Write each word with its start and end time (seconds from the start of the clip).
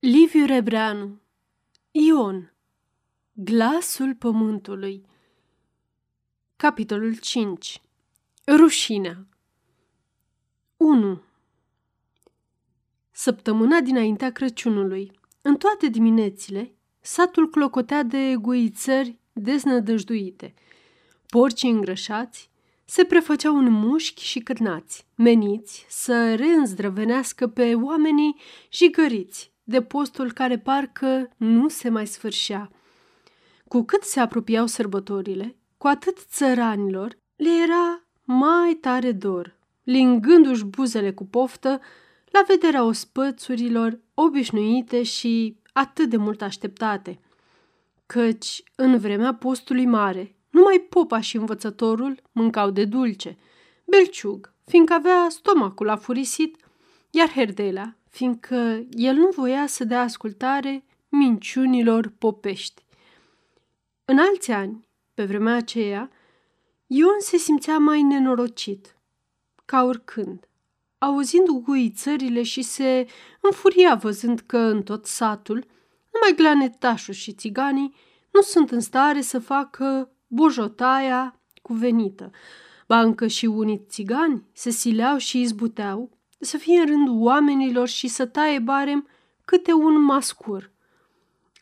Liviu 0.00 0.46
Rebreanu 0.46 1.20
Ion 1.90 2.52
Glasul 3.32 4.14
pământului. 4.14 5.04
Capitolul 6.56 7.16
5 7.16 7.82
Rușinea. 8.46 9.26
1. 10.76 11.22
Săptămâna 13.10 13.80
dinaintea 13.80 14.32
Crăciunului, 14.32 15.12
în 15.42 15.56
toate 15.56 15.88
diminețile, 15.88 16.74
satul 17.00 17.50
clocotea 17.50 18.02
de 18.02 18.34
guițări 18.40 19.18
deznădăjduite. 19.32 20.54
Porcii 21.26 21.70
îngrășați 21.70 22.50
se 22.84 23.04
prefăceau 23.04 23.56
în 23.56 23.70
mușchi 23.70 24.22
și 24.22 24.40
cârnați, 24.40 25.06
meniți 25.14 25.86
să 25.88 26.34
reînzdrăvenească 26.34 27.48
pe 27.48 27.74
oamenii 27.74 28.36
jigăriți 28.70 29.56
de 29.68 29.82
postul 29.82 30.32
care 30.32 30.58
parcă 30.58 31.30
nu 31.36 31.68
se 31.68 31.88
mai 31.88 32.06
sfârșea. 32.06 32.70
Cu 33.68 33.82
cât 33.82 34.02
se 34.02 34.20
apropiau 34.20 34.66
sărbătorile, 34.66 35.56
cu 35.76 35.86
atât 35.86 36.18
țăranilor 36.18 37.18
le 37.36 37.48
era 37.62 38.02
mai 38.24 38.74
tare 38.80 39.12
dor, 39.12 39.56
lingându-și 39.82 40.64
buzele 40.64 41.12
cu 41.12 41.26
poftă 41.26 41.80
la 42.30 42.44
vederea 42.46 42.84
ospățurilor 42.84 44.00
obișnuite 44.14 45.02
și 45.02 45.56
atât 45.72 46.08
de 46.08 46.16
mult 46.16 46.42
așteptate. 46.42 47.20
Căci, 48.06 48.62
în 48.74 48.98
vremea 48.98 49.34
postului 49.34 49.86
mare, 49.86 50.36
numai 50.50 50.86
popa 50.88 51.20
și 51.20 51.36
învățătorul 51.36 52.22
mâncau 52.32 52.70
de 52.70 52.84
dulce, 52.84 53.38
belciug, 53.84 54.52
fiindcă 54.64 54.92
avea 54.92 55.26
stomacul 55.28 55.88
afurisit, 55.88 56.56
iar 57.10 57.30
Herdela, 57.30 57.97
fiindcă 58.10 58.86
el 58.90 59.14
nu 59.14 59.28
voia 59.28 59.66
să 59.66 59.84
dea 59.84 60.00
ascultare 60.00 60.84
minciunilor 61.08 62.12
popești. 62.18 62.82
În 64.04 64.18
alți 64.18 64.50
ani, 64.50 64.88
pe 65.14 65.24
vremea 65.24 65.54
aceea, 65.54 66.10
Ion 66.86 67.20
se 67.20 67.36
simțea 67.36 67.78
mai 67.78 68.02
nenorocit, 68.02 68.96
ca 69.64 69.82
oricând, 69.82 70.48
auzind 70.98 71.48
guițările 71.48 72.42
și 72.42 72.62
se 72.62 73.06
înfuria 73.40 73.94
văzând 73.94 74.40
că 74.40 74.58
în 74.58 74.82
tot 74.82 75.06
satul, 75.06 75.66
numai 76.12 76.36
glanetașul 76.36 77.14
și 77.14 77.32
țiganii 77.32 77.94
nu 78.30 78.40
sunt 78.40 78.70
în 78.70 78.80
stare 78.80 79.20
să 79.20 79.38
facă 79.38 80.10
bojotaia 80.26 81.40
cuvenită, 81.62 82.30
ba 82.86 83.00
încă 83.00 83.26
și 83.26 83.46
unii 83.46 83.84
țigani 83.88 84.44
se 84.52 84.70
sileau 84.70 85.16
și 85.16 85.40
izbuteau 85.40 86.17
să 86.38 86.56
fie 86.56 86.80
în 86.80 86.86
rândul 86.86 87.22
oamenilor 87.22 87.88
și 87.88 88.08
să 88.08 88.26
taie 88.26 88.58
barem 88.58 89.08
câte 89.44 89.72
un 89.72 90.00
mascur. 90.00 90.70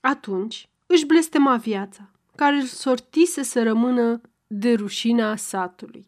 Atunci 0.00 0.68
își 0.86 1.06
blestema 1.06 1.56
viața, 1.56 2.10
care 2.34 2.56
îl 2.56 2.64
sortise 2.64 3.42
să 3.42 3.62
rămână 3.62 4.20
de 4.46 4.74
rușinea 4.74 5.36
satului. 5.36 6.06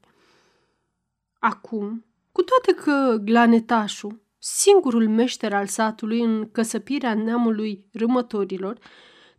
Acum, 1.38 2.04
cu 2.32 2.42
toate 2.42 2.72
că 2.82 3.18
glanetașul, 3.22 4.20
singurul 4.38 5.08
meșter 5.08 5.52
al 5.52 5.66
satului 5.66 6.20
în 6.20 6.50
căsăpirea 6.50 7.14
neamului 7.14 7.84
râmătorilor, 7.92 8.78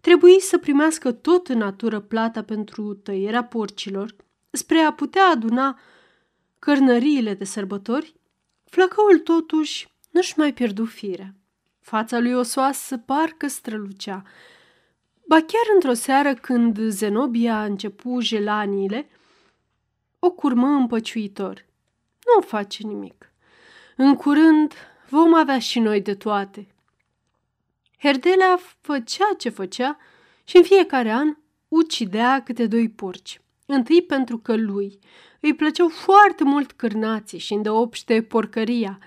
trebuie 0.01 0.39
să 0.39 0.57
primească 0.57 1.11
tot 1.11 1.47
în 1.47 1.57
natură 1.57 1.99
plata 1.99 2.43
pentru 2.43 2.93
tăierea 2.93 3.43
porcilor, 3.43 4.15
spre 4.51 4.79
a 4.79 4.93
putea 4.93 5.25
aduna 5.25 5.79
cărnăriile 6.59 7.33
de 7.33 7.43
sărbători, 7.43 8.18
Flăcăul 8.69 9.19
totuși 9.19 9.87
nu-și 10.09 10.33
mai 10.37 10.53
pierdu 10.53 10.85
firea. 10.85 11.33
Fața 11.79 12.19
lui 12.19 12.33
osoasă 12.33 12.97
parcă 12.97 13.47
strălucea. 13.47 14.23
Ba 15.27 15.35
chiar 15.35 15.73
într-o 15.73 15.93
seară 15.93 16.33
când 16.33 16.79
Zenobia 16.79 17.55
a 17.55 17.63
început 17.63 18.21
gelaniile, 18.21 19.09
o 20.19 20.31
curmă 20.31 20.67
împăciuitor. 20.67 21.65
Nu 22.35 22.41
face 22.41 22.83
nimic. 22.83 23.31
În 23.95 24.15
curând 24.15 24.73
vom 25.09 25.33
avea 25.33 25.59
și 25.59 25.79
noi 25.79 26.01
de 26.01 26.15
toate. 26.15 26.67
Herdelea 27.97 28.59
făcea 28.81 29.29
ce 29.37 29.49
făcea 29.49 29.97
și 30.43 30.57
în 30.57 30.63
fiecare 30.63 31.11
an 31.11 31.37
ucidea 31.67 32.43
câte 32.43 32.67
doi 32.67 32.89
porci. 32.89 33.41
Întâi 33.65 34.01
pentru 34.01 34.37
că 34.37 34.55
lui 34.55 34.99
îi 35.39 35.55
plăceau 35.55 35.87
foarte 35.87 36.43
mult 36.43 36.71
cârnații 36.71 37.39
și 37.39 37.53
îndeopște 37.53 38.21
porcăria 38.21 38.99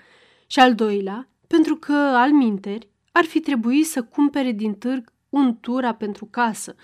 și 0.47 0.59
al 0.59 0.75
doilea 0.75 1.27
pentru 1.47 1.75
că, 1.75 1.93
al 1.93 2.31
minteri, 2.31 2.87
ar 3.11 3.23
fi 3.23 3.39
trebuit 3.39 3.87
să 3.87 4.03
cumpere 4.03 4.51
din 4.51 4.73
târg 4.73 5.11
un 5.29 5.57
tura 5.59 5.93
pentru 5.93 6.25
casă, 6.25 6.75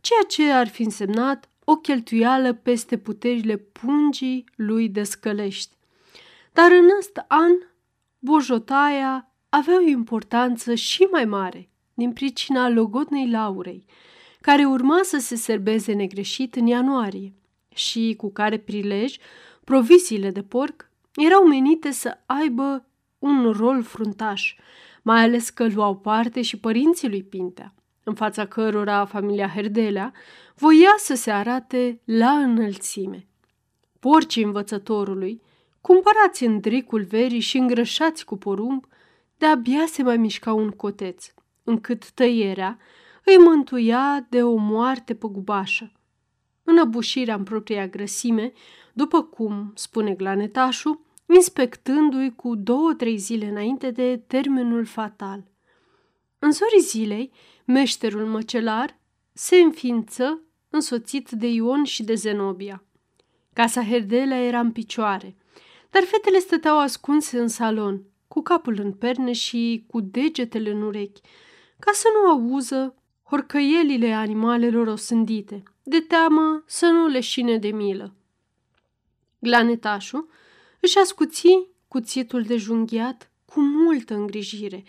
ceea 0.00 0.22
ce 0.28 0.50
ar 0.50 0.68
fi 0.68 0.82
însemnat 0.82 1.48
o 1.64 1.76
cheltuială 1.76 2.52
peste 2.52 2.98
puterile 2.98 3.56
pungii 3.56 4.44
lui 4.56 4.88
de 4.88 5.02
scălești. 5.02 5.76
Dar 6.52 6.70
în 6.70 6.88
ăst 6.98 7.24
an, 7.26 7.52
bojotaia 8.18 9.32
avea 9.48 9.76
o 9.76 9.88
importanță 9.88 10.74
și 10.74 11.02
mai 11.02 11.24
mare 11.24 11.68
din 11.94 12.12
pricina 12.12 12.68
logodnei 12.68 13.30
Laurei, 13.30 13.86
care 14.40 14.64
urma 14.64 15.00
să 15.02 15.18
se 15.18 15.36
serbeze 15.36 15.92
negreșit 15.92 16.54
în 16.54 16.66
ianuarie 16.66 17.32
și 17.74 18.14
cu 18.18 18.32
care 18.32 18.58
prilej 18.58 19.16
provisiile 19.64 20.30
de 20.30 20.42
porc 20.42 20.90
erau 21.14 21.46
menite 21.46 21.90
să 21.90 22.18
aibă 22.26 22.86
un 23.18 23.52
rol 23.52 23.82
fruntaș, 23.82 24.54
mai 25.02 25.22
ales 25.22 25.50
că 25.50 25.68
luau 25.68 25.96
parte 25.96 26.42
și 26.42 26.58
părinții 26.58 27.08
lui 27.08 27.22
Pintea, 27.22 27.74
în 28.04 28.14
fața 28.14 28.46
cărora 28.46 29.04
familia 29.04 29.48
Herdelea 29.48 30.12
voia 30.54 30.94
să 30.96 31.14
se 31.14 31.30
arate 31.30 32.00
la 32.04 32.30
înălțime. 32.30 33.26
Porcii 34.00 34.42
învățătorului, 34.42 35.42
cumpărați 35.80 36.44
în 36.44 36.60
dricul 36.60 37.02
verii 37.02 37.40
și 37.40 37.56
îngrășați 37.56 38.24
cu 38.24 38.36
porumb, 38.36 38.86
de-abia 39.38 39.84
se 39.86 40.02
mai 40.02 40.16
mișca 40.16 40.52
un 40.52 40.70
coteț, 40.70 41.26
încât 41.64 42.10
tăierea 42.10 42.78
îi 43.24 43.38
mântuia 43.38 44.26
de 44.28 44.42
o 44.42 44.54
moarte 44.54 45.14
păgubașă 45.14 45.92
înăbușirea 46.64 47.34
în 47.34 47.42
propria 47.42 47.86
grăsime, 47.86 48.52
după 48.92 49.22
cum 49.22 49.72
spune 49.74 50.14
glanetașul, 50.14 51.00
inspectându-i 51.34 52.34
cu 52.34 52.54
două-trei 52.54 53.16
zile 53.16 53.46
înainte 53.46 53.90
de 53.90 54.22
termenul 54.26 54.84
fatal. 54.84 55.44
În 56.38 56.52
zorii 56.52 56.80
zilei, 56.80 57.32
meșterul 57.64 58.26
măcelar 58.26 58.98
se 59.32 59.56
înființă 59.56 60.40
însoțit 60.70 61.30
de 61.30 61.46
Ion 61.46 61.84
și 61.84 62.02
de 62.02 62.14
Zenobia. 62.14 62.84
Casa 63.52 63.84
Herdelea 63.84 64.44
era 64.44 64.60
în 64.60 64.72
picioare, 64.72 65.36
dar 65.90 66.02
fetele 66.02 66.38
stăteau 66.38 66.78
ascunse 66.78 67.38
în 67.38 67.48
salon, 67.48 68.02
cu 68.28 68.42
capul 68.42 68.78
în 68.78 68.92
perne 68.92 69.32
și 69.32 69.84
cu 69.86 70.00
degetele 70.00 70.70
în 70.70 70.82
urechi, 70.82 71.20
ca 71.78 71.90
să 71.94 72.08
nu 72.12 72.30
auză 72.30 72.94
horcăielile 73.22 74.12
animalelor 74.12 74.86
osândite– 74.86 75.62
de 75.82 76.00
teamă 76.00 76.62
să 76.66 76.86
nu 76.86 77.06
leșine 77.06 77.58
de 77.58 77.68
milă. 77.68 78.14
Glanetașul 79.38 80.28
își 80.80 80.98
ascuți 80.98 81.48
cuțitul 81.88 82.42
de 82.42 82.56
junghiat 82.56 83.30
cu 83.44 83.60
multă 83.60 84.14
îngrijire, 84.14 84.84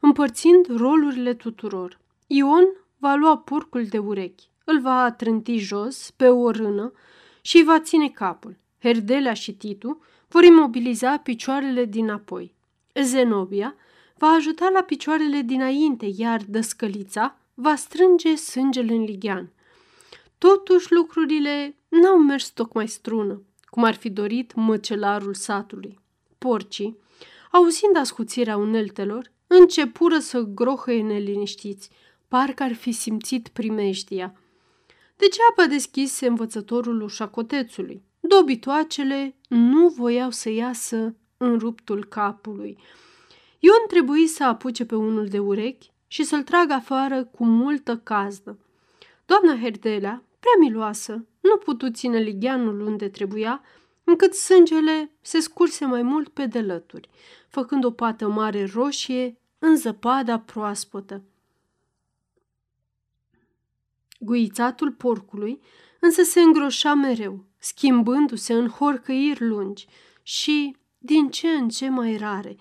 împărțind 0.00 0.66
rolurile 0.76 1.34
tuturor. 1.34 2.00
Ion 2.26 2.64
va 2.98 3.14
lua 3.14 3.38
porcul 3.38 3.84
de 3.84 3.98
urechi, 3.98 4.48
îl 4.64 4.80
va 4.80 5.12
trânti 5.12 5.58
jos 5.58 6.10
pe 6.10 6.28
o 6.28 6.50
rână 6.50 6.92
și 7.40 7.56
îi 7.56 7.64
va 7.64 7.80
ține 7.80 8.08
capul. 8.08 8.56
Herdelea 8.80 9.32
și 9.32 9.52
Titu 9.52 10.02
vor 10.28 10.44
imobiliza 10.44 11.18
picioarele 11.18 11.84
dinapoi. 11.84 12.54
Zenobia 13.02 13.74
va 14.16 14.26
ajuta 14.26 14.68
la 14.68 14.82
picioarele 14.82 15.40
dinainte, 15.40 16.10
iar 16.16 16.40
dăscălița 16.48 17.38
va 17.54 17.74
strânge 17.74 18.34
sângele 18.34 18.92
în 18.92 19.02
lighean. 19.02 19.52
Totuși 20.38 20.92
lucrurile 20.92 21.76
n-au 21.88 22.18
mers 22.18 22.48
tocmai 22.48 22.88
strună, 22.88 23.42
cum 23.64 23.84
ar 23.84 23.94
fi 23.94 24.10
dorit 24.10 24.54
măcelarul 24.54 25.34
satului. 25.34 25.98
Porcii, 26.38 26.98
auzind 27.52 27.96
ascuțirea 27.96 28.56
uneltelor, 28.56 29.32
începură 29.46 30.18
să 30.18 30.40
grohăie 30.40 31.02
neliniștiți, 31.02 31.90
parcă 32.28 32.62
ar 32.62 32.74
fi 32.74 32.92
simțit 32.92 33.48
primejdia. 33.48 34.34
Degeaba 35.16 35.74
deschise 35.74 36.26
învățătorul 36.26 37.02
ușa 37.02 37.28
cotețului. 37.28 38.02
Dobitoacele 38.20 39.36
nu 39.48 39.88
voiau 39.88 40.30
să 40.30 40.50
iasă 40.50 41.14
în 41.36 41.58
ruptul 41.58 42.04
capului. 42.04 42.78
Ion 43.58 43.86
trebuie 43.88 44.26
să 44.26 44.44
apuce 44.44 44.84
pe 44.84 44.94
unul 44.94 45.26
de 45.26 45.38
urechi 45.38 45.90
și 46.06 46.22
să-l 46.22 46.42
tragă 46.42 46.72
afară 46.72 47.24
cu 47.24 47.44
multă 47.44 47.96
cazdă. 47.96 48.58
Doamna 49.26 49.58
Herdelea 49.62 50.22
prea 50.48 50.68
miloasă, 50.68 51.26
nu 51.40 51.56
putu 51.56 51.90
ține 51.90 52.18
ligheanul 52.18 52.80
unde 52.80 53.08
trebuia, 53.08 53.62
încât 54.04 54.34
sângele 54.34 55.12
se 55.20 55.40
scurse 55.40 55.84
mai 55.84 56.02
mult 56.02 56.28
pe 56.28 56.46
delături, 56.46 57.08
făcând 57.48 57.84
o 57.84 57.90
pată 57.90 58.28
mare 58.28 58.64
roșie 58.64 59.38
în 59.58 59.76
zăpada 59.76 60.38
proaspătă. 60.38 61.22
Guițatul 64.20 64.92
porcului 64.92 65.60
însă 66.00 66.22
se 66.22 66.40
îngroșa 66.40 66.94
mereu, 66.94 67.44
schimbându-se 67.58 68.52
în 68.52 68.68
horcăiri 68.68 69.46
lungi 69.46 69.86
și 70.22 70.76
din 70.98 71.30
ce 71.30 71.48
în 71.48 71.68
ce 71.68 71.88
mai 71.88 72.16
rare, 72.16 72.56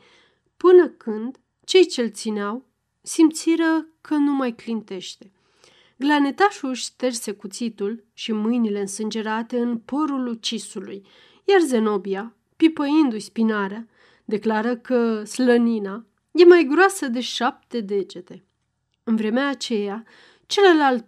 până 0.58 0.88
când 0.88 1.40
cei 1.64 1.86
ce-l 1.86 2.12
țineau 2.12 2.66
simțiră 3.02 3.88
că 4.02 4.16
nu 4.16 4.32
mai 4.32 4.56
clintește. 4.56 5.32
Glanetașul 5.98 6.70
își 6.70 6.84
șterse 6.84 7.32
cuțitul 7.32 8.04
și 8.14 8.32
mâinile 8.32 8.80
însângerate 8.80 9.60
în 9.60 9.78
părul 9.78 10.28
ucisului, 10.28 11.06
iar 11.44 11.62
Zenobia, 11.62 12.36
pipăindu-i 12.56 13.20
spinarea, 13.20 13.88
declară 14.26 14.76
că 14.76 15.24
slănina 15.24 16.06
e 16.32 16.46
mai 16.46 16.68
groasă 16.70 17.08
de 17.08 17.20
șapte 17.20 17.80
degete. 17.80 18.44
În 19.04 19.16
vremea 19.16 19.50
aceea, 19.50 20.04
celălalt 20.46 21.06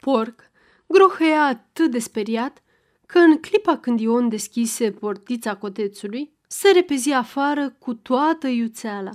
porc 0.00 0.50
grohăia 0.86 1.42
atât 1.42 1.90
de 1.90 1.98
speriat 1.98 2.62
că 3.06 3.18
în 3.18 3.40
clipa 3.40 3.78
când 3.78 4.00
Ion 4.00 4.28
deschise 4.28 4.90
portița 4.90 5.56
cotețului, 5.56 6.34
se 6.48 6.70
repezi 6.70 7.12
afară 7.12 7.76
cu 7.78 7.94
toată 7.94 8.46
iuțeala, 8.46 9.10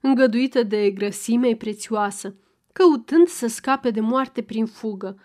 îngăduită 0.00 0.62
de 0.62 0.90
grăsimei 0.90 1.56
prețioasă, 1.56 2.34
căutând 2.76 3.28
să 3.28 3.46
scape 3.46 3.90
de 3.90 4.00
moarte 4.00 4.42
prin 4.42 4.66
fugă. 4.66 5.18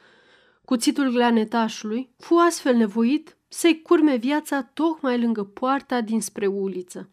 Cuțitul 0.66 1.12
glanetașului 1.12 2.10
fu 2.18 2.36
astfel 2.36 2.76
nevoit 2.76 3.38
să-i 3.48 3.82
curme 3.82 4.16
viața 4.16 4.62
tocmai 4.62 5.22
lângă 5.22 5.44
poarta 5.44 6.02
dinspre 6.02 6.48
uliță. 6.48 7.10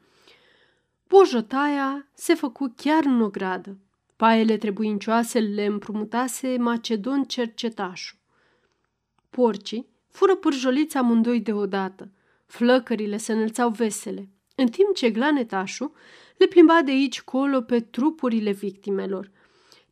Bojotaia 1.08 2.08
se 2.14 2.35
făcu 2.35 2.73
chiar 2.76 3.05
în 3.05 3.20
ogradă. 3.20 3.79
Paiele 4.17 4.56
trebuincioase 4.56 5.38
le 5.38 5.64
împrumutase 5.64 6.56
Macedon 6.58 7.25
cercetașul. 7.25 8.19
Porcii 9.31 9.88
fură 10.08 10.34
pârjoliți 10.34 10.96
amândoi 10.96 11.41
deodată. 11.41 12.11
Flăcările 12.46 13.17
se 13.17 13.32
înălțau 13.32 13.70
vesele, 13.70 14.29
în 14.55 14.69
timp 14.69 14.94
ce 14.94 15.11
glanetașul 15.11 15.93
le 16.37 16.46
plimba 16.46 16.82
de 16.82 16.91
aici 16.91 17.23
colo 17.23 17.61
pe 17.61 17.81
trupurile 17.81 18.50
victimelor. 18.50 19.31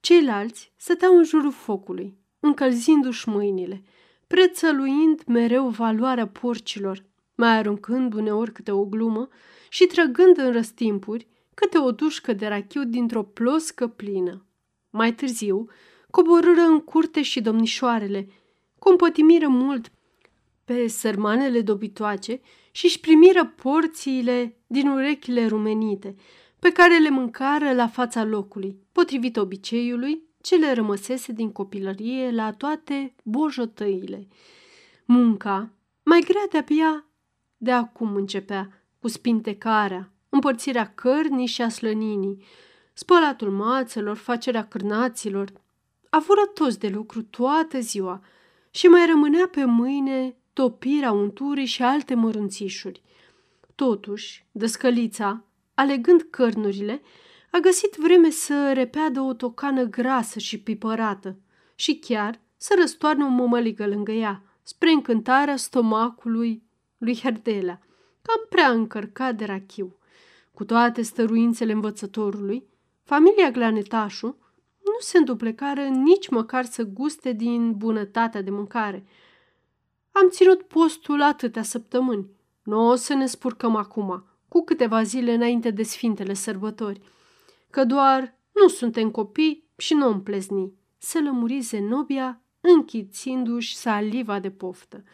Ceilalți 0.06 0.72
stăteau 0.76 1.16
în 1.16 1.24
jurul 1.24 1.52
focului, 1.52 2.16
încălzindu-și 2.40 3.28
mâinile, 3.28 3.82
prețăluind 4.26 5.22
mereu 5.26 5.68
valoarea 5.68 6.26
porcilor, 6.26 7.04
mai 7.34 7.56
aruncând 7.56 8.14
uneori 8.14 8.52
câte 8.52 8.70
o 8.70 8.84
glumă 8.84 9.28
și 9.68 9.86
trăgând 9.86 10.38
în 10.38 10.52
răstimpuri 10.52 11.26
câte 11.54 11.78
o 11.78 11.90
dușcă 11.90 12.32
de 12.32 12.46
rachiu 12.46 12.84
dintr-o 12.84 13.22
ploscă 13.22 13.86
plină. 13.86 14.46
Mai 14.90 15.14
târziu, 15.14 15.66
coborâră 16.10 16.60
în 16.60 16.80
curte 16.80 17.22
și 17.22 17.40
domnișoarele, 17.40 18.28
compătimiră 18.78 19.48
mult 19.48 19.92
pe 20.64 20.86
sărmanele 20.86 21.60
dobitoace 21.60 22.40
și 22.70 22.84
își 22.84 23.00
primiră 23.00 23.54
porțiile 23.62 24.56
din 24.66 24.88
urechile 24.88 25.46
rumenite, 25.46 26.14
pe 26.66 26.72
care 26.72 26.98
le 26.98 27.10
mâncară 27.10 27.72
la 27.72 27.88
fața 27.88 28.24
locului, 28.24 28.76
potrivit 28.92 29.36
obiceiului 29.36 30.22
ce 30.40 30.56
le 30.56 30.72
rămăsese 30.72 31.32
din 31.32 31.52
copilărie 31.52 32.30
la 32.30 32.52
toate 32.52 33.14
bojotăile. 33.22 34.28
Munca, 35.04 35.70
mai 36.02 36.20
grea 36.20 36.46
de-abia 36.50 37.04
de 37.56 37.72
acum 37.72 38.14
începea, 38.14 38.82
cu 39.00 39.08
spintecarea, 39.08 40.10
împărțirea 40.28 40.92
cărnii 40.94 41.46
și 41.46 41.62
a 41.62 41.68
slăninii, 41.68 42.44
spălatul 42.92 43.50
mațelor, 43.50 44.16
facerea 44.16 44.66
cârnaților. 44.66 45.52
Avură 46.10 46.46
toți 46.54 46.78
de 46.78 46.88
lucru 46.88 47.22
toată 47.22 47.80
ziua 47.80 48.22
și 48.70 48.86
mai 48.86 49.06
rămânea 49.06 49.48
pe 49.50 49.64
mâine 49.64 50.36
topirea 50.52 51.12
unturii 51.12 51.66
și 51.66 51.82
alte 51.82 52.14
mărunțișuri. 52.14 53.02
Totuși, 53.74 54.46
dăscălița, 54.52 55.46
alegând 55.76 56.26
cărnurile, 56.30 57.02
a 57.50 57.58
găsit 57.58 57.94
vreme 57.94 58.30
să 58.30 58.72
repeadă 58.74 59.20
o 59.20 59.32
tocană 59.32 59.84
grasă 59.84 60.38
și 60.38 60.60
pipărată 60.60 61.36
și 61.74 61.98
chiar 61.98 62.40
să 62.56 62.74
răstoarnă 62.78 63.24
o 63.24 63.28
mămăligă 63.28 63.86
lângă 63.86 64.12
ea, 64.12 64.42
spre 64.62 64.90
încântarea 64.90 65.56
stomacului 65.56 66.62
lui 66.98 67.18
Herdelea, 67.22 67.80
cam 68.22 68.46
prea 68.48 68.70
încărcat 68.70 69.34
de 69.34 69.44
rachiu. 69.44 69.98
Cu 70.54 70.64
toate 70.64 71.02
stăruințele 71.02 71.72
învățătorului, 71.72 72.66
familia 73.02 73.50
Glanetașu 73.50 74.26
nu 74.84 74.96
se 74.98 75.18
înduplecară 75.18 75.82
nici 75.82 76.28
măcar 76.28 76.64
să 76.64 76.82
guste 76.82 77.32
din 77.32 77.76
bunătatea 77.76 78.42
de 78.42 78.50
mâncare. 78.50 79.06
Am 80.12 80.28
ținut 80.28 80.62
postul 80.62 81.22
atâtea 81.22 81.62
săptămâni. 81.62 82.26
Nu 82.62 82.88
o 82.88 82.94
să 82.94 83.14
ne 83.14 83.26
spurcăm 83.26 83.76
acum, 83.76 84.24
cu 84.48 84.64
câteva 84.64 85.02
zile 85.02 85.32
înainte 85.32 85.70
de 85.70 85.82
Sfintele 85.82 86.34
Sărbători, 86.34 87.00
că 87.70 87.84
doar 87.84 88.38
nu 88.52 88.68
suntem 88.68 89.10
copii 89.10 89.68
și 89.76 89.94
nu 89.94 90.08
îmi 90.08 90.22
plezni, 90.22 90.72
se 90.98 91.20
lămuri 91.20 91.60
Zenobia, 91.60 92.42
închițindu-și 92.60 93.76
saliva 93.76 94.40
de 94.40 94.50
poftă. 94.50 95.04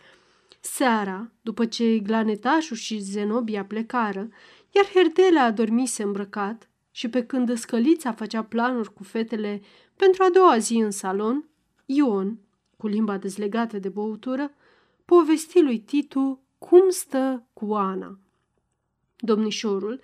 Seara, 0.61 1.33
după 1.41 1.67
ce 1.67 1.99
Glanetașul 1.99 2.77
și 2.77 2.99
Zenobia 2.99 3.65
plecară, 3.65 4.29
iar 4.71 4.85
Herdela 4.95 5.43
adormise 5.43 6.03
îmbrăcat 6.03 6.71
și 6.91 7.09
pe 7.09 7.25
când 7.25 7.57
scălița 7.59 8.13
făcea 8.13 8.43
planuri 8.43 8.93
cu 8.93 9.03
fetele 9.03 9.61
pentru 9.97 10.23
a 10.23 10.31
doua 10.31 10.59
zi 10.59 10.75
în 10.77 10.91
salon, 10.91 11.49
Ion, 11.87 12.39
cu 12.77 12.87
limba 12.87 13.19
dezlegată 13.19 13.79
de 13.79 13.89
băutură, 13.89 14.55
povesti 15.05 15.61
lui 15.61 15.81
Titu 15.81 16.43
cum 16.59 16.91
stă 16.91 17.47
cu 17.53 17.75
Ana. 17.75 18.19
Domnișorul 19.25 20.01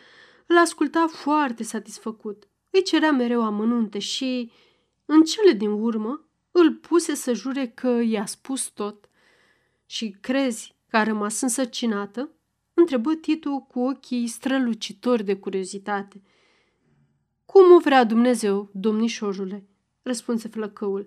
îl 0.47 0.57
asculta 0.57 1.07
foarte 1.07 1.63
satisfăcut, 1.63 2.49
îi 2.71 2.83
cerea 2.83 3.13
mereu 3.13 3.45
amănunte 3.45 3.99
și, 3.99 4.51
în 5.05 5.23
cele 5.23 5.53
din 5.53 5.71
urmă, 5.71 6.29
îl 6.51 6.75
puse 6.75 7.15
să 7.15 7.33
jure 7.33 7.67
că 7.67 7.89
i-a 7.89 8.27
spus 8.27 8.67
tot. 8.67 9.09
Și 9.87 10.17
crezi 10.21 10.77
că 10.89 10.97
a 10.97 11.03
rămas 11.03 11.41
însărcinată? 11.41 12.31
Întrebă 12.75 13.15
Titu 13.15 13.67
cu 13.69 13.81
ochii 13.81 14.27
strălucitori 14.27 15.25
de 15.25 15.37
curiozitate. 15.37 16.23
Cum 17.45 17.73
o 17.73 17.79
vrea 17.79 18.05
Dumnezeu, 18.05 18.71
domnișorule?" 18.73 19.67
răspunse 20.03 20.49
flăcăul. 20.49 21.07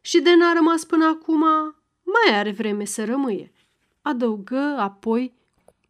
Și 0.00 0.20
de 0.20 0.34
n-a 0.34 0.52
rămas 0.52 0.84
până 0.84 1.04
acum, 1.04 1.44
mai 2.02 2.38
are 2.38 2.50
vreme 2.50 2.84
să 2.84 3.04
rămâie." 3.04 3.52
Adăugă 4.02 4.76
apoi 4.78 5.34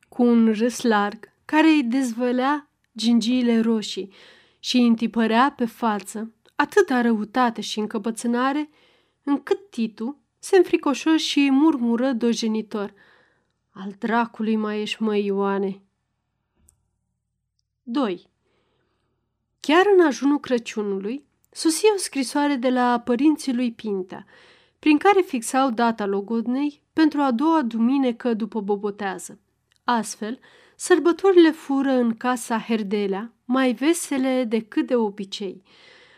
cu 0.08 0.22
un 0.22 0.52
râs 0.52 0.82
larg 0.82 1.31
care 1.52 1.68
îi 1.68 1.82
dezvălea 1.82 2.70
gingiile 2.96 3.60
roșii 3.60 4.12
și 4.58 4.76
îi 4.76 4.86
întipărea 4.86 5.52
pe 5.56 5.64
față 5.64 6.32
atâta 6.54 7.00
răutate 7.00 7.60
și 7.60 7.78
încăpățânare, 7.78 8.70
încât 9.22 9.70
Titu 9.70 10.18
se 10.38 10.56
înfricoșă 10.56 11.16
și 11.16 11.50
murmură 11.50 12.12
dojenitor– 12.12 12.94
al 13.74 13.94
dracului 13.98 14.56
mai 14.56 14.80
ești, 14.80 15.02
măi, 15.02 15.24
Ioane. 15.24 15.82
2. 17.82 18.26
Chiar 19.60 19.84
în 19.96 20.06
ajunul 20.06 20.40
Crăciunului, 20.40 21.24
sosie 21.50 21.88
o 21.94 21.98
scrisoare 21.98 22.54
de 22.54 22.70
la 22.70 23.00
părinții 23.04 23.54
lui 23.54 23.72
Pintea, 23.72 24.26
prin 24.78 24.98
care 24.98 25.20
fixau 25.20 25.70
data 25.70 26.06
logodnei 26.06 26.82
pentru 26.92 27.20
a 27.20 27.30
doua 27.30 27.62
duminică 27.62 28.34
după 28.34 28.60
bobotează. 28.60 29.40
Astfel, 29.84 30.38
sărbătorile 30.76 31.50
fură 31.50 31.90
în 31.90 32.16
casa 32.16 32.58
Herdelea 32.58 33.32
mai 33.44 33.72
vesele 33.72 34.44
decât 34.44 34.86
de 34.86 34.94
obicei. 34.94 35.62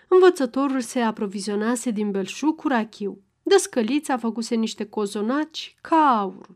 Învățătorul 0.08 0.80
se 0.80 1.00
aprovizionase 1.00 1.90
din 1.90 2.10
belșug 2.10 2.56
cu 2.56 2.68
rachiu. 2.68 3.22
Dăscălița 3.42 4.16
făcuse 4.16 4.54
niște 4.54 4.84
cozonaci 4.84 5.76
ca 5.80 6.18
aur. 6.18 6.48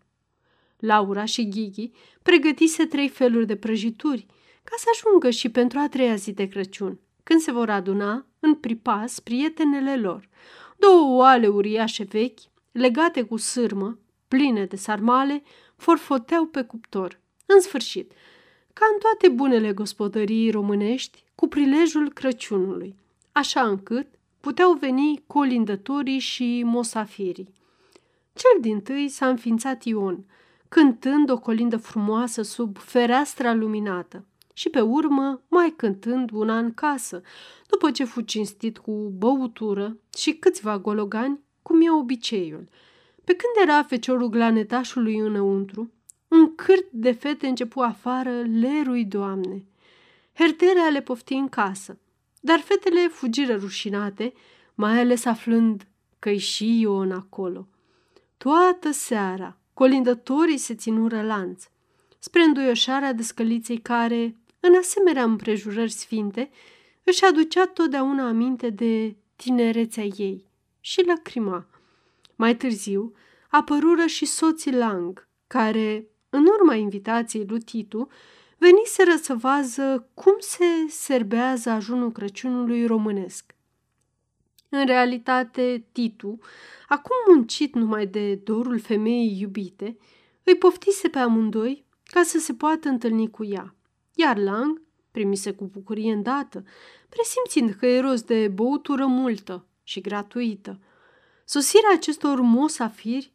Laura 0.79 1.25
și 1.25 1.49
Ghighi 1.49 1.91
pregătise 2.23 2.85
trei 2.85 3.09
feluri 3.09 3.47
de 3.47 3.57
prăjituri 3.57 4.27
ca 4.65 4.75
să 4.77 4.85
ajungă 4.93 5.31
și 5.31 5.49
pentru 5.49 5.79
a 5.79 5.89
treia 5.89 6.15
zi 6.15 6.33
de 6.33 6.47
Crăciun, 6.47 7.01
când 7.23 7.41
se 7.41 7.53
vor 7.53 7.71
aduna 7.71 8.27
în 8.41 8.55
pripas 8.55 9.21
prietenele 9.21 9.97
lor. 9.97 10.29
Două 10.77 11.17
oale 11.17 11.47
uriașe 11.47 12.05
vechi, 12.05 12.39
legate 12.73 13.23
cu 13.23 13.37
sârmă, 13.37 13.99
pline 14.29 14.65
de 14.65 14.77
sarmale, 14.77 15.43
forfoteau 15.77 16.47
pe 16.47 16.63
cuptor. 16.63 17.21
În 17.55 17.61
sfârșit, 17.61 18.13
ca 18.73 18.85
în 18.93 18.99
toate 18.99 19.29
bunele 19.29 19.73
gospodării 19.73 20.51
românești, 20.51 21.25
cu 21.35 21.49
prilejul 21.49 22.13
Crăciunului, 22.13 22.95
așa 23.33 23.69
încât 23.69 24.07
puteau 24.41 24.73
veni 24.73 25.23
colindătorii 25.27 26.19
și 26.19 26.63
mosafirii. 26.65 27.55
Cel 28.33 28.61
din 28.61 28.81
tâi 28.81 29.09
s-a 29.09 29.29
înființat 29.29 29.85
Ion– 29.85 30.25
cântând 30.69 31.31
o 31.31 31.39
colindă 31.39 31.77
frumoasă 31.77 32.43
sub 32.43 32.77
fereastra 32.77 33.55
luminată 33.55 34.25
și 34.53 34.69
pe 34.69 34.81
urmă 34.81 35.43
mai 35.49 35.75
cântând 35.77 36.31
una 36.33 36.59
în 36.59 36.75
casă, 36.75 37.23
după 37.69 37.91
ce 37.91 38.05
fu 38.05 38.21
cinstit 38.21 38.79
cu 38.79 39.13
băutură 39.19 39.97
și 40.17 40.33
câțiva 40.33 40.79
gologani, 40.79 41.41
cum 41.63 41.81
e 41.81 41.91
obiceiul. 41.91 42.69
Pe 43.25 43.35
când 43.35 43.69
era 43.69 43.83
feciorul 43.83 44.29
glanetașului 44.29 45.17
înăuntru, 45.17 45.91
un 46.29 46.55
cârt 46.55 46.87
de 46.91 47.13
fete 47.13 47.47
începu 47.47 47.81
afară 47.81 48.43
lerui 48.61 49.05
doamne. 49.05 49.65
Herterea 50.35 50.89
le 50.89 51.01
pofti 51.01 51.35
în 51.35 51.49
casă, 51.49 51.99
dar 52.41 52.59
fetele 52.59 53.09
fugiră 53.09 53.55
rușinate, 53.55 54.33
mai 54.75 55.01
ales 55.01 55.25
aflând 55.25 55.87
că-i 56.19 56.39
și 56.39 56.81
Ion 56.81 57.13
acolo. 57.13 57.69
Toată 58.37 58.91
seara, 58.91 59.59
colindătorii 59.75 60.59
se 60.59 60.75
ținură 60.75 61.23
lanț, 61.23 61.65
spre 62.19 62.43
înduioșarea 62.43 63.13
descăliței 63.13 63.79
care, 63.79 64.37
în 64.61 64.75
asemenea 64.79 65.23
împrejurări 65.23 65.91
sfinte, 65.91 66.51
își 67.05 67.25
aducea 67.25 67.67
totdeauna 67.67 68.29
aminte 68.29 68.71
de 68.71 69.17
tinerețea 69.37 70.05
ei 70.05 70.45
și 70.81 71.05
lacrima. 71.07 71.67
Mai 72.37 72.57
târziu 72.57 73.13
apărură 73.51 74.07
și 74.07 74.25
soții 74.25 74.73
Lang, 74.73 75.29
care, 75.47 76.07
în 76.31 76.47
urma 76.47 76.75
invitației 76.75 77.47
lui 77.49 77.61
Titu, 77.61 78.09
veniseră 78.59 79.17
să 79.23 79.35
vază 79.35 80.09
cum 80.15 80.35
se 80.39 80.65
serbează 80.89 81.71
ajunul 81.71 82.13
Crăciunului 82.13 82.87
românesc. 82.87 83.55
În 84.69 84.87
realitate, 84.87 85.87
Titu, 85.93 86.39
acum 86.89 87.17
muncit 87.29 87.75
numai 87.75 88.07
de 88.07 88.35
dorul 88.35 88.79
femeii 88.81 89.41
iubite, 89.41 89.97
îi 90.43 90.57
poftise 90.57 91.09
pe 91.09 91.19
amândoi 91.19 91.85
ca 92.05 92.23
să 92.23 92.39
se 92.39 92.55
poată 92.55 92.89
întâlni 92.89 93.31
cu 93.31 93.45
ea. 93.45 93.75
Iar 94.15 94.37
Lang 94.39 94.83
primise 95.11 95.53
cu 95.53 95.65
bucurie 95.65 96.13
îndată, 96.13 96.65
presimțind 97.09 97.79
că 97.79 97.87
e 97.87 98.01
rost 98.01 98.27
de 98.27 98.49
băutură 98.49 99.07
multă 99.07 99.67
și 99.83 100.01
gratuită. 100.01 100.81
Sosirea 101.45 101.91
acestor 101.95 102.41
mosafiri 102.41 103.33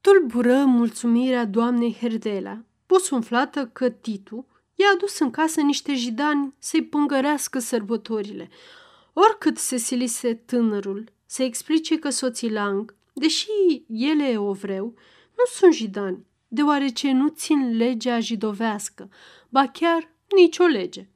tulbură 0.00 0.64
mulțumirea 0.64 1.44
doamnei 1.44 1.96
Herdela, 2.00 2.58
posumflată 2.86 3.66
că 3.66 3.90
Titu 3.90 4.46
i-a 4.74 4.86
adus 4.94 5.18
în 5.18 5.30
casă 5.30 5.60
niște 5.60 5.94
jidani 5.94 6.54
să-i 6.58 6.84
pângărească 6.84 7.58
sărbătorile. 7.58 8.48
Oricât 9.12 9.58
se 9.58 9.76
silise 9.76 10.34
tânărul 10.34 11.04
să 11.26 11.42
explice 11.42 11.98
că 11.98 12.10
soții 12.10 12.50
Lang, 12.50 12.94
deși 13.12 13.48
ele 13.88 14.38
o 14.38 14.52
vreau, 14.52 14.84
nu 15.36 15.44
sunt 15.54 15.74
jidani, 15.74 16.26
deoarece 16.48 17.12
nu 17.12 17.28
țin 17.28 17.76
legea 17.76 18.20
jidovească, 18.20 19.08
ba 19.48 19.66
chiar 19.66 20.12
nicio 20.36 20.64
lege. 20.64 21.08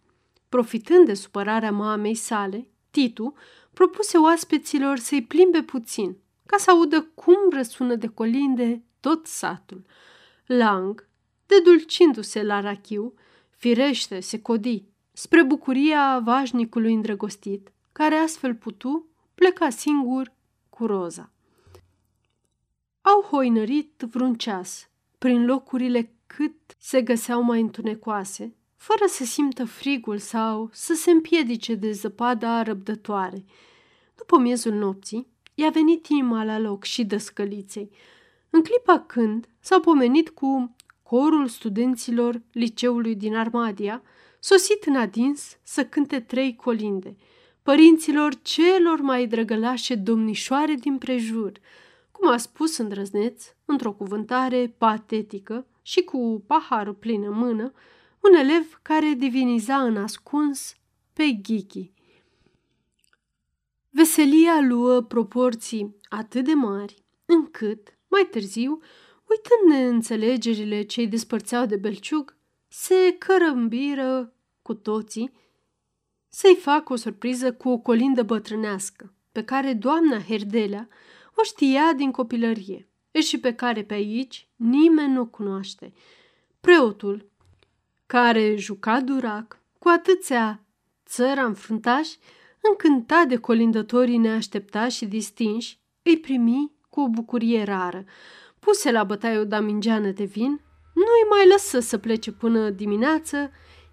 Profitând 0.49 1.07
de 1.07 1.15
supărarea 1.15 1.73
mamei 1.73 2.15
sale, 2.15 2.69
Titu 2.91 3.35
propuse 3.73 4.19
oaspeților 4.19 4.99
să-i 4.99 5.23
plimbe 5.23 5.63
puțin, 5.63 6.17
ca 6.47 6.57
să 6.57 6.71
audă 6.71 7.03
cum 7.15 7.37
răsună 7.51 7.95
de 7.95 8.07
colinde 8.07 8.83
tot 9.01 9.27
satul. 9.27 9.85
Lang, 10.47 11.09
dedulcindu-se 11.47 12.43
la 12.43 12.61
rachiu, 12.61 13.15
firește 13.51 14.21
se 14.21 14.41
codi, 14.41 14.85
spre 15.13 15.43
bucuria 15.43 16.19
vașnicului 16.19 16.95
îndrăgostit, 16.95 17.73
care 17.93 18.15
astfel 18.15 18.55
putu 18.55 19.09
pleca 19.35 19.71
singur 19.71 20.33
cu 20.71 20.87
roza. 20.87 21.33
Au 23.01 23.21
hoinărit 23.21 24.05
vreun 24.11 24.35
ceas, 24.35 24.89
prin 25.19 25.45
locurile 25.45 26.15
cât 26.27 26.55
se 26.79 27.03
găseau 27.03 27.43
mai 27.43 27.61
întunecoase, 27.61 28.57
fără 28.77 29.05
să 29.07 29.25
simtă 29.25 29.65
frigul 29.65 30.19
sau 30.19 30.69
să 30.73 30.95
se 30.95 31.11
împiedice 31.11 31.75
de 31.75 31.93
zăpada 31.93 32.63
răbdătoare. 32.63 33.45
După 34.15 34.39
miezul 34.39 34.73
nopții, 34.73 35.34
i-a 35.55 35.71
venit 35.71 36.07
inima 36.07 36.45
la 36.45 36.59
loc 36.59 36.85
și 36.85 37.05
dăscăliței. 37.05 37.91
În 38.51 38.63
clipa 38.63 39.01
când 39.01 39.49
s-au 39.61 39.81
pomenit 39.81 40.29
cu 40.29 40.77
corul 41.03 41.47
studenților 41.47 42.43
liceului 42.53 43.15
din 43.15 43.37
Armadia, 43.37 44.03
sosit 44.41 44.85
în 44.85 44.97
adins 44.97 45.59
să 45.63 45.85
cânte 45.85 46.21
trei 46.21 46.57
colinde, 46.57 47.17
părinților 47.63 48.35
celor 48.43 49.01
mai 49.01 49.27
drăgălașe 49.27 49.95
domnișoare 49.95 50.75
din 50.75 50.99
prejur, 50.99 51.53
cum 52.11 52.29
a 52.29 52.37
spus 52.37 52.77
îndrăzneț, 52.77 53.45
într-o 53.65 53.93
cuvântare 53.93 54.75
patetică 54.79 55.67
și 55.83 56.03
cu 56.03 56.45
paharul 56.47 56.95
plin 56.95 57.23
în 57.23 57.37
mână, 57.37 57.73
un 58.21 58.35
elev 58.35 58.79
care 58.83 59.15
diviniza 59.17 59.83
în 59.83 59.97
ascuns 59.97 60.77
pe 61.13 61.25
Ghiki. 61.43 61.94
Veselia 63.97 64.61
luă 64.61 65.01
proporții 65.01 65.97
atât 66.09 66.45
de 66.45 66.53
mari, 66.53 67.05
încât, 67.25 67.99
mai 68.09 68.29
târziu, 68.31 68.81
uitând 69.29 69.81
neînțelegerile 69.81 70.83
ce 70.83 71.01
îi 71.01 71.09
despărțeau 71.09 71.67
de 71.67 71.77
belciug, 71.77 72.37
se 72.69 73.17
cărămbiră 73.19 74.35
cu 74.63 74.75
toții 74.75 75.33
să-i 76.29 76.57
facă 76.57 76.93
o 76.93 76.97
surpriză 76.97 77.53
cu 77.53 77.69
o 77.69 77.79
colindă 77.79 78.23
bătrânească, 78.23 79.15
pe 79.33 79.45
care 79.45 79.73
doamna 79.73 80.21
Herdelea 80.21 80.89
o 81.35 81.43
știa 81.43 81.93
din 81.97 82.11
copilărie 82.11 82.89
și 83.23 83.41
pe 83.41 83.55
care 83.55 83.85
pe 83.85 83.95
aici 83.95 84.49
nimeni 84.57 85.13
nu 85.13 85.21
o 85.21 85.27
cunoaște. 85.27 85.93
Preotul, 86.61 87.31
care 88.07 88.57
juca 88.57 89.01
durac 89.01 89.61
cu 89.79 89.89
atâția 89.89 90.65
țăra 91.07 91.45
înfruntași, 91.45 92.19
încântat 92.71 93.27
de 93.29 93.37
colindătorii 93.37 94.17
neașteptați 94.17 94.97
și 94.97 95.07
distinși, 95.07 95.79
îi 96.03 96.19
primi 96.19 96.73
cu 96.91 97.01
o 97.01 97.09
bucurie 97.09 97.63
rară. 97.63 98.05
Puse 98.59 98.91
la 98.91 99.05
bătaie 99.05 99.39
o 99.39 99.45
damingeană 99.45 100.11
de 100.11 100.25
vin, 100.25 100.61
nu 100.95 101.03
îi 101.03 101.29
mai 101.31 101.49
lăsă 101.49 101.81
să 101.81 101.99
plece 101.99 102.33
până 102.33 102.71
dimineață, 102.71 103.37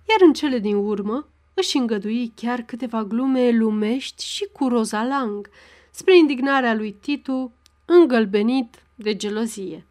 iar 0.09 0.21
în 0.25 0.33
cele 0.33 0.59
din 0.59 0.75
urmă 0.75 1.27
își 1.53 1.77
îngădui 1.77 2.31
chiar 2.35 2.61
câteva 2.61 3.03
glume 3.03 3.51
lumești 3.51 4.25
și 4.25 4.47
cu 4.51 4.67
roza 4.67 5.03
lang, 5.03 5.49
spre 5.91 6.17
indignarea 6.17 6.73
lui 6.73 6.91
Titu, 6.91 7.53
îngălbenit 7.85 8.83
de 8.95 9.15
gelozie. 9.15 9.85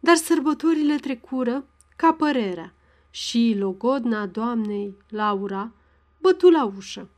Dar 0.00 0.16
sărbătorile 0.16 0.96
trecură 0.96 1.64
ca 1.96 2.12
părerea 2.12 2.74
și 3.10 3.54
logodna 3.58 4.26
doamnei 4.26 4.96
Laura 5.08 5.72
bătu 6.18 6.48
la 6.48 6.72
ușă. 6.76 7.08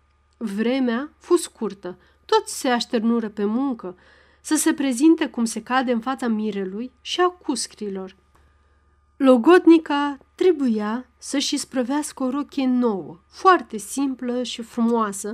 Vremea 0.44 1.12
fu 1.18 1.36
scurtă, 1.36 1.98
toți 2.24 2.58
se 2.58 2.68
așternură 2.68 3.28
pe 3.28 3.44
muncă, 3.44 3.96
să 4.40 4.54
se 4.54 4.72
prezinte 4.72 5.28
cum 5.28 5.44
se 5.44 5.62
cade 5.62 5.92
în 5.92 6.00
fața 6.00 6.26
mirelui 6.28 6.92
și 7.00 7.20
a 7.20 7.28
cuscrilor. 7.28 8.16
Logodnica 9.16 10.18
trebuia 10.34 11.06
să-și 11.18 11.56
sprăvească 11.56 12.22
o 12.22 12.30
rochie 12.30 12.66
nouă, 12.66 13.20
foarte 13.28 13.76
simplă 13.76 14.42
și 14.42 14.62
frumoasă, 14.62 15.28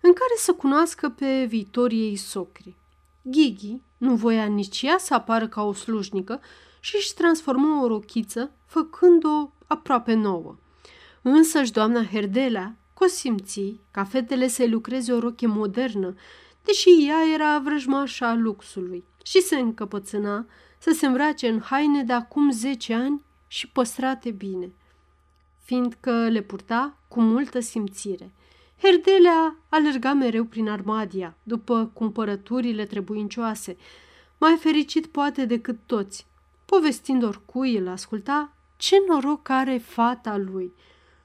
în 0.00 0.12
care 0.12 0.34
să 0.36 0.52
cunoască 0.52 1.08
pe 1.08 1.44
viitorii 1.44 2.08
ei 2.08 2.16
socri. 2.16 2.74
Ghigi 3.22 3.80
nu 3.98 4.14
voia 4.14 4.44
nici 4.44 4.82
ea 4.82 4.96
să 4.98 5.14
apară 5.14 5.48
ca 5.48 5.62
o 5.62 5.72
slujnică 5.72 6.40
și 6.80 6.96
își 6.96 7.14
transformă 7.14 7.82
o 7.82 7.86
rochiță, 7.86 8.50
făcând-o 8.66 9.50
aproape 9.66 10.14
nouă. 10.14 10.56
Însăși 11.22 11.72
doamna 11.72 12.04
Herdelea 12.04 12.76
cosimți 12.98 13.80
ca 13.90 14.04
fetele 14.04 14.48
să 14.48 14.66
lucreze 14.66 15.12
o 15.12 15.18
roche 15.18 15.46
modernă, 15.46 16.14
deși 16.62 17.06
ea 17.08 17.34
era 17.34 17.58
vrăjmașa 17.58 18.34
luxului 18.34 19.04
și 19.24 19.40
se 19.40 19.56
încăpățâna 19.56 20.46
să 20.78 20.90
se 20.90 21.06
îmbrace 21.06 21.48
în 21.48 21.60
haine 21.60 22.04
de 22.04 22.12
acum 22.12 22.50
zece 22.50 22.94
ani 22.94 23.20
și 23.46 23.68
păstrate 23.68 24.30
bine, 24.30 24.72
fiindcă 25.64 26.28
le 26.28 26.40
purta 26.40 26.96
cu 27.08 27.20
multă 27.20 27.60
simțire. 27.60 28.32
Herdelea 28.82 29.56
alerga 29.68 30.12
mereu 30.12 30.44
prin 30.44 30.68
Armadia, 30.68 31.36
după 31.42 31.90
cumpărăturile 31.92 32.84
trebuincioase, 32.84 33.76
mai 34.38 34.56
fericit 34.56 35.06
poate 35.06 35.44
decât 35.44 35.78
toți, 35.86 36.26
povestind 36.64 37.22
oricui 37.22 37.76
îl 37.76 37.88
asculta 37.88 38.52
ce 38.76 38.96
noroc 39.08 39.48
are 39.48 39.78
fata 39.78 40.36
lui, 40.36 40.72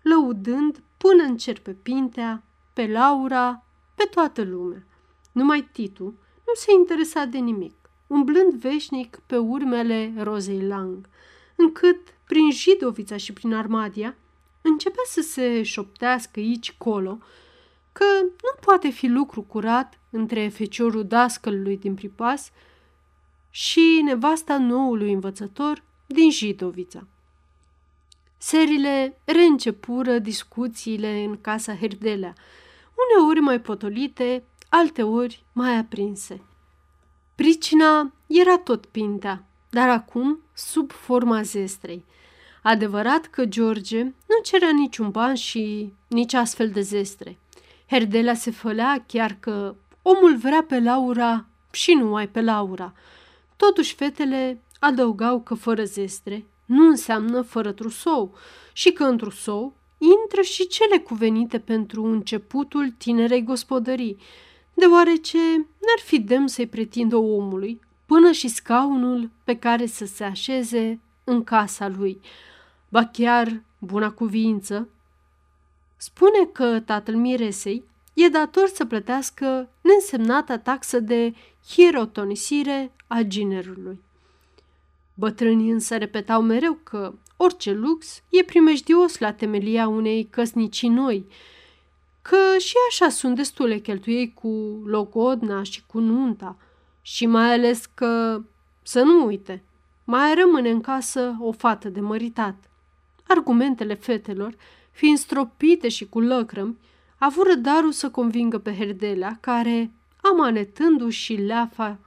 lăudând 0.01 0.83
până 1.01 1.23
în 1.23 1.37
cer 1.37 1.59
pe 1.59 1.71
Pintea, 1.71 2.43
pe 2.73 2.87
Laura, 2.87 3.63
pe 3.95 4.03
toată 4.03 4.43
lumea. 4.43 4.83
Numai 5.31 5.69
Titu 5.71 6.03
nu 6.47 6.53
se 6.55 6.71
interesa 6.71 7.25
de 7.25 7.37
nimic, 7.37 7.73
umblând 8.07 8.53
veșnic 8.53 9.21
pe 9.25 9.37
urmele 9.37 10.13
Rozei 10.17 10.61
Lang, 10.61 11.09
încât, 11.55 11.97
prin 12.27 12.51
Jidovița 12.51 13.17
și 13.17 13.33
prin 13.33 13.53
Armadia, 13.53 14.15
începea 14.61 15.03
să 15.05 15.21
se 15.21 15.63
șoptească 15.63 16.39
aici 16.39 16.71
colo 16.77 17.17
că 17.91 18.05
nu 18.21 18.59
poate 18.61 18.89
fi 18.89 19.07
lucru 19.07 19.41
curat 19.41 19.99
între 20.09 20.47
feciorul 20.47 21.05
dascălului 21.05 21.77
din 21.77 21.95
Pripas 21.95 22.51
și 23.49 24.01
nevasta 24.03 24.57
noului 24.57 25.13
învățător 25.13 25.83
din 26.05 26.31
Jidovița. 26.31 27.07
Serile 28.43 29.17
reîncepură 29.25 30.19
discuțiile 30.19 31.23
în 31.23 31.41
casa 31.41 31.75
Herdelea, 31.75 32.33
uneori 33.01 33.39
mai 33.39 33.61
potolite, 33.61 34.43
alteori 34.69 35.43
mai 35.53 35.77
aprinse. 35.77 36.41
Pricina 37.35 38.13
era 38.27 38.57
tot 38.57 38.85
pintea, 38.85 39.43
dar 39.69 39.89
acum 39.89 40.39
sub 40.53 40.91
forma 40.91 41.41
zestrei. 41.41 42.05
Adevărat 42.63 43.25
că 43.25 43.45
George 43.45 44.03
nu 44.03 44.41
cerea 44.43 44.71
niciun 44.71 45.09
ban 45.09 45.35
și 45.35 45.93
nici 46.07 46.33
astfel 46.33 46.69
de 46.69 46.81
zestre. 46.81 47.37
Herdelea 47.87 48.33
se 48.33 48.51
fălea 48.51 49.03
chiar 49.07 49.37
că 49.39 49.75
omul 50.01 50.37
vrea 50.37 50.63
pe 50.67 50.79
Laura 50.79 51.45
și 51.71 51.93
nu 51.93 52.05
mai 52.05 52.27
pe 52.27 52.41
Laura. 52.41 52.93
Totuși 53.55 53.95
fetele 53.95 54.61
adăugau 54.79 55.41
că 55.41 55.53
fără 55.53 55.83
zestre 55.83 56.45
nu 56.71 56.87
înseamnă 56.87 57.41
fără 57.41 57.71
trusou 57.71 58.33
și 58.73 58.91
că 58.91 59.03
în 59.03 59.17
trusou 59.17 59.73
intră 59.97 60.41
și 60.41 60.67
cele 60.67 60.97
cuvenite 60.97 61.59
pentru 61.59 62.03
începutul 62.03 62.93
tinerei 62.97 63.43
gospodării, 63.43 64.17
deoarece 64.73 65.37
n-ar 65.57 65.99
fi 66.03 66.19
demn 66.19 66.47
să-i 66.47 66.67
pretindă 66.67 67.15
omului 67.15 67.79
până 68.05 68.31
și 68.31 68.47
scaunul 68.47 69.29
pe 69.43 69.57
care 69.57 69.85
să 69.85 70.05
se 70.05 70.23
așeze 70.23 70.99
în 71.23 71.43
casa 71.43 71.87
lui. 71.87 72.21
Ba 72.89 73.05
chiar 73.05 73.61
buna 73.77 74.11
cuvință 74.11 74.89
spune 75.97 76.45
că 76.51 76.79
tatăl 76.79 77.15
miresei 77.15 77.83
e 78.13 78.27
dator 78.27 78.67
să 78.67 78.85
plătească 78.85 79.69
neînsemnata 79.81 80.57
taxă 80.57 80.99
de 80.99 81.33
hirotonisire 81.67 82.91
a 83.07 83.21
ginerului. 83.21 83.99
Bătrânii 85.13 85.69
însă 85.69 85.97
repetau 85.97 86.41
mereu 86.41 86.73
că 86.83 87.13
orice 87.37 87.71
lux 87.71 88.23
e 88.29 88.43
primejdios 88.43 89.17
la 89.17 89.33
temelia 89.33 89.87
unei 89.87 90.27
căsnicii 90.29 90.89
noi, 90.89 91.25
că 92.21 92.57
și 92.59 92.75
așa 92.89 93.09
sunt 93.09 93.35
destule 93.35 93.77
cheltuiei 93.77 94.33
cu 94.33 94.81
logodna 94.85 95.63
și 95.63 95.85
cu 95.85 95.99
nunta 95.99 96.57
și 97.01 97.25
mai 97.25 97.53
ales 97.53 97.85
că, 97.85 98.41
să 98.81 99.01
nu 99.01 99.25
uite, 99.25 99.63
mai 100.03 100.33
rămâne 100.33 100.69
în 100.69 100.81
casă 100.81 101.35
o 101.39 101.51
fată 101.51 101.89
de 101.89 101.99
măritat. 101.99 102.69
Argumentele 103.27 103.93
fetelor, 103.93 104.55
fiind 104.91 105.17
stropite 105.17 105.89
și 105.89 106.05
cu 106.05 106.19
lăcrămi, 106.19 106.77
avură 107.17 107.53
darul 107.53 107.91
să 107.91 108.09
convingă 108.09 108.57
pe 108.57 108.75
Herdelea, 108.75 109.37
care, 109.41 109.91
amanetându-și 110.21 111.21
și 111.21 111.33
leafa 111.33 111.99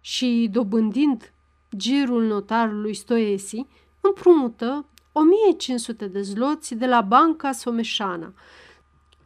și 0.00 0.48
dobândind 0.52 1.32
girul 1.76 2.22
notarului 2.22 2.94
Stoesi, 2.94 3.66
împrumută 4.00 4.86
1500 5.12 6.06
de 6.06 6.22
zloți 6.22 6.74
de 6.74 6.86
la 6.86 7.00
banca 7.00 7.52
Someșana, 7.52 8.32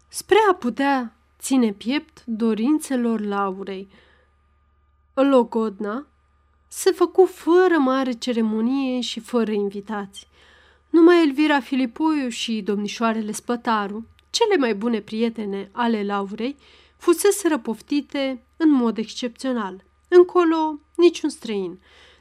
spre 0.08 0.36
a 0.50 0.54
putea 0.54 1.16
ține 1.38 1.72
piept 1.72 2.24
dorințelor 2.24 3.20
Laurei. 3.20 3.88
Logodna 5.14 6.06
se 6.68 6.90
făcu 6.90 7.24
fără 7.24 7.78
mare 7.78 8.12
ceremonie 8.12 9.00
și 9.00 9.20
fără 9.20 9.50
invitați. 9.50 10.28
Numai 10.90 11.22
Elvira 11.22 11.60
Filipoiu 11.60 12.28
și 12.28 12.62
domnișoarele 12.62 13.32
Spătaru, 13.32 14.06
cele 14.30 14.56
mai 14.56 14.74
bune 14.74 15.00
prietene 15.00 15.68
ale 15.72 16.04
Laurei, 16.04 16.56
fusese 16.96 17.48
răpoftite 17.48 18.42
în 18.56 18.70
mod 18.70 18.98
excepțional. 18.98 19.84
Încolo, 20.08 20.80
niciun 20.96 21.30
străin, 21.30 21.78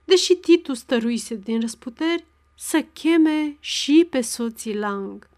deși 0.07 0.35
Titu 0.35 0.73
stăruise 0.73 1.35
din 1.35 1.59
răsputeri 1.59 2.25
să 2.55 2.81
cheme 2.81 3.57
și 3.59 4.07
pe 4.09 4.21
soții 4.21 4.75
Lang. 4.75 5.29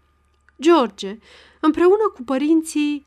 George, 0.60 1.18
împreună 1.60 2.12
cu 2.14 2.22
părinții, 2.22 3.06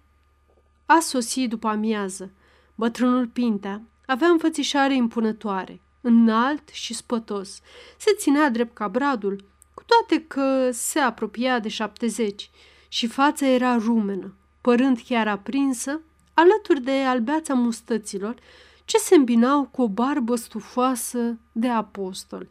a 0.86 1.00
sosit 1.00 1.50
după 1.50 1.68
amiază. 1.68 2.32
Bătrânul 2.76 3.28
Pintea 3.28 3.82
avea 4.06 4.28
înfățișare 4.28 4.96
impunătoare, 4.96 5.82
înalt 6.02 6.70
și 6.70 6.94
spătos. 6.94 7.62
Se 7.98 8.14
ținea 8.18 8.50
drept 8.50 8.74
ca 8.74 8.88
bradul, 8.88 9.46
cu 9.74 9.84
toate 9.86 10.26
că 10.28 10.72
se 10.72 11.00
apropia 11.00 11.60
de 11.60 11.70
șaptezeci 11.70 12.50
și 12.88 13.08
fața 13.08 13.46
era 13.46 13.78
rumenă, 13.78 14.34
părând 14.62 15.02
chiar 15.08 15.28
aprinsă, 15.28 16.02
alături 16.34 16.82
de 16.82 16.92
albeața 16.92 17.54
mustăților, 17.54 18.36
ce 18.86 18.98
se 18.98 19.16
îmbinau 19.16 19.64
cu 19.64 19.82
o 19.82 19.88
barbă 19.88 20.36
stufoasă 20.36 21.38
de 21.52 21.68
apostol. 21.68 22.48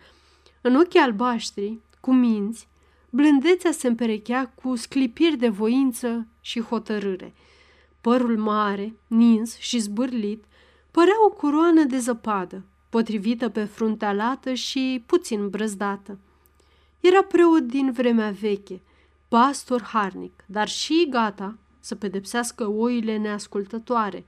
În 0.61 0.77
ochii 0.77 1.01
albaștri, 1.01 1.79
cu 2.01 2.12
minți, 2.12 2.68
blândețea 3.11 3.73
se 3.73 3.87
împerechea 3.87 4.47
cu 4.47 4.77
sclipiri 4.77 5.37
de 5.37 5.49
voință 5.49 6.27
și 6.40 6.61
hotărâre. 6.61 7.35
Părul 8.01 8.38
mare, 8.38 8.95
nins 9.07 9.59
și 9.59 9.79
zbârlit, 9.79 10.45
părea 10.90 11.25
o 11.27 11.31
coroană 11.31 11.83
de 11.83 11.99
zăpadă, 11.99 12.62
potrivită 12.88 13.49
pe 13.49 13.64
fruntea 13.64 14.12
lată 14.12 14.55
și 14.55 15.03
puțin 15.07 15.49
brăzdată. 15.49 16.18
Era 17.01 17.23
preot 17.23 17.62
din 17.62 17.92
vremea 17.92 18.31
veche, 18.31 18.81
pastor 19.29 19.83
harnic, 19.83 20.45
dar 20.47 20.68
și 20.68 21.07
gata 21.11 21.59
să 21.81 21.95
pedepsească 21.95 22.66
oile 22.66 23.16
neascultătoare. 23.16 24.25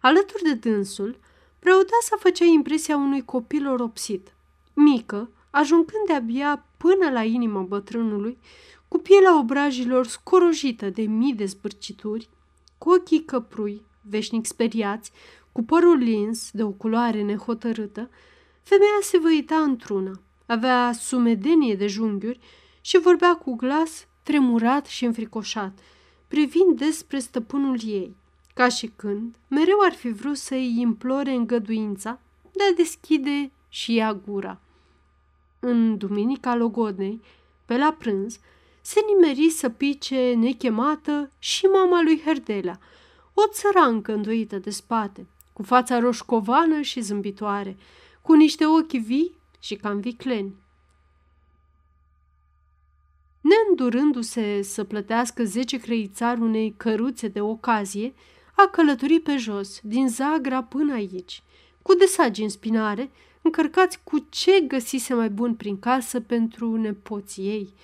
Alături 0.00 0.42
de 0.42 0.54
dânsul, 0.54 1.18
preoteasa 1.58 2.16
făcea 2.18 2.44
impresia 2.44 2.96
unui 2.96 3.24
copil 3.24 3.68
oropsit, 3.68 4.34
mică, 4.74 5.30
ajungând 5.50 6.06
de-abia 6.06 6.66
până 6.76 7.10
la 7.10 7.22
inima 7.22 7.60
bătrânului, 7.60 8.38
cu 8.88 8.98
pielea 8.98 9.38
obrajilor 9.38 10.06
scorojită 10.06 10.90
de 10.90 11.02
mii 11.02 11.34
de 11.34 11.44
zbârcituri, 11.44 12.28
cu 12.78 12.90
ochii 12.90 13.24
căprui, 13.24 13.82
veșnic 14.00 14.46
speriați, 14.46 15.12
cu 15.52 15.62
părul 15.62 15.96
lins 15.96 16.50
de 16.50 16.62
o 16.62 16.70
culoare 16.70 17.22
nehotărâtă, 17.22 18.10
femeia 18.62 18.98
se 19.02 19.18
văita 19.18 19.56
într-una, 19.56 20.20
avea 20.46 20.92
sumedenie 20.92 21.74
de 21.74 21.86
junghiuri 21.86 22.40
și 22.80 22.98
vorbea 22.98 23.36
cu 23.36 23.54
glas 23.54 24.06
tremurat 24.22 24.86
și 24.86 25.04
înfricoșat, 25.04 25.78
privind 26.28 26.78
despre 26.78 27.18
stăpânul 27.18 27.78
ei, 27.84 28.16
ca 28.58 28.68
și 28.68 28.92
când 28.96 29.36
mereu 29.48 29.78
ar 29.80 29.92
fi 29.92 30.08
vrut 30.08 30.36
să-i 30.36 30.80
implore 30.80 31.30
îngăduința 31.30 32.20
de 32.52 32.62
a 32.70 32.74
deschide 32.76 33.50
și 33.68 33.96
ea 33.98 34.14
gura. 34.14 34.60
În 35.60 35.96
duminica 35.98 36.54
logodnei, 36.54 37.20
pe 37.64 37.76
la 37.76 37.96
prânz, 37.98 38.40
se 38.80 39.00
nimeri 39.06 39.50
să 39.50 39.68
pice 39.68 40.32
nechemată 40.32 41.30
și 41.38 41.64
mama 41.66 42.02
lui 42.02 42.22
Herdela, 42.24 42.78
o 43.34 43.42
țărancă 43.50 44.12
îndoită 44.12 44.58
de 44.58 44.70
spate, 44.70 45.26
cu 45.52 45.62
fața 45.62 45.98
roșcovană 45.98 46.80
și 46.80 47.00
zâmbitoare, 47.00 47.76
cu 48.22 48.32
niște 48.32 48.66
ochi 48.66 48.92
vii 48.92 49.38
și 49.60 49.74
cam 49.74 50.00
vicleni. 50.00 50.54
Neîndurându-se 53.40 54.62
să 54.62 54.84
plătească 54.84 55.44
zece 55.44 55.78
creițari 55.78 56.40
unei 56.40 56.74
căruțe 56.76 57.28
de 57.28 57.40
ocazie, 57.40 58.14
a 58.60 58.66
călătorit 58.66 59.22
pe 59.22 59.36
jos, 59.36 59.80
din 59.82 60.08
Zagra 60.08 60.62
până 60.62 60.92
aici, 60.92 61.42
cu 61.82 61.94
desagi 61.94 62.42
în 62.42 62.48
spinare, 62.48 63.10
încărcați 63.42 64.00
cu 64.04 64.26
ce 64.28 64.60
găsise 64.60 65.14
mai 65.14 65.30
bun 65.30 65.54
prin 65.54 65.78
casă 65.78 66.20
pentru 66.20 66.76
nepoții 66.76 67.44
ei. 67.44 67.74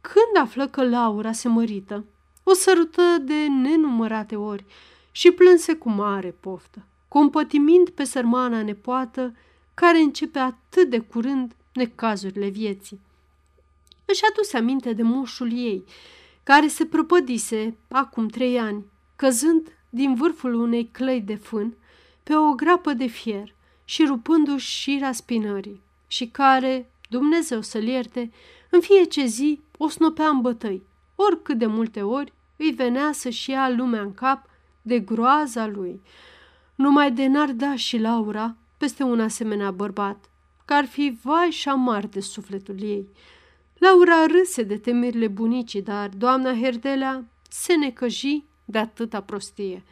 Când 0.00 0.44
află 0.44 0.68
că 0.68 0.88
Laura 0.88 1.32
se 1.32 1.48
mărită, 1.48 2.04
o 2.42 2.52
sărută 2.52 3.02
de 3.20 3.46
nenumărate 3.46 4.36
ori 4.36 4.64
și 5.10 5.30
plânse 5.30 5.74
cu 5.74 5.88
mare 5.88 6.34
poftă, 6.40 6.86
compătimind 7.08 7.88
pe 7.88 8.04
sărmana 8.04 8.62
nepoată 8.62 9.34
care 9.74 9.98
începe 9.98 10.38
atât 10.38 10.90
de 10.90 10.98
curând 10.98 11.52
necazurile 11.72 12.48
vieții. 12.48 13.00
Își 14.04 14.22
aduse 14.30 14.56
aminte 14.56 14.92
de 14.92 15.02
moșul 15.02 15.52
ei, 15.52 15.84
care 16.42 16.68
se 16.68 16.84
prăpădise 16.84 17.76
acum 17.88 18.28
trei 18.28 18.58
ani, 18.58 18.84
căzând 19.16 19.73
din 19.94 20.14
vârful 20.14 20.54
unei 20.54 20.88
clăi 20.92 21.20
de 21.20 21.34
fân 21.34 21.74
pe 22.22 22.34
o 22.36 22.52
grapă 22.52 22.92
de 22.92 23.06
fier 23.06 23.54
și 23.84 24.04
rupându-și 24.04 24.80
șira 24.80 25.12
spinării, 25.12 25.80
și 26.06 26.26
care, 26.26 26.90
Dumnezeu 27.08 27.60
să-l 27.60 27.82
ierte, 27.82 28.30
în 28.70 28.80
fiecare 28.80 29.26
zi 29.26 29.60
o 29.78 29.88
snopea 29.88 30.28
în 30.28 30.40
bătăi, 30.40 30.82
oricât 31.14 31.58
de 31.58 31.66
multe 31.66 32.02
ori 32.02 32.32
îi 32.56 32.70
venea 32.70 33.12
să-și 33.12 33.50
ia 33.50 33.68
lumea 33.68 34.00
în 34.00 34.14
cap 34.14 34.46
de 34.82 34.98
groaza 34.98 35.66
lui. 35.66 36.00
Numai 36.74 37.12
de 37.12 37.26
n-ar 37.26 37.52
da 37.52 37.76
și 37.76 37.98
Laura 37.98 38.56
peste 38.76 39.02
un 39.02 39.20
asemenea 39.20 39.70
bărbat, 39.70 40.30
că 40.64 40.74
ar 40.74 40.84
fi 40.84 41.18
vai 41.22 41.50
și 41.50 41.68
amar 41.68 42.06
de 42.06 42.20
sufletul 42.20 42.82
ei. 42.82 43.08
Laura 43.78 44.26
râse 44.26 44.62
de 44.62 44.76
temerile 44.76 45.28
bunicii, 45.28 45.82
dar 45.82 46.08
doamna 46.08 46.54
Herdelea 46.54 47.24
se 47.48 47.74
necăji 47.74 48.44
de 48.64 48.78
atâta 48.78 49.20
prostie. 49.20 49.82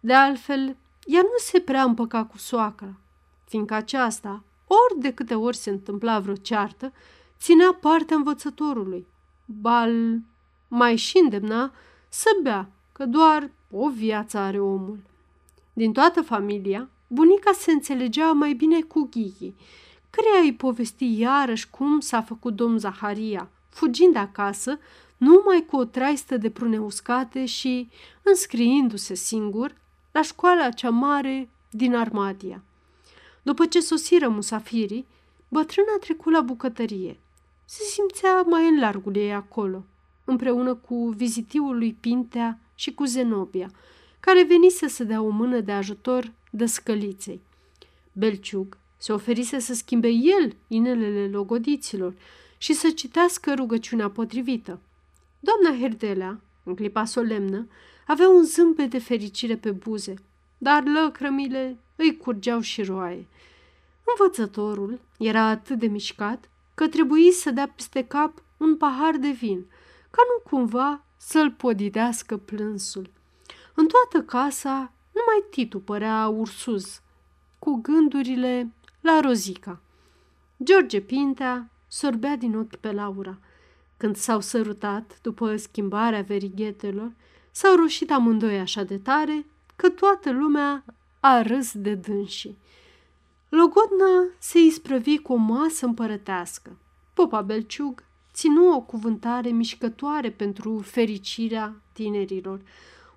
De 0.00 0.12
altfel, 0.12 0.76
ea 1.04 1.20
nu 1.22 1.36
se 1.38 1.60
prea 1.60 1.82
împăca 1.82 2.24
cu 2.24 2.38
soacra, 2.38 2.94
fiindcă 3.44 3.74
aceasta, 3.74 4.42
ori 4.66 5.00
de 5.00 5.12
câte 5.12 5.34
ori 5.34 5.56
se 5.56 5.70
întâmpla 5.70 6.18
vreo 6.18 6.34
ceartă, 6.34 6.92
ținea 7.38 7.78
partea 7.80 8.16
învățătorului, 8.16 9.06
bal 9.44 10.18
mai 10.68 10.96
și 10.96 11.18
îndemna 11.18 11.72
să 12.08 12.28
bea, 12.42 12.68
că 12.92 13.06
doar 13.06 13.50
o 13.70 13.88
viață 13.90 14.38
are 14.38 14.60
omul. 14.60 14.98
Din 15.72 15.92
toată 15.92 16.22
familia, 16.22 16.88
bunica 17.06 17.52
se 17.52 17.70
înțelegea 17.70 18.32
mai 18.32 18.52
bine 18.52 18.80
cu 18.80 19.08
Ghighi, 19.10 19.54
căreia 20.10 20.40
îi 20.42 20.54
povesti 20.54 21.18
iarăși 21.18 21.70
cum 21.70 22.00
s-a 22.00 22.22
făcut 22.22 22.54
domn 22.54 22.78
Zaharia, 22.78 23.48
fugind 23.68 24.16
acasă 24.16 24.78
numai 25.24 25.64
cu 25.70 25.76
o 25.76 25.84
traistă 25.84 26.36
de 26.36 26.50
prune 26.50 26.78
uscate 26.78 27.44
și 27.44 27.88
înscriindu-se 28.22 29.14
singur 29.14 29.74
la 30.12 30.22
școala 30.22 30.70
cea 30.70 30.90
mare 30.90 31.48
din 31.70 31.94
Armadia. 31.94 32.62
După 33.42 33.66
ce 33.66 33.80
sosiră 33.80 34.28
musafirii, 34.28 35.06
bătrâna 35.48 35.96
trecut 36.00 36.32
la 36.32 36.40
bucătărie. 36.40 37.18
Se 37.64 37.82
simțea 37.82 38.42
mai 38.42 38.68
în 38.68 38.78
largul 38.78 39.16
ei 39.16 39.34
acolo, 39.34 39.84
împreună 40.24 40.74
cu 40.74 41.08
vizitiul 41.16 41.78
lui 41.78 41.96
Pintea 42.00 42.58
și 42.74 42.94
cu 42.94 43.04
Zenobia, 43.04 43.70
care 44.20 44.44
venise 44.44 44.88
să 44.88 45.04
dea 45.04 45.22
o 45.22 45.28
mână 45.28 45.60
de 45.60 45.72
ajutor 45.72 46.32
dăscăliței. 46.50 47.40
Belciug 48.12 48.76
se 48.96 49.12
oferise 49.12 49.58
să 49.58 49.74
schimbe 49.74 50.08
el 50.08 50.56
inelele 50.68 51.28
logodiților 51.28 52.14
și 52.58 52.72
să 52.72 52.90
citească 52.90 53.54
rugăciunea 53.54 54.10
potrivită. 54.10 54.80
Doamna 55.44 55.80
Herdelea, 55.80 56.40
în 56.62 56.74
clipa 56.74 57.04
solemnă, 57.04 57.66
avea 58.06 58.28
un 58.28 58.44
zâmbet 58.44 58.90
de 58.90 58.98
fericire 58.98 59.56
pe 59.56 59.70
buze, 59.70 60.14
dar 60.58 60.82
lăcrămile 60.84 61.78
îi 61.96 62.16
curgeau 62.16 62.60
și 62.60 62.82
roaie. 62.82 63.26
Învățătorul 64.04 65.00
era 65.18 65.42
atât 65.42 65.78
de 65.78 65.86
mișcat 65.86 66.50
că 66.74 66.88
trebuie 66.88 67.30
să 67.30 67.50
dea 67.50 67.68
peste 67.68 68.04
cap 68.06 68.42
un 68.56 68.76
pahar 68.76 69.16
de 69.16 69.28
vin, 69.28 69.64
ca 70.10 70.22
nu 70.28 70.50
cumva 70.50 71.04
să-l 71.16 71.50
podidească 71.50 72.36
plânsul. 72.36 73.10
În 73.74 73.86
toată 73.86 74.26
casa, 74.26 74.92
numai 75.12 75.44
Titu 75.50 75.80
părea 75.80 76.28
ursuz, 76.28 77.02
cu 77.58 77.78
gândurile 77.82 78.72
la 79.00 79.20
Rozica. 79.20 79.80
George 80.62 81.00
Pintea 81.00 81.70
sorbea 81.88 82.36
din 82.36 82.56
ochi 82.56 82.76
pe 82.76 82.92
Laura. 82.92 83.38
Când 83.96 84.16
s-au 84.16 84.40
sărutat, 84.40 85.18
după 85.22 85.56
schimbarea 85.56 86.22
verighetelor, 86.22 87.12
s-au 87.50 87.74
rușit 87.76 88.10
amândoi 88.10 88.58
așa 88.58 88.82
de 88.82 88.98
tare 88.98 89.46
că 89.76 89.88
toată 89.88 90.32
lumea 90.32 90.84
a 91.20 91.42
râs 91.42 91.72
de 91.72 91.94
dânsii. 91.94 92.58
Logodna 93.48 94.28
se 94.38 94.58
isprăvi 94.58 95.18
cu 95.18 95.32
o 95.32 95.36
masă 95.36 95.86
împărătească. 95.86 96.76
Popa 97.14 97.40
Belciug 97.42 98.04
ținu 98.32 98.74
o 98.74 98.80
cuvântare 98.80 99.48
mișcătoare 99.48 100.30
pentru 100.30 100.78
fericirea 100.78 101.82
tinerilor, 101.92 102.60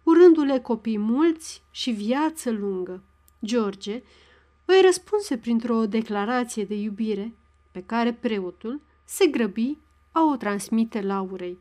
urându-le 0.04 0.60
copii 0.60 0.98
mulți 0.98 1.64
și 1.72 1.92
viață 1.92 2.52
lungă. 2.52 3.02
George 3.46 4.04
îi 4.66 4.82
răspunse 4.86 5.38
printr-o 5.38 5.86
declarație 5.86 6.64
de 6.64 6.76
iubire 6.76 7.34
pe 7.72 7.84
care 7.86 8.14
preotul 8.14 8.82
se 9.06 9.26
grăbi 9.26 9.78
a 10.18 10.24
o 10.24 10.36
transmite 10.36 11.02
Laurei. 11.02 11.58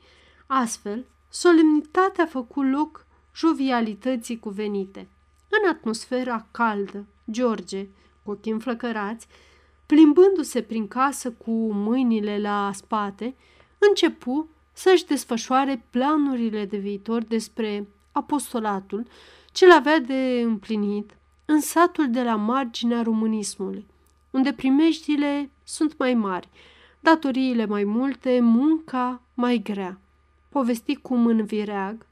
Astfel, 0.46 1.04
solemnitatea 1.28 2.24
a 2.24 2.26
făcut 2.26 2.70
loc 2.70 3.06
jovialității 3.34 4.38
cuvenite. 4.38 5.08
În 5.48 5.68
atmosfera 5.68 6.46
caldă, 6.50 7.06
George, 7.30 7.86
cu 8.22 8.30
ochii 8.30 8.52
înflăcărați, 8.52 9.26
plimbându-se 9.86 10.62
prin 10.62 10.88
casă 10.88 11.30
cu 11.30 11.72
mâinile 11.72 12.38
la 12.38 12.70
spate, 12.74 13.34
începu 13.78 14.48
să-și 14.72 15.06
desfășoare 15.06 15.84
planurile 15.90 16.64
de 16.64 16.76
viitor 16.76 17.22
despre 17.22 17.88
apostolatul 18.12 19.06
ce 19.52 19.66
l-avea 19.66 19.98
de 19.98 20.40
împlinit 20.44 21.10
în 21.44 21.60
satul 21.60 22.10
de 22.10 22.22
la 22.22 22.36
marginea 22.36 23.02
românismului, 23.02 23.86
unde 24.30 24.52
primejdile 24.52 25.50
sunt 25.64 25.98
mai 25.98 26.14
mari, 26.14 26.48
datoriile 27.06 27.66
mai 27.66 27.84
multe, 27.84 28.40
munca 28.40 29.22
mai 29.34 29.58
grea. 29.58 30.00
Povesti 30.48 30.96
cum 30.96 31.26
în 31.26 31.44
Vireag, 31.44 32.06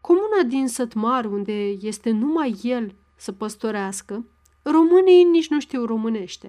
comuna 0.00 0.42
din 0.46 0.68
Sătmar, 0.68 1.24
unde 1.24 1.68
este 1.68 2.10
numai 2.10 2.58
el 2.62 2.94
să 3.16 3.32
păstorească, 3.32 4.24
românii 4.62 5.24
nici 5.24 5.48
nu 5.48 5.60
știu 5.60 5.84
românește, 5.84 6.48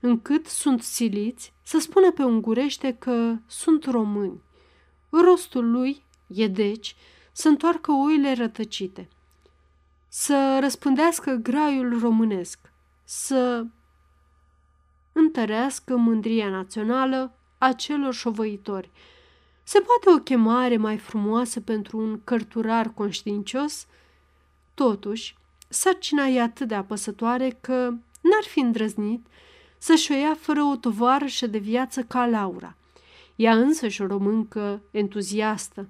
încât 0.00 0.46
sunt 0.46 0.82
siliți 0.82 1.52
să 1.62 1.78
spună 1.78 2.12
pe 2.12 2.22
ungurește 2.24 2.96
că 2.98 3.36
sunt 3.46 3.84
români. 3.84 4.42
Rostul 5.10 5.70
lui 5.70 6.02
e 6.26 6.46
deci 6.46 6.96
să 7.32 7.48
întoarcă 7.48 7.92
oile 7.92 8.32
rătăcite, 8.32 9.08
să 10.08 10.58
răspândească 10.60 11.32
graiul 11.32 11.98
românesc, 11.98 12.58
să 13.04 13.66
întărească 15.18 15.96
mândria 15.96 16.48
națională 16.48 17.32
a 17.58 17.72
celor 17.72 18.14
șovăitori. 18.14 18.90
Se 19.62 19.80
poate 19.80 20.18
o 20.18 20.22
chemare 20.22 20.76
mai 20.76 20.98
frumoasă 20.98 21.60
pentru 21.60 21.98
un 21.98 22.20
cărturar 22.24 22.92
conștiincios? 22.94 23.86
Totuși, 24.74 25.36
sarcina 25.68 26.26
e 26.26 26.42
atât 26.42 26.68
de 26.68 26.74
apăsătoare 26.74 27.58
că 27.60 27.74
n-ar 28.20 28.44
fi 28.48 28.60
îndrăznit 28.60 29.26
să-și 29.78 30.12
o 30.12 30.14
ia 30.14 30.34
fără 30.34 30.62
o 30.62 30.76
tovarășă 30.76 31.46
de 31.46 31.58
viață 31.58 32.02
ca 32.02 32.26
Laura. 32.26 32.76
Ea 33.36 33.54
însăși 33.54 34.02
o 34.02 34.06
româncă 34.06 34.82
entuziastă. 34.90 35.88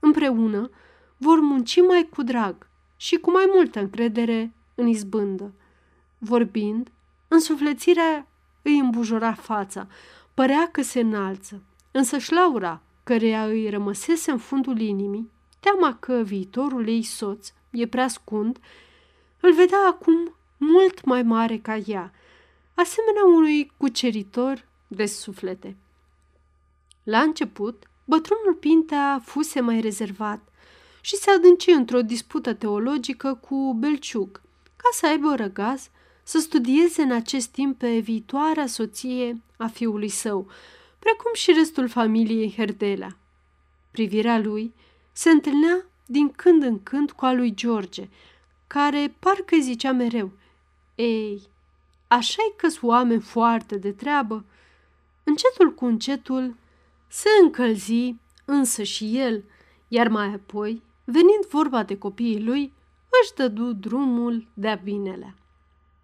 Împreună 0.00 0.70
vor 1.16 1.40
munci 1.40 1.80
mai 1.88 2.08
cu 2.14 2.22
drag 2.22 2.68
și 2.96 3.16
cu 3.16 3.30
mai 3.30 3.44
multă 3.54 3.78
încredere 3.78 4.52
în 4.74 4.86
izbândă. 4.86 5.52
Vorbind, 6.18 6.90
însuflețirea 7.28 8.26
îi 8.66 8.78
îmbujora 8.78 9.32
fața, 9.32 9.86
părea 10.34 10.68
că 10.72 10.82
se 10.82 11.00
înalță, 11.00 11.62
însă 11.90 12.18
și 12.18 12.32
Laura, 12.32 12.80
căreia 13.02 13.44
îi 13.44 13.70
rămăsese 13.70 14.30
în 14.30 14.38
fundul 14.38 14.80
inimii, 14.80 15.30
teama 15.60 15.96
că 16.00 16.12
viitorul 16.12 16.88
ei 16.88 17.02
soț 17.02 17.52
e 17.70 17.86
prea 17.86 18.08
scund, 18.08 18.58
îl 19.40 19.54
vedea 19.54 19.78
acum 19.88 20.34
mult 20.56 21.04
mai 21.04 21.22
mare 21.22 21.58
ca 21.58 21.76
ea, 21.76 22.12
asemenea 22.74 23.24
unui 23.24 23.72
cuceritor 23.76 24.68
de 24.86 25.06
suflete. 25.06 25.76
La 27.02 27.20
început, 27.20 27.84
bătrânul 28.04 28.54
Pintea 28.60 29.20
fuse 29.24 29.60
mai 29.60 29.80
rezervat 29.80 30.48
și 31.00 31.16
se 31.16 31.30
adânci 31.30 31.70
într-o 31.70 32.02
dispută 32.02 32.54
teologică 32.54 33.34
cu 33.34 33.74
Belciug, 33.78 34.40
ca 34.76 34.88
să 34.92 35.06
aibă 35.06 35.34
răgaz 35.34 35.90
să 36.28 36.38
studieze 36.38 37.02
în 37.02 37.12
acest 37.12 37.48
timp 37.48 37.78
pe 37.78 37.98
viitoarea 37.98 38.66
soție 38.66 39.40
a 39.56 39.66
fiului 39.66 40.08
său, 40.08 40.46
precum 40.98 41.30
și 41.34 41.52
restul 41.52 41.88
familiei 41.88 42.52
Herdelea. 42.56 43.16
Privirea 43.90 44.38
lui 44.38 44.74
se 45.12 45.30
întâlnea 45.30 45.86
din 46.06 46.28
când 46.28 46.62
în 46.62 46.82
când 46.82 47.10
cu 47.10 47.24
a 47.24 47.32
lui 47.32 47.54
George, 47.54 48.08
care 48.66 49.14
parcă 49.18 49.56
zicea 49.60 49.92
mereu, 49.92 50.30
Ei, 50.94 51.42
așa-i 52.08 52.54
că 52.56 52.68
oameni 52.80 53.20
foarte 53.20 53.76
de 53.76 53.92
treabă. 53.92 54.44
Încetul 55.24 55.74
cu 55.74 55.84
încetul 55.84 56.56
se 57.08 57.28
încălzi 57.42 58.14
însă 58.44 58.82
și 58.82 59.18
el, 59.18 59.44
iar 59.88 60.08
mai 60.08 60.26
apoi, 60.26 60.82
venind 61.04 61.46
vorba 61.48 61.82
de 61.82 61.98
copiii 61.98 62.42
lui, 62.42 62.72
își 63.22 63.34
dădu 63.34 63.72
drumul 63.72 64.46
de-a 64.54 64.74
binelea. 64.74 65.34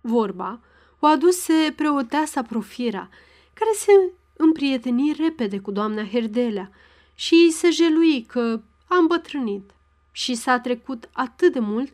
Vorba 0.05 0.61
o 0.99 1.07
aduse 1.07 1.73
preoteasa 1.77 2.43
Profira, 2.43 3.09
care 3.53 3.71
se 3.75 4.13
împrieteni 4.37 5.15
repede 5.19 5.59
cu 5.59 5.71
doamna 5.71 6.05
Herdelea 6.05 6.71
și 7.15 7.51
se 7.51 7.71
jelui 7.71 8.23
că 8.23 8.61
a 8.87 8.97
îmbătrânit 8.97 9.71
și 10.13 10.35
s-a 10.35 10.61
trecut 10.61 11.09
atât 11.13 11.53
de 11.53 11.59
mult 11.59 11.93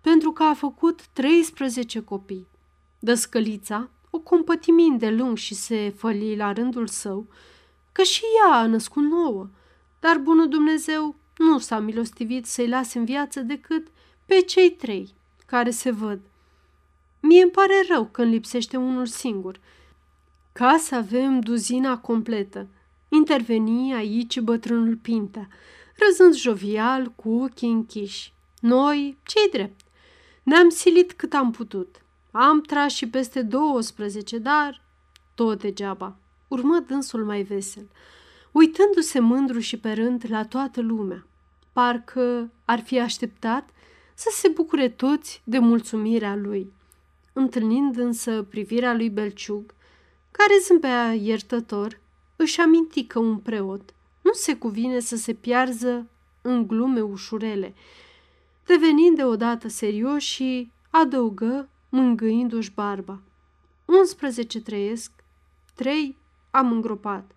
pentru 0.00 0.32
că 0.32 0.42
a 0.42 0.54
făcut 0.54 1.06
13 1.06 2.00
copii. 2.00 2.46
Dăscălița 2.98 3.88
o 4.10 4.18
compătimind 4.18 4.98
de 4.98 5.10
lung 5.10 5.36
și 5.36 5.54
se 5.54 5.94
făli 5.96 6.36
la 6.36 6.52
rândul 6.52 6.86
său, 6.86 7.26
că 7.92 8.02
și 8.02 8.22
ea 8.36 8.54
a 8.54 8.66
născut 8.66 9.02
nouă, 9.02 9.48
dar 10.00 10.18
bunul 10.18 10.48
Dumnezeu 10.48 11.14
nu 11.36 11.58
s-a 11.58 11.78
milostivit 11.78 12.46
să-i 12.46 12.68
lase 12.68 12.98
în 12.98 13.04
viață 13.04 13.40
decât 13.40 13.86
pe 14.26 14.40
cei 14.40 14.70
trei 14.70 15.14
care 15.46 15.70
se 15.70 15.90
văd. 15.90 16.20
Mie 17.20 17.42
îmi 17.42 17.50
pare 17.50 17.84
rău 17.88 18.04
când 18.04 18.32
lipsește 18.32 18.76
unul 18.76 19.06
singur. 19.06 19.60
Ca 20.52 20.76
să 20.78 20.94
avem 20.94 21.40
duzina 21.40 21.98
completă. 21.98 22.66
Interveni 23.08 23.94
aici 23.94 24.40
bătrânul 24.40 24.96
Pinta, 24.96 25.48
răzând 26.06 26.34
jovial 26.34 27.12
cu 27.16 27.30
ochii 27.30 27.70
închiși. 27.70 28.32
Noi, 28.60 29.18
cei 29.22 29.48
drept, 29.52 29.80
ne-am 30.42 30.68
silit 30.68 31.12
cât 31.12 31.34
am 31.34 31.50
putut. 31.50 32.02
Am 32.30 32.60
tras 32.60 32.92
și 32.92 33.08
peste 33.08 33.42
12, 33.42 34.38
dar 34.38 34.82
tot 35.34 35.60
degeaba. 35.60 36.16
Urmă 36.48 36.78
dânsul 36.86 37.24
mai 37.24 37.42
vesel. 37.42 37.88
uitându-se 38.52 39.18
mândru 39.18 39.58
și 39.58 39.78
pe 39.78 39.92
rând 39.92 40.24
la 40.28 40.44
toată 40.44 40.80
lumea. 40.80 41.26
Parcă 41.72 42.50
ar 42.64 42.80
fi 42.80 43.00
așteptat 43.00 43.68
să 44.14 44.28
se 44.32 44.48
bucure 44.48 44.88
toți 44.88 45.42
de 45.44 45.58
mulțumirea 45.58 46.34
lui. 46.34 46.72
Întâlnind 47.38 47.96
însă 47.96 48.42
privirea 48.42 48.94
lui 48.94 49.10
Belciug, 49.10 49.74
care 50.30 50.52
zâmbea 50.66 51.12
iertător, 51.12 52.00
își 52.36 52.60
aminti 52.60 53.04
că 53.04 53.18
un 53.18 53.38
preot 53.38 53.94
nu 54.22 54.32
se 54.32 54.56
cuvine 54.56 55.00
să 55.00 55.16
se 55.16 55.32
piarză 55.32 56.06
în 56.42 56.66
glume 56.66 57.00
ușurele. 57.00 57.74
Devenind 58.66 59.16
deodată 59.16 59.68
serios 59.68 60.22
și 60.22 60.70
adăugă, 60.90 61.68
mângâindu-și 61.88 62.72
barba. 62.74 63.20
11 63.84 64.60
trăiesc, 64.60 65.10
trei 65.74 66.16
am 66.50 66.72
îngropat. 66.72 67.30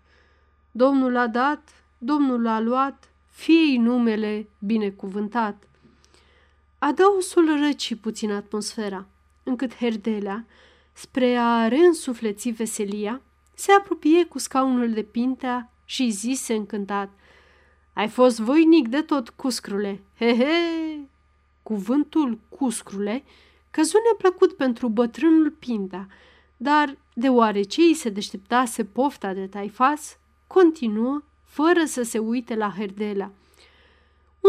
Domnul 0.70 1.16
a 1.16 1.26
dat, 1.26 1.84
Domnul 1.98 2.46
a 2.46 2.60
luat, 2.60 3.10
fie 3.30 3.78
numele 3.78 4.48
binecuvântat. 4.58 5.68
Adăusul 6.78 7.58
răci 7.58 7.94
puțin 7.94 8.32
atmosfera, 8.32 9.06
încât 9.42 9.74
Herdelea, 9.74 10.46
spre 10.92 11.36
a 11.36 11.68
reînsufleți 11.68 12.50
veselia, 12.50 13.20
se 13.54 13.72
apropie 13.72 14.24
cu 14.24 14.38
scaunul 14.38 14.92
de 14.92 15.02
pintea 15.02 15.72
și 15.84 16.10
zise 16.10 16.54
încântat, 16.54 17.10
Ai 17.92 18.08
fost 18.08 18.40
voinic 18.40 18.88
de 18.88 19.00
tot, 19.00 19.28
cuscrule, 19.28 20.02
he, 20.18 20.36
he! 20.36 21.00
Cuvântul 21.62 22.38
cuscrule 22.48 23.24
căzu 23.70 23.96
neplăcut 24.12 24.52
pentru 24.52 24.88
bătrânul 24.88 25.50
Pinta, 25.50 26.06
dar, 26.56 26.96
deoarece 27.14 27.82
îi 27.82 27.94
se 27.94 28.08
deșteptase 28.08 28.84
pofta 28.84 29.32
de 29.32 29.46
taifas, 29.46 30.18
continuă 30.46 31.22
fără 31.44 31.84
să 31.84 32.02
se 32.02 32.18
uite 32.18 32.54
la 32.54 32.72
Herdela. 32.76 33.30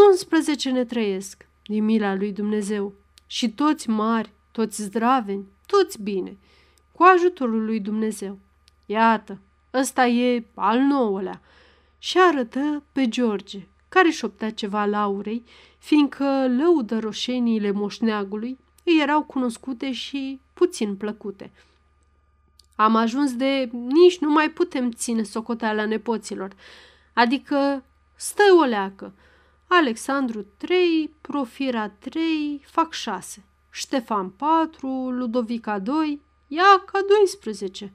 11 0.09 0.69
ne 0.69 0.85
trăiesc, 0.85 1.47
din 1.63 1.83
mila 1.83 2.15
lui 2.15 2.31
Dumnezeu, 2.31 2.93
și 3.27 3.49
toți 3.49 3.89
mari, 3.89 4.31
toți 4.53 4.81
zdraveni, 4.81 5.45
toți 5.65 6.01
bine, 6.01 6.37
cu 6.91 7.03
ajutorul 7.03 7.65
lui 7.65 7.79
Dumnezeu. 7.79 8.39
Iată, 8.85 9.37
ăsta 9.73 10.05
e 10.05 10.43
al 10.53 10.79
nouălea. 10.79 11.41
Și 11.99 12.17
arătă 12.19 12.83
pe 12.91 13.07
George, 13.07 13.67
care 13.89 14.09
șoptea 14.09 14.51
ceva 14.51 14.85
laurei, 14.85 15.43
fiindcă 15.77 16.47
lăudă 16.47 16.99
roșeniile 16.99 17.71
moșneagului 17.71 18.57
îi 18.83 18.99
erau 19.01 19.23
cunoscute 19.23 19.91
și 19.91 20.39
puțin 20.53 20.95
plăcute. 20.95 21.51
Am 22.75 22.95
ajuns 22.95 23.35
de 23.35 23.69
nici 23.71 24.19
nu 24.19 24.31
mai 24.31 24.49
putem 24.49 24.91
ține 24.91 25.23
socoteala 25.23 25.85
nepoților, 25.85 26.55
adică 27.13 27.83
stă 28.15 28.43
o 28.59 28.63
leacă. 28.63 29.13
Alexandru 29.67 30.45
3, 30.57 31.11
Profira 31.21 31.89
3, 31.89 32.61
fac 32.65 32.93
6, 32.93 33.43
Ștefan 33.75 34.29
4, 34.29 35.09
Ludovica 35.09 35.79
2, 35.79 36.21
Iaca 36.47 36.99
12. 37.07 37.93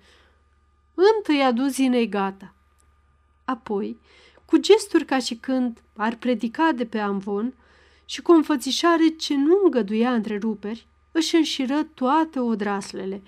Întâia 0.95 1.53
duzinei 1.53 2.09
gata. 2.09 2.55
Apoi, 3.45 3.99
cu 4.45 4.57
gesturi 4.57 5.05
ca 5.05 5.19
și 5.19 5.35
când 5.35 5.83
ar 5.97 6.17
predica 6.17 6.73
de 6.73 6.87
pe 6.87 6.99
amvon 6.99 7.55
și 8.05 8.23
cu 8.23 8.33
o 8.33 8.35
înfățișare 8.35 9.09
ce 9.09 9.37
nu 9.37 9.61
îngăduia 9.65 10.13
întreruperi, 10.13 10.87
își 11.13 11.37
înșiră 11.37 11.83
toate 11.95 12.41
odraslele, 12.41 13.23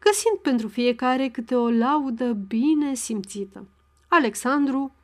găsind 0.00 0.38
pentru 0.42 0.68
fiecare 0.68 1.28
câte 1.28 1.54
o 1.54 1.70
laudă 1.70 2.32
bine 2.32 2.94
simțită. 2.94 3.66
Alexandru, 4.08 4.94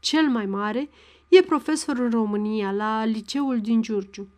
cel 0.00 0.28
mai 0.28 0.46
mare, 0.46 0.90
e 1.28 1.42
profesor 1.42 1.98
în 1.98 2.10
România, 2.10 2.70
la 2.70 3.04
liceul 3.04 3.60
din 3.60 3.82
Giurgiu. 3.82 4.28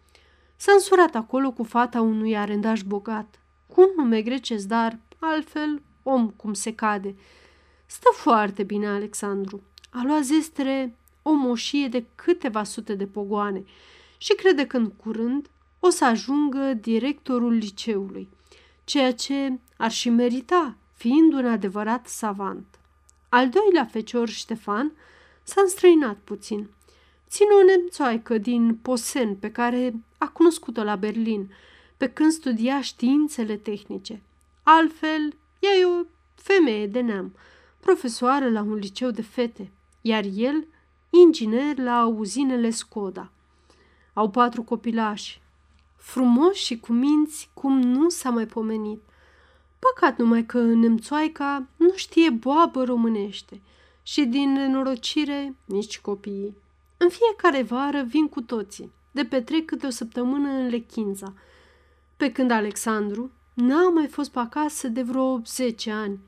S-a 0.62 0.72
însurat 0.72 1.14
acolo 1.14 1.50
cu 1.52 1.62
fata 1.62 2.00
unui 2.00 2.36
arendaș 2.36 2.82
bogat, 2.82 3.40
cu 3.66 3.80
un 3.80 3.88
nume 3.96 4.22
grecesc, 4.22 4.66
dar 4.66 4.98
altfel 5.18 5.82
om 6.02 6.30
cum 6.30 6.52
se 6.52 6.74
cade. 6.74 7.14
Stă 7.86 8.08
foarte 8.14 8.62
bine 8.62 8.88
Alexandru. 8.88 9.62
A 9.90 10.02
luat 10.04 10.22
zestre 10.22 10.96
o 11.22 11.32
moșie 11.32 11.88
de 11.88 12.04
câteva 12.14 12.64
sute 12.64 12.94
de 12.94 13.06
pogoane 13.06 13.64
și 14.18 14.34
crede 14.34 14.66
că 14.66 14.76
în 14.76 14.90
curând 14.90 15.50
o 15.80 15.88
să 15.88 16.04
ajungă 16.04 16.72
directorul 16.80 17.52
liceului, 17.52 18.28
ceea 18.84 19.12
ce 19.12 19.58
ar 19.76 19.90
și 19.90 20.08
merita, 20.08 20.76
fiind 20.94 21.32
un 21.32 21.46
adevărat 21.46 22.06
savant. 22.06 22.66
Al 23.28 23.48
doilea 23.48 23.84
fecior, 23.84 24.28
Ștefan, 24.28 24.92
s-a 25.42 25.60
înstrăinat 25.60 26.16
puțin. 26.24 26.68
Ține 27.32 27.54
o 27.62 27.64
nemțoaică 27.64 28.38
din 28.38 28.78
Posen 28.82 29.36
pe 29.36 29.50
care 29.50 29.94
a 30.18 30.28
cunoscut-o 30.28 30.82
la 30.82 30.96
Berlin, 30.96 31.52
pe 31.96 32.08
când 32.08 32.32
studia 32.32 32.80
științele 32.80 33.56
tehnice. 33.56 34.22
Altfel, 34.62 35.36
ea 35.58 35.70
e 35.80 35.84
o 35.84 36.04
femeie 36.34 36.86
de 36.86 37.00
neam, 37.00 37.34
profesoară 37.80 38.50
la 38.50 38.60
un 38.60 38.74
liceu 38.74 39.10
de 39.10 39.22
fete, 39.22 39.70
iar 40.00 40.24
el 40.34 40.66
inginer 41.10 41.78
la 41.78 42.06
uzinele 42.06 42.70
Skoda. 42.70 43.30
Au 44.12 44.30
patru 44.30 44.62
copilași, 44.62 45.40
frumoși 45.96 46.64
și 46.64 46.78
cu 46.78 46.92
minți 46.92 47.50
cum 47.54 47.80
nu 47.80 48.08
s-a 48.08 48.30
mai 48.30 48.46
pomenit. 48.46 49.02
Păcat 49.78 50.18
numai 50.18 50.46
că 50.46 50.60
nemțoaica 50.62 51.66
nu 51.76 51.92
știe 51.94 52.30
boabă 52.30 52.84
românește 52.84 53.60
și 54.02 54.24
din 54.24 54.52
nenorocire 54.52 55.54
nici 55.64 56.00
copiii. 56.00 56.61
În 57.02 57.08
fiecare 57.08 57.62
vară 57.62 58.02
vin 58.02 58.28
cu 58.28 58.40
toții, 58.40 58.92
de 59.10 59.24
petrec 59.24 59.64
câte 59.64 59.86
o 59.86 59.90
săptămână 59.90 60.48
în 60.48 60.68
Lechinza, 60.68 61.34
pe 62.16 62.32
când 62.32 62.50
Alexandru 62.50 63.30
n-a 63.54 63.88
mai 63.88 64.06
fost 64.06 64.30
pe 64.30 64.38
acasă 64.38 64.88
de 64.88 65.02
vreo 65.02 65.40
10 65.46 65.90
ani. 65.90 66.18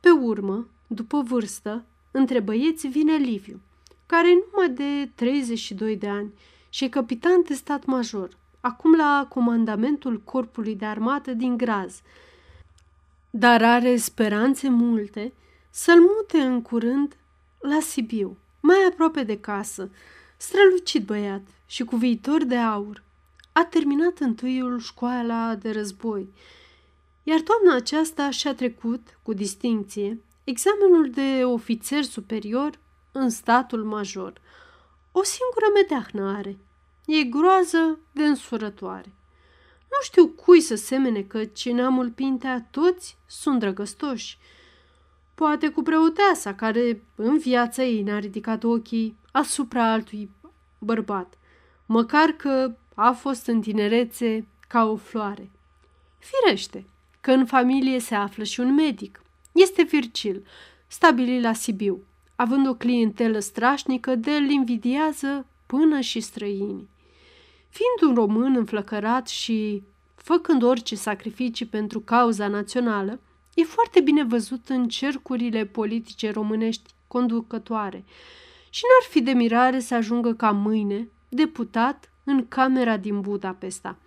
Pe 0.00 0.10
urmă, 0.10 0.68
după 0.86 1.20
vârstă, 1.20 1.84
între 2.10 2.40
băieți 2.40 2.86
vine 2.86 3.16
Liviu, 3.16 3.60
care 4.06 4.30
e 4.30 4.44
numai 4.50 4.70
de 4.70 5.10
32 5.14 5.96
de 5.96 6.08
ani 6.08 6.32
și 6.68 6.84
e 6.84 6.88
capitan 6.88 7.42
de 7.42 7.54
stat 7.54 7.84
major, 7.84 8.36
acum 8.60 8.96
la 8.96 9.26
comandamentul 9.28 10.20
corpului 10.20 10.74
de 10.74 10.84
armată 10.84 11.32
din 11.32 11.56
Graz, 11.56 12.00
dar 13.30 13.62
are 13.62 13.96
speranțe 13.96 14.68
multe 14.68 15.32
să-l 15.70 16.00
mute 16.00 16.38
în 16.38 16.62
curând 16.62 17.16
la 17.58 17.80
Sibiu, 17.80 18.36
mai 18.70 18.84
aproape 18.88 19.22
de 19.22 19.40
casă, 19.40 19.90
strălucit 20.36 21.04
băiat 21.04 21.46
și 21.66 21.84
cu 21.84 21.96
viitor 21.96 22.44
de 22.44 22.56
aur. 22.56 23.02
A 23.52 23.64
terminat 23.64 24.18
întâiul 24.18 24.80
școala 24.80 25.54
de 25.54 25.70
război, 25.70 26.28
iar 27.22 27.40
toamna 27.40 27.74
aceasta 27.74 28.30
și-a 28.30 28.54
trecut, 28.54 29.18
cu 29.22 29.32
distinție, 29.32 30.20
examenul 30.44 31.10
de 31.10 31.44
ofițer 31.44 32.02
superior 32.02 32.78
în 33.12 33.30
statul 33.30 33.84
major. 33.84 34.32
O 35.12 35.22
singură 35.22 35.66
medeahnă 35.74 36.36
are. 36.36 36.58
E 37.06 37.22
groază 37.22 37.98
de 38.12 38.22
însurătoare. 38.22 39.12
Nu 39.90 39.98
știu 40.02 40.26
cui 40.26 40.60
să 40.60 40.74
semene 40.74 41.22
că 41.22 41.44
neamul 41.64 42.10
Pintea 42.10 42.66
toți 42.70 43.16
sunt 43.26 43.58
drăgăstoși. 43.58 44.38
Poate 45.40 45.68
cu 45.68 45.82
preoteasa 45.82 46.54
care 46.54 47.02
în 47.14 47.38
viața 47.38 47.82
ei 47.84 48.02
n-a 48.02 48.18
ridicat 48.18 48.64
ochii 48.64 49.16
asupra 49.32 49.92
altui 49.92 50.30
bărbat, 50.78 51.38
măcar 51.86 52.28
că 52.28 52.76
a 52.94 53.12
fost 53.12 53.46
în 53.46 53.60
tinerețe 53.60 54.46
ca 54.68 54.84
o 54.84 54.96
floare. 54.96 55.50
Firește 56.18 56.84
că 57.20 57.30
în 57.30 57.46
familie 57.46 57.98
se 57.98 58.14
află 58.14 58.44
și 58.44 58.60
un 58.60 58.74
medic. 58.74 59.22
Este 59.52 59.82
Virgil, 59.82 60.46
stabilit 60.86 61.42
la 61.42 61.52
Sibiu, 61.52 62.02
având 62.36 62.68
o 62.68 62.74
clientelă 62.74 63.38
strașnică 63.38 64.14
de 64.14 64.30
îl 64.30 64.50
invidiază 64.50 65.46
până 65.66 66.00
și 66.00 66.20
străinii. 66.20 66.88
Fiind 67.68 68.08
un 68.08 68.14
român 68.14 68.56
înflăcărat 68.56 69.28
și 69.28 69.82
făcând 70.14 70.62
orice 70.62 70.96
sacrificii 70.96 71.66
pentru 71.66 72.00
cauza 72.00 72.48
națională, 72.48 73.20
e 73.54 73.62
foarte 73.62 74.00
bine 74.00 74.24
văzut 74.24 74.68
în 74.68 74.88
cercurile 74.88 75.64
politice 75.64 76.30
românești 76.30 76.90
conducătoare 77.06 78.04
și 78.70 78.82
n-ar 78.82 79.10
fi 79.10 79.22
de 79.22 79.32
mirare 79.32 79.80
să 79.80 79.94
ajungă 79.94 80.34
ca 80.34 80.50
mâine 80.50 81.08
deputat 81.28 82.12
în 82.24 82.48
Camera 82.48 82.96
din 82.96 83.20
Budapesta. 83.20 83.98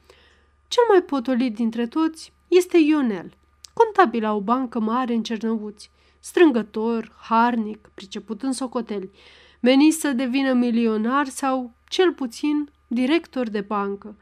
Cel 0.68 0.84
mai 0.90 1.02
potolit 1.02 1.56
dintre 1.56 1.88
toți 1.88 2.34
este 2.48 2.78
Ionel, 2.78 3.34
contabil 3.74 4.22
la 4.22 4.36
o 4.36 4.42
bancă 4.42 4.80
mare 4.80 5.14
în 5.14 5.24
Cernăuți, 5.24 5.92
strângător, 6.20 7.16
harnic, 7.22 7.90
priceput 7.94 8.42
în 8.42 8.52
socoteli, 8.52 9.12
menit 9.60 9.94
să 9.94 10.12
devină 10.12 10.54
milionar 10.54 11.28
sau, 11.28 11.74
cel 11.88 12.14
puțin, 12.14 12.70
director 12.88 13.50
de 13.50 13.62
bancă. 13.62 14.16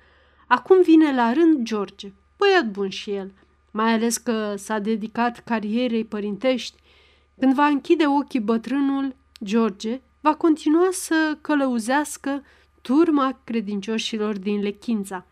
Acum 0.48 0.82
vine 0.82 1.16
la 1.16 1.34
rând 1.34 1.64
George, 1.64 2.14
băiat 2.38 2.72
bun 2.72 2.90
și 2.90 3.12
el, 3.12 3.34
mai 3.72 3.94
ales 3.94 4.18
că 4.18 4.56
s-a 4.56 4.80
dedicat 4.80 5.40
carierei 5.40 6.06
părintești. 6.06 6.80
Când 7.40 7.54
va 7.54 7.66
închide 7.66 8.06
ochii 8.08 8.40
bătrânul, 8.40 9.16
George 9.44 10.02
va 10.22 10.36
continua 10.36 10.88
să 10.92 11.38
călăuzească 11.42 12.44
turma 12.82 13.40
credincioșilor 13.44 14.38
din 14.38 14.62
Lechința. 14.62 15.26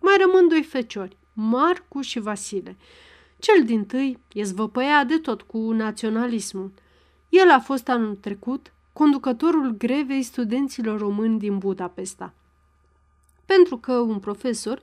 Mai 0.00 0.14
rămân 0.20 0.48
doi 0.48 0.62
feciori, 0.62 1.16
Marcu 1.32 2.00
și 2.00 2.18
Vasile. 2.18 2.76
Cel 3.38 3.64
din 3.64 3.84
tâi 3.84 4.18
e 4.32 4.42
zvăpăia 4.42 5.04
de 5.04 5.18
tot 5.18 5.42
cu 5.42 5.58
naționalismul. 5.58 6.72
El 7.28 7.50
a 7.50 7.60
fost 7.60 7.88
anul 7.88 8.14
trecut 8.14 8.72
conducătorul 8.92 9.70
grevei 9.70 10.22
studenților 10.22 10.98
români 10.98 11.38
din 11.38 11.58
Budapesta. 11.58 12.34
Pentru 13.46 13.76
că 13.76 13.92
un 13.92 14.18
profesor 14.18 14.80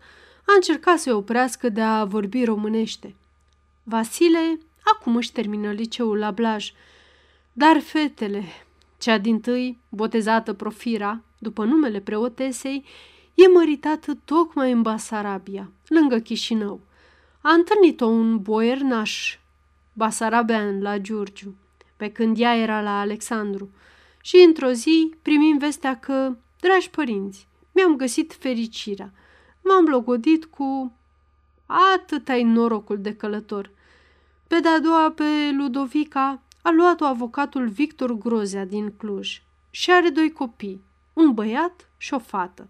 a 0.49 0.55
încercat 0.55 0.99
să-i 0.99 1.13
oprească 1.13 1.69
de 1.69 1.81
a 1.81 2.03
vorbi 2.03 2.43
românește. 2.43 3.15
Vasile 3.83 4.59
acum 4.83 5.15
își 5.15 5.31
termină 5.31 5.71
liceul 5.71 6.17
la 6.17 6.31
Blaj, 6.31 6.71
dar 7.53 7.79
fetele, 7.79 8.43
cea 8.97 9.17
din 9.17 9.39
tâi, 9.39 9.77
botezată 9.89 10.53
Profira, 10.53 11.21
după 11.37 11.63
numele 11.63 11.99
preotesei, 11.99 12.85
e 13.33 13.47
măritată 13.47 14.17
tocmai 14.25 14.71
în 14.71 14.81
Basarabia, 14.81 15.71
lângă 15.87 16.19
Chișinău. 16.19 16.79
A 17.41 17.51
întâlnit-o 17.51 18.05
un 18.05 18.41
boiernaș 18.41 19.37
basarabean 19.93 20.81
la 20.81 20.97
Giurgiu, 20.97 21.55
pe 21.97 22.11
când 22.11 22.39
ea 22.39 22.55
era 22.55 22.81
la 22.81 22.99
Alexandru, 22.99 23.69
și 24.21 24.35
într-o 24.47 24.71
zi 24.71 25.13
primim 25.21 25.57
vestea 25.57 25.99
că, 25.99 26.35
dragi 26.59 26.89
părinți, 26.89 27.47
mi-am 27.71 27.95
găsit 27.95 28.37
fericirea. 28.39 29.13
M-am 29.61 29.85
logodit 29.85 30.45
cu 30.45 30.93
atât 31.65 32.29
ai 32.29 32.43
norocul 32.43 33.01
de 33.01 33.15
călător. 33.15 33.71
Pe 34.47 34.59
de-a 34.59 34.79
doua, 34.79 35.11
pe 35.11 35.23
Ludovica, 35.57 36.41
a 36.61 36.71
luat-o 36.71 37.05
avocatul 37.05 37.67
Victor 37.67 38.11
Grozea 38.11 38.65
din 38.65 38.93
Cluj 38.97 39.41
și 39.69 39.91
are 39.91 40.09
doi 40.09 40.31
copii, 40.31 40.83
un 41.13 41.33
băiat 41.33 41.89
și 41.97 42.13
o 42.13 42.19
fată. 42.19 42.67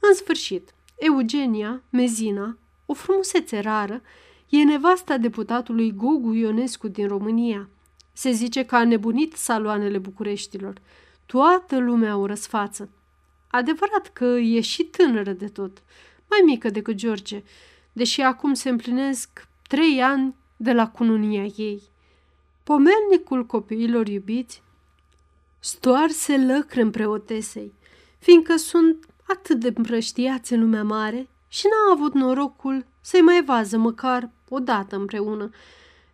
În 0.00 0.14
sfârșit, 0.14 0.74
Eugenia, 0.96 1.82
Mezina, 1.90 2.56
o 2.86 2.94
frumusețe 2.94 3.58
rară, 3.58 4.02
e 4.48 4.64
nevasta 4.64 5.16
deputatului 5.16 5.94
Gogu 5.94 6.32
Ionescu 6.32 6.88
din 6.88 7.08
România. 7.08 7.68
Se 8.12 8.30
zice 8.30 8.64
că 8.64 8.76
a 8.76 8.84
nebunit 8.84 9.32
saloanele 9.32 9.98
Bucureștilor. 9.98 10.74
Toată 11.26 11.78
lumea 11.78 12.16
o 12.16 12.26
răsfață. 12.26 12.88
Adevărat 13.50 14.10
că 14.12 14.24
e 14.24 14.60
și 14.60 14.84
tânără 14.84 15.32
de 15.32 15.48
tot, 15.48 15.82
mai 16.32 16.52
mică 16.52 16.70
decât 16.70 16.94
George, 16.94 17.42
deși 17.92 18.20
acum 18.20 18.54
se 18.54 18.68
împlinesc 18.68 19.48
trei 19.68 20.02
ani 20.02 20.34
de 20.56 20.72
la 20.72 20.88
cununia 20.88 21.44
ei. 21.56 21.82
Pomelnicul 22.62 23.46
copiilor 23.46 24.08
iubiți 24.08 24.62
stoarse 25.58 26.36
lăcră 26.36 26.90
preotesei, 26.90 27.72
fiindcă 28.18 28.56
sunt 28.56 29.06
atât 29.28 29.60
de 29.60 29.72
împrăștiați 29.74 30.52
în 30.52 30.60
lumea 30.60 30.84
mare 30.84 31.28
și 31.48 31.66
n-a 31.66 31.92
avut 31.92 32.14
norocul 32.14 32.86
să-i 33.00 33.20
mai 33.20 33.44
vază 33.44 33.76
măcar 33.78 34.30
o 34.48 34.58
dată 34.58 34.96
împreună, 34.96 35.50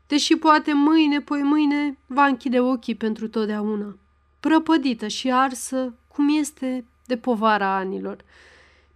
deși 0.07 0.37
poate 0.37 0.73
mâine, 0.73 1.21
poi 1.21 1.43
mâine, 1.43 1.99
va 2.07 2.25
închide 2.25 2.61
ochii 2.61 2.95
pentru 2.95 3.29
totdeauna, 3.29 3.97
prăpădită 4.41 5.09
și 5.09 5.31
arsă, 5.31 5.95
cum 6.09 6.39
este 6.39 6.85
de 7.07 7.17
povara 7.17 7.77
anilor. 7.77 8.25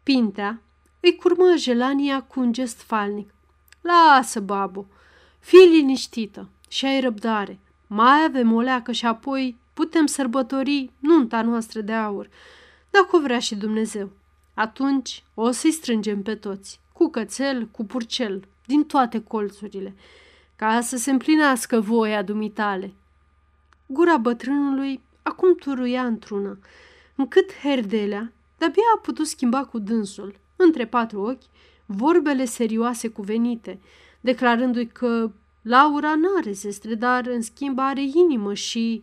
Pintea 0.03 0.63
îi 1.03 1.17
curmă 1.17 1.55
jelania 1.57 2.23
cu 2.23 2.41
un 2.41 2.53
gest 2.53 2.81
falnic. 2.81 3.35
Lasă, 3.81 4.41
babo, 4.41 4.87
fii 5.39 5.69
liniștită 5.69 6.49
și 6.69 6.87
ai 6.87 7.01
răbdare. 7.01 7.59
Mai 7.87 8.25
avem 8.25 8.53
o 8.53 8.61
leacă 8.61 8.93
și 8.93 9.07
apoi 9.07 9.57
putem 9.75 10.07
sărbători 10.07 10.91
nunta 10.99 11.43
noastră 11.43 11.81
de 11.81 11.93
aur, 11.93 12.29
dacă 12.91 13.17
o 13.17 13.21
vrea 13.21 13.39
și 13.39 13.55
Dumnezeu. 13.55 14.11
Atunci 14.55 15.25
o 15.35 15.51
să-i 15.51 15.71
strângem 15.71 16.23
pe 16.23 16.35
toți, 16.35 16.81
cu 16.93 17.09
cățel, 17.09 17.67
cu 17.67 17.85
purcel, 17.85 18.45
din 18.67 18.85
toate 18.85 19.23
colțurile, 19.23 19.95
ca 20.57 20.81
să 20.81 20.97
se 20.97 21.11
împlinească 21.11 21.81
voia 21.81 22.23
dumitale. 22.23 22.93
Gura 23.87 24.17
bătrânului 24.17 25.01
acum 25.23 25.55
turuia 25.55 26.05
într-una, 26.05 26.59
încât 27.15 27.53
Herdelea 27.63 28.33
de-abia 28.59 28.83
a 28.97 28.99
putut 28.99 29.27
schimba 29.27 29.65
cu 29.65 29.79
dânsul, 29.79 30.41
între 30.65 30.87
patru 30.87 31.21
ochi, 31.21 31.43
vorbele 31.87 32.45
serioase 32.45 33.09
cuvenite, 33.09 33.81
declarându-i 34.21 34.87
că 34.87 35.31
Laura 35.63 36.15
n-are 36.15 36.53
zestre, 36.53 36.95
dar 36.95 37.27
în 37.27 37.43
schimb 37.43 37.79
are 37.79 38.03
inimă 38.03 38.55
și... 38.55 39.03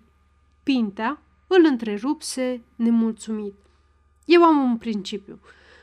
Pintea 0.63 1.21
îl 1.47 1.65
întrerupse 1.65 2.61
nemulțumit. 2.75 3.53
Eu 4.25 4.43
am 4.43 4.71
un 4.71 4.77
principiu. 4.77 5.39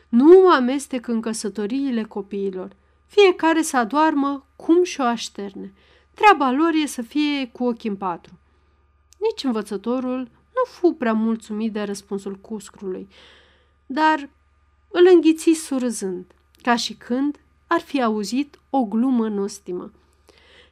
Nu 0.09 0.25
mă 0.25 0.53
amestec 0.55 1.07
în 1.07 1.21
căsătoriile 1.21 2.03
copiilor. 2.03 2.71
Fiecare 3.07 3.63
să 3.63 3.77
adoarmă 3.77 4.47
cum 4.57 4.85
și-o 4.85 5.05
așterne. 5.05 5.73
Treaba 6.15 6.51
lor 6.51 6.71
e 6.83 6.87
să 6.87 7.03
fie 7.03 7.49
cu 7.53 7.65
ochii 7.65 7.91
în 7.91 7.97
patru. 7.97 8.39
Nici 9.19 9.45
învățătorul 9.45 10.19
nu 10.55 10.65
fu 10.67 10.93
prea 10.93 11.13
mulțumit 11.13 11.73
de 11.73 11.83
răspunsul 11.83 12.35
cuscrului, 12.35 13.09
dar 13.87 14.29
îl 14.89 15.09
înghiți 15.15 15.53
surâzând, 15.53 16.25
ca 16.63 16.77
și 16.77 16.95
când 16.95 17.41
ar 17.67 17.81
fi 17.81 18.03
auzit 18.03 18.59
o 18.71 18.85
glumă 18.85 19.29
nostimă. 19.29 19.91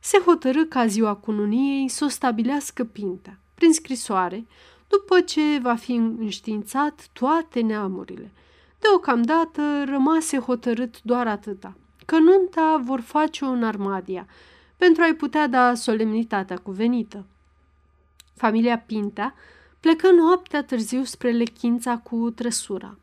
Se 0.00 0.18
hotărâ 0.18 0.64
ca 0.64 0.86
ziua 0.86 1.14
cununiei 1.14 1.88
să 1.88 2.04
o 2.04 2.08
stabilească 2.08 2.84
pinta, 2.84 3.36
prin 3.54 3.72
scrisoare, 3.72 4.46
după 4.88 5.20
ce 5.20 5.58
va 5.58 5.74
fi 5.74 5.92
înștiințat 5.92 7.08
toate 7.12 7.60
neamurile. 7.60 8.30
Deocamdată 8.78 9.84
rămase 9.84 10.38
hotărât 10.38 11.02
doar 11.02 11.26
atâta, 11.26 11.76
că 12.04 12.18
nunta 12.18 12.80
vor 12.84 13.00
face-o 13.00 13.46
în 13.46 13.64
Armadia, 13.64 14.26
pentru 14.76 15.02
a-i 15.02 15.14
putea 15.14 15.46
da 15.46 15.74
solemnitatea 15.74 16.56
cuvenită. 16.56 17.24
Familia 18.34 18.78
Pinta 18.78 19.34
plecă 19.80 20.10
noaptea 20.10 20.64
târziu 20.64 21.04
spre 21.04 21.30
Lechința 21.30 21.98
cu 21.98 22.30
trăsura. 22.30 22.98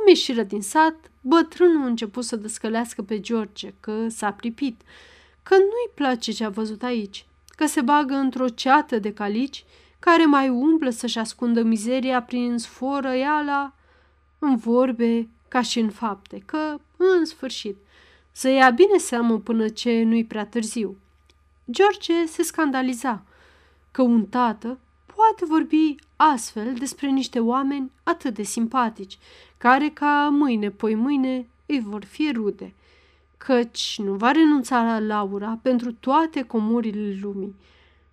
Cum 0.00 0.08
ieșiră 0.08 0.42
din 0.42 0.62
sat, 0.62 0.94
bătrânul 1.20 1.82
a 1.82 1.86
început 1.86 2.24
să 2.24 2.36
descălească 2.36 3.02
pe 3.02 3.20
George, 3.20 3.74
că 3.80 4.08
s-a 4.08 4.32
pripit, 4.32 4.80
că 5.42 5.54
nu-i 5.54 5.90
place 5.94 6.32
ce 6.32 6.44
a 6.44 6.48
văzut 6.48 6.82
aici, 6.82 7.26
că 7.48 7.66
se 7.66 7.80
bagă 7.80 8.14
într-o 8.14 8.48
ceată 8.48 8.98
de 8.98 9.12
calici 9.12 9.64
care 9.98 10.24
mai 10.24 10.48
umblă 10.48 10.90
să-și 10.90 11.18
ascundă 11.18 11.62
mizeria 11.62 12.22
prin 12.22 12.58
sforăiala 12.58 13.74
în 14.38 14.56
vorbe 14.56 15.28
ca 15.48 15.62
și 15.62 15.78
în 15.78 15.90
fapte, 15.90 16.42
că, 16.46 16.78
în 16.96 17.24
sfârșit, 17.24 17.76
să 18.32 18.48
ia 18.48 18.70
bine 18.70 18.98
seamă 18.98 19.38
până 19.38 19.68
ce 19.68 20.02
nu-i 20.02 20.24
prea 20.24 20.46
târziu. 20.46 20.96
George 21.70 22.26
se 22.26 22.42
scandaliza 22.42 23.22
că 23.90 24.02
un 24.02 24.26
tată 24.26 24.78
poate 25.14 25.44
vorbi 25.44 25.94
astfel 26.16 26.74
despre 26.74 27.08
niște 27.08 27.40
oameni 27.40 27.90
atât 28.02 28.34
de 28.34 28.42
simpatici, 28.42 29.18
care 29.60 29.88
ca 29.88 30.28
mâine, 30.32 30.70
poi 30.70 30.94
mâine, 30.94 31.46
îi 31.66 31.80
vor 31.80 32.04
fi 32.04 32.32
rude, 32.34 32.74
căci 33.36 34.00
nu 34.04 34.12
va 34.14 34.30
renunța 34.30 34.82
la 34.82 34.98
Laura 34.98 35.58
pentru 35.62 35.92
toate 35.92 36.42
comorile 36.42 37.18
lumii. 37.22 37.54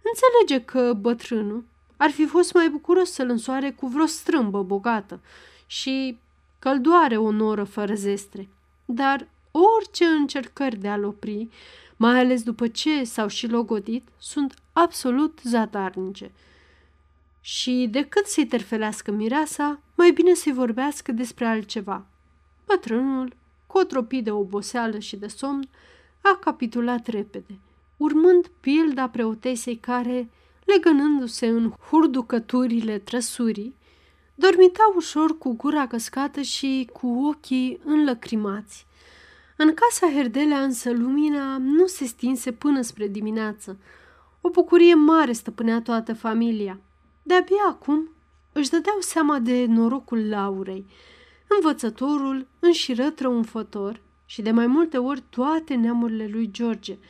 Înțelege 0.01 0.65
că 0.65 0.93
bătrânul 0.93 1.63
ar 1.97 2.09
fi 2.09 2.25
fost 2.25 2.53
mai 2.53 2.69
bucuros 2.69 3.11
să-l 3.11 3.29
însoare 3.29 3.71
cu 3.71 3.87
vreo 3.87 4.05
strâmbă 4.05 4.63
bogată 4.63 5.19
și 5.65 6.17
căldoare 6.59 7.17
o 7.17 7.31
noră 7.31 7.63
fără 7.63 7.93
zestre. 7.93 8.49
Dar 8.85 9.27
orice 9.51 10.05
încercări 10.05 10.77
de 10.77 10.87
a-l 10.87 11.03
opri, 11.03 11.47
mai 11.95 12.19
ales 12.19 12.43
după 12.43 12.67
ce 12.67 13.03
s-au 13.03 13.27
și 13.27 13.47
logodit, 13.47 14.07
sunt 14.17 14.53
absolut 14.73 15.39
zadarnice. 15.43 16.31
Și 17.47 17.87
decât 17.91 18.25
să-i 18.25 18.45
terfelească 18.45 19.11
mireasa, 19.11 19.79
mai 19.95 20.11
bine 20.11 20.33
să-i 20.33 20.53
vorbească 20.53 21.11
despre 21.11 21.45
altceva. 21.45 22.05
Bătrânul, 22.65 23.35
cu 23.67 23.77
o 23.77 23.83
tropie 23.83 24.21
de 24.21 24.31
oboseală 24.31 24.99
și 24.99 25.15
de 25.15 25.27
somn, 25.27 25.69
a 26.21 26.37
capitulat 26.41 27.07
repede, 27.07 27.59
urmând 27.97 28.51
pilda 28.59 29.09
preotesei 29.09 29.75
care 29.75 30.29
legănându-se 30.65 31.47
în 31.47 31.73
hurducăturile 31.89 32.97
trăsurii, 32.97 33.75
dormita 34.35 34.93
ușor 34.95 35.37
cu 35.37 35.53
gura 35.53 35.87
căscată 35.87 36.41
și 36.41 36.89
cu 36.93 37.07
ochii 37.07 37.79
înlăcrimați. 37.83 38.85
În 39.57 39.73
casa 39.73 40.13
Herdelea 40.13 40.61
însă 40.61 40.91
lumina 40.91 41.57
nu 41.57 41.85
se 41.85 42.05
stinse 42.05 42.51
până 42.51 42.81
spre 42.81 43.07
dimineață. 43.07 43.77
O 44.41 44.49
bucurie 44.49 44.93
mare 44.93 45.31
stăpânea 45.31 45.81
toată 45.81 46.13
familia. 46.13 46.79
De-abia 47.27 47.65
acum 47.67 48.09
își 48.53 48.69
dădeau 48.69 48.97
seama 48.99 49.39
de 49.39 49.65
norocul 49.65 50.29
Laurei. 50.29 50.85
Învățătorul 51.47 52.47
înșiră 52.59 53.09
trăunfător 53.09 54.01
și 54.25 54.41
de 54.41 54.51
mai 54.51 54.67
multe 54.67 54.97
ori 54.97 55.23
toate 55.29 55.75
neamurile 55.75 56.27
lui 56.27 56.51
George– 56.51 56.97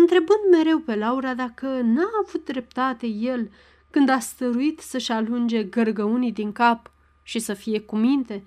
întrebând 0.00 0.38
mereu 0.50 0.78
pe 0.78 0.94
Laura 0.94 1.34
dacă 1.34 1.66
n-a 1.66 2.10
avut 2.26 2.44
dreptate 2.44 3.06
el 3.06 3.50
când 3.90 4.08
a 4.08 4.18
stăruit 4.18 4.80
să-și 4.80 5.12
alunge 5.12 5.62
gărgăunii 5.62 6.32
din 6.32 6.52
cap 6.52 6.90
și 7.22 7.38
să 7.38 7.54
fie 7.54 7.80
cu 7.80 7.96
minte? 7.96 8.44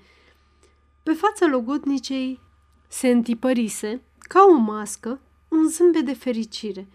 Pe 1.03 1.13
fața 1.13 1.45
logodnicei 1.45 2.39
se 2.87 3.07
întipărise, 3.07 4.01
ca 4.17 4.45
o 4.49 4.53
mască, 4.53 5.19
un 5.47 5.67
zâmbet 5.67 6.05
de 6.05 6.13
fericire. 6.13 6.87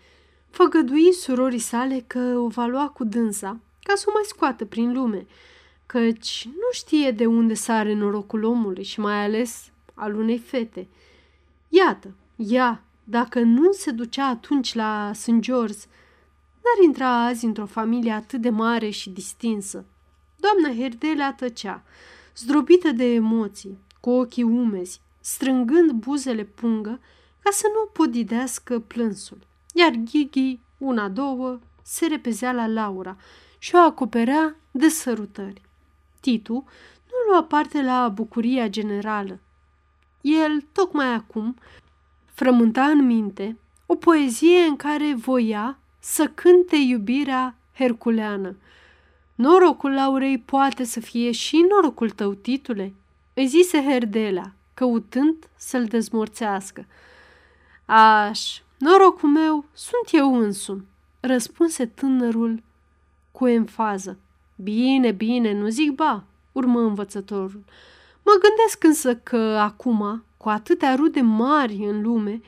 Făgădui 0.50 1.12
surorii 1.12 1.58
sale 1.58 2.04
că 2.06 2.18
o 2.18 2.48
va 2.48 2.66
lua 2.66 2.88
cu 2.88 3.04
dânsa 3.04 3.60
ca 3.88 3.94
să 3.94 4.04
o 4.08 4.10
mai 4.12 4.22
scoată 4.24 4.64
prin 4.64 4.92
lume, 4.92 5.26
căci 5.86 6.44
nu 6.46 6.68
știe 6.72 7.10
de 7.10 7.26
unde 7.26 7.54
sare 7.54 7.94
norocul 7.94 8.44
omului 8.44 8.82
și 8.82 9.00
mai 9.00 9.24
ales 9.24 9.70
al 9.94 10.14
unei 10.14 10.38
fete. 10.38 10.88
Iată, 11.68 12.14
ea, 12.36 12.82
dacă 13.04 13.40
nu 13.40 13.72
se 13.72 13.90
ducea 13.90 14.26
atunci 14.26 14.74
la 14.74 15.10
St. 15.14 15.38
George, 15.38 15.78
n-ar 16.54 16.84
intra 16.84 17.24
azi 17.24 17.44
într-o 17.44 17.66
familie 17.66 18.12
atât 18.12 18.40
de 18.40 18.50
mare 18.50 18.90
și 18.90 19.10
distinsă. 19.10 19.84
Doamna 20.36 20.80
Herdelea 20.80 21.32
tăcea, 21.32 21.82
zdrobită 22.36 22.90
de 22.90 23.14
emoții, 23.14 23.78
cu 24.00 24.10
ochii 24.10 24.42
umezi, 24.42 25.00
strângând 25.20 25.90
buzele 25.90 26.44
pungă 26.44 27.00
ca 27.42 27.50
să 27.50 27.66
nu 27.74 27.90
podidească 27.92 28.78
plânsul. 28.78 29.38
Iar 29.74 29.90
Ghighi, 29.90 30.60
una, 30.78 31.08
două, 31.08 31.58
se 31.82 32.06
repezea 32.06 32.52
la 32.52 32.66
Laura 32.66 33.16
și 33.58 33.74
o 33.74 33.78
acoperea 33.78 34.56
de 34.70 34.88
sărutări. 34.88 35.62
Titu 36.20 36.52
nu 37.06 37.32
lua 37.32 37.44
parte 37.44 37.82
la 37.82 38.08
bucuria 38.08 38.68
generală. 38.68 39.38
El, 40.20 40.64
tocmai 40.72 41.14
acum, 41.14 41.56
frământa 42.24 42.84
în 42.84 43.06
minte 43.06 43.56
o 43.86 43.94
poezie 43.94 44.60
în 44.60 44.76
care 44.76 45.14
voia 45.14 45.78
să 45.98 46.26
cânte 46.34 46.76
iubirea 46.76 47.54
herculeană. 47.74 48.56
Norocul 49.34 49.94
Laurei 49.94 50.38
poate 50.38 50.84
să 50.84 51.00
fie 51.00 51.30
și 51.30 51.66
norocul 51.68 52.10
tău, 52.10 52.34
titule, 52.34 52.94
îi 53.34 53.46
zise 53.46 53.82
Herdela, 53.82 54.50
căutând 54.74 55.48
să-l 55.56 55.84
dezmorțească. 55.84 56.86
Aș, 57.84 58.60
norocul 58.78 59.28
meu 59.28 59.64
sunt 59.72 60.08
eu 60.10 60.36
însumi, 60.36 60.84
răspunse 61.20 61.86
tânărul 61.86 62.62
cu 63.38 63.46
enfază. 63.46 64.18
Bine, 64.56 65.10
bine, 65.10 65.52
nu 65.52 65.68
zic 65.68 65.90
ba, 65.90 66.24
urmă 66.52 66.80
învățătorul. 66.80 67.64
Mă 68.22 68.32
gândesc 68.32 68.84
însă 68.84 69.16
că 69.16 69.36
acum, 69.36 70.24
cu 70.36 70.48
atâtea 70.48 70.94
rude 70.94 71.20
mari 71.20 71.74
în 71.74 72.02
lume, 72.02 72.40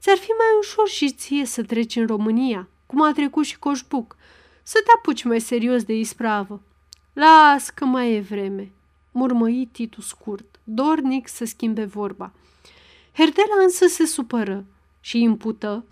ți-ar 0.00 0.16
fi 0.16 0.30
mai 0.30 0.46
ușor 0.58 0.88
și 0.88 1.12
ție 1.12 1.44
să 1.44 1.62
treci 1.62 1.96
în 1.96 2.06
România, 2.06 2.68
cum 2.86 3.02
a 3.02 3.12
trecut 3.12 3.44
și 3.44 3.58
Coșbuc, 3.58 4.16
să 4.62 4.80
te 4.84 4.90
apuci 4.96 5.24
mai 5.24 5.40
serios 5.40 5.84
de 5.84 5.94
ispravă. 5.94 6.60
Las 7.12 7.70
că 7.70 7.84
mai 7.84 8.14
e 8.14 8.20
vreme, 8.20 8.72
murmăi 9.12 9.68
Titu 9.72 10.00
scurt, 10.00 10.60
dornic 10.64 11.28
să 11.28 11.44
schimbe 11.44 11.84
vorba. 11.84 12.32
Herdela 13.12 13.62
însă 13.62 13.86
se 13.86 14.06
supără 14.06 14.64
și 15.00 15.22
impută 15.22 15.84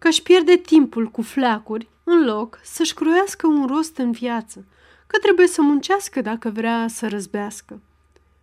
că 0.00 0.08
își 0.08 0.22
pierde 0.22 0.56
timpul 0.56 1.06
cu 1.06 1.22
fleacuri 1.22 1.88
în 2.04 2.24
loc 2.24 2.60
să-și 2.62 2.94
croiască 2.94 3.46
un 3.46 3.66
rost 3.66 3.96
în 3.96 4.10
viață, 4.10 4.64
că 5.06 5.18
trebuie 5.18 5.46
să 5.46 5.62
muncească 5.62 6.20
dacă 6.20 6.50
vrea 6.50 6.86
să 6.88 7.08
răzbească. 7.08 7.80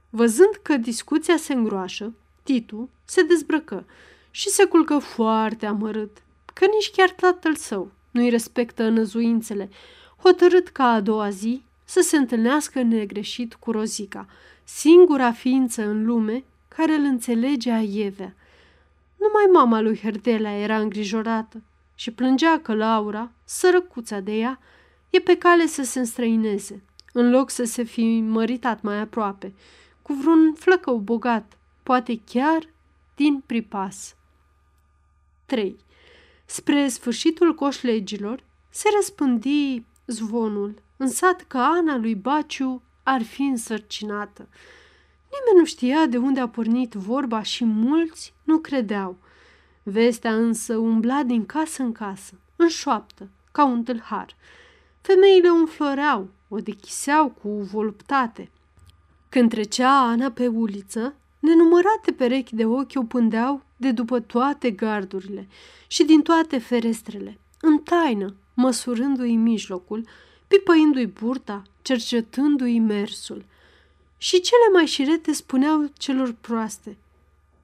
Văzând 0.09 0.59
că 0.61 0.77
discuția 0.77 1.37
se 1.37 1.53
îngroașă, 1.53 2.13
Titu 2.43 2.89
se 3.05 3.23
dezbrăcă 3.23 3.85
și 4.31 4.49
se 4.49 4.65
culcă 4.65 4.97
foarte 4.97 5.65
amărât, 5.65 6.17
că 6.53 6.65
nici 6.65 6.91
chiar 6.91 7.09
tatăl 7.09 7.55
său 7.55 7.91
nu-i 8.11 8.29
respectă 8.29 8.89
năzuințele, 8.89 9.69
hotărât 10.23 10.67
ca 10.67 10.83
a 10.83 10.99
doua 10.99 11.29
zi 11.29 11.63
să 11.83 12.01
se 12.01 12.17
întâlnească 12.17 12.81
negreșit 12.81 13.53
cu 13.53 13.71
Rozica, 13.71 14.27
singura 14.63 15.31
ființă 15.31 15.87
în 15.87 16.05
lume 16.05 16.43
care 16.67 16.93
îl 16.93 17.03
înțelegea 17.03 17.77
Ievea. 17.77 18.35
Numai 19.17 19.45
mama 19.51 19.81
lui 19.81 19.99
Herdela 19.99 20.49
era 20.49 20.77
îngrijorată 20.77 21.61
și 21.95 22.11
plângea 22.11 22.59
că 22.59 22.73
Laura, 22.73 23.31
sărăcuța 23.43 24.19
de 24.19 24.31
ea, 24.31 24.59
e 25.09 25.19
pe 25.19 25.37
cale 25.37 25.65
să 25.65 25.83
se 25.83 25.99
înstrăineze, 25.99 26.83
în 27.13 27.29
loc 27.29 27.49
să 27.49 27.63
se 27.63 27.83
fi 27.83 28.19
măritat 28.21 28.81
mai 28.81 28.99
aproape, 28.99 29.53
cu 30.01 30.13
vreun 30.13 30.53
flăcău 30.53 30.97
bogat, 30.97 31.57
poate 31.83 32.21
chiar 32.25 32.69
din 33.15 33.43
pripas. 33.45 34.15
3. 35.45 35.77
Spre 36.45 36.87
sfârșitul 36.87 37.55
coșlegilor 37.55 38.43
se 38.69 38.89
răspândi 38.95 39.83
zvonul 40.05 40.81
în 40.97 41.07
sat 41.07 41.41
că 41.47 41.57
Ana 41.57 41.97
lui 41.97 42.15
Baciu 42.15 42.81
ar 43.03 43.23
fi 43.23 43.41
însărcinată. 43.41 44.47
Nimeni 45.37 45.59
nu 45.59 45.65
știa 45.65 46.05
de 46.05 46.17
unde 46.17 46.39
a 46.39 46.47
pornit 46.47 46.93
vorba 46.93 47.41
și 47.41 47.65
mulți 47.65 48.33
nu 48.43 48.57
credeau. 48.57 49.17
Vestea 49.83 50.35
însă 50.35 50.77
umbla 50.77 51.23
din 51.23 51.45
casă 51.45 51.81
în 51.81 51.91
casă, 51.91 52.33
în 52.55 52.67
șoaptă, 52.67 53.29
ca 53.51 53.65
un 53.65 53.83
tâlhar. 53.83 54.35
Femeile 55.01 55.47
înfloreau, 55.47 56.27
o 56.47 56.57
dechiseau 56.57 57.29
cu 57.29 57.49
voluptate. 57.49 58.49
Când 59.29 59.49
trecea 59.49 60.07
Ana 60.07 60.31
pe 60.31 60.47
uliță, 60.47 61.15
nenumărate 61.39 62.11
perechi 62.11 62.55
de 62.55 62.65
ochi 62.65 62.95
o 62.95 63.03
pândeau 63.03 63.61
de 63.77 63.91
după 63.91 64.19
toate 64.19 64.71
gardurile 64.71 65.47
și 65.87 66.03
din 66.03 66.21
toate 66.21 66.57
ferestrele, 66.57 67.39
în 67.61 67.77
taină, 67.77 68.35
măsurându-i 68.53 69.35
mijlocul, 69.35 70.07
pipăindu-i 70.47 71.05
burta, 71.05 71.63
cercetându-i 71.81 72.79
mersul. 72.79 73.45
Și 74.17 74.41
cele 74.41 74.69
mai 74.73 74.85
șirete 74.85 75.33
spuneau 75.33 75.91
celor 75.97 76.35
proaste, 76.41 76.97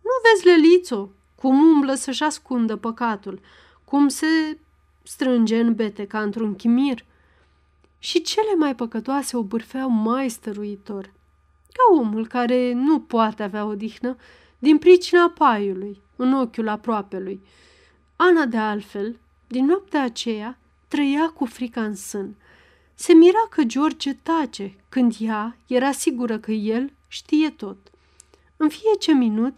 Nu 0.02 0.12
vezi, 0.24 0.46
Lelițo, 0.46 1.10
cum 1.36 1.60
umblă 1.60 1.94
să-și 1.94 2.24
ascundă 2.24 2.76
păcatul, 2.76 3.40
cum 3.86 4.08
se 4.08 4.58
strânge 5.04 5.60
în 5.60 5.76
bete 5.76 6.08
ca 6.08 6.22
într-un 6.22 6.56
chimir. 6.56 7.06
Și 8.00 8.22
cele 8.22 8.56
mai 8.56 8.76
păcătoase 8.76 9.38
o 9.38 9.44
bârfeau 9.44 9.90
mai 9.90 10.30
stăruitor, 10.30 11.06
ca 11.74 12.00
omul 12.00 12.28
care 12.28 12.74
nu 12.74 13.00
poate 13.00 13.44
avea 13.44 13.66
odihnă 13.66 14.16
din 14.60 14.78
pricina 14.78 15.30
paiului 15.30 16.02
în 16.16 16.34
ochiul 16.34 16.68
aproapelui. 16.68 17.42
Ana, 18.16 18.46
de 18.46 18.58
altfel, 18.58 19.20
din 19.48 19.66
noaptea 19.66 20.04
aceea, 20.04 20.58
trăia 20.88 21.30
cu 21.30 21.46
frica 21.46 21.84
în 21.84 21.96
sân. 21.96 22.36
Se 23.04 23.14
mira 23.14 23.48
că 23.50 23.64
George 23.64 24.14
tace 24.14 24.76
când 24.90 25.16
ea 25.20 25.58
era 25.68 25.92
sigură 25.92 26.40
că 26.40 26.52
el 26.52 26.92
știe 27.08 27.50
tot. 27.50 27.78
În 28.58 28.70
fiecare 28.70 29.18
minut 29.18 29.54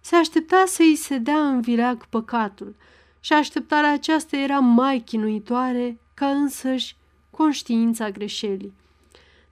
se 0.00 0.16
aștepta 0.16 0.64
să 0.66 0.82
îi 0.82 0.96
se 0.96 1.18
dea 1.18 1.48
în 1.48 1.60
vileag 1.60 2.06
păcatul 2.06 2.74
și 3.20 3.32
așteptarea 3.32 3.92
aceasta 3.92 4.36
era 4.36 4.58
mai 4.58 4.98
chinuitoare 4.98 5.98
ca 6.14 6.26
însăși 6.26 6.96
conștiința 7.30 8.10
greșelii. 8.10 8.72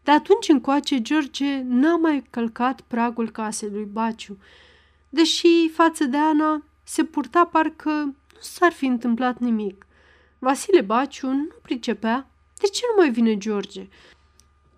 De 0.02 0.10
atunci 0.10 0.48
încoace, 0.48 1.02
George 1.02 1.62
n-a 1.62 1.96
mai 1.96 2.24
călcat 2.30 2.80
pragul 2.80 3.30
casei 3.30 3.70
lui 3.70 3.84
Baciu, 3.84 4.38
deși 5.08 5.68
față 5.72 6.04
de 6.04 6.16
Ana 6.16 6.62
se 6.84 7.04
purta 7.04 7.44
parcă 7.44 7.90
nu 7.90 8.40
s-ar 8.40 8.72
fi 8.72 8.86
întâmplat 8.86 9.38
nimic. 9.38 9.86
Vasile 10.38 10.80
Baciu 10.80 11.28
nu 11.28 11.48
pricepea 11.62 12.30
de 12.58 12.66
ce 12.66 12.82
nu 12.90 13.02
mai 13.02 13.10
vine 13.10 13.38
George. 13.38 13.88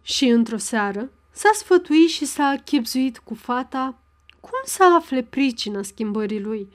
Și 0.03 0.25
într-o 0.25 0.57
seară 0.57 1.11
s-a 1.31 1.51
sfătuit 1.53 2.09
și 2.09 2.25
s-a 2.25 2.55
chipzuit 2.65 3.19
cu 3.19 3.35
fata 3.35 3.99
cum 4.41 4.61
să 4.65 4.85
afle 4.85 5.23
pricina 5.23 5.83
schimbării 5.83 6.41
lui. 6.41 6.69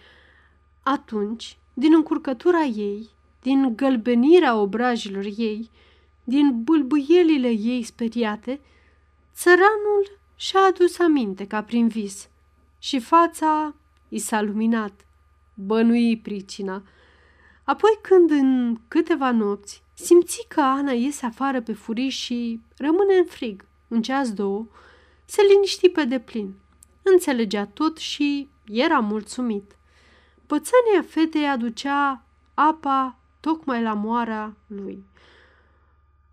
Atunci, 0.84 1.58
din 1.74 1.94
încurcătura 1.94 2.62
ei, 2.62 3.10
din 3.42 3.76
gălbenirea 3.76 4.56
obrajilor 4.56 5.24
ei, 5.38 5.70
din 6.24 6.64
bâlbâielile 6.64 7.50
ei 7.50 7.84
speriate, 7.84 8.60
țăranul 9.36 10.20
și-a 10.36 10.60
adus 10.60 11.00
aminte 11.00 11.48
ca 11.48 11.64
prin 11.64 11.88
vis 11.88 12.30
și 12.80 13.00
fața 13.00 13.76
i 14.10 14.20
s-a 14.20 14.42
luminat. 14.42 15.06
Bănui 15.54 16.18
pricina. 16.18 16.84
Apoi 17.64 18.00
când 18.02 18.30
în 18.30 18.78
câteva 18.88 19.32
nopți 19.32 19.83
simți 19.94 20.46
că 20.48 20.62
Ana 20.62 20.92
iese 20.92 21.26
afară 21.26 21.62
pe 21.62 21.74
furiș 21.74 22.16
și 22.16 22.60
rămâne 22.78 23.16
în 23.18 23.26
frig, 23.26 23.66
un 23.88 24.02
ceas 24.02 24.34
două, 24.34 24.66
se 25.26 25.42
liniști 25.50 25.90
pe 25.90 26.04
deplin. 26.04 26.54
Înțelegea 27.02 27.66
tot 27.66 27.98
și 27.98 28.48
era 28.66 29.00
mulțumit. 29.00 29.76
Pățania 30.46 31.02
fetei 31.08 31.48
aducea 31.48 32.24
apa 32.54 33.18
tocmai 33.40 33.82
la 33.82 33.94
moara 33.94 34.54
lui. 34.68 35.04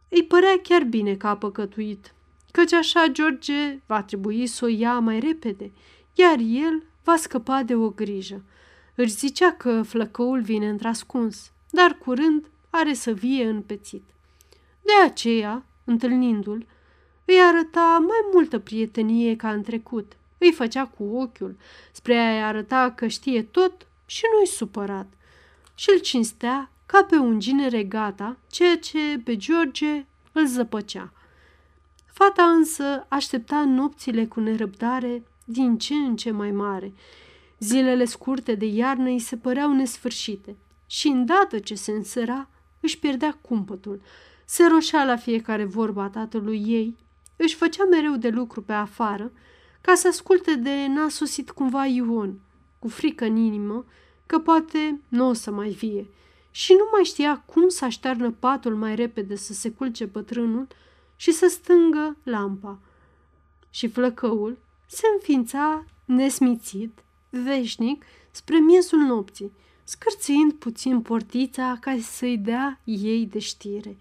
Îi 0.08 0.24
părea 0.24 0.60
chiar 0.62 0.82
bine 0.82 1.16
că 1.16 1.26
a 1.26 1.36
păcătuit, 1.36 2.14
căci 2.50 2.72
așa 2.72 3.06
George 3.06 3.80
va 3.86 4.02
trebui 4.02 4.46
să 4.46 4.64
o 4.64 4.68
ia 4.68 4.98
mai 4.98 5.20
repede, 5.20 5.72
iar 6.14 6.38
el 6.38 6.82
va 7.04 7.16
scăpa 7.16 7.62
de 7.62 7.74
o 7.74 7.88
grijă. 7.88 8.42
Își 8.94 9.14
zicea 9.14 9.52
că 9.52 9.82
flăcăul 9.82 10.42
vine 10.42 10.68
într-ascuns, 10.68 11.50
dar 11.70 11.98
curând 11.98 12.44
are 12.70 12.92
să 12.92 13.12
vie 13.12 13.44
în 13.44 13.62
pețit. 13.62 14.04
De 14.82 14.92
aceea, 15.04 15.64
întâlnindu-l, 15.84 16.66
îi 17.24 17.40
arăta 17.40 17.98
mai 17.98 18.30
multă 18.32 18.58
prietenie 18.58 19.36
ca 19.36 19.50
în 19.50 19.62
trecut. 19.62 20.16
Îi 20.38 20.52
făcea 20.52 20.86
cu 20.86 21.04
ochiul, 21.04 21.56
spre 21.92 22.16
a-i 22.16 22.42
arăta 22.42 22.92
că 22.96 23.06
știe 23.06 23.42
tot 23.42 23.86
și 24.06 24.22
nu-i 24.34 24.46
supărat. 24.46 25.06
Și 25.74 25.90
îl 25.92 25.98
cinstea 25.98 26.70
ca 26.86 27.04
pe 27.04 27.16
un 27.16 27.40
ginere 27.40 27.84
gata, 27.84 28.36
ceea 28.50 28.78
ce 28.78 29.18
pe 29.24 29.36
George 29.36 30.06
îl 30.32 30.46
zăpăcea. 30.46 31.12
Fata 32.12 32.42
însă 32.42 33.06
aștepta 33.08 33.64
nopțile 33.64 34.26
cu 34.26 34.40
nerăbdare 34.40 35.22
din 35.44 35.78
ce 35.78 35.94
în 35.94 36.16
ce 36.16 36.30
mai 36.30 36.50
mare. 36.50 36.92
Zilele 37.58 38.04
scurte 38.04 38.54
de 38.54 38.66
iarnă 38.66 39.08
îi 39.08 39.18
se 39.18 39.36
păreau 39.36 39.72
nesfârșite 39.72 40.56
și 40.86 41.06
îndată 41.08 41.58
ce 41.58 41.74
se 41.74 41.92
însăra, 41.92 42.48
își 42.80 42.98
pierdea 42.98 43.38
cumpătul. 43.40 44.00
Se 44.44 44.66
roșea 44.66 45.04
la 45.04 45.16
fiecare 45.16 45.64
vorba 45.64 46.02
a 46.02 46.08
tatălui 46.08 46.62
ei, 46.66 46.96
își 47.36 47.54
făcea 47.54 47.84
mereu 47.84 48.16
de 48.16 48.28
lucru 48.28 48.62
pe 48.62 48.72
afară, 48.72 49.32
ca 49.80 49.94
să 49.94 50.08
asculte 50.08 50.54
de 50.54 50.86
n-a 50.86 51.08
sosit 51.08 51.50
cumva 51.50 51.86
Ion, 51.86 52.40
cu 52.78 52.88
frică 52.88 53.24
în 53.24 53.36
inimă, 53.36 53.84
că 54.26 54.38
poate 54.38 55.00
nu 55.08 55.28
o 55.28 55.32
să 55.32 55.50
mai 55.50 55.68
vie. 55.68 56.06
Și 56.50 56.72
nu 56.72 56.88
mai 56.92 57.04
știa 57.04 57.42
cum 57.46 57.68
să 57.68 57.84
aștearnă 57.84 58.30
patul 58.30 58.76
mai 58.76 58.94
repede 58.94 59.36
să 59.36 59.52
se 59.52 59.70
culce 59.70 60.04
bătrânul 60.04 60.66
și 61.16 61.32
să 61.32 61.46
stângă 61.48 62.16
lampa. 62.22 62.78
Și 63.70 63.88
flăcăul 63.88 64.58
se 64.86 65.02
înființa 65.14 65.84
nesmițit, 66.04 66.98
veșnic, 67.30 68.04
spre 68.30 68.58
miezul 68.58 68.98
nopții, 68.98 69.52
scârțind 69.90 70.52
puțin 70.52 71.00
portița 71.00 71.76
ca 71.80 71.96
să-i 72.00 72.38
dea 72.38 72.80
ei 72.84 73.26
de 73.26 73.38
știre. 73.38 73.96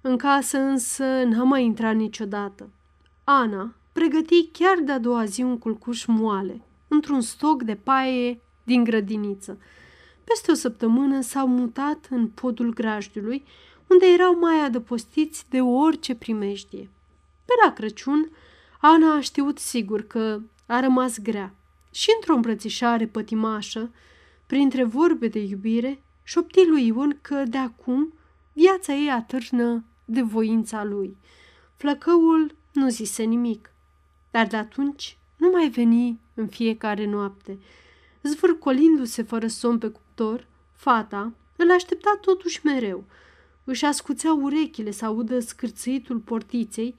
În 0.00 0.16
casă 0.16 0.58
însă 0.58 1.04
n-a 1.04 1.42
mai 1.42 1.64
intrat 1.64 1.94
niciodată. 1.94 2.70
Ana 3.24 3.74
pregăti 3.92 4.46
chiar 4.46 4.78
de-a 4.78 4.98
doua 4.98 5.24
zi 5.24 5.42
un 5.42 5.58
culcuș 5.58 6.04
moale, 6.04 6.60
într-un 6.88 7.20
stoc 7.20 7.62
de 7.62 7.74
paie 7.74 8.40
din 8.62 8.84
grădiniță. 8.84 9.58
Peste 10.24 10.50
o 10.50 10.54
săptămână 10.54 11.20
s-au 11.20 11.46
mutat 11.46 12.06
în 12.10 12.28
podul 12.28 12.74
grajdului, 12.74 13.44
unde 13.86 14.06
erau 14.06 14.38
mai 14.38 14.60
adăpostiți 14.60 15.44
de 15.50 15.60
orice 15.60 16.14
primejdie. 16.14 16.90
Pe 17.44 17.52
la 17.64 17.72
Crăciun, 17.72 18.30
Ana 18.80 19.14
a 19.14 19.20
știut 19.20 19.58
sigur 19.58 20.02
că 20.02 20.40
a 20.66 20.80
rămas 20.80 21.18
grea 21.18 21.54
și 21.90 22.10
într-o 22.14 22.34
îmbrățișare 22.34 23.06
pătimașă, 23.06 23.90
printre 24.50 24.84
vorbe 24.84 25.28
de 25.28 25.38
iubire, 25.38 26.02
șopti 26.22 26.66
lui 26.66 26.86
Ion 26.86 27.18
că 27.20 27.42
de 27.48 27.58
acum 27.58 28.12
viața 28.52 28.92
ei 28.92 29.10
atârnă 29.10 29.84
de 30.04 30.22
voința 30.22 30.84
lui. 30.84 31.16
Flăcăul 31.76 32.54
nu 32.72 32.88
zise 32.88 33.22
nimic, 33.22 33.72
dar 34.30 34.46
de 34.46 34.56
atunci 34.56 35.18
nu 35.36 35.50
mai 35.50 35.68
veni 35.68 36.18
în 36.34 36.46
fiecare 36.46 37.06
noapte. 37.06 37.58
Zvârcolindu-se 38.22 39.22
fără 39.22 39.46
somn 39.46 39.78
pe 39.78 39.88
cuptor, 39.88 40.46
fata 40.72 41.32
îl 41.56 41.70
aștepta 41.70 42.18
totuși 42.20 42.60
mereu. 42.64 43.04
Își 43.64 43.84
ascuțea 43.84 44.32
urechile 44.32 44.90
să 44.90 45.04
audă 45.04 45.40
scârțâitul 45.40 46.18
portiței, 46.18 46.94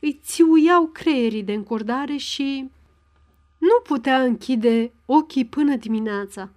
îi 0.00 0.20
țiuiau 0.24 0.86
creierii 0.86 1.42
de 1.42 1.52
încordare 1.52 2.16
și 2.16 2.70
nu 3.58 3.80
putea 3.82 4.22
închide 4.22 4.92
ochii 5.06 5.46
până 5.46 5.76
dimineața. 5.76 6.50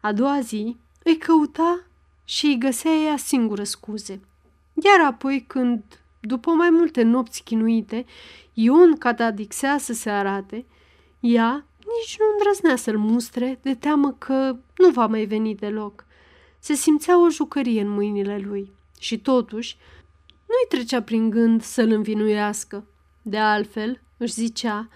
A 0.00 0.12
doua 0.12 0.40
zi 0.40 0.76
îi 1.02 1.16
căuta 1.16 1.80
și 2.24 2.46
îi 2.46 2.58
găsea 2.58 2.92
ea 2.92 3.16
singură 3.16 3.64
scuze. 3.64 4.20
Iar 4.84 5.06
apoi, 5.06 5.44
când, 5.46 5.82
după 6.20 6.50
mai 6.50 6.70
multe 6.70 7.02
nopți 7.02 7.42
chinuite, 7.42 8.06
Ion 8.52 8.96
catadixea 8.96 9.78
să 9.78 9.92
se 9.92 10.10
arate, 10.10 10.64
ea 11.20 11.66
nici 11.78 12.16
nu 12.18 12.26
îndrăznea 12.32 12.76
să-l 12.76 12.98
mustre 12.98 13.58
de 13.62 13.74
teamă 13.74 14.12
că 14.12 14.56
nu 14.76 14.90
va 14.90 15.06
mai 15.06 15.24
veni 15.24 15.54
deloc. 15.54 16.04
Se 16.58 16.74
simțea 16.74 17.22
o 17.24 17.28
jucărie 17.28 17.80
în 17.80 17.88
mâinile 17.88 18.38
lui 18.38 18.72
și 18.98 19.18
totuși 19.18 19.76
nu-i 20.26 20.78
trecea 20.78 21.02
prin 21.02 21.30
gând 21.30 21.62
să-l 21.62 21.90
învinuiască. 21.90 22.84
De 23.22 23.38
altfel, 23.38 24.00
își 24.16 24.32
zicea, 24.32 24.88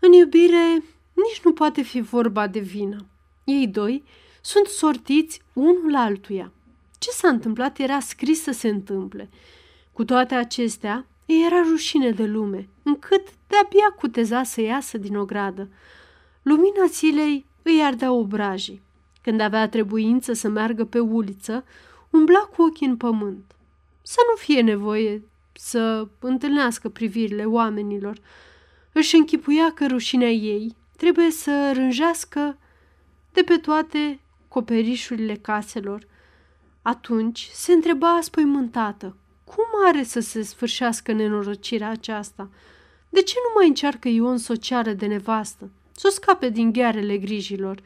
în 0.00 0.12
iubire 0.12 0.72
nici 1.12 1.40
nu 1.44 1.52
poate 1.52 1.82
fi 1.82 2.00
vorba 2.00 2.46
de 2.46 2.60
vină. 2.60 3.06
Ei 3.44 3.66
doi 3.66 4.04
sunt 4.40 4.66
sortiți 4.66 5.42
unul 5.52 5.94
altuia. 5.94 6.52
Ce 6.98 7.10
s-a 7.10 7.28
întâmplat 7.28 7.78
era 7.78 8.00
scris 8.00 8.42
să 8.42 8.50
se 8.52 8.68
întâmple. 8.68 9.28
Cu 9.92 10.04
toate 10.04 10.34
acestea, 10.34 11.06
îi 11.26 11.44
era 11.44 11.62
rușine 11.62 12.10
de 12.10 12.24
lume, 12.24 12.68
încât 12.82 13.26
de-abia 13.46 13.94
cuteza 13.96 14.42
să 14.42 14.60
iasă 14.60 14.98
din 14.98 15.16
ogradă. 15.16 15.68
Lumina 16.42 16.86
zilei 16.88 17.46
îi 17.62 17.82
ardea 17.82 18.12
obrajii. 18.12 18.80
Când 19.22 19.40
avea 19.40 19.68
trebuință 19.68 20.32
să 20.32 20.48
meargă 20.48 20.84
pe 20.84 20.98
uliță, 20.98 21.64
umbla 22.10 22.38
cu 22.38 22.62
ochii 22.62 22.86
în 22.86 22.96
pământ. 22.96 23.54
Să 24.02 24.18
nu 24.30 24.36
fie 24.36 24.60
nevoie 24.60 25.22
să 25.52 26.08
întâlnească 26.18 26.88
privirile 26.88 27.44
oamenilor. 27.44 28.18
Își 28.92 29.16
închipuia 29.16 29.72
că 29.72 29.86
rușinea 29.86 30.30
ei 30.30 30.76
trebuie 30.96 31.30
să 31.30 31.72
rânjească 31.74 32.58
de 33.32 33.42
pe 33.42 33.56
toate 33.56 34.20
coperișurile 34.50 35.34
caselor. 35.34 36.06
Atunci 36.82 37.48
se 37.52 37.72
întreba 37.72 38.18
spăimântată, 38.22 39.16
cum 39.44 39.64
are 39.86 40.02
să 40.02 40.20
se 40.20 40.42
sfârșească 40.42 41.12
nenorocirea 41.12 41.90
aceasta? 41.90 42.48
De 43.08 43.22
ce 43.22 43.34
nu 43.36 43.52
mai 43.58 43.68
încearcă 43.68 44.08
Ion 44.08 44.38
să 44.38 44.52
o 44.52 44.56
ceară 44.56 44.92
de 44.92 45.06
nevastă, 45.06 45.70
să 45.92 46.06
o 46.06 46.10
scape 46.10 46.48
din 46.48 46.72
ghearele 46.72 47.18
grijilor? 47.18 47.82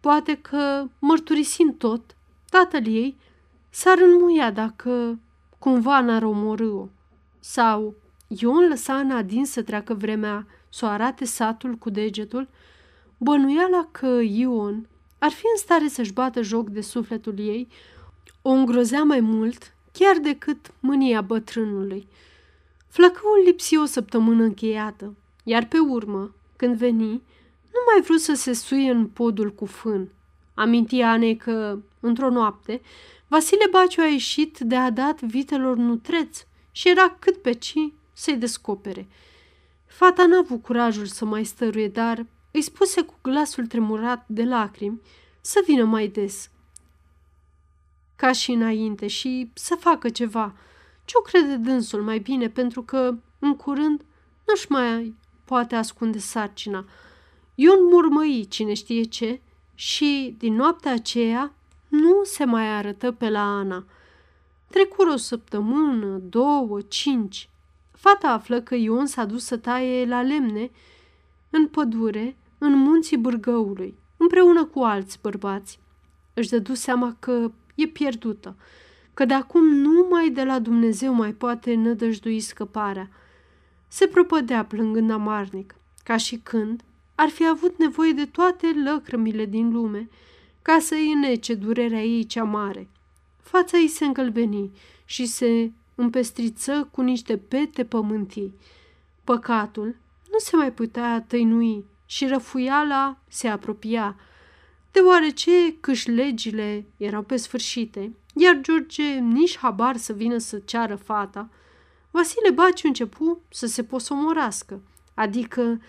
Poate 0.00 0.34
că, 0.34 0.84
mărturisind 0.98 1.78
tot, 1.78 2.16
tatăl 2.50 2.86
ei 2.86 3.16
s-ar 3.70 3.98
înmuia 3.98 4.50
dacă 4.50 5.18
cumva 5.58 6.00
n-ar 6.00 6.22
omorâ-o. 6.22 6.88
Sau 7.40 7.94
Ion 8.28 8.68
lăsa 8.68 8.98
în 8.98 9.10
adin 9.10 9.44
să 9.44 9.62
treacă 9.62 9.94
vremea 9.94 10.46
să 10.68 10.84
o 10.84 10.88
arate 10.88 11.24
satul 11.24 11.74
cu 11.74 11.90
degetul, 11.90 12.48
bănuiala 13.18 13.88
că 13.90 14.20
Ion 14.22 14.86
ar 15.22 15.30
fi 15.30 15.44
în 15.52 15.58
stare 15.58 15.88
să-și 15.88 16.12
bată 16.12 16.42
joc 16.42 16.68
de 16.68 16.80
sufletul 16.80 17.38
ei, 17.38 17.68
o 18.42 18.50
îngrozea 18.50 19.02
mai 19.02 19.20
mult 19.20 19.74
chiar 19.92 20.18
decât 20.18 20.74
mânia 20.80 21.20
bătrânului. 21.20 22.08
Flăcăul 22.88 23.42
lipsi 23.44 23.76
o 23.76 23.84
săptămână 23.84 24.42
încheiată, 24.42 25.14
iar 25.44 25.66
pe 25.66 25.78
urmă, 25.78 26.34
când 26.56 26.76
veni, 26.76 27.10
nu 27.72 27.80
mai 27.92 28.02
vrut 28.02 28.20
să 28.20 28.34
se 28.34 28.52
suie 28.52 28.90
în 28.90 29.06
podul 29.06 29.52
cu 29.52 29.66
fân. 29.66 30.08
Aminti 30.54 31.00
Anei 31.00 31.36
că, 31.36 31.78
într-o 32.00 32.30
noapte, 32.30 32.80
Vasile 33.26 33.66
Baciu 33.70 34.00
a 34.00 34.06
ieșit 34.06 34.58
de 34.58 34.76
a 34.76 34.90
dat 34.90 35.20
vitelor 35.20 35.76
nutreți 35.76 36.46
și 36.72 36.88
era 36.88 37.16
cât 37.18 37.36
pe 37.36 37.52
ci 37.52 37.92
să-i 38.12 38.36
descopere. 38.36 39.08
Fata 39.86 40.26
n-a 40.26 40.38
avut 40.38 40.62
curajul 40.62 41.06
să 41.06 41.24
mai 41.24 41.44
stăruie, 41.44 41.88
dar 41.88 42.26
îi 42.52 42.62
spuse 42.62 43.02
cu 43.02 43.14
glasul 43.22 43.66
tremurat 43.66 44.24
de 44.26 44.44
lacrimi 44.44 45.00
să 45.40 45.62
vină 45.66 45.84
mai 45.84 46.08
des. 46.08 46.50
Ca 48.16 48.32
și 48.32 48.50
înainte 48.50 49.06
și 49.06 49.50
să 49.54 49.74
facă 49.74 50.08
ceva. 50.08 50.54
Ce-o 51.04 51.20
crede 51.20 51.56
dânsul 51.56 52.02
mai 52.02 52.18
bine, 52.18 52.48
pentru 52.48 52.82
că, 52.82 53.14
în 53.38 53.56
curând, 53.56 54.04
nu-și 54.46 54.70
mai 54.70 55.14
poate 55.44 55.74
ascunde 55.74 56.18
sarcina. 56.18 56.84
Ion 57.54 57.84
murmăi 57.90 58.46
cine 58.48 58.74
știe 58.74 59.02
ce 59.02 59.40
și, 59.74 60.34
din 60.38 60.54
noaptea 60.54 60.92
aceea, 60.92 61.52
nu 61.88 62.20
se 62.24 62.44
mai 62.44 62.68
arătă 62.68 63.12
pe 63.12 63.28
la 63.28 63.58
Ana. 63.58 63.84
Trecură 64.70 65.12
o 65.12 65.16
săptămână, 65.16 66.18
două, 66.18 66.80
cinci. 66.80 67.48
Fata 67.90 68.28
află 68.28 68.60
că 68.60 68.74
Ion 68.74 69.06
s-a 69.06 69.24
dus 69.24 69.44
să 69.44 69.56
taie 69.56 70.06
la 70.06 70.22
lemne 70.22 70.70
în 71.50 71.66
pădure, 71.66 72.36
în 72.64 72.78
munții 72.78 73.16
Bârgăului, 73.16 73.94
împreună 74.16 74.64
cu 74.64 74.80
alți 74.80 75.18
bărbați. 75.22 75.80
Își 76.34 76.48
dădu 76.48 76.74
seama 76.74 77.16
că 77.18 77.50
e 77.74 77.86
pierdută, 77.86 78.56
că 79.14 79.24
de 79.24 79.34
acum 79.34 79.68
numai 79.68 80.30
de 80.30 80.44
la 80.44 80.58
Dumnezeu 80.58 81.12
mai 81.12 81.32
poate 81.32 81.74
nădăjdui 81.74 82.40
scăparea. 82.40 83.10
Se 83.88 84.06
propădea 84.06 84.64
plângând 84.64 85.10
amarnic, 85.10 85.74
ca 86.04 86.16
și 86.16 86.36
când 86.36 86.82
ar 87.14 87.28
fi 87.28 87.48
avut 87.48 87.78
nevoie 87.78 88.12
de 88.12 88.24
toate 88.24 88.66
lăcrămile 88.84 89.44
din 89.44 89.72
lume 89.72 90.08
ca 90.62 90.78
să 90.80 90.94
îi 90.94 91.14
nece 91.14 91.54
durerea 91.54 92.02
ei 92.02 92.24
cea 92.24 92.44
mare. 92.44 92.88
Fața 93.40 93.78
ei 93.78 93.88
se 93.88 94.04
încălbeni 94.04 94.70
și 95.04 95.26
se 95.26 95.72
împestriță 95.94 96.88
cu 96.90 97.00
niște 97.00 97.36
pete 97.36 97.84
pământii. 97.84 98.54
Păcatul 99.24 99.96
nu 100.30 100.38
se 100.38 100.56
mai 100.56 100.72
putea 100.72 101.24
tăinui 101.28 101.84
și 102.12 102.26
răfuiala 102.26 103.16
se 103.28 103.48
apropia, 103.48 104.16
deoarece 104.90 105.76
câșlegile 105.80 106.86
erau 106.96 107.22
pe 107.22 107.36
sfârșite 107.36 108.12
iar 108.34 108.60
George 108.60 109.18
nici 109.18 109.58
habar 109.58 109.96
să 109.96 110.12
vină 110.12 110.38
să 110.38 110.58
ceară 110.64 110.96
fata, 110.96 111.48
Vasile 112.10 112.50
Baciu 112.50 112.86
începu 112.86 113.40
să 113.48 113.66
se 113.66 113.84
posomorească, 113.84 114.80
adică 115.14 115.80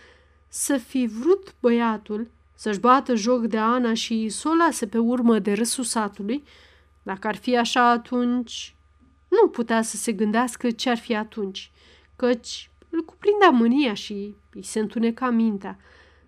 să 0.48 0.78
fi 0.78 1.06
vrut 1.06 1.56
băiatul 1.60 2.28
să-și 2.56 2.80
bată 2.80 3.16
joc 3.16 3.46
de 3.46 3.58
Ana 3.58 3.94
și 3.94 4.30
să 4.30 4.50
o 4.50 4.54
lase 4.54 4.88
pe 4.88 4.98
urmă 4.98 5.40
de 5.40 5.54
râsul 5.54 5.84
satului, 5.84 6.44
dacă 7.04 7.28
ar 7.28 7.36
fi 7.36 7.58
așa 7.58 7.90
atunci, 7.90 8.76
nu 9.28 9.48
putea 9.48 9.82
să 9.82 9.98
se 9.98 10.12
gândească 10.12 10.72
ce 10.72 10.90
ar 10.90 10.98
fi 10.98 11.16
atunci, 11.16 11.72
căci 12.16 12.70
îl 12.90 13.04
cuprindea 13.04 13.50
mânia 13.50 13.94
și 13.94 14.36
îi 14.54 14.64
se 14.64 14.80
întuneca 14.80 15.30
mintea. 15.30 15.78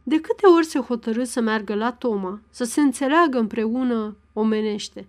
De 0.08 0.22
câte 0.22 0.46
ori 0.48 0.66
se 0.66 0.80
hotărâ 0.80 1.24
să 1.24 1.42
meargă 1.42 1.76
la 1.76 1.92
Toma, 1.92 2.40
să 2.50 2.64
se 2.64 2.82
înțeleagă 2.82 3.38
împreună 3.38 4.16
omenește. 4.34 5.08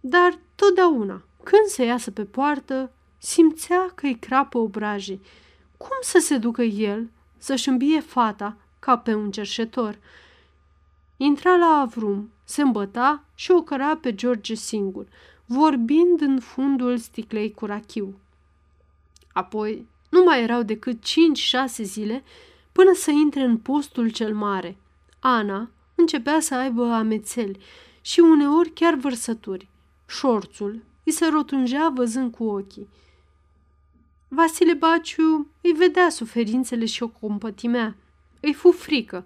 Dar 0.00 0.38
totdeauna, 0.54 1.22
când 1.42 1.64
se 1.66 1.84
iasă 1.84 2.10
pe 2.10 2.24
poartă, 2.24 2.92
simțea 3.18 3.92
că 3.94 4.06
îi 4.06 4.18
crapă 4.18 4.58
obrajii. 4.58 5.20
Cum 5.76 5.96
să 6.02 6.18
se 6.18 6.36
ducă 6.36 6.62
el 6.62 7.08
să-și 7.38 7.68
îmbie 7.68 8.00
fata 8.00 8.56
ca 8.78 8.98
pe 8.98 9.14
un 9.14 9.30
cerșetor? 9.30 9.98
Intra 11.16 11.56
la 11.56 11.80
avrum, 11.80 12.30
se 12.44 12.62
îmbăta 12.62 13.24
și 13.34 13.50
o 13.50 13.62
căra 13.62 13.96
pe 13.96 14.14
George 14.14 14.54
singur, 14.54 15.06
vorbind 15.46 16.20
în 16.20 16.40
fundul 16.40 16.98
sticlei 16.98 17.54
cu 17.54 17.66
rachiu. 17.66 18.18
Apoi 19.32 19.86
nu 20.08 20.22
mai 20.22 20.42
erau 20.42 20.62
decât 20.62 21.02
cinci-șase 21.02 21.82
zile 21.82 22.22
până 22.78 22.92
să 22.94 23.10
intre 23.10 23.42
în 23.42 23.56
postul 23.56 24.10
cel 24.10 24.34
mare. 24.34 24.76
Ana 25.18 25.70
începea 25.94 26.40
să 26.40 26.54
aibă 26.54 26.92
amețeli 26.92 27.58
și 28.00 28.20
uneori 28.20 28.70
chiar 28.70 28.94
vărsături. 28.94 29.68
Șorțul 30.06 30.82
îi 31.04 31.12
se 31.12 31.26
rotunjea 31.26 31.92
văzând 31.94 32.32
cu 32.32 32.44
ochii. 32.44 32.88
Vasile 34.28 34.74
Baciu 34.74 35.46
îi 35.60 35.72
vedea 35.72 36.08
suferințele 36.08 36.84
și 36.84 37.02
o 37.02 37.08
compătimea. 37.08 37.96
Îi 38.40 38.52
fu 38.52 38.70
frică 38.70 39.24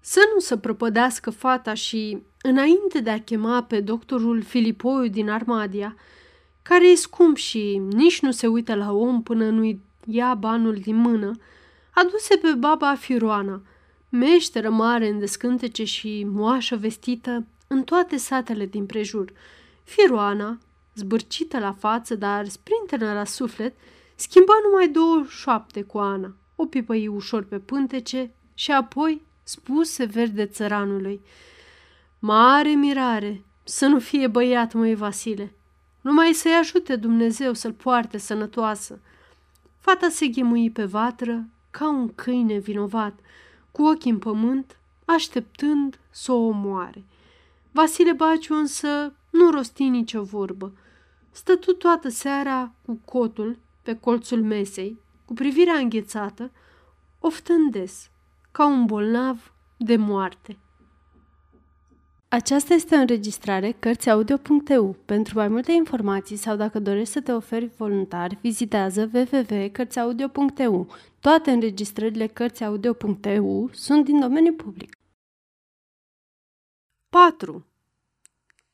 să 0.00 0.20
nu 0.34 0.40
se 0.40 0.58
prăpădească 0.58 1.30
fata 1.30 1.74
și, 1.74 2.18
înainte 2.42 3.00
de 3.00 3.10
a 3.10 3.20
chema 3.20 3.62
pe 3.62 3.80
doctorul 3.80 4.42
Filipoiu 4.42 5.08
din 5.08 5.30
Armadia, 5.30 5.96
care 6.62 6.88
e 6.88 6.94
scump 6.94 7.36
și 7.36 7.80
nici 7.90 8.20
nu 8.20 8.30
se 8.30 8.46
uită 8.46 8.74
la 8.74 8.92
om 8.92 9.22
până 9.22 9.48
nu-i 9.48 9.80
ia 10.04 10.34
banul 10.34 10.74
din 10.74 10.96
mână, 10.96 11.32
aduse 12.00 12.36
pe 12.36 12.52
baba 12.52 12.94
Firoana, 12.94 13.62
meșteră 14.08 14.70
mare 14.70 15.08
în 15.08 15.18
descântece 15.18 15.84
și 15.84 16.26
moașă 16.26 16.76
vestită 16.76 17.46
în 17.66 17.82
toate 17.82 18.16
satele 18.16 18.66
din 18.66 18.86
prejur. 18.86 19.32
Firoana, 19.84 20.58
zbârcită 20.94 21.58
la 21.58 21.72
față, 21.72 22.14
dar 22.14 22.48
sprintenă 22.48 23.12
la 23.12 23.24
suflet, 23.24 23.74
schimba 24.14 24.52
numai 24.64 24.88
două 24.88 25.24
șoapte 25.28 25.82
cu 25.82 25.98
Ana, 25.98 26.34
o 26.56 26.66
pipăi 26.66 27.08
ușor 27.08 27.44
pe 27.44 27.58
pântece 27.58 28.30
și 28.54 28.70
apoi 28.70 29.22
spuse 29.42 30.04
verde 30.04 30.46
țăranului. 30.46 31.20
Mare 32.18 32.70
mirare, 32.70 33.42
să 33.64 33.86
nu 33.86 33.98
fie 33.98 34.26
băiat, 34.26 34.72
măi 34.72 34.94
Vasile. 34.94 35.52
Numai 36.00 36.32
să-i 36.32 36.52
ajute 36.52 36.96
Dumnezeu 36.96 37.52
să-l 37.52 37.72
poarte 37.72 38.18
sănătoasă. 38.18 39.00
Fata 39.78 40.08
se 40.08 40.26
ghemui 40.26 40.70
pe 40.70 40.84
vatră 40.84 41.48
ca 41.78 41.88
un 41.88 42.14
câine 42.14 42.58
vinovat, 42.58 43.18
cu 43.72 43.82
ochii 43.82 44.10
în 44.10 44.18
pământ, 44.18 44.78
așteptând 45.04 46.00
să 46.10 46.32
o 46.32 46.46
omoare. 46.46 47.04
Vasile 47.70 48.12
Baciu 48.12 48.54
însă 48.54 49.12
nu 49.30 49.50
rosti 49.50 49.88
nicio 49.88 50.22
vorbă. 50.22 50.72
Stătu 51.30 51.72
toată 51.72 52.08
seara 52.08 52.72
cu 52.84 53.00
cotul 53.04 53.58
pe 53.82 53.94
colțul 53.94 54.42
mesei, 54.42 54.98
cu 55.24 55.34
privirea 55.34 55.74
înghețată, 55.74 56.50
oftând 57.18 57.72
des, 57.72 58.10
ca 58.50 58.66
un 58.66 58.84
bolnav 58.84 59.52
de 59.76 59.96
moarte. 59.96 60.58
Aceasta 62.30 62.74
este 62.74 62.94
o 62.94 62.98
înregistrare 62.98 63.76
Cărțiaudio.eu. 63.78 64.96
Pentru 65.04 65.38
mai 65.38 65.48
multe 65.48 65.72
informații 65.72 66.36
sau 66.36 66.56
dacă 66.56 66.78
dorești 66.78 67.12
să 67.12 67.20
te 67.20 67.32
oferi 67.32 67.70
voluntar, 67.76 68.38
vizitează 68.40 69.10
www.cărțiaudio.eu. 69.12 70.86
Toate 71.20 71.50
înregistrările 71.50 72.26
Cărțiaudio.eu 72.26 73.70
sunt 73.72 74.04
din 74.04 74.20
domeniu 74.20 74.52
public. 74.52 74.96
4. 77.08 77.66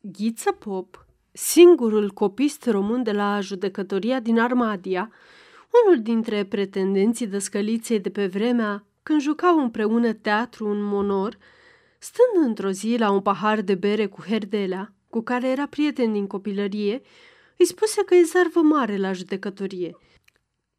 Ghiță 0.00 0.52
Pop, 0.52 1.06
singurul 1.32 2.10
copist 2.10 2.66
român 2.66 3.02
de 3.02 3.12
la 3.12 3.40
judecătoria 3.40 4.20
din 4.20 4.38
Armadia, 4.38 5.10
unul 5.84 6.02
dintre 6.02 6.44
pretendenții 6.44 7.26
dăscăliței 7.26 8.00
de 8.00 8.10
pe 8.10 8.26
vremea 8.26 8.86
când 9.02 9.20
jucau 9.20 9.58
împreună 9.58 10.12
teatru 10.12 10.68
în 10.68 10.82
monor, 10.82 11.38
stând 12.04 12.46
într-o 12.46 12.70
zi 12.70 12.96
la 12.98 13.10
un 13.10 13.20
pahar 13.20 13.60
de 13.60 13.74
bere 13.74 14.06
cu 14.06 14.22
Herdelea, 14.22 14.92
cu 15.10 15.20
care 15.22 15.48
era 15.48 15.66
prieten 15.66 16.12
din 16.12 16.26
copilărie, 16.26 17.02
îi 17.58 17.66
spuse 17.66 18.04
că 18.04 18.14
e 18.14 18.22
zarvă 18.22 18.60
mare 18.60 18.96
la 18.96 19.12
judecătorie. 19.12 19.96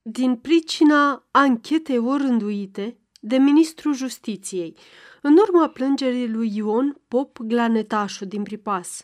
Din 0.02 0.36
pricina 0.36 1.28
anchetei 1.32 1.98
orânduite 1.98 2.98
de 3.20 3.38
ministrul 3.38 3.94
justiției, 3.94 4.76
în 5.22 5.38
urma 5.38 5.68
plângerii 5.68 6.30
lui 6.30 6.56
Ion 6.56 7.02
Pop 7.08 7.38
Glanetașu 7.40 8.26
din 8.26 8.44
Pripas. 8.44 9.04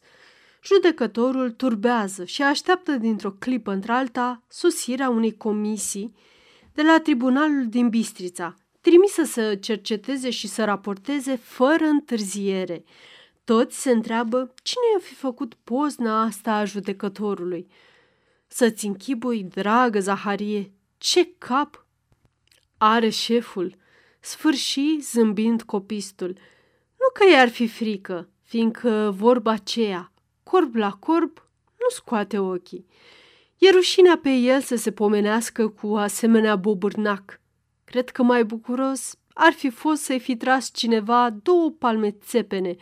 Judecătorul 0.63 1.51
turbează 1.51 2.25
și 2.25 2.41
așteaptă 2.41 2.91
dintr-o 2.91 3.31
clipă 3.31 3.71
într-alta 3.71 4.43
sosirea 4.47 5.09
unei 5.09 5.37
comisii 5.37 6.15
de 6.73 6.81
la 6.81 6.99
tribunalul 6.99 7.67
din 7.67 7.89
Bistrița, 7.89 8.55
trimisă 8.81 9.23
să 9.23 9.55
cerceteze 9.55 10.29
și 10.29 10.47
să 10.47 10.63
raporteze 10.63 11.35
fără 11.35 11.83
întârziere. 11.83 12.83
Toți 13.43 13.81
se 13.81 13.91
întreabă 13.91 14.53
cine 14.63 14.83
i-a 14.93 14.99
fi 15.03 15.13
făcut 15.13 15.53
pozna 15.63 16.21
asta 16.21 16.51
a 16.53 16.65
judecătorului. 16.65 17.67
Să-ți 18.47 18.85
închibui, 18.85 19.43
dragă 19.43 19.99
Zaharie, 19.99 20.71
ce 20.97 21.33
cap 21.37 21.85
are 22.77 23.09
șeful, 23.09 23.75
sfârși 24.19 24.99
zâmbind 24.99 25.61
copistul. 25.61 26.37
Nu 26.99 27.07
că 27.13 27.31
i-ar 27.31 27.49
fi 27.49 27.67
frică, 27.67 28.29
fiindcă 28.43 29.13
vorba 29.17 29.51
aceea, 29.51 30.11
corb 30.43 30.75
la 30.75 30.91
corb, 30.91 31.37
nu 31.79 31.89
scoate 31.89 32.39
ochii. 32.39 32.85
E 33.57 33.69
rușinea 33.69 34.19
pe 34.21 34.29
el 34.29 34.61
să 34.61 34.75
se 34.75 34.91
pomenească 34.91 35.67
cu 35.67 35.95
asemenea 35.95 36.55
bobârnac. 36.55 37.40
Cred 37.91 38.09
că 38.09 38.23
mai 38.23 38.43
bucuros 38.43 39.15
ar 39.33 39.53
fi 39.53 39.69
fost 39.69 40.01
să-i 40.01 40.19
fi 40.19 40.35
tras 40.35 40.71
cineva 40.73 41.29
două 41.43 41.69
palme 41.69 42.11
țepene 42.11 42.75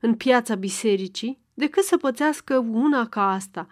în 0.00 0.14
piața 0.14 0.54
bisericii 0.54 1.38
decât 1.54 1.84
să 1.84 1.96
pățească 1.96 2.58
una 2.58 3.06
ca 3.08 3.32
asta. 3.32 3.66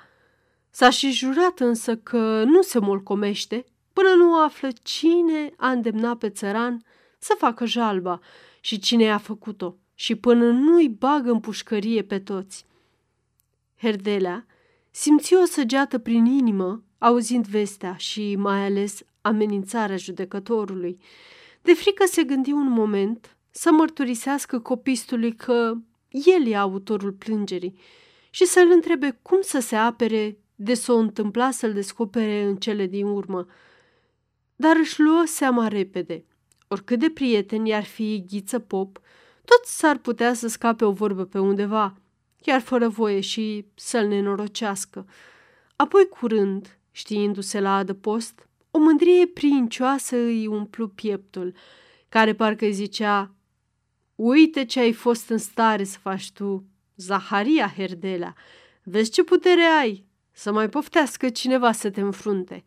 S-a 0.70 0.91
și 0.91 1.11
jurat 1.11 1.61
însă 1.61 1.97
că 1.97 2.45
nu 2.45 2.62
se 2.62 2.78
molcomește 2.78 3.64
până 3.93 4.09
nu 4.16 4.43
află 4.43 4.68
cine 4.82 5.53
a 5.57 5.70
îndemnat 5.70 6.18
pe 6.18 6.30
țăran 6.30 6.84
să 7.18 7.34
facă 7.39 7.64
jalba 7.64 8.20
și 8.61 8.78
cine 8.78 9.12
a 9.12 9.18
făcut-o 9.18 9.76
și 9.95 10.14
până 10.14 10.51
nu-i 10.51 10.89
bagă 10.89 11.30
în 11.30 11.41
pușcărie 11.41 12.03
pe 12.03 12.18
toți. 12.18 12.66
Herdelea 13.76 14.47
simți 14.91 15.34
o 15.34 15.45
săgeată 15.45 15.99
prin 15.99 16.24
inimă 16.24 16.82
auzind 16.99 17.47
vestea 17.47 17.97
și 17.97 18.37
mai 18.37 18.64
ales 18.64 19.03
amenințarea 19.27 19.97
judecătorului. 19.97 21.01
De 21.62 21.74
frică 21.74 22.05
se 22.07 22.22
gândi 22.22 22.53
un 22.53 22.68
moment 22.68 23.37
să 23.51 23.70
mărturisească 23.72 24.59
copistului 24.59 25.35
că 25.35 25.74
el 26.09 26.47
e 26.47 26.57
autorul 26.57 27.12
plângerii 27.12 27.79
și 28.31 28.45
să-l 28.45 28.70
întrebe 28.70 29.18
cum 29.22 29.39
să 29.41 29.59
se 29.59 29.77
apere 29.77 30.39
de 30.55 30.74
s-o 30.74 30.95
întâmpla 30.95 31.51
să-l 31.51 31.72
descopere 31.72 32.43
în 32.43 32.57
cele 32.57 32.87
din 32.87 33.07
urmă. 33.07 33.47
Dar 34.57 34.77
își 34.77 35.01
luă 35.01 35.22
seama 35.27 35.68
repede. 35.68 36.24
Oricât 36.68 36.99
de 36.99 37.11
prieteni 37.11 37.74
ar 37.74 37.85
fi 37.85 38.24
Ghiță 38.29 38.59
Pop, 38.59 39.01
tot 39.45 39.64
s-ar 39.64 39.99
putea 39.99 40.35
să 40.35 40.49
scape 40.49 40.85
o 40.85 40.91
vorbă 40.91 41.24
pe 41.24 41.39
undeva, 41.39 41.97
chiar 42.43 42.61
fără 42.61 42.89
voie 42.89 43.20
și 43.20 43.66
să-l 43.74 44.07
nenorocească. 44.07 45.07
Apoi 45.77 46.09
curând, 46.09 46.79
știindu-se 46.91 47.61
la 47.61 47.77
adăpost, 47.77 48.49
o 48.77 48.79
mândrie 48.79 49.27
princioasă 49.27 50.16
îi 50.16 50.47
umplu 50.47 50.89
pieptul, 50.89 51.55
care 52.09 52.35
parcă 52.35 52.64
îi 52.64 52.72
zicea, 52.72 53.35
Uite 54.14 54.64
ce 54.64 54.81
ai 54.81 54.93
fost 54.93 55.29
în 55.29 55.39
stare 55.39 55.85
să 55.85 55.99
faci 55.99 56.33
tu, 56.33 56.64
Zaharia 56.97 57.72
Herdelea, 57.77 58.35
vezi 58.83 59.11
ce 59.11 59.22
putere 59.24 59.62
ai, 59.62 60.05
să 60.33 60.53
mai 60.53 60.68
poftească 60.68 61.29
cineva 61.29 61.72
să 61.72 61.91
te 61.91 62.01
înfrunte. 62.01 62.64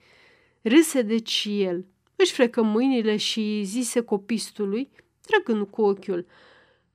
Râse 0.61 1.01
deci 1.01 1.29
și 1.29 1.61
el, 1.61 1.85
își 2.15 2.33
frecă 2.33 2.61
mâinile 2.61 3.17
și 3.17 3.61
zise 3.63 4.01
copistului, 4.01 4.89
trăgând 5.21 5.67
cu 5.67 5.81
ochiul, 5.81 6.25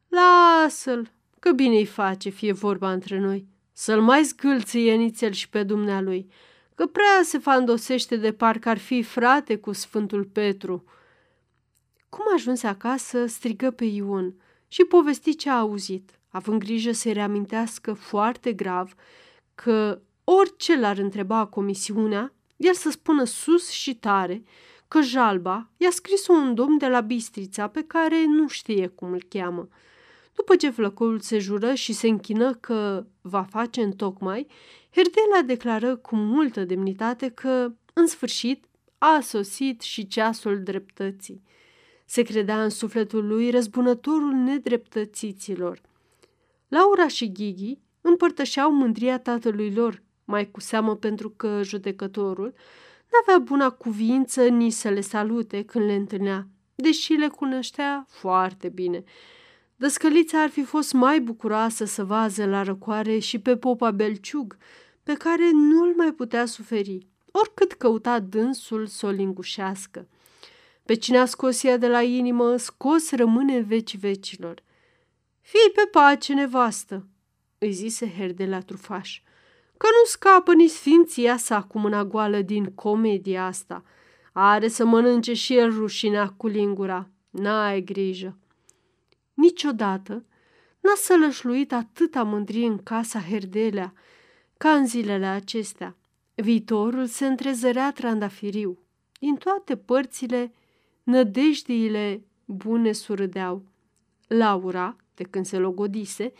Lasă-l, 0.08 1.10
că 1.40 1.52
bine 1.52 1.76
îi 1.76 1.86
face, 1.86 2.28
fie 2.28 2.52
vorba 2.52 2.92
între 2.92 3.18
noi. 3.18 3.46
să-l 3.72 4.00
mai 4.00 4.22
zgâlție 4.22 4.94
nițel 4.94 5.32
și 5.32 5.48
pe 5.48 5.62
dumnealui, 5.62 6.28
că 6.74 6.86
prea 6.86 7.20
se 7.22 7.38
fandosește 7.38 8.16
de 8.16 8.32
parcă 8.32 8.68
ar 8.68 8.78
fi 8.78 9.02
frate 9.02 9.56
cu 9.56 9.72
Sfântul 9.72 10.24
Petru. 10.24 10.84
Cum 12.08 12.24
ajunse 12.34 12.66
acasă, 12.66 13.26
strigă 13.26 13.70
pe 13.70 13.84
Ion 13.84 14.34
și 14.68 14.84
povesti 14.84 15.36
ce 15.36 15.50
a 15.50 15.58
auzit, 15.58 16.18
având 16.28 16.60
grijă 16.60 16.92
să-i 16.92 17.12
reamintească 17.12 17.92
foarte 17.92 18.52
grav 18.52 18.94
că 19.54 20.00
orice 20.24 20.78
l-ar 20.78 20.98
întreba 20.98 21.46
comisiunea, 21.46 22.32
el 22.56 22.74
să 22.74 22.90
spună 22.90 23.24
sus 23.24 23.70
și 23.70 23.94
tare 23.94 24.42
că 24.88 25.00
Jalba 25.00 25.70
i-a 25.76 25.90
scris 25.90 26.26
un 26.26 26.54
domn 26.54 26.78
de 26.78 26.88
la 26.88 27.00
Bistrița 27.00 27.68
pe 27.68 27.82
care 27.82 28.24
nu 28.26 28.48
știe 28.48 28.86
cum 28.86 29.12
îl 29.12 29.22
cheamă. 29.28 29.68
După 30.34 30.56
ce 30.56 30.70
flăcoul 30.70 31.20
se 31.20 31.38
jură 31.38 31.74
și 31.74 31.92
se 31.92 32.08
închină 32.08 32.54
că 32.54 33.06
va 33.20 33.42
face 33.42 33.82
în 33.82 33.92
tocmai, 33.92 34.46
Herdela 34.94 35.42
declară 35.46 35.96
cu 35.96 36.16
multă 36.16 36.64
demnitate 36.64 37.28
că, 37.28 37.72
în 37.92 38.06
sfârșit, 38.06 38.64
a 38.98 39.20
sosit 39.20 39.80
și 39.80 40.06
ceasul 40.06 40.62
dreptății. 40.62 41.42
Se 42.04 42.22
credea 42.22 42.62
în 42.62 42.68
sufletul 42.68 43.26
lui 43.26 43.50
răzbunătorul 43.50 44.32
nedreptățiților. 44.32 45.80
Laura 46.68 47.08
și 47.08 47.32
Ghighi 47.32 47.78
împărtășeau 48.00 48.72
mândria 48.72 49.18
tatălui 49.18 49.74
lor, 49.74 50.02
mai 50.24 50.50
cu 50.50 50.60
seamă 50.60 50.96
pentru 50.96 51.30
că 51.30 51.60
judecătorul 51.62 52.54
n-avea 53.12 53.44
buna 53.44 53.70
cuvință 53.70 54.46
nici 54.46 54.72
să 54.72 54.88
le 54.88 55.00
salute 55.00 55.62
când 55.62 55.84
le 55.84 55.94
întâlnea, 55.94 56.46
deși 56.74 57.12
le 57.12 57.28
cunoștea 57.28 58.06
foarte 58.08 58.68
bine. 58.68 59.04
Dăscălița 59.76 60.42
ar 60.42 60.48
fi 60.48 60.62
fost 60.62 60.92
mai 60.92 61.20
bucuroasă 61.20 61.84
să 61.84 62.04
vază 62.04 62.46
la 62.46 62.62
răcoare 62.62 63.18
și 63.18 63.38
pe 63.38 63.56
popa 63.56 63.90
Belciug, 63.90 64.56
pe 65.04 65.14
care 65.14 65.50
nu-l 65.52 65.94
mai 65.96 66.12
putea 66.12 66.46
suferi, 66.46 67.06
oricât 67.30 67.72
căuta 67.72 68.18
dânsul 68.18 68.86
să 68.86 69.06
o 69.06 69.10
lingușească. 69.10 70.08
Pe 70.84 70.94
cine 70.94 71.18
a 71.18 71.24
scos 71.24 71.62
ea 71.62 71.76
de 71.76 71.88
la 71.88 72.02
inimă, 72.02 72.56
scos 72.56 73.10
rămâne 73.10 73.56
în 73.56 73.64
veci 73.64 73.96
vecilor. 73.96 74.62
Fii 75.40 75.72
pe 75.74 75.88
pace, 75.90 76.34
nevastă, 76.34 77.06
îi 77.58 77.72
zise 77.72 78.12
Herdela 78.18 78.60
trufaș, 78.60 79.20
că 79.76 79.86
nu 79.86 80.04
scapă 80.04 80.54
nici 80.54 80.70
sfinția 80.70 81.36
sa 81.36 81.62
cu 81.62 81.78
mâna 81.78 82.04
goală 82.04 82.40
din 82.40 82.64
comedia 82.64 83.46
asta. 83.46 83.84
Are 84.32 84.68
să 84.68 84.84
mănânce 84.84 85.32
și 85.34 85.56
el 85.56 85.70
rușinea 85.70 86.28
cu 86.28 86.46
lingura. 86.46 87.08
N-ai 87.30 87.82
grijă. 87.82 88.36
Niciodată 89.34 90.24
n-a 90.80 90.94
sălășluit 90.96 91.72
atâta 91.72 92.22
mândrie 92.22 92.66
în 92.66 92.78
casa 92.78 93.20
Herdelea 93.20 93.92
ca 94.56 94.74
în 94.74 94.86
zilele 94.86 95.26
acestea. 95.26 95.96
Viitorul 96.34 97.06
se 97.06 97.26
întrezărea 97.26 97.92
trandafiriu. 97.92 98.78
Din 99.18 99.34
toate 99.34 99.76
părțile, 99.76 100.52
nădejdiile 101.02 102.24
bune 102.44 102.92
surâdeau. 102.92 103.64
Laura, 104.26 104.96
de 105.14 105.22
când 105.22 105.46
se 105.46 105.58
logodise, 105.58 106.32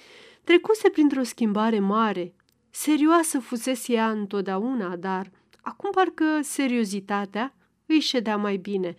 trecuse 0.45 0.89
printr-o 0.89 1.23
schimbare 1.23 1.79
mare. 1.79 2.35
Serioasă 2.71 3.39
fusese 3.39 3.93
ea 3.93 4.11
întotdeauna, 4.11 4.97
dar 4.97 5.31
acum 5.61 5.91
parcă 5.91 6.41
seriozitatea 6.43 7.55
îi 7.87 8.01
ședea 8.01 8.37
mai 8.37 8.57
bine. 8.57 8.95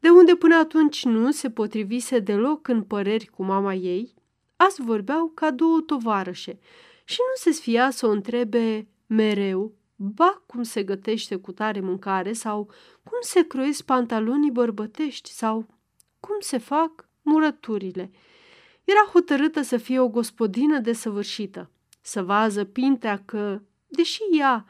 De 0.00 0.08
unde 0.08 0.34
până 0.34 0.56
atunci 0.56 1.04
nu 1.04 1.30
se 1.30 1.50
potrivise 1.50 2.18
deloc 2.18 2.68
în 2.68 2.82
păreri 2.82 3.26
cu 3.26 3.44
mama 3.44 3.74
ei, 3.74 4.14
azi 4.56 4.82
vorbeau 4.82 5.30
ca 5.34 5.50
două 5.50 5.80
tovarășe 5.80 6.58
și 7.12 7.18
nu 7.30 7.34
se 7.34 7.50
sfia 7.50 7.90
să 7.90 8.06
o 8.06 8.10
întrebe 8.10 8.88
mereu 9.06 9.74
ba 9.96 10.42
cum 10.46 10.62
se 10.62 10.82
gătește 10.82 11.36
cu 11.36 11.52
tare 11.52 11.80
mâncare 11.80 12.32
sau 12.32 12.70
cum 13.02 13.18
se 13.20 13.46
croiesc 13.46 13.84
pantalonii 13.84 14.50
bărbătești 14.50 15.30
sau 15.30 15.66
cum 16.20 16.36
se 16.40 16.58
fac 16.58 17.08
murăturile. 17.22 18.10
Era 18.84 19.10
hotărâtă 19.12 19.62
să 19.62 19.76
fie 19.76 20.00
o 20.00 20.08
gospodină 20.08 20.78
desăvârșită, 20.78 21.70
să 22.00 22.22
vază 22.22 22.64
pintea 22.64 23.22
că, 23.24 23.60
deși 23.86 24.20
ea 24.38 24.66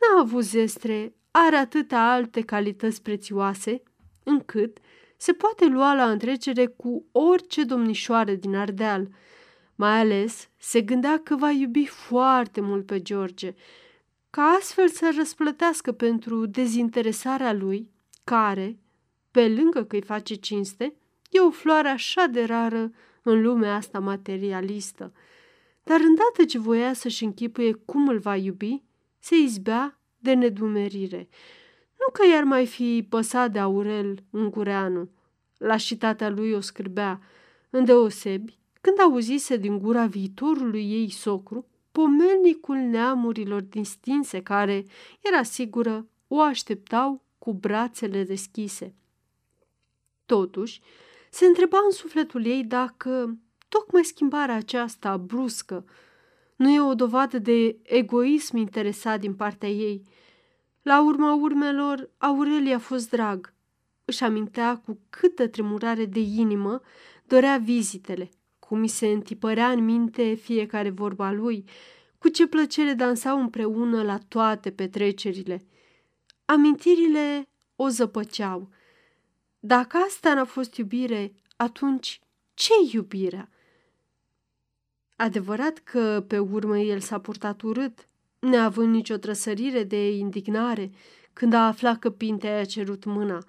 n-a 0.00 0.20
avut 0.20 0.42
zestre, 0.42 1.14
are 1.30 1.56
atâtea 1.56 2.12
alte 2.12 2.40
calități 2.40 3.02
prețioase, 3.02 3.82
încât 4.22 4.78
se 5.16 5.32
poate 5.32 5.66
lua 5.66 5.94
la 5.94 6.10
întrecere 6.10 6.66
cu 6.66 7.06
orice 7.12 7.64
domnișoară 7.64 8.32
din 8.32 8.56
Ardeal. 8.56 9.08
Mai 9.74 9.98
ales 9.98 10.48
se 10.56 10.80
gândea 10.80 11.18
că 11.18 11.36
va 11.36 11.50
iubi 11.50 11.86
foarte 11.86 12.60
mult 12.60 12.86
pe 12.86 13.02
George, 13.02 13.54
ca 14.30 14.42
astfel 14.42 14.88
să 14.88 15.12
răsplătească 15.16 15.92
pentru 15.92 16.46
dezinteresarea 16.46 17.52
lui, 17.52 17.90
care, 18.24 18.78
pe 19.30 19.48
lângă 19.48 19.84
că 19.84 19.96
îi 19.96 20.02
face 20.02 20.34
cinste, 20.34 20.94
e 21.30 21.40
o 21.40 21.50
floare 21.50 21.88
așa 21.88 22.26
de 22.26 22.44
rară 22.44 22.92
în 23.22 23.42
lumea 23.42 23.74
asta 23.74 23.98
materialistă. 23.98 25.12
Dar 25.82 26.00
îndată 26.00 26.44
ce 26.48 26.58
voia 26.58 26.92
să-și 26.92 27.24
închipuie 27.24 27.72
cum 27.72 28.08
îl 28.08 28.18
va 28.18 28.36
iubi, 28.36 28.82
se 29.18 29.36
izbea 29.36 30.00
de 30.18 30.34
nedumerire. 30.34 31.28
Nu 31.98 32.12
că 32.12 32.26
i-ar 32.26 32.42
mai 32.42 32.66
fi 32.66 33.06
păsat 33.08 33.52
de 33.52 33.58
Aurel 33.58 34.22
Ungureanu. 34.30 35.08
Lașitatea 35.56 36.28
lui 36.28 36.52
o 36.52 36.60
scârbea, 36.60 37.20
îndeosebi, 37.70 38.58
când 38.82 39.00
auzise 39.00 39.56
din 39.56 39.78
gura 39.78 40.06
viitorului 40.06 40.92
ei 40.92 41.10
socru 41.10 41.66
pomelnicul 41.92 42.76
neamurilor 42.76 43.60
distinse 43.60 44.42
care, 44.42 44.84
era 45.20 45.42
sigură, 45.42 46.06
o 46.28 46.40
așteptau 46.40 47.22
cu 47.38 47.52
brațele 47.52 48.24
deschise. 48.24 48.94
Totuși, 50.26 50.80
se 51.30 51.46
întreba 51.46 51.78
în 51.84 51.90
sufletul 51.90 52.44
ei 52.46 52.64
dacă 52.64 53.38
tocmai 53.68 54.04
schimbarea 54.04 54.54
aceasta 54.54 55.16
bruscă 55.16 55.84
nu 56.56 56.70
e 56.70 56.80
o 56.80 56.94
dovadă 56.94 57.38
de 57.38 57.76
egoism 57.82 58.56
interesat 58.56 59.20
din 59.20 59.34
partea 59.34 59.68
ei. 59.68 60.02
La 60.82 61.02
urma 61.02 61.34
urmelor, 61.34 62.10
Aurelia 62.18 62.76
a 62.76 62.78
fost 62.78 63.10
drag. 63.10 63.54
Își 64.04 64.24
amintea 64.24 64.76
cu 64.76 64.98
câtă 65.10 65.48
tremurare 65.48 66.04
de 66.04 66.20
inimă 66.20 66.80
dorea 67.26 67.56
vizitele, 67.56 68.30
cum 68.72 68.80
mi 68.80 68.88
se 68.88 69.06
întipărea 69.06 69.70
în 69.70 69.84
minte 69.84 70.34
fiecare 70.34 70.90
vorba 70.90 71.30
lui, 71.30 71.64
cu 72.18 72.28
ce 72.28 72.46
plăcere 72.46 72.92
dansau 72.92 73.40
împreună 73.40 74.02
la 74.02 74.18
toate 74.28 74.70
petrecerile. 74.70 75.66
Amintirile 76.44 77.48
o 77.76 77.88
zăpăceau. 77.88 78.68
Dacă 79.58 79.96
asta 79.96 80.34
n-a 80.34 80.44
fost 80.44 80.76
iubire, 80.76 81.34
atunci 81.56 82.20
ce 82.54 82.72
iubirea? 82.92 83.48
Adevărat 85.16 85.78
că 85.78 86.24
pe 86.28 86.38
urmă 86.38 86.78
el 86.78 87.00
s-a 87.00 87.18
purtat 87.20 87.62
urât, 87.62 88.08
neavând 88.38 88.94
nicio 88.94 89.16
trăsărire 89.16 89.82
de 89.82 90.10
indignare 90.16 90.90
când 91.32 91.52
a 91.52 91.66
aflat 91.66 91.98
că 91.98 92.10
Pintea 92.10 92.56
i-a 92.56 92.64
cerut 92.64 93.04
mâna, 93.04 93.44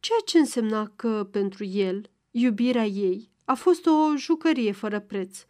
ceea 0.00 0.20
ce 0.24 0.38
însemna 0.38 0.92
că, 0.96 1.28
pentru 1.30 1.64
el, 1.64 2.10
iubirea 2.30 2.86
ei 2.86 3.34
a 3.46 3.54
fost 3.54 3.86
o 3.86 4.16
jucărie 4.16 4.72
fără 4.72 5.00
preț, 5.00 5.44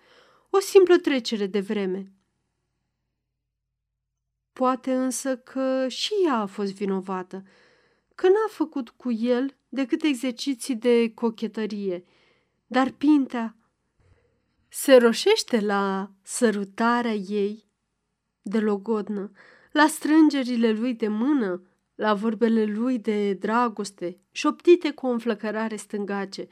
o 0.50 0.58
simplă 0.58 0.98
trecere 0.98 1.46
de 1.46 1.60
vreme. 1.60 2.12
Poate 4.52 4.94
însă 4.94 5.36
că 5.36 5.88
și 5.88 6.12
ea 6.24 6.34
a 6.34 6.46
fost 6.46 6.72
vinovată, 6.72 7.42
că 8.14 8.26
n-a 8.28 8.48
făcut 8.48 8.90
cu 8.90 9.12
el 9.12 9.56
decât 9.68 10.02
exerciții 10.02 10.74
de 10.74 11.12
cochetărie, 11.14 12.04
dar 12.66 12.90
Pintea 12.90 13.56
se 14.68 14.96
roșește 14.96 15.60
la 15.60 16.10
sărutarea 16.22 17.14
ei 17.14 17.68
de 18.42 18.58
logodnă, 18.58 19.30
la 19.72 19.86
strângerile 19.86 20.72
lui 20.72 20.94
de 20.94 21.08
mână, 21.08 21.62
la 21.94 22.14
vorbele 22.14 22.64
lui 22.64 22.98
de 22.98 23.32
dragoste, 23.32 24.20
șoptite 24.30 24.90
cu 24.90 25.06
o 25.06 25.10
înflăcărare 25.10 25.76
stângace. 25.76 26.46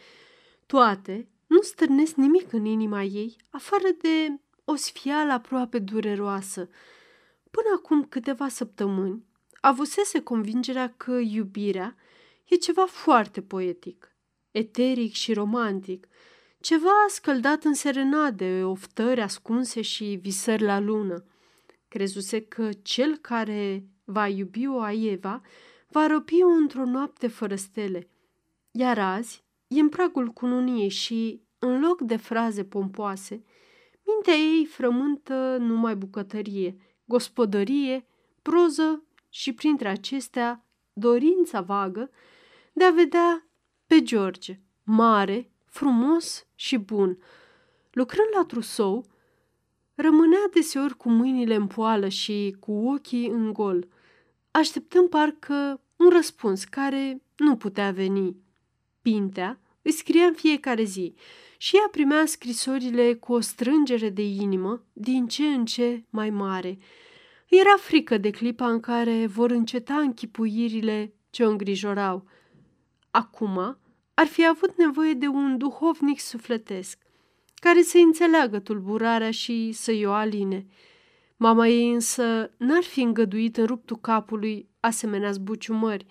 Toate 0.67 1.29
nu 1.47 1.63
stârnesc 1.63 2.15
nimic 2.15 2.53
în 2.53 2.65
inima 2.65 3.03
ei, 3.03 3.37
afară 3.51 3.89
de 4.01 4.41
o 4.65 4.75
sfială 4.75 5.33
aproape 5.33 5.79
dureroasă. 5.79 6.69
Până 7.51 7.69
acum 7.77 8.05
câteva 8.05 8.49
săptămâni, 8.49 9.25
avusese 9.61 10.21
convingerea 10.21 10.95
că 10.97 11.13
iubirea 11.13 11.97
e 12.45 12.55
ceva 12.55 12.87
foarte 12.87 13.43
poetic, 13.43 14.17
eteric 14.51 15.13
și 15.13 15.33
romantic, 15.33 16.09
ceva 16.61 17.05
scăldat 17.09 17.65
în 17.65 17.75
serenade, 17.75 18.63
oftări 18.65 19.21
ascunse 19.21 19.81
și 19.83 20.19
visări 20.23 20.63
la 20.63 20.79
lună. 20.79 21.25
Crezuse 21.89 22.41
că 22.41 22.69
cel 22.83 23.17
care 23.17 23.89
va 24.05 24.29
iubi 24.29 24.67
o 24.67 24.81
Aieva 24.81 25.43
va 25.89 26.07
răpi-o 26.07 26.47
într-o 26.47 26.85
noapte 26.85 27.29
fără 27.29 27.55
stele. 27.55 28.09
Iar 28.71 28.99
azi 28.99 29.44
e 29.75 29.81
în 29.81 29.89
pragul 29.89 30.29
cununiei 30.29 30.89
și, 30.89 31.43
în 31.59 31.81
loc 31.81 32.01
de 32.01 32.16
fraze 32.16 32.64
pompoase, 32.64 33.45
mintea 34.07 34.35
ei 34.35 34.66
frământă 34.66 35.57
numai 35.61 35.97
bucătărie, 35.97 36.77
gospodărie, 37.05 38.07
proză 38.43 39.05
și 39.29 39.53
printre 39.53 39.89
acestea 39.89 40.66
dorința 40.93 41.61
vagă 41.61 42.11
de 42.72 42.85
a 42.85 42.91
vedea 42.91 43.49
pe 43.87 44.03
George, 44.03 44.61
mare, 44.83 45.51
frumos 45.64 46.47
și 46.55 46.77
bun. 46.77 47.18
Lucrând 47.91 48.29
la 48.37 48.45
trusou, 48.45 49.05
rămânea 49.95 50.49
deseori 50.53 50.97
cu 50.97 51.09
mâinile 51.09 51.55
în 51.55 51.66
poală 51.66 52.09
și 52.09 52.57
cu 52.61 52.72
ochii 52.72 53.29
în 53.29 53.53
gol, 53.53 53.89
așteptând 54.51 55.09
parcă 55.09 55.81
un 55.97 56.09
răspuns 56.09 56.64
care 56.64 57.22
nu 57.37 57.57
putea 57.57 57.91
veni. 57.91 58.37
Pintea 59.03 59.61
îi 59.85 59.93
scria 59.93 60.24
în 60.24 60.35
fiecare 60.35 60.82
zi 60.82 61.14
și 61.57 61.76
ea 61.76 61.89
primea 61.91 62.26
scrisorile 62.26 63.14
cu 63.14 63.32
o 63.32 63.41
strângere 63.41 64.09
de 64.09 64.22
inimă 64.22 64.85
din 64.93 65.26
ce 65.26 65.47
în 65.47 65.64
ce 65.64 66.05
mai 66.11 66.30
mare. 66.30 66.78
Era 67.49 67.76
frică 67.78 68.18
de 68.18 68.30
clipa 68.30 68.70
în 68.70 68.80
care 68.80 69.26
vor 69.26 69.51
înceta 69.51 69.95
închipuirile 69.95 71.14
ce 71.30 71.45
o 71.45 71.49
îngrijorau. 71.49 72.26
Acum 73.11 73.78
ar 74.14 74.26
fi 74.26 74.47
avut 74.47 74.76
nevoie 74.76 75.12
de 75.12 75.26
un 75.26 75.59
duhovnic 75.59 76.20
sufletesc, 76.20 76.99
care 77.55 77.82
să 77.82 77.99
înțeleagă 77.99 78.59
tulburarea 78.59 79.30
și 79.30 79.72
să-i 79.72 80.05
o 80.05 80.12
aline. 80.12 80.66
Mama 81.37 81.66
ei 81.66 81.93
însă 81.93 82.51
n-ar 82.59 82.82
fi 82.82 83.01
îngăduit 83.01 83.57
în 83.57 83.66
ruptul 83.66 83.97
capului 83.97 84.68
asemenea 84.80 85.30
zbuciumări. 85.30 86.07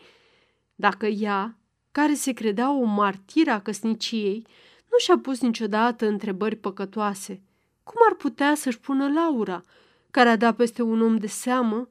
Dacă 0.76 1.06
ea, 1.06 1.58
care 1.94 2.14
se 2.14 2.32
credea 2.32 2.72
o 2.72 2.84
martiră 2.84 3.52
a 3.52 3.62
căsniciei, 3.62 4.46
nu 4.92 4.98
și-a 4.98 5.18
pus 5.18 5.42
niciodată 5.42 6.08
întrebări 6.08 6.56
păcătoase. 6.56 7.42
Cum 7.84 8.02
ar 8.10 8.16
putea 8.16 8.56
să-și 8.56 8.80
pună 8.80 9.12
Laura, 9.12 9.64
care 10.12 10.30
a 10.30 10.36
dat 10.36 10.56
peste 10.56 10.82
un 10.82 11.02
om 11.02 11.18
de 11.18 11.28
seamă, 11.28 11.90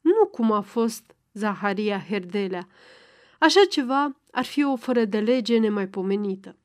nu 0.00 0.26
cum 0.30 0.52
a 0.52 0.60
fost 0.60 1.14
Zaharia 1.32 2.04
Herdelea. 2.08 2.68
Așa 3.38 3.60
ceva 3.70 4.16
ar 4.30 4.44
fi 4.44 4.64
o 4.64 4.76
fără 4.76 5.04
de 5.04 5.20
lege 5.20 5.58
nemaipomenită. 5.58 6.56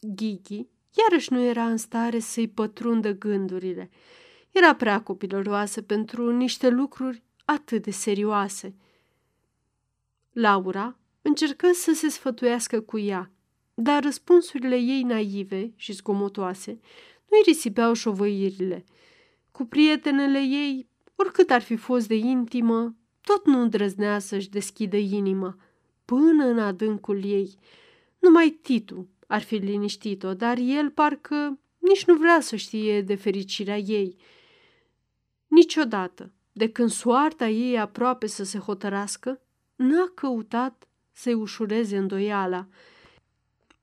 Ghighi 0.00 0.66
iarăși 0.94 1.32
nu 1.32 1.42
era 1.42 1.66
în 1.66 1.76
stare 1.76 2.18
să-i 2.18 2.48
pătrundă 2.48 3.12
gândurile. 3.12 3.90
Era 4.50 4.74
prea 4.74 5.02
copilăroasă 5.02 5.82
pentru 5.82 6.36
niște 6.36 6.68
lucruri 6.68 7.22
atât 7.44 7.82
de 7.82 7.90
serioase. 7.90 8.74
Laura 10.32 10.96
încercă 11.22 11.70
să 11.72 11.92
se 11.92 12.08
sfătuiască 12.08 12.80
cu 12.80 12.98
ea, 12.98 13.30
dar 13.74 14.02
răspunsurile 14.02 14.76
ei 14.76 15.02
naive 15.02 15.72
și 15.76 15.92
zgomotoase 15.92 16.80
nu-i 17.28 17.42
risipeau 17.44 17.92
șovăirile. 17.92 18.84
Cu 19.50 19.64
prietenele 19.64 20.38
ei, 20.38 20.88
oricât 21.14 21.50
ar 21.50 21.62
fi 21.62 21.76
fost 21.76 22.08
de 22.08 22.14
intimă, 22.14 22.96
tot 23.20 23.46
nu 23.46 23.60
îndrăznea 23.60 24.18
să-și 24.18 24.50
deschidă 24.50 24.96
inima, 24.96 25.56
până 26.04 26.44
în 26.44 26.58
adâncul 26.58 27.24
ei. 27.24 27.58
Numai 28.18 28.58
Titu 28.62 29.08
ar 29.26 29.42
fi 29.42 29.54
liniștit-o, 29.54 30.34
dar 30.34 30.58
el 30.58 30.90
parcă 30.90 31.58
nici 31.78 32.04
nu 32.04 32.16
vrea 32.16 32.40
să 32.40 32.56
știe 32.56 33.02
de 33.02 33.14
fericirea 33.14 33.78
ei. 33.78 34.16
Niciodată, 35.46 36.32
de 36.52 36.70
când 36.70 36.90
soarta 36.90 37.48
ei 37.48 37.78
aproape 37.78 38.26
să 38.26 38.44
se 38.44 38.58
hotărască, 38.58 39.40
n-a 39.76 40.10
căutat 40.14 40.88
să-i 41.12 41.34
ușureze 41.34 41.96
îndoiala. 41.96 42.66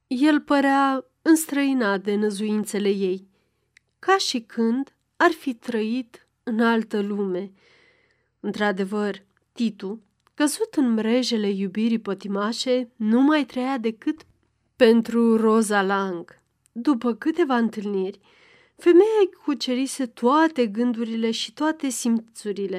El 0.08 0.42
părea 0.42 1.06
înstrăinat 1.22 2.02
de 2.02 2.16
năzuințele 2.16 2.90
ei, 2.90 3.28
ca 4.00 4.18
și 4.18 4.40
când 4.40 4.96
ar 5.16 5.32
fi 5.32 5.54
trăit 5.54 6.28
în 6.44 6.60
altă 6.60 7.02
lume. 7.02 7.52
Într-adevăr, 8.40 9.24
Titu, 9.52 10.02
căzut 10.34 10.74
în 10.74 10.94
mrejele 10.94 11.50
iubirii 11.50 12.00
pătimașe, 12.00 12.92
nu 12.96 13.22
mai 13.22 13.46
trăia 13.46 13.78
decât 13.78 14.22
pentru 14.76 15.36
Rosa 15.36 15.82
Lang. 15.82 16.42
După 16.72 17.14
câteva 17.14 17.58
întâlniri, 17.58 18.20
femeia 18.76 19.20
îi 19.20 19.30
cucerise 19.44 20.06
toate 20.06 20.68
gândurile 20.68 21.32
și 21.32 21.54
toate 21.54 21.90
simțurile. 21.90 22.78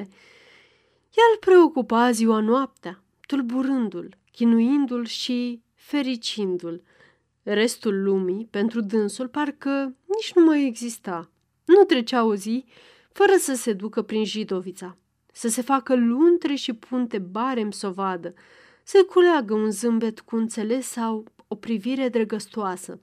Ea 1.17 1.23
îl 1.33 1.37
preocupa 1.39 2.11
ziua 2.11 2.39
noaptea, 2.39 3.03
tulburându-l, 3.27 4.17
chinuindu-l 4.31 5.05
și 5.05 5.61
fericindu-l. 5.73 6.83
Restul 7.43 8.03
lumii, 8.03 8.47
pentru 8.49 8.81
dânsul, 8.81 9.27
parcă 9.27 9.95
nici 10.05 10.33
nu 10.35 10.45
mai 10.45 10.65
exista. 10.65 11.29
Nu 11.65 11.83
trecea 11.83 12.23
o 12.23 12.35
zi 12.35 12.65
fără 13.11 13.33
să 13.37 13.53
se 13.53 13.73
ducă 13.73 14.01
prin 14.01 14.25
Jidovița, 14.25 14.97
să 15.31 15.47
se 15.47 15.61
facă 15.61 15.95
luntre 15.95 16.55
și 16.55 16.73
punte 16.73 17.19
barem 17.19 17.71
să 17.71 17.87
o 17.87 17.91
vadă, 17.91 18.33
să 18.83 19.05
culeagă 19.09 19.53
un 19.53 19.71
zâmbet 19.71 20.19
cu 20.19 20.35
înțeles 20.35 20.87
sau 20.87 21.25
o 21.47 21.55
privire 21.55 22.09
drăgăstoasă, 22.09 22.99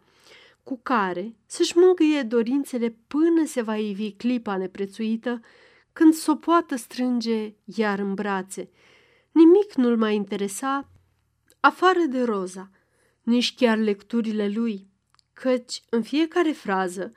cu 0.63 0.81
care 0.83 1.35
să-și 1.47 1.79
mângâie 1.79 2.23
dorințele 2.23 2.97
până 3.07 3.45
se 3.47 3.63
va 3.63 3.77
ivi 3.77 4.13
clipa 4.13 4.57
neprețuită, 4.57 5.41
când 5.93 6.15
s-o 6.15 6.35
poată 6.35 6.77
strânge 6.77 7.55
iar 7.65 7.99
în 7.99 8.15
brațe. 8.15 8.71
Nimic 9.33 9.75
nu-l 9.75 9.97
mai 9.97 10.15
interesa 10.15 10.89
afară 11.61 12.01
de 12.09 12.23
Roza, 12.23 12.71
nici 13.23 13.55
chiar 13.55 13.79
lecturile 13.79 14.49
lui, 14.49 14.87
căci 15.33 15.83
în 15.91 16.03
fiecare 16.03 16.53
frază, 16.53 17.13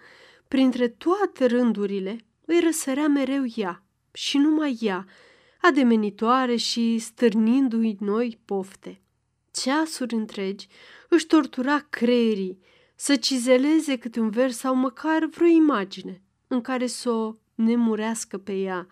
printre 0.47 0.87
toate 0.87 1.45
rândurile, 1.45 2.17
îi 2.45 2.59
răsărea 2.59 3.07
mereu 3.07 3.43
ea 3.55 3.83
și 4.11 4.37
numai 4.37 4.77
ea, 4.81 5.05
ademenitoare 5.61 6.55
și 6.55 6.97
stârnindu-i 6.97 7.97
noi 7.99 8.39
pofte. 8.45 9.01
Ceasuri 9.51 10.15
întregi 10.15 10.67
își 11.09 11.25
tortura 11.25 11.85
creierii 11.89 12.59
să 12.95 13.15
cizeleze 13.15 13.97
câte 13.97 14.19
un 14.19 14.29
vers 14.29 14.57
sau 14.57 14.75
măcar 14.75 15.25
vreo 15.25 15.47
imagine 15.47 16.21
în 16.47 16.61
care 16.61 16.87
să 16.87 17.09
o 17.09 17.35
nemurească 17.55 18.37
pe 18.37 18.53
ea. 18.53 18.87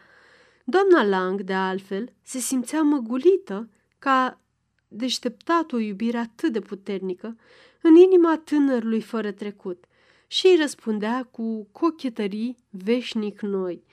Doamna 0.66 1.04
Lang, 1.04 1.42
de 1.42 1.54
altfel, 1.54 2.14
se 2.22 2.40
simțea 2.40 2.82
măgulită 2.82 3.70
ca 4.00 4.42
deșteptat 4.90 5.72
o 5.72 5.78
iubire 5.78 6.18
atât 6.18 6.52
de 6.52 6.60
puternică 6.60 7.36
în 7.82 7.96
inima 7.96 8.42
tânărului 8.44 9.02
fără 9.02 9.32
trecut 9.32 9.86
și 10.28 10.48
îi 10.48 10.58
răspundea 10.60 11.28
cu 11.32 11.68
cochetării 11.72 12.58
veșnic 12.70 13.42
noi. 13.42 13.84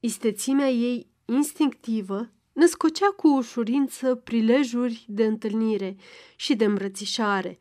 Istețimea 0.00 0.68
ei 0.68 1.06
instinctivă 1.24 2.30
născocea 2.52 3.06
cu 3.06 3.28
ușurință 3.28 4.14
prilejuri 4.14 5.04
de 5.08 5.24
întâlnire 5.24 5.96
și 6.36 6.54
de 6.54 6.64
îmbrățișare. 6.64 7.58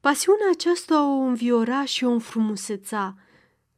Pasiunea 0.00 0.46
aceasta 0.52 1.06
o 1.06 1.20
înviora 1.20 1.84
și 1.84 2.04
o 2.04 2.10
înfrumuseța. 2.10 3.14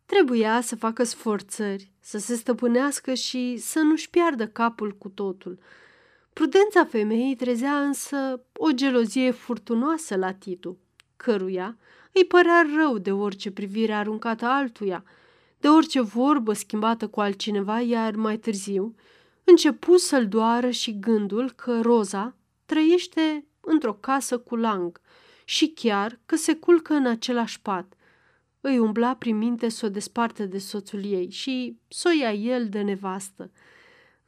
Trebuia 0.06 0.60
să 0.60 0.76
facă 0.76 1.04
sforțări, 1.04 1.92
să 2.00 2.18
se 2.18 2.34
stăpânească 2.34 3.14
și 3.14 3.56
să 3.56 3.78
nu-și 3.78 4.10
piardă 4.10 4.46
capul 4.46 4.92
cu 4.92 5.08
totul– 5.08 5.58
Prudența 6.34 6.84
femeii 6.84 7.36
trezea 7.36 7.80
însă 7.80 8.44
o 8.56 8.70
gelozie 8.70 9.30
furtunoasă 9.30 10.16
la 10.16 10.32
Titu, 10.32 10.78
căruia 11.16 11.76
îi 12.12 12.24
părea 12.24 12.66
rău 12.76 12.98
de 12.98 13.12
orice 13.12 13.50
privire 13.50 13.92
aruncată 13.92 14.44
altuia, 14.44 15.04
de 15.58 15.68
orice 15.68 16.00
vorbă 16.00 16.52
schimbată 16.52 17.08
cu 17.08 17.20
altcineva, 17.20 17.80
iar 17.80 18.14
mai 18.14 18.36
târziu 18.38 18.94
începu 19.44 19.96
să-l 19.96 20.28
doară 20.28 20.70
și 20.70 20.98
gândul 20.98 21.50
că 21.50 21.80
Roza 21.80 22.36
trăiește 22.66 23.46
într-o 23.60 23.94
casă 23.94 24.38
cu 24.38 24.56
lang 24.56 25.00
și 25.44 25.68
chiar 25.68 26.20
că 26.26 26.36
se 26.36 26.54
culcă 26.54 26.94
în 26.94 27.06
același 27.06 27.60
pat. 27.60 27.94
Îi 28.60 28.78
umbla 28.78 29.14
prin 29.14 29.36
minte 29.36 29.68
să 29.68 29.86
o 29.86 29.88
desparte 29.88 30.46
de 30.46 30.58
soțul 30.58 31.04
ei 31.04 31.30
și 31.30 31.78
să 31.88 32.10
o 32.14 32.18
ia 32.20 32.32
el 32.32 32.68
de 32.68 32.80
nevastă– 32.80 33.50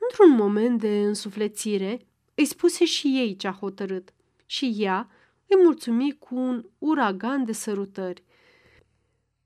Într-un 0.09 0.31
moment 0.31 0.81
de 0.81 1.05
însuflețire, 1.05 2.07
îi 2.35 2.45
spuse 2.45 2.85
și 2.85 3.07
ei 3.07 3.37
ce-a 3.37 3.53
hotărât 3.53 4.15
și 4.47 4.75
ea 4.79 5.09
îi 5.47 5.57
mulțumi 5.63 6.17
cu 6.19 6.35
un 6.35 6.65
uragan 6.79 7.45
de 7.45 7.53
sărutări. 7.53 8.23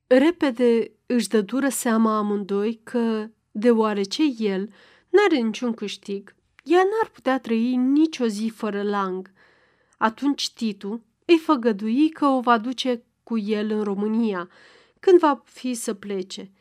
Repede 0.07 0.91
își 1.07 1.29
dă 1.29 1.41
dură 1.41 1.69
seama 1.69 2.17
amândoi 2.17 2.81
că, 2.83 3.29
deoarece 3.51 4.23
el 4.39 4.69
n-are 5.09 5.37
niciun 5.37 5.73
câștig, 5.73 6.35
ea 6.65 6.83
n-ar 6.83 7.11
putea 7.13 7.41
trăi 7.41 7.77
nicio 7.77 8.27
zi 8.27 8.53
fără 8.55 8.83
lang. 8.83 9.33
Atunci 9.99 10.51
Titu 10.51 11.05
îi 11.25 11.39
făgădui 11.39 12.09
că 12.09 12.27
o 12.27 12.41
va 12.41 12.59
duce 12.59 13.03
cu 13.23 13.39
el 13.39 13.71
în 13.71 13.83
România, 13.83 14.49
când 15.01 15.19
va 15.19 15.43
fi 15.45 15.75
să 15.75 15.95
plece– 15.95 16.51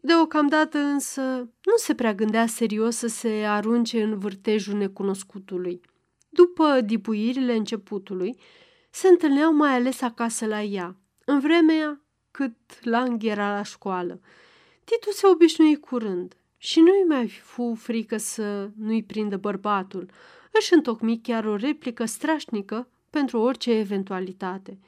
Deocamdată 0.00 0.78
însă 0.78 1.22
nu 1.64 1.76
se 1.76 1.94
prea 1.94 2.14
gândea 2.14 2.46
serios 2.46 2.96
să 2.96 3.06
se 3.06 3.28
arunce 3.28 4.02
în 4.02 4.18
vârtejul 4.18 4.74
necunoscutului. 4.74 5.80
După 6.28 6.80
dipuirile 6.80 7.54
începutului, 7.56 8.38
se 8.90 9.08
întâlneau 9.08 9.52
mai 9.54 9.74
ales 9.74 10.00
acasă 10.00 10.46
la 10.46 10.62
ea, 10.62 10.96
în 11.24 11.40
vremea 11.40 12.00
cât 12.30 12.54
Lang 12.80 13.24
era 13.24 13.54
la 13.56 13.62
școală. 13.62 14.20
Titu 14.84 15.10
se 15.10 15.26
obișnui 15.26 15.76
curând 15.76 16.36
și 16.56 16.80
nu-i 16.80 17.04
mai 17.08 17.28
fu 17.28 17.74
frică 17.74 18.16
să 18.16 18.70
nu-i 18.76 19.02
prindă 19.02 19.36
bărbatul. 19.36 20.10
Își 20.52 20.74
întocmi 20.74 21.20
chiar 21.20 21.44
o 21.44 21.56
replică 21.56 22.04
strașnică 22.04 22.88
pentru 23.10 23.38
orice 23.40 23.72
eventualitate. 23.72 24.78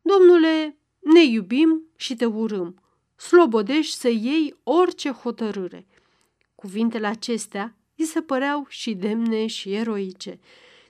Domnule, 0.00 0.78
ne 0.98 1.24
iubim 1.24 1.82
și 1.96 2.16
te 2.16 2.24
urâm. 2.24 2.82
Slobodești 3.18 3.94
să 3.94 4.08
iei 4.08 4.54
orice 4.62 5.10
hotărâre. 5.10 5.86
Cuvintele 6.54 7.06
acestea 7.06 7.76
îi 7.96 8.04
se 8.04 8.20
păreau 8.20 8.66
și 8.68 8.94
demne 8.94 9.46
și 9.46 9.74
eroice. 9.74 10.38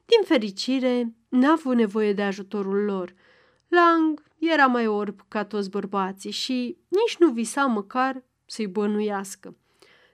Din 0.05 0.22
fericire, 0.24 1.14
n-a 1.29 1.53
avut 1.53 1.76
nevoie 1.76 2.12
de 2.12 2.22
ajutorul 2.22 2.85
lor. 2.85 3.14
Lang 3.68 4.22
era 4.39 4.66
mai 4.66 4.87
orb 4.87 5.20
ca 5.29 5.45
toți 5.45 5.70
bărbații 5.70 6.31
și 6.31 6.76
nici 6.89 7.16
nu 7.18 7.31
visa 7.31 7.66
măcar 7.66 8.22
să-i 8.47 8.66
bănuiască. 8.66 9.57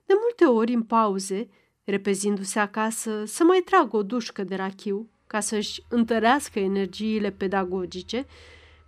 De 0.06 0.14
multe 0.20 0.44
ori, 0.44 0.72
în 0.72 0.82
pauze, 0.82 1.48
repezindu-se 1.84 2.58
acasă 2.58 3.24
să 3.24 3.44
mai 3.44 3.60
tragă 3.64 3.96
o 3.96 4.02
dușcă 4.02 4.44
de 4.44 4.54
rachiu 4.54 5.08
ca 5.26 5.40
să-și 5.40 5.82
întărească 5.88 6.58
energiile 6.58 7.30
pedagogice, 7.30 8.26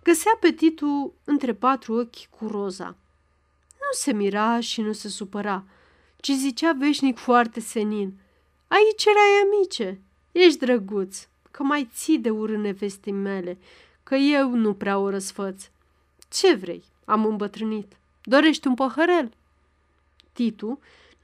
găsea 0.03 0.37
pe 0.39 0.51
Titu 0.51 1.13
între 1.23 1.53
patru 1.53 1.93
ochi 1.93 2.25
cu 2.29 2.47
roza. 2.47 2.97
Nu 3.87 3.93
se 3.93 4.11
mira 4.13 4.59
și 4.59 4.81
nu 4.81 4.91
se 4.91 5.07
supăra, 5.07 5.63
ci 6.15 6.31
zicea 6.31 6.71
veșnic 6.71 7.17
foarte 7.17 7.59
senin. 7.59 8.13
Aici 8.67 9.05
erai 9.05 9.41
amice, 9.43 9.99
ești 10.31 10.59
drăguț, 10.59 11.27
că 11.51 11.63
mai 11.63 11.89
ții 11.93 12.17
de 12.17 12.29
urâ 12.29 12.57
nevestii 12.57 13.11
mele, 13.11 13.57
că 14.03 14.15
eu 14.15 14.49
nu 14.49 14.73
prea 14.73 14.97
o 14.97 15.09
răsfăț. 15.09 15.69
Ce 16.29 16.53
vrei? 16.53 16.83
Am 17.05 17.25
îmbătrânit. 17.25 17.93
Dorești 18.23 18.67
un 18.67 18.73
păhărel? 18.73 19.31
Titu 20.33 20.67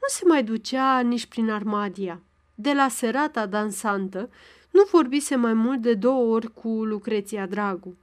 nu 0.01 0.07
se 0.07 0.25
mai 0.25 0.43
ducea 0.43 0.99
nici 0.99 1.25
prin 1.25 1.49
Armadia. 1.49 2.19
De 2.55 2.73
la 2.73 2.87
serata 2.87 3.45
dansantă 3.45 4.29
nu 4.69 4.83
vorbise 4.91 5.35
mai 5.35 5.53
mult 5.53 5.81
de 5.81 5.93
două 5.93 6.33
ori 6.33 6.53
cu 6.53 6.67
Lucreția 6.67 7.45
Dragu. 7.45 7.95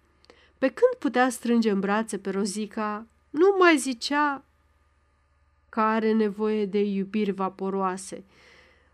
Pe 0.59 0.67
când 0.67 0.95
putea 0.99 1.29
strânge 1.29 1.71
în 1.71 1.81
brațe 1.81 2.19
pe 2.19 2.31
Rozica, 2.31 3.07
nu 3.31 3.57
mai 3.59 3.77
zicea 3.77 4.45
că 5.71 5.81
are 5.81 6.13
nevoie 6.13 6.67
de 6.67 6.83
iubiri 6.83 7.31
vaporoase. 7.31 8.25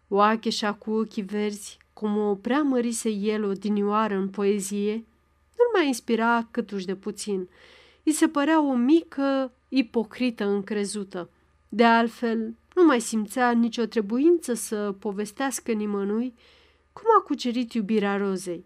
Oacheșa 0.09 0.73
cu 0.73 0.91
ochii 0.91 1.23
verzi, 1.23 1.79
cum 1.93 2.17
o 2.17 2.35
prea 2.35 2.63
mărise 2.63 3.09
el 3.09 3.45
o 3.45 3.53
dinioară 3.53 4.15
în 4.15 4.29
poezie, 4.29 4.93
nu-l 5.57 5.71
mai 5.75 5.87
inspira 5.87 6.49
câtuși 6.51 6.87
de 6.87 6.95
puțin. 6.95 7.49
I 8.03 8.11
se 8.11 8.29
părea 8.29 8.61
o 8.63 8.75
mică 8.75 9.53
ipocrită 9.69 10.45
încrezută. 10.45 11.29
De 11.69 11.85
altfel, 11.85 12.55
nu 12.75 12.85
mai 12.85 13.01
simțea 13.01 13.51
nicio 13.51 13.85
trebuință 13.85 14.55
să 14.55 14.95
povestească 14.99 15.73
nimănui 15.73 16.35
cum 16.93 17.05
a 17.19 17.23
cucerit 17.23 17.73
iubirea 17.73 18.17
rozei. 18.17 18.65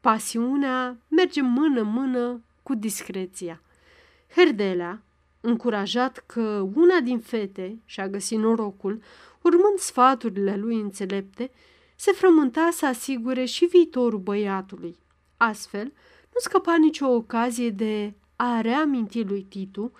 Pasiunea 0.00 0.96
merge 1.08 1.40
mână-mână 1.40 2.40
cu 2.62 2.74
discreția. 2.74 3.62
Herdelea, 4.34 5.02
încurajat 5.46 6.22
că 6.26 6.68
una 6.74 7.00
din 7.00 7.20
fete 7.20 7.78
și-a 7.84 8.08
găsit 8.08 8.38
norocul, 8.38 9.02
urmând 9.42 9.78
sfaturile 9.78 10.56
lui 10.56 10.80
înțelepte, 10.80 11.50
se 11.96 12.12
frământa 12.12 12.68
să 12.72 12.86
asigure 12.86 13.44
și 13.44 13.64
viitorul 13.64 14.18
băiatului. 14.18 14.96
Astfel, 15.36 15.84
nu 16.32 16.38
scăpa 16.38 16.76
nicio 16.76 17.06
ocazie 17.06 17.70
de 17.70 18.14
a 18.36 18.60
reaminti 18.60 19.22
lui 19.22 19.42
Titu 19.42 19.92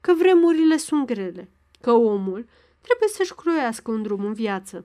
că 0.00 0.14
vremurile 0.14 0.76
sunt 0.76 1.06
grele, 1.06 1.48
că 1.80 1.92
omul 1.92 2.46
trebuie 2.80 3.08
să-și 3.08 3.34
croiască 3.34 3.90
un 3.90 4.02
drum 4.02 4.24
în 4.24 4.32
viață. 4.32 4.84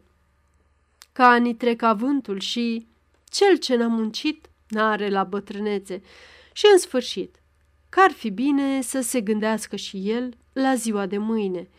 Că 1.11 1.23
anii 1.23 1.55
trec 1.55 1.81
avântul 1.81 2.39
și 2.39 2.87
cel 3.25 3.57
ce 3.57 3.75
n-a 3.75 3.87
muncit 3.87 4.49
n-are 4.67 5.09
la 5.09 5.23
bătrânețe 5.23 6.01
și, 6.51 6.65
în 6.71 6.77
sfârșit, 6.77 7.38
că 7.89 7.99
ar 7.99 8.11
fi 8.11 8.29
bine 8.29 8.81
să 8.81 9.01
se 9.01 9.21
gândească 9.21 9.75
și 9.75 10.09
el 10.09 10.33
la 10.53 10.75
ziua 10.75 11.05
de 11.05 11.17
mâine. 11.17 11.69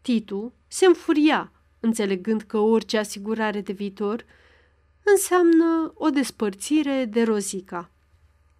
Titu 0.00 0.52
se 0.66 0.86
înfuria, 0.86 1.52
înțelegând 1.80 2.42
că 2.42 2.58
orice 2.58 2.98
asigurare 2.98 3.60
de 3.60 3.72
viitor 3.72 4.24
înseamnă 5.02 5.92
o 5.94 6.10
despărțire 6.10 7.04
de 7.04 7.22
Rozica. 7.22 7.90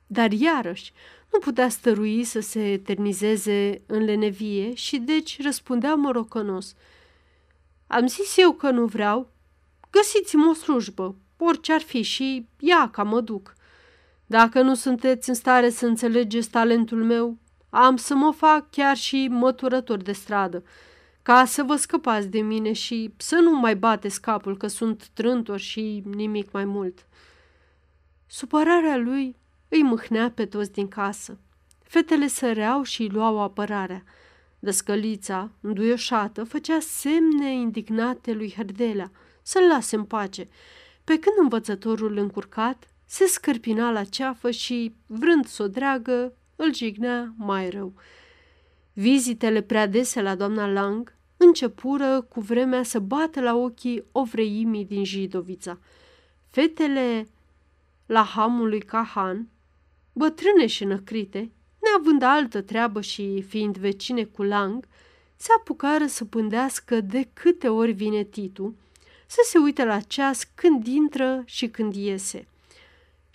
Dar 0.06 0.32
iarăși 0.32 0.92
nu 1.32 1.38
putea 1.38 1.68
stărui 1.68 2.24
să 2.24 2.40
se 2.40 2.72
eternizeze 2.72 3.82
în 3.86 4.04
lenevie 4.04 4.74
și 4.74 4.98
deci 4.98 5.42
răspundea 5.42 5.94
morocănos. 5.94 6.74
Am 7.86 8.06
zis 8.06 8.36
eu 8.36 8.52
că 8.52 8.70
nu 8.70 8.86
vreau. 8.86 9.30
Găsiți-mi 9.90 10.48
o 10.48 10.52
slujbă, 10.52 11.16
orice 11.38 11.72
ar 11.72 11.80
fi 11.80 12.02
și 12.02 12.46
ia 12.58 12.88
ca 12.92 13.02
mă 13.02 13.20
duc. 13.20 13.54
Dacă 14.34 14.62
nu 14.62 14.74
sunteți 14.74 15.28
în 15.28 15.34
stare 15.34 15.70
să 15.70 15.86
înțelegeți 15.86 16.50
talentul 16.50 17.04
meu, 17.04 17.38
am 17.70 17.96
să 17.96 18.14
mă 18.14 18.32
fac 18.32 18.70
chiar 18.70 18.96
și 18.96 19.28
măturător 19.30 20.02
de 20.02 20.12
stradă, 20.12 20.64
ca 21.22 21.44
să 21.44 21.62
vă 21.62 21.76
scăpați 21.76 22.28
de 22.28 22.40
mine 22.40 22.72
și 22.72 23.14
să 23.16 23.34
nu 23.34 23.58
mai 23.58 23.76
bateți 23.76 24.20
capul 24.20 24.56
că 24.56 24.66
sunt 24.66 25.08
trântor 25.08 25.58
și 25.58 26.02
nimic 26.14 26.52
mai 26.52 26.64
mult. 26.64 27.06
Supărarea 28.26 28.96
lui 28.96 29.36
îi 29.68 29.82
mâhnea 29.82 30.30
pe 30.30 30.46
toți 30.46 30.72
din 30.72 30.88
casă. 30.88 31.38
Fetele 31.82 32.26
săreau 32.26 32.82
și 32.82 33.02
îi 33.02 33.08
luau 33.08 33.42
apărarea. 33.42 34.04
Dăscălița, 34.58 35.50
înduioșată, 35.60 36.44
făcea 36.44 36.78
semne 36.80 37.52
indignate 37.52 38.32
lui 38.32 38.52
Herdelea 38.56 39.10
să-l 39.42 39.66
lase 39.68 39.96
în 39.96 40.04
pace, 40.04 40.48
pe 41.04 41.18
când 41.18 41.36
învățătorul 41.40 42.16
încurcat 42.16 42.93
se 43.04 43.26
scârpina 43.26 43.90
la 43.90 44.04
ceafă 44.04 44.50
și, 44.50 44.94
vrând 45.06 45.46
să 45.46 45.62
o 45.62 45.68
dreagă, 45.68 46.32
îl 46.56 46.74
jignea 46.74 47.34
mai 47.36 47.70
rău. 47.70 47.92
Vizitele 48.92 49.60
prea 49.60 49.86
dese 49.86 50.22
la 50.22 50.34
doamna 50.34 50.66
Lang 50.66 51.16
începură 51.36 52.20
cu 52.20 52.40
vremea 52.40 52.82
să 52.82 52.98
bată 52.98 53.40
la 53.40 53.54
ochii 53.54 54.04
ovreimii 54.12 54.84
din 54.84 55.04
Jidovița. 55.04 55.78
Fetele 56.50 57.28
la 58.06 58.22
hamul 58.22 58.68
lui 58.68 58.80
Cahan, 58.80 59.48
bătrâne 60.12 60.66
și 60.66 60.84
năcrite, 60.84 61.50
neavând 61.80 62.22
altă 62.22 62.62
treabă 62.62 63.00
și 63.00 63.42
fiind 63.48 63.76
vecine 63.76 64.24
cu 64.24 64.42
Lang, 64.42 64.88
se 65.36 65.48
apucară 65.58 66.06
să 66.06 66.24
pândească 66.24 67.00
de 67.00 67.28
câte 67.32 67.68
ori 67.68 67.92
vine 67.92 68.22
Titu, 68.24 68.74
să 69.26 69.40
se 69.44 69.58
uite 69.58 69.84
la 69.84 70.00
ceas 70.00 70.44
când 70.54 70.86
intră 70.86 71.42
și 71.44 71.68
când 71.68 71.94
iese. 71.94 72.46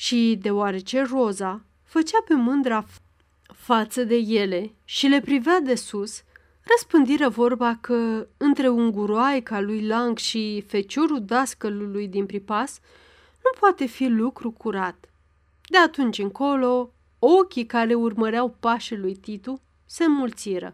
Și 0.01 0.37
deoarece 0.41 1.01
Roza 1.01 1.61
făcea 1.83 2.17
pe 2.27 2.33
mândra 2.33 2.85
față 3.53 4.03
de 4.03 4.15
ele 4.15 4.71
și 4.85 5.07
le 5.07 5.21
privea 5.21 5.59
de 5.59 5.75
sus, 5.75 6.23
răspândiră 6.61 7.29
vorba 7.29 7.77
că 7.81 8.27
între 8.37 8.67
unguroaica 8.67 9.59
lui 9.59 9.85
Lang 9.85 10.17
și 10.17 10.63
feciorul 10.67 11.25
dascălului 11.25 12.07
din 12.07 12.25
pripas 12.25 12.79
nu 13.43 13.59
poate 13.59 13.85
fi 13.85 14.07
lucru 14.07 14.51
curat. 14.51 15.09
De 15.69 15.77
atunci 15.77 16.17
încolo, 16.17 16.91
ochii 17.19 17.65
care 17.65 17.93
urmăreau 17.93 18.55
pașii 18.59 18.97
lui 18.97 19.15
Titu 19.15 19.61
se 19.85 20.03
înmulțiră, 20.03 20.73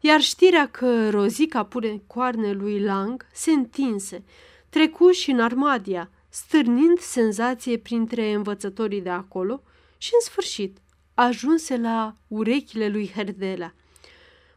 iar 0.00 0.20
știrea 0.20 0.68
că 0.68 1.10
Rozica 1.10 1.64
pune 1.64 2.02
coarne 2.06 2.52
lui 2.52 2.80
Lang 2.80 3.26
se 3.32 3.50
întinse, 3.50 4.24
trecu 4.68 5.10
și 5.10 5.30
în 5.30 5.40
Armadia, 5.40 6.10
stârnind 6.28 6.98
senzație 6.98 7.78
printre 7.78 8.32
învățătorii 8.32 9.02
de 9.02 9.10
acolo 9.10 9.62
și, 9.98 10.10
în 10.14 10.20
sfârșit, 10.20 10.78
ajunse 11.14 11.76
la 11.76 12.14
urechile 12.28 12.88
lui 12.88 13.10
Herdela. 13.14 13.72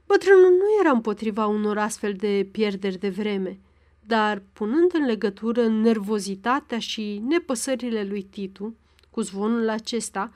Bătrânul 0.05 0.49
nu 0.49 0.79
era 0.79 0.91
împotriva 0.91 1.45
unor 1.45 1.77
astfel 1.77 2.13
de 2.13 2.47
pierderi 2.51 2.97
de 2.97 3.09
vreme, 3.09 3.59
dar, 4.05 4.43
punând 4.53 4.93
în 4.93 5.05
legătură 5.05 5.67
nervozitatea 5.67 6.79
și 6.79 7.21
nepăsările 7.27 8.03
lui 8.03 8.21
Titu 8.21 8.75
cu 9.09 9.21
zvonul 9.21 9.69
acesta, 9.69 10.31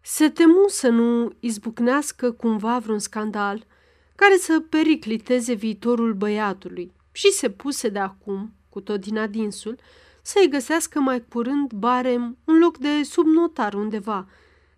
se 0.00 0.28
temu 0.28 0.64
să 0.68 0.88
nu 0.88 1.32
izbucnească 1.40 2.32
cumva 2.32 2.78
vreun 2.78 2.98
scandal 2.98 3.66
care 4.14 4.36
să 4.36 4.60
pericliteze 4.60 5.52
viitorul 5.52 6.14
băiatului 6.14 6.92
și 7.12 7.30
se 7.30 7.50
puse 7.50 7.88
de 7.88 7.98
acum, 7.98 8.52
cu 8.78 8.84
tot 8.84 9.00
din 9.00 9.18
adinsul, 9.18 9.78
să-i 10.22 10.48
găsească 10.48 11.00
mai 11.00 11.24
curând 11.28 11.72
barem 11.72 12.36
un 12.44 12.58
loc 12.58 12.78
de 12.78 13.02
subnotar 13.02 13.74
undeva, 13.74 14.28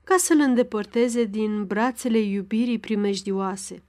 ca 0.04 0.16
să-l 0.18 0.40
îndepărteze 0.40 1.24
din 1.24 1.64
brațele 1.64 2.18
iubirii 2.18 2.78
primejdioase. 2.78 3.82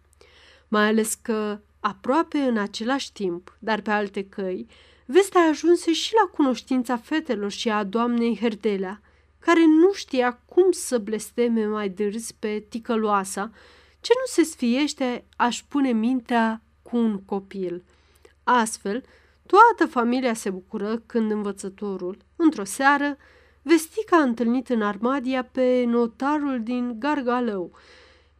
Mai 0.68 0.88
ales 0.88 1.14
că, 1.14 1.60
aproape 1.80 2.38
în 2.38 2.58
același 2.58 3.12
timp, 3.12 3.58
dar 3.60 3.82
pe 3.82 3.92
alte 3.92 4.24
căi, 4.24 4.68
vestea 5.06 5.42
ajunse 5.42 5.94
și 5.94 6.14
la 6.14 6.30
cunoștința 6.30 6.98
fetelor 6.98 7.52
și 7.52 7.70
a 7.70 7.84
doamnei 7.84 8.38
Herdelea, 8.38 9.02
care 9.40 9.66
nu 9.66 9.94
știa 9.94 10.40
cum 10.46 10.72
să 10.72 10.98
blesteme 10.98 11.66
mai 11.66 11.90
dârzi 11.90 12.36
pe 12.40 12.66
ticăloasa, 12.70 13.52
ce 14.02 14.12
nu 14.16 14.26
se 14.26 14.44
sfiește 14.44 15.26
aș 15.36 15.64
pune 15.68 15.92
mintea 15.92 16.62
cu 16.82 16.98
un 16.98 17.20
copil. 17.26 17.84
Astfel, 18.44 19.04
toată 19.52 19.92
familia 19.92 20.34
se 20.34 20.50
bucură 20.50 20.98
când 21.06 21.32
învățătorul, 21.32 22.18
într-o 22.36 22.64
seară, 22.64 23.18
vesti 23.62 24.06
că 24.06 24.16
a 24.16 24.22
întâlnit 24.22 24.70
în 24.70 24.82
Armadia 24.82 25.44
pe 25.44 25.84
notarul 25.88 26.64
din 26.64 27.00
Gargalău, 27.00 27.72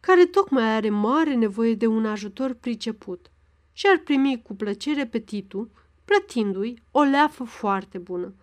care 0.00 0.24
tocmai 0.24 0.74
are 0.74 0.90
mare 0.90 1.34
nevoie 1.34 1.74
de 1.74 1.86
un 1.86 2.06
ajutor 2.06 2.52
priceput 2.52 3.30
și 3.72 3.86
ar 3.86 3.98
primi 3.98 4.42
cu 4.42 4.54
plăcere 4.54 5.06
pe 5.06 5.18
Titu, 5.18 5.70
plătindu-i 6.04 6.82
o 6.90 7.02
leafă 7.02 7.44
foarte 7.44 7.98
bună. 7.98 8.34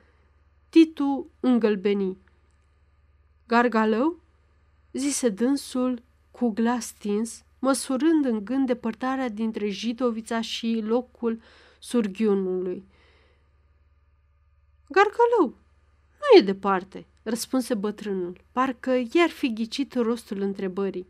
Titu 0.70 1.30
îngălbeni. 1.40 2.18
Gargalău? 3.48 4.20
zise 4.92 5.30
dânsul 5.30 6.02
cu 6.32 6.50
glas 6.50 6.86
stins, 6.86 7.44
măsurând 7.60 8.26
în 8.26 8.46
gând 8.46 8.68
depărtarea 8.68 9.30
dintre 9.30 9.70
Jitovița 9.70 10.42
și 10.42 10.82
locul 10.86 11.40
surghiunului. 11.80 12.84
Gargalău, 14.90 15.58
nu 16.20 16.38
e 16.38 16.42
departe, 16.42 17.06
răspunse 17.24 17.74
bătrânul, 17.74 18.42
parcă 18.52 18.92
i-ar 19.12 19.30
fi 19.30 19.54
ghicit 19.54 19.94
rostul 19.94 20.42
întrebării. 20.42 21.08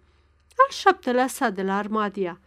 Al 0.47 0.70
șaptelea 0.70 1.28
sa 1.28 1.49
de 1.49 1.63
la 1.63 1.78
Armadia. 1.78 2.39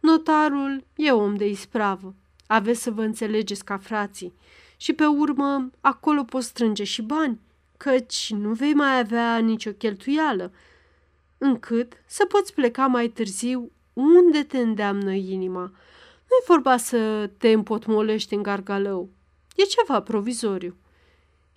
Notarul 0.00 0.84
e 0.96 1.12
om 1.12 1.36
de 1.36 1.48
ispravă. 1.48 2.14
Aveți 2.46 2.82
să 2.82 2.90
vă 2.90 3.02
înțelegeți 3.02 3.64
ca 3.64 3.78
frații. 3.78 4.32
Și 4.76 4.92
pe 4.92 5.06
urmă, 5.06 5.70
acolo 5.80 6.24
poți 6.24 6.46
strânge 6.46 6.84
și 6.84 7.02
bani, 7.02 7.40
căci 7.76 8.32
nu 8.36 8.52
vei 8.52 8.74
mai 8.74 8.98
avea 8.98 9.38
nicio 9.38 9.70
cheltuială, 9.70 10.52
încât 11.38 11.92
să 12.06 12.24
poți 12.24 12.54
pleca 12.54 12.86
mai 12.86 13.08
târziu 13.08 13.70
unde 13.92 14.42
te 14.42 14.58
îndeamnă 14.58 15.12
inima. 15.12 15.72
Nu-i 16.30 16.44
vorba 16.46 16.76
să 16.76 17.30
te 17.38 17.48
împotmolești 17.48 18.34
în 18.34 18.42
gargalău. 18.42 19.10
E 19.56 19.62
ceva 19.62 20.02
provizoriu. 20.02 20.76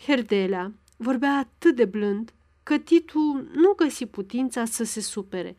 Herdelea 0.05 0.71
vorbea 0.97 1.38
atât 1.38 1.76
de 1.76 1.86
blând 1.86 2.34
că 2.63 2.78
Titu 2.78 3.47
nu 3.53 3.74
găsi 3.74 4.05
putința 4.05 4.65
să 4.65 4.84
se 4.84 5.01
supere, 5.01 5.55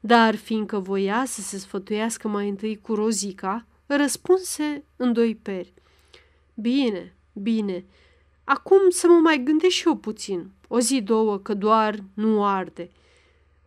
dar 0.00 0.34
fiindcă 0.34 0.78
voia 0.78 1.24
să 1.24 1.40
se 1.40 1.58
sfătuiască 1.58 2.28
mai 2.28 2.48
întâi 2.48 2.80
cu 2.80 2.94
Rozica, 2.94 3.66
răspunse 3.86 4.84
în 4.96 5.12
doi 5.12 5.34
peri. 5.34 5.72
Bine, 6.54 7.16
bine, 7.32 7.84
acum 8.44 8.90
să 8.90 9.06
mă 9.06 9.18
mai 9.18 9.42
gândesc 9.42 9.74
și 9.74 9.86
eu 9.86 9.96
puțin, 9.96 10.50
o 10.68 10.80
zi, 10.80 11.02
două, 11.02 11.38
că 11.38 11.54
doar 11.54 12.04
nu 12.14 12.44
arde. 12.44 12.90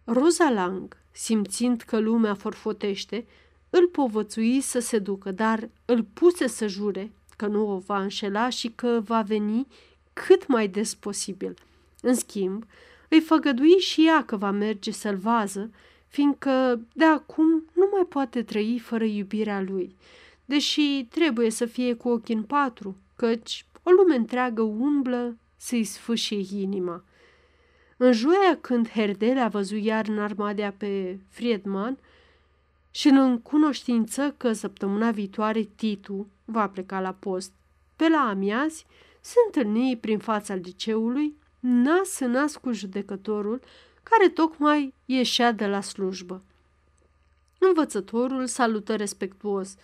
Roza 0.04 0.50
Lang, 0.50 0.98
simțind 1.12 1.82
că 1.82 2.00
lumea 2.00 2.34
forfotește, 2.34 3.26
îl 3.72 3.88
povățui 3.88 4.62
să 4.62 4.80
se 4.80 5.00
ducă, 5.00 5.32
dar 5.32 5.70
îl 5.86 6.04
puse 6.14 6.48
să 6.48 6.68
jure 6.68 7.12
că 7.38 7.48
nu 7.48 7.70
o 7.70 7.78
va 7.78 8.02
înșela 8.02 8.50
și 8.50 8.70
că 8.70 9.02
va 9.04 9.22
veni 9.22 9.68
cât 10.14 10.48
mai 10.48 10.68
des 10.68 10.96
posibil. 10.96 11.54
În 12.02 12.16
schimb, 12.16 12.66
îi 13.10 13.20
făgădui 13.20 13.78
și 13.78 14.08
ea 14.08 14.26
că 14.26 14.38
va 14.38 14.52
merge 14.52 14.92
să-l 14.92 15.16
vază, 15.16 15.72
fiindcă 16.08 16.82
de 16.94 17.06
acum 17.06 17.46
nu 17.74 17.90
mai 17.92 18.06
poate 18.10 18.44
trăi 18.44 18.80
fără 18.84 19.04
iubirea 19.04 19.62
lui, 19.62 19.96
deși 20.46 21.06
trebuie 21.10 21.50
să 21.50 21.66
fie 21.66 21.94
cu 21.94 22.10
ochii 22.10 22.36
în 22.36 22.44
patru, 22.44 22.96
căci 23.16 23.66
o 23.84 23.92
lume 23.92 24.16
întreagă 24.16 24.62
umblă 24.62 25.38
să-i 25.58 25.84
sfâșie 25.84 26.62
inima. 26.62 27.04
În 27.98 28.12
joia 28.12 28.58
când 28.62 28.90
Herdele 28.90 29.40
a 29.40 29.48
văzut 29.48 29.84
iar 29.84 30.08
în 30.08 30.20
armadea 30.20 30.74
pe 30.78 31.20
Friedman 31.30 31.98
și 32.92 33.08
în 33.08 33.42
cunoștință 33.42 34.34
că 34.38 34.54
săptămâna 34.54 35.12
viitoare 35.12 35.62
Titu 35.62 36.28
va 36.46 36.70
pleca 36.70 37.00
la 37.00 37.14
post, 37.14 37.52
pe 37.96 38.08
la 38.08 38.18
amiazi 38.18 38.86
se 39.22 39.36
întâlni 39.46 39.98
prin 39.98 40.20
fața 40.20 40.54
liceului, 40.54 41.38
nas 41.60 42.20
în 42.20 42.32
nas 42.32 42.56
cu 42.56 42.72
judecătorul, 42.72 43.60
care 44.04 44.30
tocmai 44.30 44.94
ieșea 45.06 45.52
de 45.52 45.68
la 45.68 45.82
slujbă. 45.82 46.42
Învățătorul 47.58 48.48
salută 48.48 48.96
respectuos, 48.96 49.76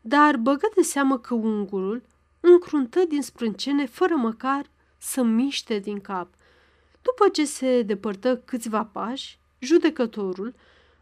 dar 0.00 0.36
băgă 0.36 0.68
de 0.74 0.82
seamă 0.82 1.18
că 1.18 1.34
ungurul 1.34 2.02
încruntă 2.40 3.04
din 3.04 3.22
sprâncene 3.22 3.86
fără 3.86 4.14
măcar 4.14 4.66
să 4.98 5.22
miște 5.22 5.78
din 5.78 6.00
cap. 6.00 6.28
După 7.02 7.28
ce 7.28 7.44
se 7.44 7.82
depărtă 7.82 8.36
câțiva 8.36 8.84
pași, 8.84 9.38
judecătorul 9.58 10.54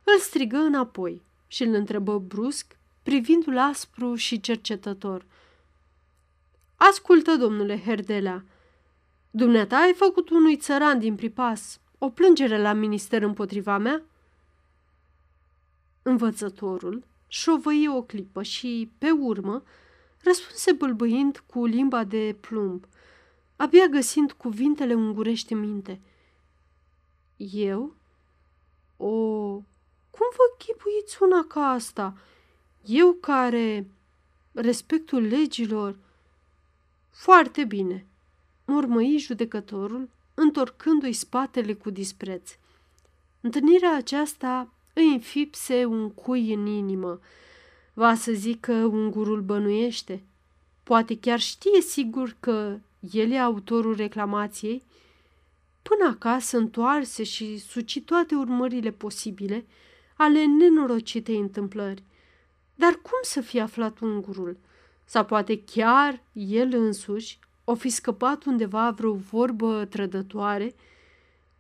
îl 0.05 0.19
strigă 0.19 0.57
înapoi 0.57 1.23
și 1.49 1.63
îl 1.63 1.75
întrebă 1.75 2.19
brusc, 2.19 2.77
privindu-l 3.03 3.59
aspru 3.59 4.15
și 4.15 4.41
cercetător. 4.41 5.25
Ascultă, 6.77 7.37
domnule 7.37 7.83
Herdelea, 7.83 8.45
dumneata 9.31 9.77
ai 9.77 9.93
făcut 9.93 10.31
unui 10.31 10.57
țăran 10.57 10.99
din 10.99 11.15
pripas 11.15 11.81
o 11.99 12.09
plângere 12.11 12.61
la 12.61 12.73
minister 12.73 13.23
împotriva 13.23 13.79
mea? 13.79 14.03
Învățătorul 16.03 17.05
șovăi 17.29 17.89
o 17.89 18.03
clipă 18.03 18.43
și, 18.43 18.91
pe 18.99 19.11
urmă, 19.11 19.63
răspunse 20.23 20.73
bâlbâind 20.73 21.43
cu 21.47 21.65
limba 21.65 22.05
de 22.05 22.37
plumb, 22.41 22.87
abia 23.57 23.87
găsind 23.87 24.33
cuvintele 24.33 24.95
ungurești 24.95 25.53
în 25.53 25.59
minte. 25.59 26.01
Eu? 27.37 27.95
O, 28.97 29.63
cum 30.19 30.27
vă 30.37 30.65
chipuiți 30.65 31.23
una 31.23 31.45
ca 31.49 31.61
asta? 31.61 32.17
Eu 32.85 33.13
care 33.13 33.87
respectul 34.53 35.23
legilor? 35.23 35.97
Foarte 37.11 37.65
bine, 37.65 38.07
mormăi 38.65 39.19
judecătorul, 39.19 40.09
întorcându-i 40.35 41.13
spatele 41.13 41.73
cu 41.73 41.91
dispreț. 41.91 42.51
Întâlnirea 43.41 43.97
aceasta 43.97 44.73
îi 44.93 45.13
înfipse 45.13 45.85
un 45.85 46.11
cui 46.11 46.53
în 46.53 46.67
inimă. 46.67 47.21
Va 47.93 48.15
să 48.15 48.33
zică 48.33 48.73
ungurul 48.73 49.41
bănuiește. 49.41 50.23
Poate 50.83 51.19
chiar 51.19 51.41
știe 51.41 51.81
sigur 51.81 52.37
că 52.41 52.79
el 53.13 53.31
e 53.31 53.39
autorul 53.39 53.95
reclamației? 53.95 54.83
Până 55.83 56.11
acasă 56.11 56.57
întoarse 56.57 57.23
și 57.23 57.59
suci 57.59 58.03
toate 58.05 58.35
urmările 58.35 58.91
posibile 58.91 59.67
ale 60.19 60.45
nenorocitei 60.45 61.39
întâmplări. 61.39 62.03
Dar 62.75 62.93
cum 62.93 63.19
să 63.23 63.41
fie 63.41 63.61
aflat 63.61 63.99
ungurul? 63.99 64.57
Sau 65.05 65.25
poate 65.25 65.63
chiar 65.65 66.23
el 66.33 66.75
însuși 66.75 67.39
o 67.65 67.75
fi 67.75 67.89
scăpat 67.89 68.45
undeva 68.45 68.91
vreo 68.91 69.13
vorbă 69.13 69.85
trădătoare? 69.85 70.75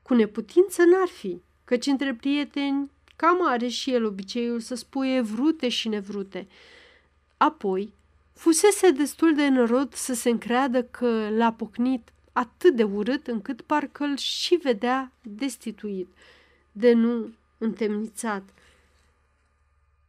Cu 0.03 0.15
neputință 0.15 0.83
n-ar 0.83 1.09
fi, 1.09 1.41
căci 1.65 1.87
între 1.87 2.15
prieteni 2.15 2.91
cam 3.17 3.47
are 3.47 3.69
și 3.69 3.93
el 3.93 4.05
obiceiul 4.05 4.61
să 4.61 4.75
spuie 4.75 5.21
vrute 5.21 5.69
și 5.69 5.89
nevrute. 5.89 6.47
Apoi, 7.37 7.93
fusese 8.33 8.91
destul 8.91 9.35
de 9.35 9.47
înrod 9.47 9.95
să 9.95 10.15
se 10.15 10.29
încreadă 10.29 10.83
că 10.83 11.29
l-a 11.31 11.53
pocnit 11.53 12.13
atât 12.33 12.77
de 12.77 12.83
urât 12.83 13.27
încât 13.27 13.61
parcă 13.61 14.05
îl 14.05 14.17
și 14.17 14.55
vedea 14.55 15.13
destituit, 15.23 16.09
de 16.73 16.93
nu 16.93 17.31
întemnițat. 17.59 18.43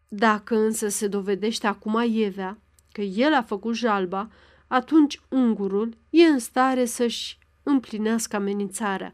Dacă 0.08 0.56
însă 0.56 0.88
se 0.88 1.08
dovedește 1.08 1.68
acum 1.68 2.04
Ievea 2.10 2.58
că 2.92 3.02
el 3.02 3.34
a 3.34 3.42
făcut 3.42 3.76
jalba, 3.76 4.30
atunci 4.68 5.22
ungurul 5.30 5.98
e 6.10 6.24
în 6.24 6.40
stare 6.40 6.86
să-și 6.86 7.38
împlinească 7.64 8.36
amenințarea. 8.36 9.14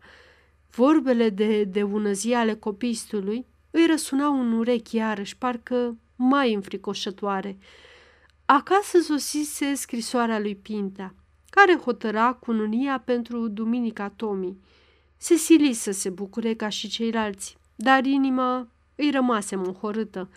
Vorbele 0.69 1.29
de, 1.29 1.63
de 1.63 2.11
zi 2.11 2.33
ale 2.33 2.55
copistului 2.55 3.45
îi 3.71 3.85
răsunau 3.85 4.39
în 4.39 4.51
urechi 4.51 4.95
iarăși, 4.95 5.37
parcă 5.37 5.97
mai 6.15 6.53
înfricoșătoare. 6.53 7.57
Acasă 8.45 8.99
sosise 8.99 9.73
scrisoarea 9.73 10.39
lui 10.39 10.55
Pintea, 10.55 11.15
care 11.49 11.75
hotăra 11.75 12.33
cununia 12.33 12.99
pentru 12.99 13.47
Duminica 13.47 14.09
Tomii. 14.09 14.61
Se 15.17 15.35
sili 15.35 15.73
să 15.73 15.91
se 15.91 16.09
bucure 16.09 16.53
ca 16.53 16.69
și 16.69 16.87
ceilalți, 16.87 17.57
dar 17.75 18.05
inima 18.05 18.67
îi 18.95 19.11
rămase 19.11 19.55
mohorâtă. 19.55 20.29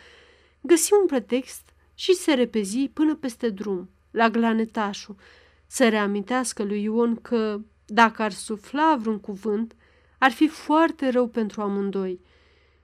Găsi 0.60 0.92
un 1.00 1.06
pretext 1.06 1.72
și 1.94 2.14
se 2.14 2.34
repezi 2.34 2.88
până 2.88 3.14
peste 3.14 3.48
drum, 3.48 3.90
la 4.10 4.28
glanetașul, 4.28 5.16
să 5.66 5.88
reamintească 5.88 6.62
lui 6.62 6.82
Ion 6.82 7.16
că, 7.16 7.60
dacă 7.86 8.22
ar 8.22 8.32
sufla 8.32 8.96
vreun 9.00 9.20
cuvânt, 9.20 9.74
ar 10.18 10.30
fi 10.30 10.48
foarte 10.48 11.08
rău 11.08 11.28
pentru 11.28 11.62
amândoi. 11.62 12.20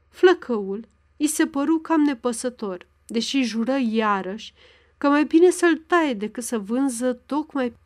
Flăcăul 0.08 0.88
îi 1.16 1.26
se 1.26 1.46
păru 1.46 1.78
cam 1.78 2.00
nepăsător, 2.00 2.86
deși 3.06 3.42
jură 3.42 3.76
iarăși 3.90 4.54
că 4.98 5.08
mai 5.08 5.24
bine 5.24 5.50
să-l 5.50 5.76
taie 5.76 6.14
decât 6.14 6.44
să 6.44 6.58
vânză 6.58 7.12
tocmai 7.12 7.76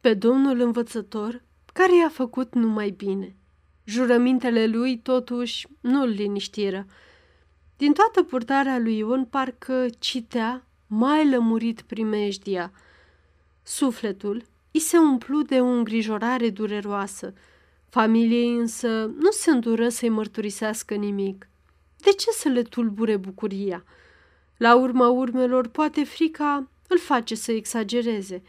pe 0.00 0.14
domnul 0.14 0.60
învățător 0.60 1.42
care 1.72 1.96
i-a 1.96 2.08
făcut 2.08 2.54
numai 2.54 2.90
bine. 2.90 3.36
Jurămintele 3.86 4.66
lui 4.66 4.98
totuși 4.98 5.66
nu-l 5.80 6.08
liniștiră 6.08 6.86
Din 7.76 7.92
toată 7.92 8.22
purtarea 8.22 8.78
lui 8.78 8.96
Ion 8.96 9.24
parcă 9.24 9.86
citea 9.98 10.66
mai 10.86 11.30
lămurit 11.30 11.82
primejdia. 11.82 12.72
Sufletul 13.62 14.44
i 14.70 14.78
se 14.78 14.98
umplu 14.98 15.42
de 15.42 15.60
o 15.60 15.66
îngrijorare 15.66 16.50
dureroasă. 16.50 17.34
Familiei 17.88 18.54
însă 18.54 18.88
nu 19.18 19.30
se 19.30 19.50
îndură 19.50 19.88
să-i 19.88 20.08
mărturisească 20.08 20.94
nimic. 20.94 21.48
De 21.96 22.10
ce 22.10 22.30
să 22.30 22.48
le 22.48 22.62
tulbure 22.62 23.16
bucuria? 23.16 23.84
La 24.56 24.76
urma 24.76 25.08
urmelor, 25.08 25.68
poate 25.68 26.04
frica 26.04 26.68
îl 26.88 26.98
face 26.98 27.34
să 27.34 27.52
exagereze. 27.52 28.42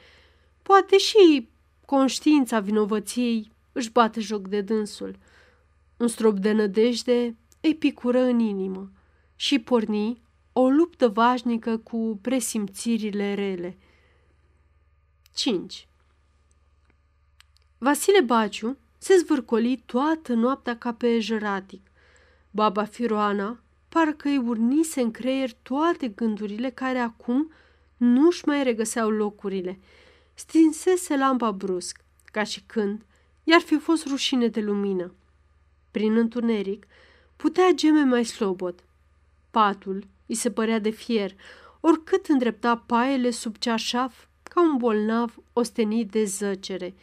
Poate 0.62 0.98
și 0.98 1.50
conștiința 1.86 2.60
vinovăției 2.60 3.52
își 3.78 3.92
bate 3.92 4.20
joc 4.20 4.48
de 4.48 4.62
dânsul. 4.62 5.16
Un 5.98 6.08
strop 6.08 6.38
de 6.38 6.52
nădejde 6.52 7.36
îi 7.62 7.76
picură 7.76 8.20
în 8.20 8.40
inimă 8.40 8.92
și 9.36 9.60
porni 9.60 10.22
o 10.54 10.70
luptă 10.70 11.08
vașnică 11.08 11.78
cu 11.78 12.20
presimțirile 12.22 13.34
rele. 13.34 13.78
5. 15.34 15.88
Vasile 17.78 18.22
Baciu 18.22 18.78
se 18.98 19.18
zvârcoli 19.18 19.84
toată 19.86 20.34
noaptea 20.34 20.78
ca 20.78 20.94
pe 20.94 21.20
jăratic. 21.20 21.92
Baba 22.52 22.84
Firoana 22.84 23.60
parcă 23.90 24.28
îi 24.28 24.38
urnise 24.38 25.02
în 25.02 25.12
creier 25.12 25.52
toate 25.62 26.08
gândurile 26.08 26.70
care 26.70 27.00
acum 27.00 27.52
nu-și 27.98 28.48
mai 28.48 28.64
regăseau 28.64 29.10
locurile. 29.10 29.80
Stinsese 30.34 31.18
lampa 31.18 31.52
brusc, 31.52 32.04
ca 32.26 32.44
și 32.44 32.64
când 32.66 33.06
i-ar 33.50 33.62
fi 33.62 33.78
fost 33.78 34.06
rușine 34.08 34.48
de 34.48 34.62
lumină. 34.62 35.14
Prin 35.92 36.18
întuneric 36.18 36.88
putea 37.36 37.72
geme 37.76 38.04
mai 38.04 38.26
slobot. 38.26 38.84
Patul 39.52 40.08
îi 40.26 40.36
se 40.36 40.52
părea 40.52 40.80
de 40.80 40.90
fier, 40.90 41.36
oricât 41.80 42.26
îndrepta 42.26 42.78
paiele 42.78 43.30
sub 43.30 43.58
ceașaf 43.58 44.26
ca 44.44 44.62
un 44.62 44.78
bolnav 44.78 45.36
ostenit 45.54 46.12
de 46.12 46.24
zăcere. 46.24 46.96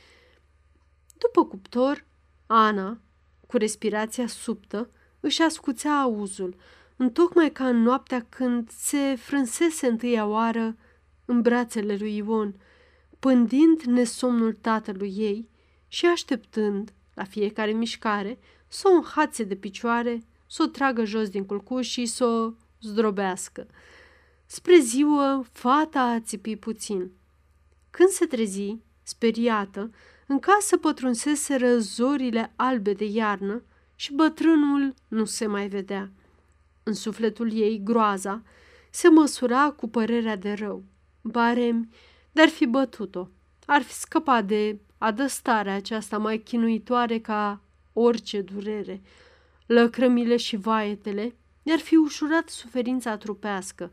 După 1.19 1.45
cuptor, 1.45 2.05
Ana, 2.47 2.99
cu 3.47 3.57
respirația 3.57 4.27
subtă, 4.27 4.91
își 5.21 5.43
ascuțea 5.43 6.01
auzul, 6.01 6.57
întocmai 6.97 7.51
ca 7.53 7.69
în 7.69 7.83
noaptea 7.83 8.27
când 8.29 8.71
se 8.71 9.15
frânsese 9.19 9.87
întâia 9.87 10.27
oară 10.27 10.77
în 11.25 11.43
brațele 11.43 11.97
lui 11.97 12.16
Ion, 12.16 12.55
pândind 13.19 13.81
nesomnul 13.81 14.53
tatălui 14.61 15.15
ei 15.16 15.53
și 15.95 16.07
așteptând, 16.07 16.93
la 17.15 17.25
fiecare 17.25 17.71
mișcare, 17.71 18.39
să 18.69 18.89
o 18.89 18.95
înhațe 18.95 19.45
de 19.45 19.55
picioare, 19.55 20.23
să 20.47 20.62
o 20.62 20.66
tragă 20.66 21.05
jos 21.05 21.29
din 21.29 21.47
culcuș 21.47 21.89
și 21.89 22.07
să 22.07 22.25
o 22.25 22.53
zdrobească. 22.81 23.66
Spre 24.47 24.79
ziua, 24.79 25.45
fata 25.53 26.01
a 26.01 26.21
țipit 26.21 26.61
puțin. 26.61 27.11
Când 27.91 28.09
se 28.09 28.27
trezi, 28.27 28.77
speriată, 29.03 29.91
în 30.27 30.39
casă 30.39 30.77
pătrunseseră 30.77 31.79
zorile 31.79 32.53
albe 32.57 32.93
de 32.93 33.05
iarnă 33.05 33.62
și 33.95 34.12
bătrânul 34.12 34.95
nu 35.09 35.25
se 35.25 35.47
mai 35.47 35.69
vedea. 35.69 36.11
În 36.83 36.95
sufletul 36.95 37.53
ei, 37.53 37.81
groaza, 37.85 38.43
se 38.91 39.09
măsura 39.09 39.71
cu 39.71 39.89
părerea 39.89 40.37
de 40.37 40.53
rău. 40.53 40.85
Baremi, 41.21 41.89
dar 42.33 42.49
fi 42.49 42.66
bătut-o. 42.66 43.29
Ar 43.66 43.83
fi 43.83 43.93
scăpat 43.93 44.45
de 44.45 44.79
adăstarea 44.99 45.75
aceasta 45.75 46.19
mai 46.19 46.39
chinuitoare 46.39 47.19
ca 47.19 47.61
orice 47.93 48.41
durere. 48.41 49.03
Lăcrămile 49.66 50.37
și 50.37 50.57
vaetele 50.57 51.35
i-ar 51.62 51.79
fi 51.79 51.97
ușurat 51.97 52.49
suferința 52.49 53.16
trupească, 53.16 53.93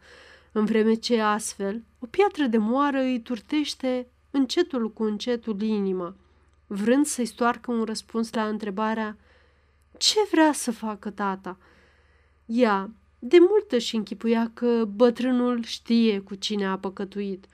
în 0.52 0.66
vreme 0.66 0.94
ce 0.94 1.22
astfel 1.22 1.84
o 2.00 2.06
piatră 2.06 2.46
de 2.46 2.58
moară 2.58 3.00
îi 3.00 3.22
turtește 3.22 4.08
încetul 4.32 4.92
cu 4.92 5.04
încetul 5.04 5.62
inima, 5.62 6.16
vrând 6.68 7.06
să-i 7.06 7.26
stoarcă 7.26 7.72
un 7.72 7.84
răspuns 7.84 8.34
la 8.34 8.48
întrebarea 8.48 9.18
ce 9.98 10.20
vrea 10.32 10.52
să 10.52 10.72
facă 10.72 11.10
tata? 11.10 11.58
Ea 12.46 12.90
de 13.20 13.38
mult 13.40 13.72
își 13.72 13.96
închipuia 13.96 14.52
că 14.54 14.86
bătrânul 14.86 15.64
știe 15.64 16.20
cu 16.20 16.36
cine 16.36 16.66
a 16.66 16.78
păcătuit 16.78 17.46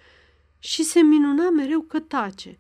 și 0.59 0.83
se 0.83 0.99
minuna 0.99 1.49
mereu 1.49 1.81
că 1.81 1.99
tace. 1.99 2.59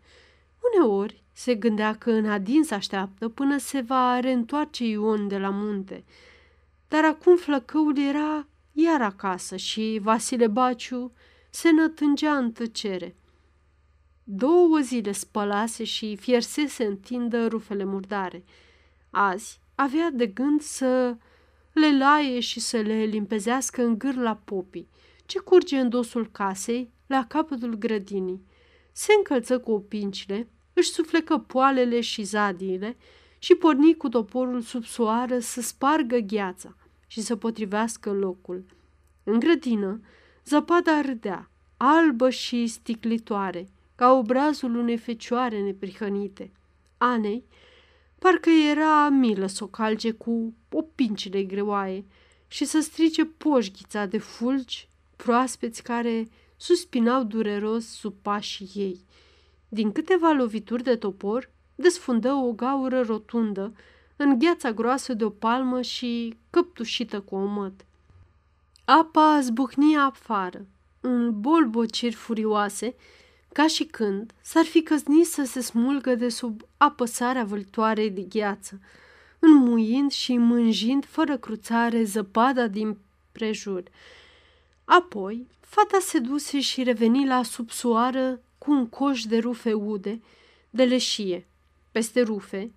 Uneori 0.59 1.23
se 1.31 1.55
gândea 1.55 1.95
că 1.95 2.11
în 2.11 2.29
adins 2.29 2.71
așteaptă 2.71 3.29
până 3.29 3.57
se 3.57 3.81
va 3.81 4.19
reîntoarce 4.19 4.85
Ion 4.85 5.27
de 5.27 5.37
la 5.37 5.49
munte. 5.49 6.03
Dar 6.87 7.05
acum 7.05 7.37
flăcăul 7.37 7.97
era 7.97 8.47
iar 8.79 9.01
acasă 9.01 9.55
și 9.55 9.99
Vasile 10.01 10.47
Baciu 10.47 11.11
se 11.49 11.71
nătângea 11.71 12.37
în 12.37 12.51
tăcere. 12.51 13.15
Două 14.23 14.79
zile 14.79 15.11
spălase 15.11 15.83
și 15.83 16.15
fiersese 16.15 16.85
în 16.85 16.97
tindă 16.97 17.47
rufele 17.47 17.83
murdare. 17.83 18.43
Azi 19.09 19.59
avea 19.75 20.09
de 20.11 20.27
gând 20.27 20.61
să 20.61 21.17
le 21.73 21.97
laie 21.97 22.39
și 22.39 22.59
să 22.59 22.77
le 22.77 23.03
limpezească 23.03 23.83
în 23.83 23.97
gârla 23.97 24.35
popii, 24.35 24.89
ce 25.25 25.39
curge 25.39 25.79
în 25.79 25.89
dosul 25.89 26.29
casei, 26.31 26.91
la 27.07 27.25
capătul 27.27 27.75
grădinii. 27.75 28.45
Se 28.99 29.13
încălță 29.17 29.59
cu 29.59 29.71
opincile, 29.71 30.47
își 30.73 30.89
suflecă 30.89 31.37
poalele 31.37 32.01
și 32.01 32.23
zadiile 32.23 32.97
și 33.37 33.55
porni 33.55 33.95
cu 33.95 34.09
toporul 34.09 34.61
sub 34.61 34.83
soară 34.83 35.39
să 35.39 35.61
spargă 35.61 36.17
gheața 36.17 36.75
și 37.07 37.21
să 37.21 37.35
potrivească 37.35 38.11
locul. 38.11 38.65
În 39.23 39.39
grădină, 39.39 40.01
zăpada 40.45 41.01
râdea, 41.01 41.49
albă 41.77 42.29
și 42.29 42.67
sticlitoare, 42.67 43.69
ca 43.95 44.11
obrazul 44.11 44.75
unei 44.75 44.97
fecioare 44.97 45.61
neprihănite. 45.61 46.51
Anei, 46.97 47.43
parcă 48.19 48.49
era 48.49 49.09
milă 49.09 49.47
să 49.47 49.63
o 49.63 49.67
calce 49.67 50.11
cu 50.11 50.53
opincile 50.71 51.43
greoaie 51.43 52.05
și 52.47 52.65
să 52.65 52.79
strice 52.79 53.25
poșghița 53.25 54.05
de 54.05 54.17
fulgi 54.17 54.89
proaspeți 55.15 55.83
care 55.83 56.27
suspinau 56.57 57.23
dureros 57.23 57.85
sub 57.85 58.13
pașii 58.21 58.71
ei. 58.73 59.05
Din 59.69 59.91
câteva 59.91 60.31
lovituri 60.31 60.83
de 60.83 60.95
topor, 60.95 61.49
desfundă 61.75 62.31
o 62.31 62.51
gaură 62.51 63.01
rotundă 63.01 63.73
în 64.15 64.39
gheața 64.39 64.71
groasă 64.71 65.13
de 65.13 65.23
o 65.23 65.29
palmă 65.29 65.81
și 65.81 66.37
căptușită 66.49 67.21
cu 67.21 67.35
o 67.35 67.45
măt. 67.45 67.85
Apa 68.85 69.39
zbucnia 69.41 70.03
afară, 70.03 70.65
în 71.01 71.41
bolbociri 71.41 72.15
furioase, 72.15 72.95
ca 73.53 73.67
și 73.67 73.83
când 73.83 74.33
s-ar 74.41 74.65
fi 74.65 74.81
căznit 74.81 75.25
să 75.25 75.43
se 75.43 75.61
smulgă 75.61 76.15
de 76.15 76.29
sub 76.29 76.61
apăsarea 76.77 77.43
vâltoarei 77.43 78.09
de 78.09 78.21
gheață, 78.21 78.79
înmuind 79.39 80.11
și 80.11 80.37
mânjind 80.37 81.05
fără 81.05 81.37
cruțare 81.37 82.03
zăpada 82.03 82.67
din 82.67 82.97
prejur. 83.31 83.83
Apoi, 84.83 85.47
fata 85.69 85.97
se 85.99 86.19
duse 86.19 86.59
și 86.59 86.83
reveni 86.83 87.27
la 87.27 87.43
subsoară 87.43 88.41
cu 88.57 88.71
un 88.71 88.87
coș 88.87 89.23
de 89.23 89.37
rufe 89.37 89.73
ude, 89.73 90.21
de 90.69 90.83
leșie, 90.83 91.47
peste 91.91 92.21
rufe, 92.21 92.71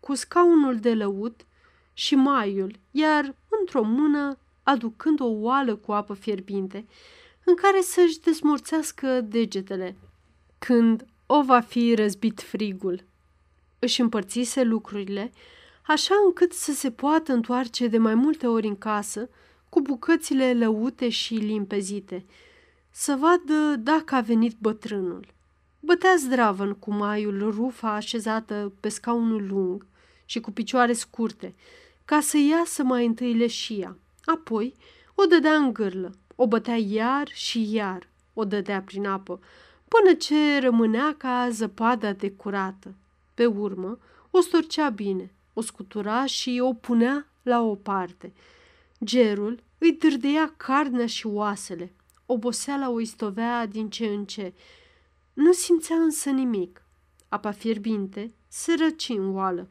cu 0.00 0.14
scaunul 0.14 0.76
de 0.76 0.94
lăut 0.94 1.46
și 1.92 2.14
maiul, 2.14 2.78
iar 2.90 3.34
într-o 3.60 3.82
mână 3.82 4.38
aducând 4.62 5.20
o 5.20 5.26
oală 5.26 5.76
cu 5.76 5.92
apă 5.92 6.14
fierbinte, 6.14 6.86
în 7.44 7.54
care 7.54 7.80
să-și 7.80 8.20
desmorțească 8.20 9.20
degetele, 9.20 9.96
când 10.58 11.06
o 11.26 11.42
va 11.42 11.60
fi 11.60 11.94
răzbit 11.94 12.40
frigul. 12.40 13.04
Își 13.78 14.00
împărțise 14.00 14.62
lucrurile, 14.62 15.32
așa 15.86 16.14
încât 16.26 16.52
să 16.52 16.72
se 16.72 16.90
poată 16.90 17.32
întoarce 17.32 17.86
de 17.86 17.98
mai 17.98 18.14
multe 18.14 18.46
ori 18.46 18.66
în 18.66 18.78
casă, 18.78 19.28
cu 19.68 19.80
bucățile 19.80 20.54
lăute 20.54 21.08
și 21.08 21.34
limpezite, 21.34 22.24
să 22.90 23.16
vadă 23.18 23.76
dacă 23.76 24.14
a 24.14 24.20
venit 24.20 24.56
bătrânul. 24.58 25.26
Bătea 25.80 26.14
zdravăn 26.18 26.74
cu 26.74 26.92
maiul 26.92 27.50
rufa 27.50 27.94
așezată 27.94 28.72
pe 28.80 28.88
scaunul 28.88 29.46
lung 29.46 29.86
și 30.24 30.40
cu 30.40 30.50
picioare 30.50 30.92
scurte, 30.92 31.54
ca 32.04 32.20
să 32.20 32.36
iasă 32.38 32.82
mai 32.82 33.06
întâi 33.06 33.34
leșia. 33.34 33.96
Apoi 34.24 34.74
o 35.14 35.24
dădea 35.24 35.54
în 35.54 35.72
gârlă, 35.72 36.14
o 36.34 36.46
bătea 36.46 36.76
iar 36.76 37.28
și 37.32 37.74
iar, 37.74 38.08
o 38.34 38.44
dădea 38.44 38.82
prin 38.82 39.06
apă, 39.06 39.40
până 39.88 40.14
ce 40.14 40.58
rămânea 40.60 41.14
ca 41.16 41.48
zăpada 41.50 42.12
de 42.12 42.30
curată. 42.30 42.94
Pe 43.34 43.46
urmă, 43.46 43.98
o 44.30 44.40
storcea 44.40 44.88
bine, 44.88 45.32
o 45.54 45.60
scutura 45.60 46.26
și 46.26 46.60
o 46.62 46.72
punea 46.72 47.26
la 47.42 47.60
o 47.60 47.74
parte. 47.74 48.32
Gerul 49.04 49.62
îi 49.78 49.92
dârdea 49.92 50.54
carnea 50.56 51.06
și 51.06 51.26
oasele, 51.26 51.92
oboseala 52.26 52.90
o 52.90 53.00
istovea 53.00 53.66
din 53.66 53.90
ce 53.90 54.06
în 54.06 54.24
ce. 54.24 54.52
Nu 55.32 55.52
simțea 55.52 55.96
însă 55.96 56.30
nimic. 56.30 56.82
Apa 57.28 57.50
fierbinte 57.50 58.32
se 58.48 58.74
răci 58.78 59.08
în 59.08 59.34
oală. 59.34 59.68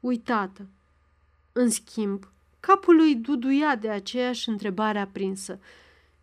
Uitată. 0.00 0.66
În 1.52 1.70
schimb, 1.70 2.28
capul 2.60 2.96
lui 2.96 3.14
duduia 3.14 3.76
de 3.76 3.88
aceeași 3.88 4.48
întrebare 4.48 4.98
aprinsă. 4.98 5.58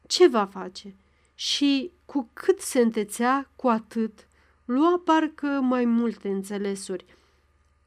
Ce 0.07 0.27
va 0.27 0.45
face? 0.45 0.95
Și 1.35 1.91
cu 2.05 2.29
cât 2.33 2.59
se 2.59 2.79
întețea, 2.79 3.49
cu 3.55 3.67
atât 3.67 4.27
lua 4.65 5.01
parcă 5.05 5.47
mai 5.47 5.85
multe 5.85 6.29
înțelesuri. 6.29 7.05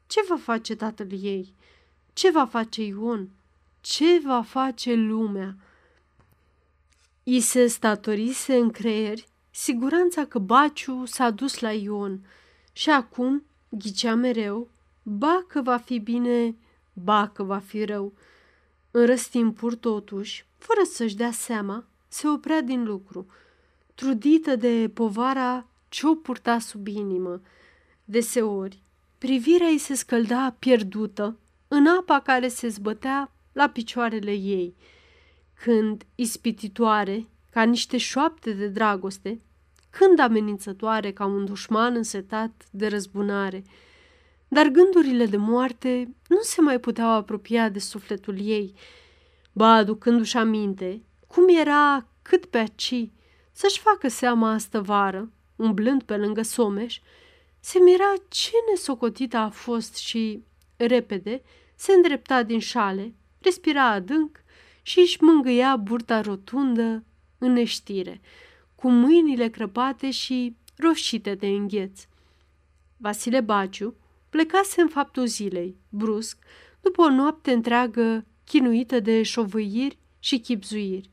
Ce 0.07 0.19
va 0.27 0.37
face 0.37 0.75
tatăl 0.75 1.07
ei? 1.11 1.53
Ce 2.13 2.31
va 2.31 2.45
face 2.45 2.81
Ion? 2.81 3.29
Ce 3.87 4.19
va 4.23 4.41
face 4.41 4.93
lumea? 4.93 5.55
I 7.23 7.39
se 7.39 7.67
statorise 7.67 8.55
în 8.55 8.69
creier 8.69 9.17
siguranța 9.49 10.25
că 10.25 10.39
Baciu 10.39 11.05
s-a 11.05 11.29
dus 11.29 11.59
la 11.59 11.71
Ion 11.71 12.25
și 12.73 12.89
acum 12.89 13.43
ghicea 13.69 14.15
mereu, 14.15 14.69
ba 15.03 15.45
că 15.47 15.61
va 15.61 15.77
fi 15.77 15.99
bine, 15.99 16.55
ba 16.93 17.27
că 17.27 17.43
va 17.43 17.59
fi 17.59 17.83
rău. 17.83 18.13
În 18.91 19.05
răstimpuri, 19.05 19.77
totuși, 19.77 20.45
fără 20.57 20.81
să-și 20.83 21.15
dea 21.15 21.31
seama, 21.31 21.85
se 22.07 22.27
oprea 22.27 22.61
din 22.61 22.83
lucru, 22.83 23.25
trudită 23.95 24.55
de 24.55 24.91
povara 24.93 25.67
ce 25.89 26.07
o 26.07 26.15
purta 26.15 26.59
sub 26.59 26.87
inimă. 26.87 27.41
Deseori, 28.05 28.81
privirea 29.17 29.67
ei 29.67 29.77
se 29.77 29.95
scălda 29.95 30.55
pierdută 30.59 31.37
în 31.67 31.87
apa 31.87 32.19
care 32.19 32.47
se 32.47 32.67
zbătea 32.67 33.29
la 33.55 33.69
picioarele 33.69 34.31
ei, 34.31 34.75
când, 35.53 36.05
ispititoare, 36.15 37.27
ca 37.49 37.63
niște 37.63 37.97
șoapte 37.97 38.53
de 38.53 38.67
dragoste, 38.67 39.41
când 39.89 40.19
amenințătoare 40.19 41.11
ca 41.11 41.25
un 41.25 41.45
dușman 41.45 41.95
însetat 41.95 42.65
de 42.71 42.87
răzbunare. 42.87 43.63
Dar 44.47 44.67
gândurile 44.67 45.25
de 45.25 45.37
moarte 45.37 46.15
nu 46.27 46.39
se 46.41 46.61
mai 46.61 46.79
puteau 46.79 47.09
apropia 47.09 47.69
de 47.69 47.79
sufletul 47.79 48.39
ei, 48.39 48.73
ba 49.51 49.73
aducându-și 49.73 50.37
aminte 50.37 51.01
cum 51.27 51.47
era 51.47 52.07
cât 52.21 52.45
pe 52.45 52.57
aci 52.57 53.09
să-și 53.51 53.79
facă 53.79 54.07
seama 54.07 54.51
astă 54.51 54.81
vară, 54.81 55.31
umblând 55.55 56.03
pe 56.03 56.17
lângă 56.17 56.41
Someș, 56.41 56.99
se 57.59 57.79
mira 57.79 58.13
ce 58.27 58.51
nesocotită 58.69 59.37
a 59.37 59.49
fost 59.49 59.95
și, 59.95 60.43
repede, 60.77 61.41
se 61.75 61.91
îndrepta 61.93 62.43
din 62.43 62.59
șale, 62.59 63.13
respira 63.45 63.89
adânc 63.89 64.43
și 64.81 64.99
își 64.99 65.23
mângâia 65.23 65.75
burta 65.75 66.21
rotundă 66.21 67.03
în 67.37 67.51
neștire, 67.51 68.21
cu 68.75 68.89
mâinile 68.89 69.47
crăpate 69.49 70.11
și 70.11 70.55
roșite 70.77 71.35
de 71.35 71.47
îngheț. 71.47 72.07
Vasile 72.97 73.41
Baciu 73.41 73.95
plecase 74.29 74.81
în 74.81 74.87
faptul 74.87 75.25
zilei, 75.25 75.75
brusc, 75.89 76.37
după 76.81 77.01
o 77.01 77.09
noapte 77.09 77.51
întreagă 77.51 78.25
chinuită 78.45 78.99
de 78.99 79.23
șovăiri 79.23 79.97
și 80.19 80.39
chipzuiri. 80.39 81.09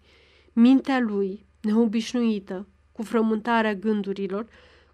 Mintea 0.53 0.99
lui, 1.01 1.47
neobișnuită, 1.61 2.67
cu 2.93 3.03
frământarea 3.03 3.75
gândurilor, 3.75 4.47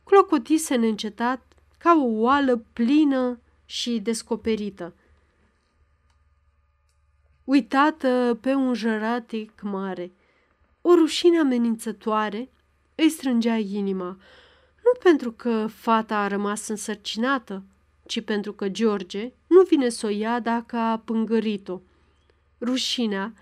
clocotise 0.05 0.75
neîncetat 0.75 1.53
ca 1.79 2.01
o 2.03 2.07
oală 2.07 2.65
plină 2.73 3.41
și 3.65 4.01
descoperită. 4.01 4.95
Uitată 7.49 8.39
pe 8.41 8.55
un 8.55 8.75
jăratic 8.75 9.61
mare, 9.63 10.13
o 10.81 10.95
rușine 10.95 11.39
amenințătoare 11.39 12.51
îi 12.95 13.09
strângea 13.09 13.57
inima, 13.57 14.19
nu 14.85 14.91
pentru 15.03 15.33
că 15.33 15.67
fata 15.67 16.17
a 16.17 16.27
rămas 16.27 16.69
însărcinată, 16.69 17.63
ci 18.07 18.21
pentru 18.21 18.53
că 18.53 18.69
George 18.69 19.33
nu 19.47 19.63
vine 19.63 19.89
să 19.89 20.07
o 20.07 20.09
ia 20.09 20.41
dacă 20.41 20.77
a 20.77 20.99
pângărit-o. 20.99 21.81
Rușinea 22.61 23.33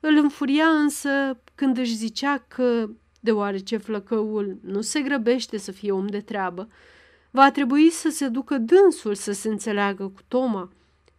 îl 0.00 0.16
înfuria 0.16 0.66
însă 0.66 1.40
când 1.54 1.78
își 1.78 1.94
zicea 1.94 2.44
că, 2.48 2.88
deoarece 3.20 3.76
flăcăul 3.76 4.58
nu 4.62 4.80
se 4.80 5.00
grăbește 5.00 5.58
să 5.58 5.72
fie 5.72 5.92
om 5.92 6.06
de 6.06 6.20
treabă, 6.20 6.68
va 7.30 7.50
trebui 7.50 7.90
să 7.90 8.08
se 8.08 8.28
ducă 8.28 8.58
dânsul 8.58 9.14
să 9.14 9.32
se 9.32 9.48
înțeleagă 9.48 10.04
cu 10.04 10.20
Toma, 10.28 10.70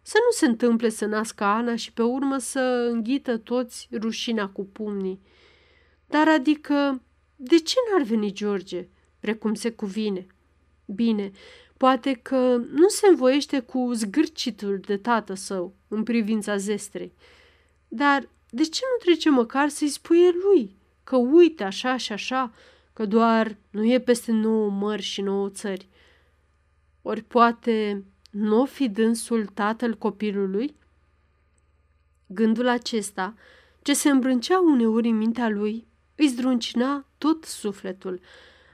să 0.06 0.18
nu 0.24 0.30
se 0.30 0.46
întâmple 0.46 0.88
să 0.88 1.04
nască 1.04 1.44
Ana 1.44 1.76
și 1.76 1.92
pe 1.92 2.02
urmă 2.02 2.38
să 2.38 2.88
înghită 2.90 3.36
toți 3.36 3.88
rușinea 3.92 4.48
cu 4.48 4.64
pumnii. 4.64 5.20
Dar 6.06 6.28
adică, 6.28 7.02
de 7.36 7.58
ce 7.58 7.74
n-ar 7.90 8.02
veni 8.02 8.32
George, 8.32 8.88
precum 9.20 9.54
se 9.54 9.70
cuvine? 9.70 10.26
Bine, 10.84 11.32
poate 11.76 12.12
că 12.12 12.60
nu 12.70 12.88
se 12.88 13.06
învoiește 13.06 13.60
cu 13.60 13.90
zgârcitul 13.92 14.78
de 14.86 14.96
tată 14.96 15.34
său 15.34 15.74
în 15.88 16.02
privința 16.02 16.56
zestrei, 16.56 17.12
dar 17.88 18.28
de 18.50 18.62
ce 18.62 18.80
nu 18.92 19.04
trece 19.04 19.30
măcar 19.30 19.68
să-i 19.68 19.88
spuie 19.88 20.30
lui 20.30 20.76
că 21.04 21.16
uite 21.16 21.64
așa 21.64 21.96
și 21.96 22.12
așa, 22.12 22.52
că 22.92 23.06
doar 23.06 23.56
nu 23.70 23.84
e 23.84 24.00
peste 24.00 24.32
nouă 24.32 24.70
mări 24.70 25.02
și 25.02 25.20
nouă 25.20 25.48
țări? 25.48 25.88
Ori 27.02 27.22
poate 27.22 28.04
nu 28.34 28.64
fi 28.64 28.88
dânsul 28.88 29.46
tatăl 29.46 29.94
copilului? 29.94 30.76
Gândul 32.26 32.68
acesta, 32.68 33.34
ce 33.82 33.92
se 33.92 34.10
îmbrâncea 34.10 34.60
uneori 34.60 35.08
în 35.08 35.16
mintea 35.16 35.48
lui, 35.48 35.86
îi 36.16 36.26
zdruncina 36.26 37.06
tot 37.18 37.44
sufletul. 37.44 38.20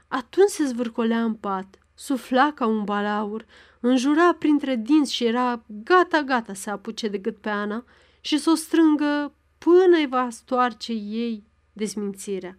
Atunci 0.07 0.49
se 0.49 0.65
zvârcolea 0.65 1.23
în 1.23 1.33
pat, 1.33 1.79
sufla 1.93 2.51
ca 2.55 2.65
un 2.65 2.83
balaur, 2.83 3.45
înjura 3.79 4.33
printre 4.33 4.75
dinți 4.75 5.13
și 5.13 5.25
era 5.25 5.63
gata-gata 5.67 6.53
să 6.53 6.69
apuce 6.69 7.07
de 7.07 7.17
gât 7.17 7.37
pe 7.37 7.49
Ana 7.49 7.83
și 8.21 8.37
să 8.37 8.49
o 8.49 8.55
strângă 8.55 9.33
până 9.57 9.97
îi 9.97 10.07
va 10.07 10.29
stoarce 10.29 10.91
ei 10.91 11.43
dezmințirea. 11.73 12.55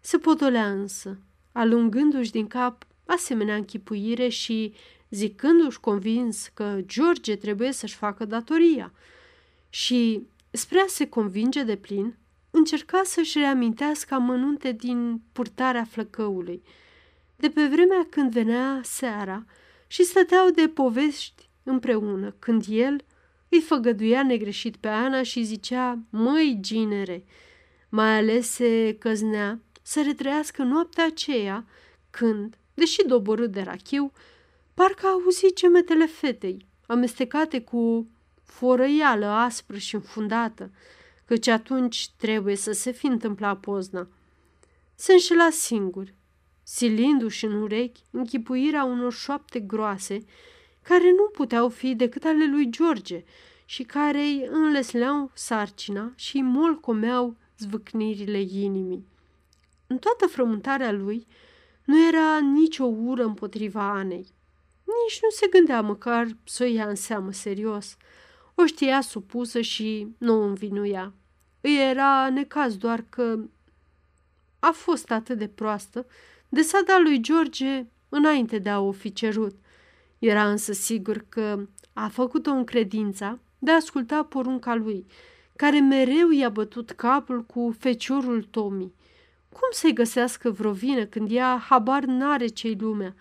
Se 0.00 0.18
potolea 0.18 0.70
însă, 0.70 1.18
alungându-și 1.52 2.30
din 2.30 2.46
cap 2.46 2.86
asemenea 3.06 3.54
închipuire 3.54 4.28
și 4.28 4.74
zicându-și 5.12 5.80
convins 5.80 6.50
că 6.54 6.78
George 6.86 7.36
trebuie 7.36 7.72
să-și 7.72 7.96
facă 7.96 8.24
datoria. 8.24 8.92
Și, 9.70 10.26
spre 10.50 10.78
a 10.78 10.86
se 10.88 11.08
convinge 11.08 11.62
de 11.62 11.76
plin, 11.76 12.16
încerca 12.50 13.02
să-și 13.04 13.38
reamintească 13.38 14.14
amănunte 14.14 14.72
din 14.72 15.20
purtarea 15.32 15.84
flăcăului, 15.84 16.62
de 17.36 17.48
pe 17.48 17.66
vremea 17.66 18.06
când 18.10 18.32
venea 18.32 18.80
seara 18.82 19.44
și 19.86 20.04
stăteau 20.04 20.50
de 20.50 20.68
povești 20.68 21.48
împreună, 21.62 22.34
când 22.38 22.64
el 22.68 23.04
îi 23.48 23.60
făgăduia 23.60 24.22
negreșit 24.22 24.76
pe 24.76 24.88
Ana 24.88 25.22
și 25.22 25.42
zicea, 25.42 25.98
măi, 26.10 26.58
ginere, 26.60 27.24
mai 27.88 28.16
ales 28.16 28.48
se 28.48 28.96
căznea 28.98 29.60
să 29.82 30.02
retrăiască 30.02 30.62
noaptea 30.62 31.04
aceea, 31.04 31.64
când, 32.10 32.58
deși 32.74 33.06
doborât 33.06 33.52
de 33.52 33.60
rachiu, 33.60 34.12
parcă 34.74 35.06
auzi 35.06 35.52
cemetele 35.52 36.06
fetei, 36.06 36.66
amestecate 36.86 37.60
cu 37.60 38.08
forăială 38.42 39.26
aspră 39.26 39.76
și 39.76 39.94
înfundată, 39.94 40.70
căci 41.24 41.46
atunci 41.46 42.10
trebuie 42.16 42.56
să 42.56 42.72
se 42.72 42.90
fi 42.90 43.06
întâmplat 43.06 43.60
pozna. 43.60 44.08
Se 44.94 45.12
înșela 45.12 45.50
singur, 45.50 46.14
silindu-și 46.62 47.44
în 47.44 47.62
urechi 47.62 48.00
închipuirea 48.10 48.84
unor 48.84 49.12
șoapte 49.12 49.60
groase 49.60 50.24
care 50.82 51.10
nu 51.10 51.28
puteau 51.32 51.68
fi 51.68 51.94
decât 51.94 52.24
ale 52.24 52.46
lui 52.46 52.70
George 52.70 53.24
și 53.64 53.82
care 53.82 54.18
îi 54.18 54.46
înlesleau 54.50 55.30
sarcina 55.34 56.12
și 56.16 56.36
îi 56.36 56.42
molcomeau 56.42 57.36
zvâcnirile 57.58 58.40
inimii. 58.40 59.06
În 59.86 59.98
toată 59.98 60.26
frământarea 60.26 60.92
lui 60.92 61.26
nu 61.84 62.06
era 62.08 62.38
nicio 62.38 62.84
ură 62.84 63.24
împotriva 63.24 63.90
Anei. 63.90 64.26
Nici 65.04 65.20
nu 65.22 65.30
se 65.30 65.46
gândea 65.50 65.80
măcar 65.80 66.26
să 66.44 66.62
o 66.62 66.66
ia 66.66 66.88
în 66.88 66.94
seamă 66.94 67.32
serios. 67.32 67.96
O 68.54 68.66
știa 68.66 69.00
supusă 69.00 69.60
și 69.60 70.06
nu 70.18 70.34
o 70.40 70.42
învinuia. 70.42 71.12
Îi 71.60 71.90
era 71.90 72.28
necaz 72.28 72.76
doar 72.76 73.04
că 73.08 73.38
a 74.58 74.70
fost 74.70 75.10
atât 75.10 75.38
de 75.38 75.48
proastă 75.48 76.06
de 76.48 76.62
s-a 76.62 76.80
dat 76.86 77.00
lui 77.00 77.20
George 77.20 77.86
înainte 78.08 78.58
de 78.58 78.68
a 78.68 78.80
o 78.80 78.92
fi 78.92 79.12
cerut. 79.12 79.54
Era 80.18 80.50
însă 80.50 80.72
sigur 80.72 81.24
că 81.28 81.66
a 81.92 82.08
făcut-o 82.08 82.50
în 82.50 82.64
credința 82.64 83.38
de 83.58 83.70
a 83.70 83.74
asculta 83.74 84.22
porunca 84.22 84.74
lui, 84.74 85.06
care 85.56 85.80
mereu 85.80 86.30
i-a 86.30 86.48
bătut 86.48 86.90
capul 86.90 87.44
cu 87.44 87.74
feciorul 87.78 88.42
Tomi. 88.42 88.92
Cum 89.48 89.68
să-i 89.70 89.92
găsească 89.92 90.50
vreo 90.50 90.72
vină 90.72 91.04
când 91.04 91.30
ea 91.30 91.64
habar 91.68 92.04
n-are 92.04 92.46
ce 92.46 92.76
lumea? 92.78 93.14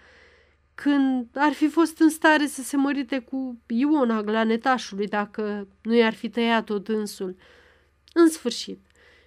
Când 0.75 1.27
ar 1.35 1.51
fi 1.51 1.67
fost 1.67 1.99
în 1.99 2.09
stare 2.09 2.47
să 2.47 2.61
se 2.61 2.77
mărite 2.77 3.19
cu 3.19 3.61
Iona 3.67 4.21
glanetașului 4.21 5.07
dacă 5.07 5.67
nu 5.81 5.93
i-ar 5.93 6.13
fi 6.13 6.29
tăiat-o 6.29 6.79
dânsul? 6.79 7.35
În 8.13 8.29
sfârșit, 8.29 8.79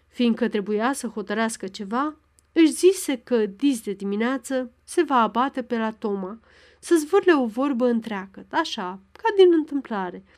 fiindcă 0.09 0.49
trebuia 0.49 0.93
să 0.93 1.07
hotărească 1.07 1.67
ceva, 1.67 2.17
își 2.53 2.73
zise 2.73 3.19
că 3.19 3.47
dis 3.47 3.81
de 3.81 3.93
dimineață 3.93 4.71
se 4.85 5.03
va 5.03 5.17
abate 5.17 5.63
pe 5.63 5.79
la 5.79 5.91
Toma, 5.91 6.41
să 6.81 6.95
zvârle 6.95 7.35
o 7.35 7.47
vorbă 7.47 7.87
întreagă, 7.87 8.47
așa, 8.51 9.01
ca 9.13 9.29
din 9.37 9.53
întâmplare– 9.53 10.25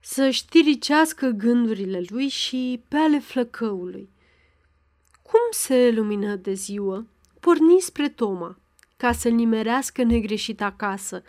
să 0.00 0.30
știricească 0.30 1.28
gândurile 1.28 2.02
lui 2.08 2.28
și 2.28 2.82
pe 2.88 2.96
ale 2.96 3.18
flăcăului. 3.18 4.08
Cum 5.22 5.40
se 5.50 5.90
lumină 5.90 6.36
de 6.36 6.52
ziua, 6.52 7.06
porni 7.40 7.80
spre 7.80 8.08
Toma, 8.08 8.58
ca 9.00 9.12
să-l 9.12 9.32
nimerească 9.32 10.02
negreșit 10.02 10.62
acasă. 10.62 11.22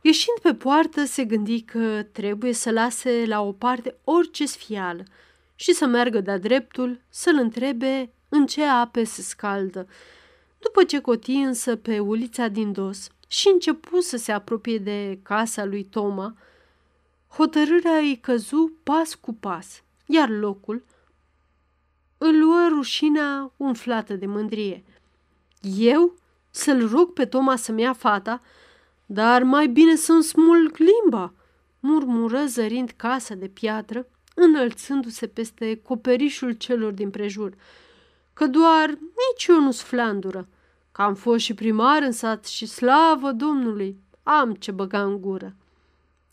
Ieșind 0.00 0.38
pe 0.42 0.54
poartă, 0.54 1.04
se 1.04 1.24
gândi 1.24 1.62
că 1.62 2.02
trebuie 2.12 2.52
să 2.52 2.70
lase 2.70 3.24
la 3.26 3.40
o 3.40 3.52
parte 3.52 3.96
orice 4.04 4.46
sfială 4.46 5.02
și 5.54 5.72
să 5.72 5.86
meargă 5.86 6.20
de-a 6.20 6.38
dreptul 6.38 7.00
să-l 7.08 7.36
întrebe 7.38 8.12
în 8.28 8.46
ce 8.46 8.64
ape 8.64 9.04
se 9.04 9.22
scaldă. 9.22 9.86
După 10.58 10.84
ce 10.84 11.00
coti 11.00 11.32
însă 11.32 11.76
pe 11.76 11.98
ulița 11.98 12.48
din 12.48 12.72
dos 12.72 13.08
și 13.26 13.48
începu 13.48 14.00
să 14.00 14.16
se 14.16 14.32
apropie 14.32 14.78
de 14.78 15.18
casa 15.22 15.64
lui 15.64 15.84
Toma, 15.84 16.36
hotărârea 17.28 17.96
îi 17.96 18.18
căzu 18.20 18.72
pas 18.82 19.14
cu 19.14 19.32
pas, 19.34 19.82
iar 20.06 20.28
locul 20.28 20.84
îl 22.18 22.38
luă 22.38 22.66
rușinea 22.68 23.52
umflată 23.56 24.14
de 24.14 24.26
mândrie. 24.26 24.84
Eu 25.78 26.20
să-l 26.54 26.88
rog 26.88 27.12
pe 27.12 27.24
Toma 27.24 27.56
să-mi 27.56 27.82
ia 27.82 27.92
fata, 27.92 28.40
dar 29.06 29.42
mai 29.42 29.66
bine 29.66 29.94
să-mi 29.94 30.22
smulg 30.22 30.76
limba, 30.76 31.32
murmură 31.80 32.44
zărind 32.44 32.92
casa 32.96 33.34
de 33.34 33.48
piatră, 33.48 34.06
înălțându-se 34.34 35.26
peste 35.26 35.80
coperișul 35.82 36.52
celor 36.52 36.92
din 36.92 37.10
prejur, 37.10 37.54
că 38.32 38.46
doar 38.46 38.88
nici 38.88 39.46
eu 39.46 39.60
nu-s 39.60 39.82
flandură, 39.82 40.48
că 40.92 41.02
am 41.02 41.14
fost 41.14 41.44
și 41.44 41.54
primar 41.54 42.02
în 42.02 42.12
sat 42.12 42.46
și 42.46 42.66
slavă 42.66 43.32
Domnului, 43.32 43.98
am 44.22 44.54
ce 44.54 44.70
băga 44.70 45.02
în 45.02 45.20
gură. 45.20 45.54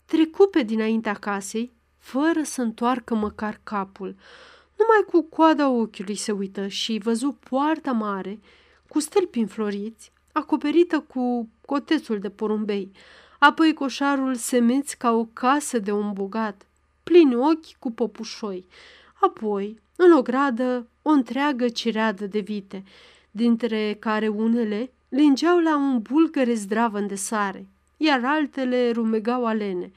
Trecu 0.04 0.46
pe 0.46 0.62
dinaintea 0.62 1.14
casei, 1.14 1.72
fără 1.98 2.42
să 2.42 2.62
întoarcă 2.62 3.14
măcar 3.14 3.60
capul, 3.62 4.16
numai 4.78 5.04
cu 5.06 5.22
coada 5.22 5.68
ochiului 5.68 6.14
se 6.14 6.32
uită 6.32 6.66
și 6.66 7.00
văzu 7.02 7.38
poarta 7.48 7.92
mare, 7.92 8.40
cu 8.90 9.00
stâlpi 9.00 9.38
înfloriți, 9.38 10.12
acoperită 10.32 11.00
cu 11.00 11.48
cotețul 11.66 12.18
de 12.18 12.30
porumbei, 12.30 12.92
apoi 13.38 13.72
coșarul 13.72 14.34
semeț 14.34 14.92
ca 14.92 15.12
o 15.12 15.24
casă 15.24 15.78
de 15.78 15.92
un 15.92 16.12
bogat, 16.12 16.66
plini 17.02 17.34
ochi 17.34 17.78
cu 17.78 17.90
popușoi, 17.90 18.66
apoi, 19.20 19.80
în 19.96 20.12
o 20.12 20.22
gradă, 20.22 20.86
o 21.02 21.10
întreagă 21.10 21.68
cireadă 21.68 22.26
de 22.26 22.38
vite, 22.38 22.84
dintre 23.30 23.96
care 23.98 24.28
unele 24.28 24.90
lingeau 25.08 25.58
la 25.58 25.76
un 25.76 25.98
bulgăre 25.98 26.54
zdravă 26.54 27.00
de 27.00 27.14
sare, 27.14 27.66
iar 27.96 28.20
altele 28.24 28.90
rumegau 28.90 29.46
alene, 29.46 29.92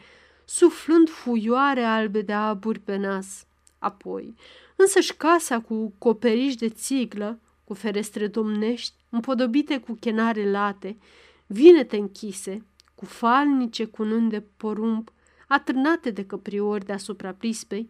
suflând 0.45 1.10
fuioare 1.10 1.84
albe 1.84 2.22
de 2.22 2.34
aburi 2.34 2.80
pe 2.80 2.95
nas. 2.95 3.45
Apoi, 3.80 4.36
însăși 4.76 5.14
casa 5.14 5.60
cu 5.60 5.94
coperiș 5.98 6.56
de 6.56 6.70
țiglă, 6.70 7.40
cu 7.74 7.80
ferestre 7.80 8.28
domnești, 8.28 8.94
împodobite 9.10 9.78
cu 9.78 9.94
chenare 9.94 10.52
late, 10.52 10.98
vinete 11.45 11.98
închise, 11.98 12.66
cu 12.95 13.06
falnice 13.06 13.86
cunând 13.86 14.30
de 14.30 14.44
porumb, 14.58 15.10
atârnate 15.48 16.10
de 16.10 16.26
căpriori 16.26 16.86
deasupra 16.86 17.32
prispei, 17.32 17.90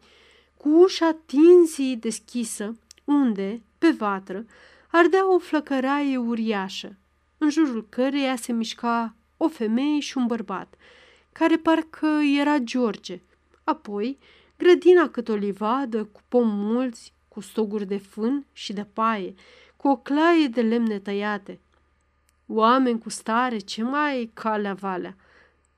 cu 0.57 0.69
ușa 0.69 1.17
tinzii 1.25 1.95
deschisă, 1.95 2.77
unde, 3.03 3.61
pe 3.77 3.89
vatră, 3.89 4.45
ardea 4.91 5.33
o 5.33 5.37
flăcăraie 5.37 6.17
uriașă, 6.17 6.95
în 7.37 7.49
jurul 7.49 7.85
căreia 7.89 8.35
se 8.35 8.51
mișca 8.51 9.15
o 9.37 9.47
femeie 9.47 9.99
și 9.99 10.17
un 10.17 10.25
bărbat, 10.25 10.75
care 11.31 11.57
parcă 11.57 12.07
era 12.39 12.57
George. 12.57 13.21
Apoi, 13.63 14.17
grădina 14.57 15.09
cât 15.09 15.27
o 15.27 15.35
livadă, 15.35 16.03
cu 16.03 16.21
pom 16.27 16.47
mulți, 16.47 17.13
cu 17.27 17.39
stoguri 17.39 17.85
de 17.85 17.97
fân 17.97 18.45
și 18.51 18.73
de 18.73 18.87
paie, 18.93 19.33
cu 19.83 19.89
o 19.89 19.95
claie 19.95 20.47
de 20.47 20.61
lemne 20.61 20.99
tăiate. 20.99 21.59
Oameni 22.47 22.99
cu 22.99 23.09
stare, 23.09 23.57
ce 23.57 23.83
mai 23.83 24.31
calea 24.33 24.73
valea, 24.73 25.15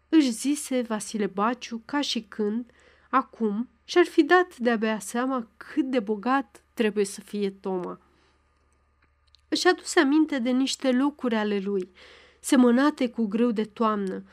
își 0.09 0.31
zise 0.31 0.81
Vasile 0.81 1.25
Baciu 1.25 1.81
ca 1.85 2.01
și 2.01 2.21
când, 2.21 2.71
acum, 3.09 3.69
și-ar 3.85 4.05
fi 4.05 4.23
dat 4.23 4.57
de-abia 4.57 4.99
seama 4.99 5.47
cât 5.57 5.85
de 5.85 5.99
bogat 5.99 6.63
trebuie 6.73 7.05
să 7.05 7.21
fie 7.21 7.49
Toma. 7.49 7.99
Își 9.47 9.67
aduse 9.67 9.99
aminte 9.99 10.39
de 10.39 10.49
niște 10.49 10.91
locuri 10.91 11.35
ale 11.35 11.59
lui, 11.59 11.89
semănate 12.39 13.09
cu 13.09 13.25
grâu 13.25 13.51
de 13.51 13.63
toamnă, 13.63 14.23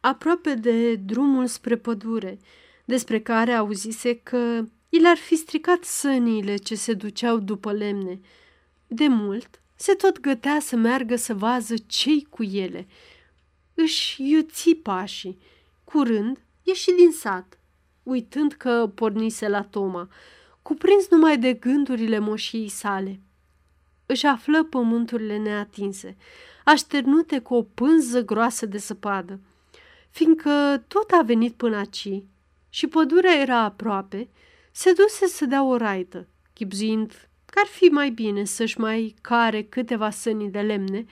aproape 0.00 0.54
de 0.54 0.94
drumul 0.94 1.46
spre 1.46 1.76
pădure, 1.76 2.38
despre 2.84 3.20
care 3.20 3.52
auzise 3.52 4.18
că 4.18 4.64
i 4.88 5.00
l-ar 5.00 5.16
fi 5.16 5.36
stricat 5.36 5.84
săniile 5.84 6.56
ce 6.56 6.74
se 6.74 6.92
duceau 6.94 7.38
după 7.38 7.72
lemne. 7.72 8.20
De 8.90 9.08
mult 9.08 9.60
se 9.74 9.94
tot 9.94 10.20
gătea 10.20 10.58
să 10.60 10.76
meargă 10.76 11.16
să 11.16 11.34
vază 11.34 11.74
cei 11.86 12.26
cu 12.30 12.42
ele. 12.42 12.86
Își 13.74 14.22
iuți 14.30 14.70
pașii. 14.70 15.38
Curând 15.84 16.38
ieși 16.62 16.92
din 16.92 17.12
sat, 17.12 17.58
uitând 18.02 18.52
că 18.52 18.90
pornise 18.94 19.48
la 19.48 19.62
Toma, 19.62 20.08
cuprins 20.62 21.08
numai 21.08 21.38
de 21.38 21.52
gândurile 21.52 22.18
moșiei 22.18 22.68
sale. 22.68 23.20
Își 24.06 24.26
află 24.26 24.64
pământurile 24.64 25.38
neatinse, 25.38 26.16
așternute 26.64 27.38
cu 27.38 27.54
o 27.54 27.62
pânză 27.62 28.24
groasă 28.24 28.66
de 28.66 28.78
săpadă. 28.78 29.40
Fiindcă 30.10 30.84
tot 30.88 31.10
a 31.10 31.22
venit 31.22 31.54
până 31.54 31.76
aici 31.76 32.22
și 32.68 32.86
pădurea 32.86 33.40
era 33.40 33.58
aproape, 33.58 34.28
se 34.72 34.92
duse 34.92 35.26
să 35.26 35.44
dea 35.44 35.62
o 35.62 35.76
raită, 35.76 36.26
chipzuind 36.52 37.27
că 37.50 37.58
ar 37.58 37.66
fi 37.66 37.84
mai 37.84 38.10
bine 38.10 38.44
să-și 38.44 38.80
mai 38.80 39.14
care 39.20 39.62
câteva 39.62 40.10
săni 40.10 40.50
de 40.50 40.60
lemne 40.60 41.06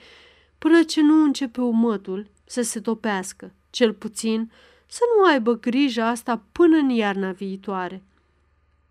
până 0.57 0.83
ce 0.83 1.01
nu 1.01 1.23
începe 1.23 1.61
umătul 1.61 2.27
să 2.45 2.61
se 2.61 2.79
topească, 2.79 3.53
cel 3.69 3.93
puțin 3.93 4.51
să 4.85 4.99
nu 5.17 5.25
aibă 5.25 5.59
grijă 5.59 6.01
asta 6.01 6.43
până 6.51 6.77
în 6.77 6.89
iarna 6.89 7.31
viitoare. 7.31 8.03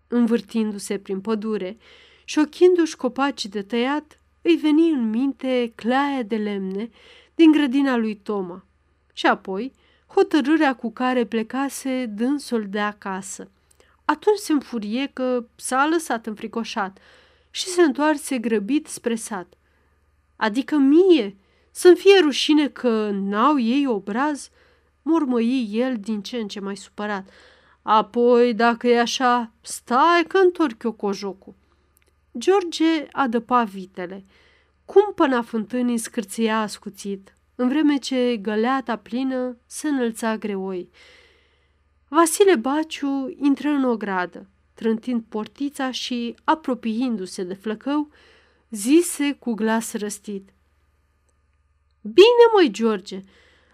Învârtindu-se 0.07 0.97
prin 0.97 1.21
pădure 1.21 1.77
și 2.23 2.39
șochindu-și 2.39 2.95
copacii 2.95 3.49
de 3.49 3.61
tăiat, 3.61 4.19
îi 4.41 4.55
veni 4.55 4.89
în 4.89 5.09
minte 5.09 5.71
claia 5.75 6.23
de 6.23 6.35
lemne 6.35 6.89
din 7.35 7.51
grădina 7.51 7.95
lui 7.95 8.15
Toma 8.15 8.65
și 9.13 9.25
apoi 9.25 9.73
hotărârea 10.07 10.75
cu 10.75 10.91
care 10.91 11.25
plecase 11.25 12.05
dânsul 12.05 12.65
de 12.69 12.79
acasă. 12.79 13.51
Atunci 14.05 14.37
se 14.37 14.51
înfurie 14.51 15.09
că 15.13 15.45
s-a 15.55 15.87
lăsat 15.91 16.25
înfricoșat 16.25 16.97
și 17.49 17.67
se 17.67 17.81
întoarse 17.81 18.37
grăbit 18.37 18.87
spre 18.87 19.15
sat. 19.15 19.53
Adică 20.35 20.75
mie 20.75 21.35
să-mi 21.71 21.95
fie 21.95 22.19
rușine 22.19 22.67
că 22.67 23.09
n-au 23.13 23.59
ei 23.59 23.85
obraz, 23.87 24.49
mormăi 25.01 25.69
el 25.71 25.97
din 25.99 26.21
ce 26.21 26.37
în 26.37 26.47
ce 26.47 26.59
mai 26.59 26.77
supărat. 26.77 27.29
Apoi, 27.81 28.53
dacă 28.53 28.87
e 28.87 28.99
așa, 28.99 29.51
stai 29.61 30.23
că 30.27 30.37
întorc 30.37 30.83
eu 30.83 30.91
cojocul. 30.91 31.53
George 32.37 33.07
adăpa 33.11 33.63
vitele. 33.63 34.25
Cumpăna 34.85 35.41
fântânii 35.41 35.97
scârția 35.97 36.61
ascuțit, 36.61 37.33
în 37.55 37.67
vreme 37.67 37.97
ce 37.97 38.37
găleata 38.37 38.95
plină 38.95 39.57
se 39.65 39.87
înălța 39.87 40.37
greoi. 40.37 40.89
Vasile 42.07 42.55
Baciu 42.55 43.35
intră 43.39 43.69
în 43.69 43.83
o 43.83 43.97
gradă, 43.97 44.47
trântind 44.77 45.23
portița 45.29 45.91
și, 45.91 46.35
apropiindu-se 46.43 47.43
de 47.43 47.53
flăcău, 47.53 48.09
zise 48.69 49.31
cu 49.39 49.53
glas 49.53 49.93
răstit. 49.93 50.49
Bine, 52.01 52.45
măi, 52.53 52.71
George, 52.71 53.21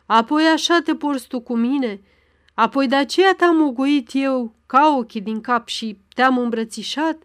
apoi 0.05 0.45
așa 0.45 0.81
te 0.83 0.95
porți 0.95 1.27
tu 1.27 1.39
cu 1.39 1.55
mine, 1.55 2.01
apoi 2.53 2.87
de 2.87 2.95
aceea 2.95 3.33
te-am 3.35 3.61
ogoit 3.61 4.09
eu 4.13 4.55
ca 4.65 4.95
ochii 4.97 5.21
din 5.21 5.41
cap 5.41 5.67
și 5.67 5.97
te-am 6.13 6.37
îmbrățișat 6.37 7.23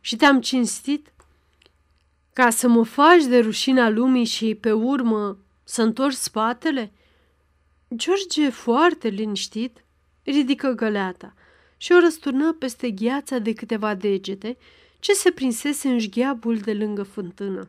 și 0.00 0.16
te-am 0.16 0.40
cinstit, 0.40 1.12
ca 2.32 2.50
să 2.50 2.68
mă 2.68 2.84
faci 2.84 3.24
de 3.24 3.38
rușina 3.38 3.88
lumii 3.88 4.24
și 4.24 4.54
pe 4.54 4.72
urmă 4.72 5.38
să 5.64 5.82
întorci 5.82 6.14
spatele? 6.14 6.92
George, 7.94 8.48
foarte 8.50 9.08
liniștit, 9.08 9.84
ridică 10.22 10.70
găleata 10.70 11.34
și 11.82 11.92
o 11.92 11.98
răsturnă 11.98 12.52
peste 12.52 12.90
gheața 12.90 13.38
de 13.38 13.52
câteva 13.52 13.94
degete 13.94 14.56
ce 14.98 15.12
se 15.12 15.30
prinsese 15.30 15.88
în 15.88 15.98
șgheabul 15.98 16.58
de 16.58 16.74
lângă 16.74 17.02
fântână. 17.02 17.68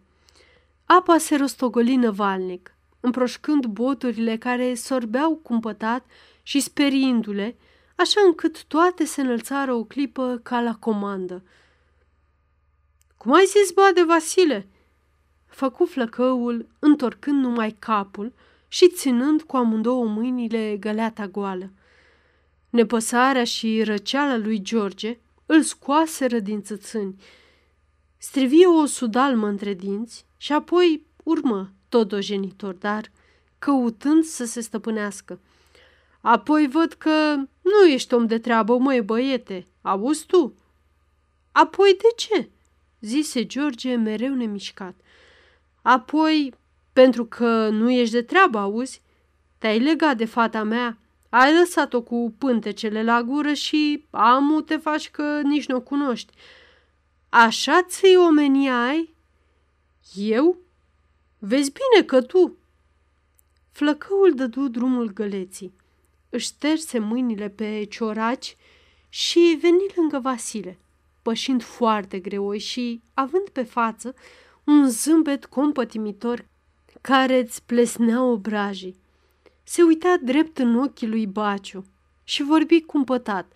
Apa 0.86 1.18
se 1.18 1.36
rostogoli 1.36 1.96
năvalnic, 1.96 2.76
împroșcând 3.00 3.66
boturile 3.66 4.38
care 4.38 4.74
sorbeau 4.74 5.36
cumpătat 5.36 6.06
și 6.44 6.60
speriindu-le, 6.60 7.56
așa 7.96 8.22
încât 8.26 8.64
toate 8.64 9.06
se 9.06 9.22
înălțară 9.22 9.74
o 9.74 9.84
clipă 9.84 10.40
ca 10.44 10.62
la 10.62 10.76
comandă. 10.76 11.44
Cum 13.18 13.34
ai 13.34 13.46
zis, 13.46 13.74
de 13.94 14.04
Vasile?" 14.04 14.68
Făcu 15.46 15.86
flăcăul, 15.86 16.68
întorcând 16.80 17.44
numai 17.44 17.76
capul 17.80 18.34
și 18.68 18.90
ținând 18.90 19.42
cu 19.42 19.58
amândouă 19.58 20.06
mâinile 20.06 20.78
găleata 20.80 21.28
goală. 21.28 21.72
Nepăsarea 22.72 23.44
și 23.44 23.84
răceala 23.84 24.38
lui 24.38 24.62
George 24.62 25.18
îl 25.46 25.62
scoaseră 25.62 26.40
din 26.40 26.62
țățâni. 26.62 27.16
Strivie 28.18 28.66
o 28.68 28.86
sudalmă 28.86 29.48
între 29.48 29.74
dinți 29.74 30.26
și 30.38 30.54
apoi 30.54 31.06
urmă 31.24 31.72
tot 31.90 32.08
dojenitor, 32.08 32.74
dar 32.74 33.12
căutând 33.60 34.24
să 34.24 34.46
se 34.46 34.62
stăpânească. 34.62 35.40
Apoi 36.22 36.68
văd 36.68 36.94
că 36.94 37.36
nu 37.62 37.88
ești 37.90 38.14
om 38.14 38.26
de 38.26 38.40
treabă, 38.40 38.78
măi 38.78 39.02
băiete, 39.02 39.68
auzi 39.82 40.26
tu? 40.26 40.56
Apoi 41.52 41.98
de 41.98 42.08
ce? 42.16 42.50
zise 43.00 43.46
George 43.46 43.96
mereu 43.96 44.34
nemișcat. 44.34 44.96
Apoi, 45.82 46.54
pentru 46.94 47.26
că 47.26 47.70
nu 47.70 47.92
ești 47.92 48.14
de 48.14 48.22
treabă, 48.22 48.58
auzi? 48.58 49.02
Te-ai 49.58 49.80
legat 49.80 50.18
de 50.18 50.26
fata 50.26 50.64
mea, 50.64 51.01
ai 51.32 51.58
lăsat-o 51.58 52.02
cu 52.02 52.34
pântecele 52.38 53.04
la 53.04 53.24
gură 53.24 53.54
și 53.54 54.06
amu 54.10 54.62
te 54.62 54.78
faci 54.78 55.10
că 55.10 55.42
nici 55.44 55.68
nu 55.68 55.76
o 55.76 55.82
cunoști. 55.82 56.34
Așa 57.30 57.82
ți 57.82 58.16
omenia 58.28 58.86
ai? 58.86 59.16
Eu? 60.16 60.58
Vezi 61.40 61.72
bine 61.72 62.06
că 62.06 62.22
tu. 62.22 62.58
Flăcăul 63.72 64.34
dădu 64.36 64.68
drumul 64.68 65.14
găleții. 65.14 65.74
Își 66.30 66.46
șterse 66.46 67.00
mâinile 67.00 67.50
pe 67.50 67.84
cioraci 67.90 68.58
și 69.10 69.58
veni 69.62 69.86
lângă 69.96 70.20
Vasile, 70.20 70.80
pășind 71.22 71.64
foarte 71.64 72.20
greoi 72.20 72.60
și 72.60 73.02
având 73.14 73.50
pe 73.50 73.64
față 73.64 74.14
un 74.64 74.90
zâmbet 74.90 75.46
compătimitor 75.46 76.46
care 77.02 77.40
îți 77.40 77.64
plesnea 77.64 78.24
obrajii. 78.24 79.01
Se 79.72 79.82
uita 79.82 80.18
drept 80.22 80.58
în 80.58 80.76
ochii 80.80 81.08
lui 81.08 81.28
Baciu 81.28 81.86
și 82.24 82.44
vorbi 82.44 82.82
cumpătat, 82.82 83.54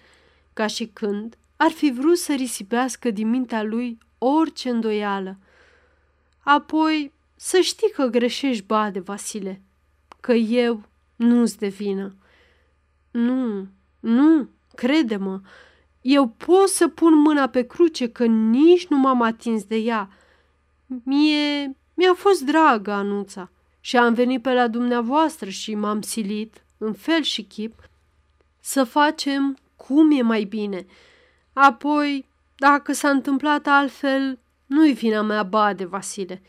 ca 0.53 0.67
și 0.67 0.85
când 0.85 1.37
ar 1.57 1.71
fi 1.71 1.91
vrut 1.91 2.17
să 2.17 2.33
risipească 2.33 3.09
din 3.11 3.29
mintea 3.29 3.63
lui 3.63 3.97
orice 4.17 4.69
îndoială. 4.69 5.37
Apoi 6.39 7.11
să 7.35 7.59
știi 7.59 7.91
că 7.91 8.05
greșești, 8.05 8.63
bade, 8.63 8.99
Vasile, 8.99 9.61
că 10.19 10.33
eu 10.33 10.83
nu-ți 11.15 11.57
de 11.57 11.67
vină. 11.67 12.15
Nu, 13.11 13.67
nu, 13.99 14.49
crede-mă, 14.75 15.41
eu 16.01 16.27
pot 16.27 16.67
să 16.67 16.87
pun 16.87 17.13
mâna 17.13 17.47
pe 17.47 17.61
cruce 17.61 18.09
că 18.09 18.25
nici 18.25 18.87
nu 18.87 18.97
m-am 18.97 19.21
atins 19.21 19.63
de 19.63 19.75
ea. 19.75 20.09
Mie 20.85 21.75
mi-a 21.93 22.13
fost 22.13 22.41
dragă 22.41 22.91
anunța 22.91 23.49
și 23.85 23.97
am 23.97 24.13
venit 24.13 24.41
pe 24.41 24.53
la 24.53 24.67
dumneavoastră 24.67 25.49
și 25.49 25.75
m-am 25.75 26.01
silit, 26.01 26.63
în 26.77 26.93
fel 26.93 27.21
și 27.21 27.43
chip, 27.43 27.89
să 28.59 28.83
facem 28.83 29.57
cum 29.75 30.11
e 30.11 30.21
mai 30.21 30.43
bine. 30.43 30.85
Apoi, 31.53 32.27
dacă 32.55 32.93
s-a 32.93 33.09
întâmplat 33.09 33.67
altfel, 33.67 34.39
nu-i 34.65 34.93
vina 34.93 35.21
mea, 35.21 35.43
bade, 35.43 35.85
Vasile, 35.85 36.41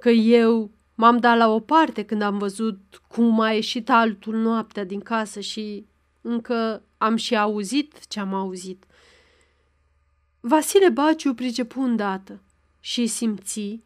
că 0.00 0.08
eu 0.08 0.70
m-am 0.94 1.18
dat 1.18 1.36
la 1.36 1.48
o 1.48 1.60
parte 1.60 2.04
când 2.04 2.22
am 2.22 2.38
văzut 2.38 3.02
cum 3.08 3.40
a 3.40 3.50
ieșit 3.52 3.90
altul 3.90 4.36
noaptea 4.36 4.84
din 4.84 5.00
casă 5.00 5.40
și 5.40 5.86
încă 6.20 6.82
am 6.98 7.16
și 7.16 7.36
auzit 7.36 8.06
ce 8.06 8.20
am 8.20 8.34
auzit. 8.34 8.84
Vasile 10.40 10.88
Baciu 10.88 11.34
pricepu 11.34 11.80
îndată 11.80 12.40
și 12.80 13.06
simți 13.06 13.82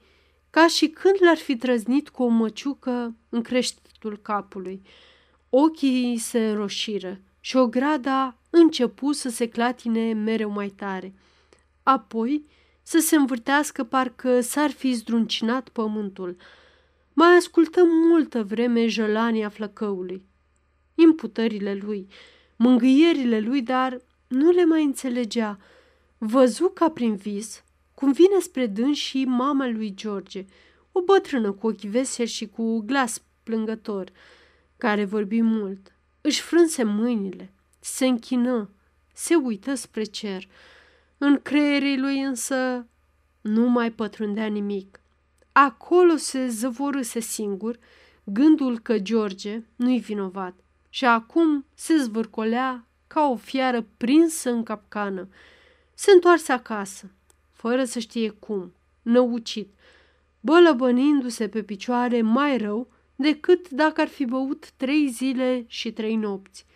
ca 0.58 0.66
și 0.66 0.88
când 0.88 1.14
l-ar 1.20 1.36
fi 1.36 1.56
trăznit 1.56 2.08
cu 2.08 2.22
o 2.22 2.26
măciucă 2.26 3.16
în 3.28 3.42
creștetul 3.42 4.18
capului. 4.22 4.82
Ochii 5.50 6.16
se 6.16 6.50
roșiră 6.50 7.20
și 7.40 7.56
o 7.56 7.66
grada 7.66 8.36
începu 8.50 9.12
să 9.12 9.28
se 9.28 9.48
clatine 9.48 10.12
mereu 10.12 10.50
mai 10.50 10.68
tare. 10.68 11.14
Apoi 11.82 12.44
să 12.82 12.98
se 12.98 13.16
învârtească 13.16 13.84
parcă 13.84 14.40
s-ar 14.40 14.70
fi 14.70 14.92
zdruncinat 14.92 15.68
pământul. 15.68 16.36
Mai 17.12 17.36
ascultă 17.36 17.82
multă 17.84 18.42
vreme 18.42 18.86
jălania 18.86 19.48
flăcăului, 19.48 20.24
imputările 20.94 21.74
lui, 21.74 22.08
mângâierile 22.56 23.40
lui, 23.40 23.62
dar 23.62 24.00
nu 24.28 24.50
le 24.50 24.64
mai 24.64 24.84
înțelegea. 24.84 25.58
Văzu 26.18 26.68
ca 26.74 26.90
prin 26.90 27.14
vis 27.14 27.62
cum 27.98 28.12
vine 28.12 28.40
spre 28.40 28.66
dâns 28.66 28.96
și 28.96 29.24
mama 29.24 29.68
lui 29.68 29.94
George, 29.94 30.44
o 30.92 31.00
bătrână 31.00 31.52
cu 31.52 31.66
ochi 31.66 31.80
veseli 31.80 32.28
și 32.28 32.46
cu 32.46 32.78
glas 32.78 33.22
plângător, 33.42 34.10
care 34.76 35.04
vorbi 35.04 35.40
mult. 35.40 35.92
Își 36.20 36.40
frânse 36.40 36.82
mâinile, 36.82 37.52
se 37.80 38.06
închină, 38.06 38.70
se 39.12 39.34
uită 39.34 39.74
spre 39.74 40.02
cer. 40.04 40.48
În 41.18 41.40
creierii 41.42 41.98
lui 41.98 42.20
însă 42.20 42.86
nu 43.40 43.68
mai 43.68 43.92
pătrundea 43.92 44.46
nimic. 44.46 45.00
Acolo 45.52 46.16
se 46.16 46.48
zăvorâse 46.48 47.20
singur 47.20 47.78
gândul 48.24 48.78
că 48.78 48.98
George 48.98 49.62
nu-i 49.76 49.98
vinovat 49.98 50.54
și 50.88 51.04
acum 51.04 51.64
se 51.74 51.96
zvârcolea 51.96 52.86
ca 53.06 53.28
o 53.28 53.36
fiară 53.36 53.86
prinsă 53.96 54.50
în 54.50 54.62
capcană. 54.62 55.28
Se 55.94 56.10
întoarse 56.10 56.52
acasă, 56.52 57.10
fără 57.58 57.84
să 57.84 57.98
știe 57.98 58.30
cum, 58.30 58.72
năucit, 59.02 59.74
bălăbănindu-se 60.40 61.48
pe 61.48 61.62
picioare 61.62 62.22
mai 62.22 62.58
rău 62.58 62.88
decât 63.16 63.68
dacă 63.68 64.00
ar 64.00 64.08
fi 64.08 64.24
băut 64.24 64.70
trei 64.70 65.08
zile 65.08 65.64
și 65.66 65.92
trei 65.92 66.16
nopți. 66.16 66.66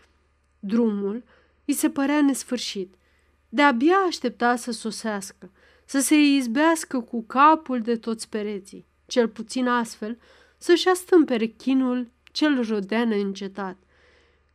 Drumul 0.58 1.22
îi 1.64 1.74
se 1.74 1.90
părea 1.90 2.22
nesfârșit. 2.22 2.94
De-abia 3.48 3.96
aștepta 3.96 4.56
să 4.56 4.72
sosească, 4.72 5.50
să 5.84 6.00
se 6.00 6.16
izbească 6.16 7.00
cu 7.00 7.22
capul 7.22 7.80
de 7.80 7.96
toți 7.96 8.28
pereții, 8.28 8.86
cel 9.06 9.28
puțin 9.28 9.68
astfel 9.68 10.18
să-și 10.58 10.88
astâmpere 10.88 11.46
chinul 11.46 12.10
cel 12.32 12.66
rodea 12.68 13.04
neîncetat. 13.04 13.76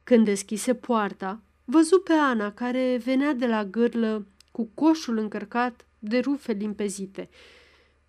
Când 0.04 0.26
deschise 0.26 0.76
poarta, 0.76 1.42
văzu 1.66 2.00
pe 2.00 2.14
Ana 2.14 2.52
care 2.52 3.02
venea 3.04 3.34
de 3.34 3.48
la 3.48 3.66
gârlă 3.66 4.26
cu 4.52 4.70
coșul 4.74 5.18
încărcat 5.18 5.87
de 6.00 6.20
rufe 6.20 6.52
limpezite. 6.52 7.30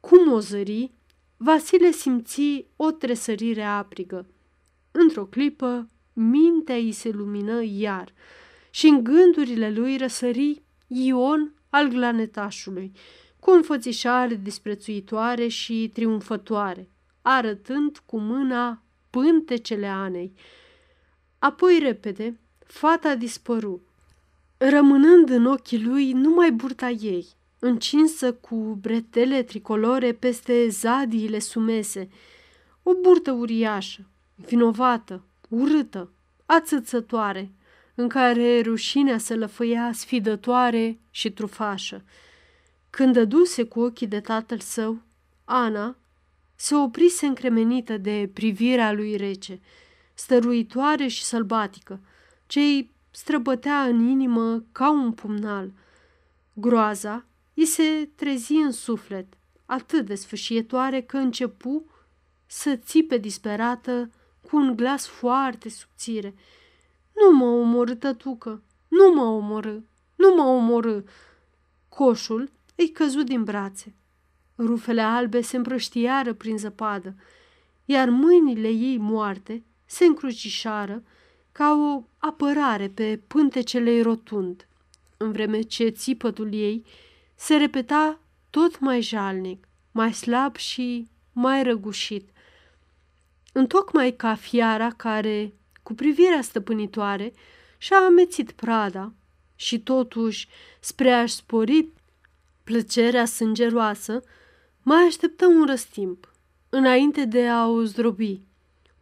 Cum 0.01 0.33
o 0.33 0.41
zări, 0.41 0.91
Vasile 1.37 1.91
simți 1.91 2.67
o 2.77 2.91
tresărire 2.91 3.63
aprigă. 3.63 4.27
Într-o 4.91 5.25
clipă, 5.25 5.89
mintea 6.13 6.75
îi 6.75 6.93
se 6.93 7.11
lumină 7.11 7.63
iar 7.63 8.13
și 8.71 8.87
în 8.87 9.05
gândurile 9.05 9.71
lui 9.71 9.97
răsări 9.97 10.63
Ion 10.87 11.55
al 11.71 11.89
glanetașului, 11.89 12.93
cu 13.41 13.51
înfățișare 13.51 14.35
disprețuitoare 14.35 15.49
și 15.49 15.91
triumfătoare, 15.93 16.89
arătând 17.23 18.03
cu 18.07 18.19
mâna 18.19 18.83
pântecele 19.11 19.87
Anei. 19.87 20.33
Apoi 21.39 21.79
repede, 21.83 22.39
fata 22.67 23.15
dispăru, 23.15 23.83
rămânând 24.57 25.29
în 25.29 25.47
ochii 25.47 25.85
lui 25.85 26.13
numai 26.13 26.53
burta 26.53 26.91
ei, 26.91 27.27
încinsă 27.59 28.33
cu 28.33 28.79
bretele 28.81 29.43
tricolore 29.43 30.13
peste 30.13 30.69
zadiile 30.69 31.39
sumese, 31.39 32.09
o 32.83 32.93
burtă 33.03 33.31
uriașă, 33.31 34.07
vinovată, 34.35 35.23
urâtă, 35.49 36.11
ațățătoare, 36.47 37.51
în 37.95 38.09
care 38.09 38.61
rușinea 38.61 39.19
se 39.19 39.35
lăfăia 39.35 39.93
sfidătoare 39.93 40.99
și 41.11 41.31
trufașă. 41.31 42.03
Când 42.91 43.13
dăduse 43.13 43.63
cu 43.63 43.81
ochii 43.81 44.07
de 44.07 44.21
tatăl 44.21 44.59
său, 44.59 44.99
Ana 45.45 45.97
se 46.55 46.75
oprise 46.75 47.27
încremenită 47.27 47.97
de 47.97 48.31
privirea 48.33 48.93
lui 48.93 49.17
rece, 49.17 49.61
stăruitoare 50.15 51.07
și 51.07 51.25
sălbatică, 51.25 52.01
ce 52.47 52.87
străbătea 53.11 53.83
în 53.83 54.09
inimă 54.09 54.65
ca 54.73 54.91
un 54.91 55.13
pumnal. 55.13 55.73
Groaza 56.53 57.25
îi 57.59 57.65
se 57.65 58.11
trezi 58.15 58.53
în 58.53 58.73
suflet, 58.73 59.27
atât 59.67 60.07
de 60.07 60.15
sfâșietoare 60.15 61.03
că 61.03 61.17
începu 61.17 61.85
să 62.47 62.77
țipe 62.77 63.17
disperată 63.17 64.11
cu 64.51 64.57
un 64.57 64.77
glas 64.77 65.07
foarte 65.07 65.69
subțire. 65.69 66.35
Nu 67.15 67.37
mă 67.37 67.45
omorâ, 67.45 67.95
tătucă, 67.95 68.63
nu 68.89 69.13
mă 69.15 69.23
omorâ, 69.23 69.79
nu 70.15 70.35
mă 70.35 70.43
omorâ. 70.43 71.01
Coșul 71.89 72.51
îi 72.75 72.89
căzut 72.89 73.27
din 73.27 73.45
brațe. 73.45 73.95
Rufele 74.57 75.03
albe 75.03 75.41
se 75.41 75.57
împrăștiară 75.57 76.35
prin 76.35 76.59
zăpadă, 76.59 77.15
iar 77.85 78.09
mâinile 78.09 78.69
ei 78.69 78.99
moarte 78.99 79.65
se 79.85 80.05
încrucișară 80.05 81.03
ca 81.53 81.73
o 81.73 82.03
apărare 82.19 82.89
pe 82.89 83.21
pântecele 83.27 84.01
rotund, 84.01 84.69
în 85.17 85.33
vreme 85.33 85.61
ce 85.61 85.89
țipătul 85.89 86.55
ei 86.55 86.85
se 87.39 87.57
repeta 87.57 88.19
tot 88.51 88.79
mai 88.79 89.01
jalnic, 89.01 89.69
mai 89.93 90.15
slab 90.15 90.57
și 90.57 91.09
mai 91.33 91.63
răgușit. 91.63 92.29
Întocmai 93.53 94.13
ca 94.13 94.35
fiara 94.35 94.91
care, 94.91 95.53
cu 95.83 95.95
privirea 95.95 96.43
stăpânitoare, 96.43 97.33
și-a 97.79 97.97
amețit 97.97 98.53
prada 98.53 99.13
și 99.55 99.81
totuși, 99.81 100.49
spre 100.81 101.13
a-și 101.13 101.35
spori 101.35 101.89
plăcerea 102.65 103.25
sângeroasă, 103.25 104.23
mai 104.83 105.03
așteptă 105.03 105.47
un 105.47 105.67
răstimp, 105.67 106.33
înainte 106.69 107.25
de 107.25 107.49
a 107.49 107.67
o 107.67 107.83
zdrobi. 107.83 108.41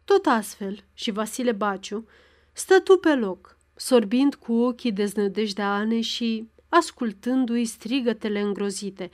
Tot 0.05 0.25
astfel, 0.25 0.83
și 0.93 1.11
Vasile 1.11 1.51
Baciu 1.51 2.07
stătu 2.53 2.97
pe 2.97 3.15
loc, 3.15 3.57
sorbind 3.75 4.35
cu 4.35 4.53
ochii 4.53 4.91
deznădejde 4.91 5.61
Ane 5.61 6.01
și 6.01 6.49
ascultându-i 6.69 7.65
strigătele 7.65 8.39
îngrozite, 8.39 9.09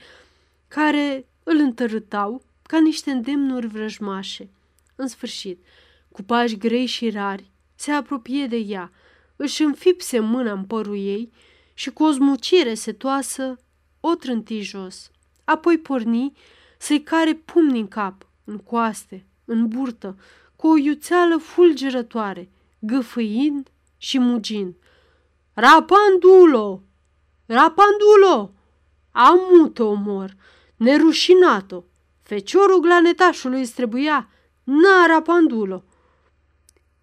care 0.68 1.26
îl 1.42 1.56
întărâtau 1.56 2.42
ca 2.62 2.80
niște 2.80 3.10
îndemnuri 3.10 3.66
vrăjmașe. 3.66 4.48
În 4.94 5.06
sfârșit, 5.06 5.64
cu 6.12 6.22
pași 6.22 6.56
grei 6.56 6.86
și 6.86 7.10
rari, 7.10 7.50
se 7.74 7.90
apropie 7.90 8.46
de 8.46 8.56
ea, 8.56 8.92
își 9.36 9.62
înfipse 9.62 10.18
mâna 10.18 10.52
în 10.52 10.64
părul 10.64 10.96
ei 10.96 11.32
și 11.74 11.90
cu 11.90 12.04
o 12.04 12.10
zmucire 12.10 12.74
setoasă 12.74 13.58
o 14.00 14.14
trânti 14.14 14.60
jos. 14.60 15.10
Apoi 15.44 15.78
porni 15.78 16.32
să-i 16.78 17.02
care 17.02 17.34
pumni 17.34 17.80
în 17.80 17.88
cap, 17.88 18.26
în 18.44 18.58
coaste, 18.58 19.26
în 19.44 19.68
burtă, 19.68 20.18
cu 20.56 20.66
o 20.66 20.76
iuțeală 20.76 21.36
fulgerătoare, 21.36 22.48
gâfâind 22.78 23.68
și 23.96 24.18
mugind. 24.18 24.74
Rapandulo! 25.52 26.82
Rapandulo! 27.54 28.52
Amu 29.12 29.68
te 29.68 29.82
omor, 29.82 30.36
nerușinato! 30.76 31.84
Feciorul 32.22 32.80
glanetașului 32.80 33.60
îți 33.60 33.74
trebuia, 33.74 34.28
na 34.64 35.06
rapandulo! 35.06 35.84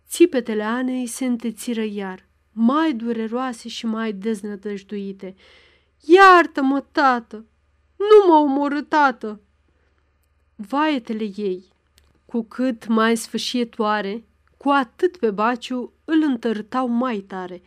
Țipetele 0.08 0.64
Anei 0.64 1.08
se 1.08 1.26
întețiră 1.26 1.84
iar, 1.84 2.28
mai 2.52 2.94
dureroase 2.94 3.70
și 3.70 3.86
mai 3.86 4.14
deznădăjduite. 4.14 5.36
Iartă-mă, 6.00 6.84
tată! 6.92 7.46
Nu 7.98 8.28
mă 8.28 8.40
omorâ, 8.40 8.82
tată! 8.82 9.42
Vaetele 10.56 11.32
ei, 11.36 11.64
cu 12.26 12.44
cât 12.44 12.88
mai 12.88 13.18
sfâșietoare, 13.18 14.26
cu 14.58 14.70
atât 14.70 15.18
pe 15.18 15.32
Baciu 15.32 15.94
îl 16.06 16.24
întărtau 16.24 16.88
mai 16.88 17.18
tare 17.18 17.62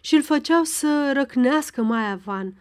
și 0.00 0.14
îl 0.14 0.22
făceau 0.22 0.64
să 0.64 1.10
răcnească 1.14 1.82
mai 1.82 2.10
avan, 2.10 2.54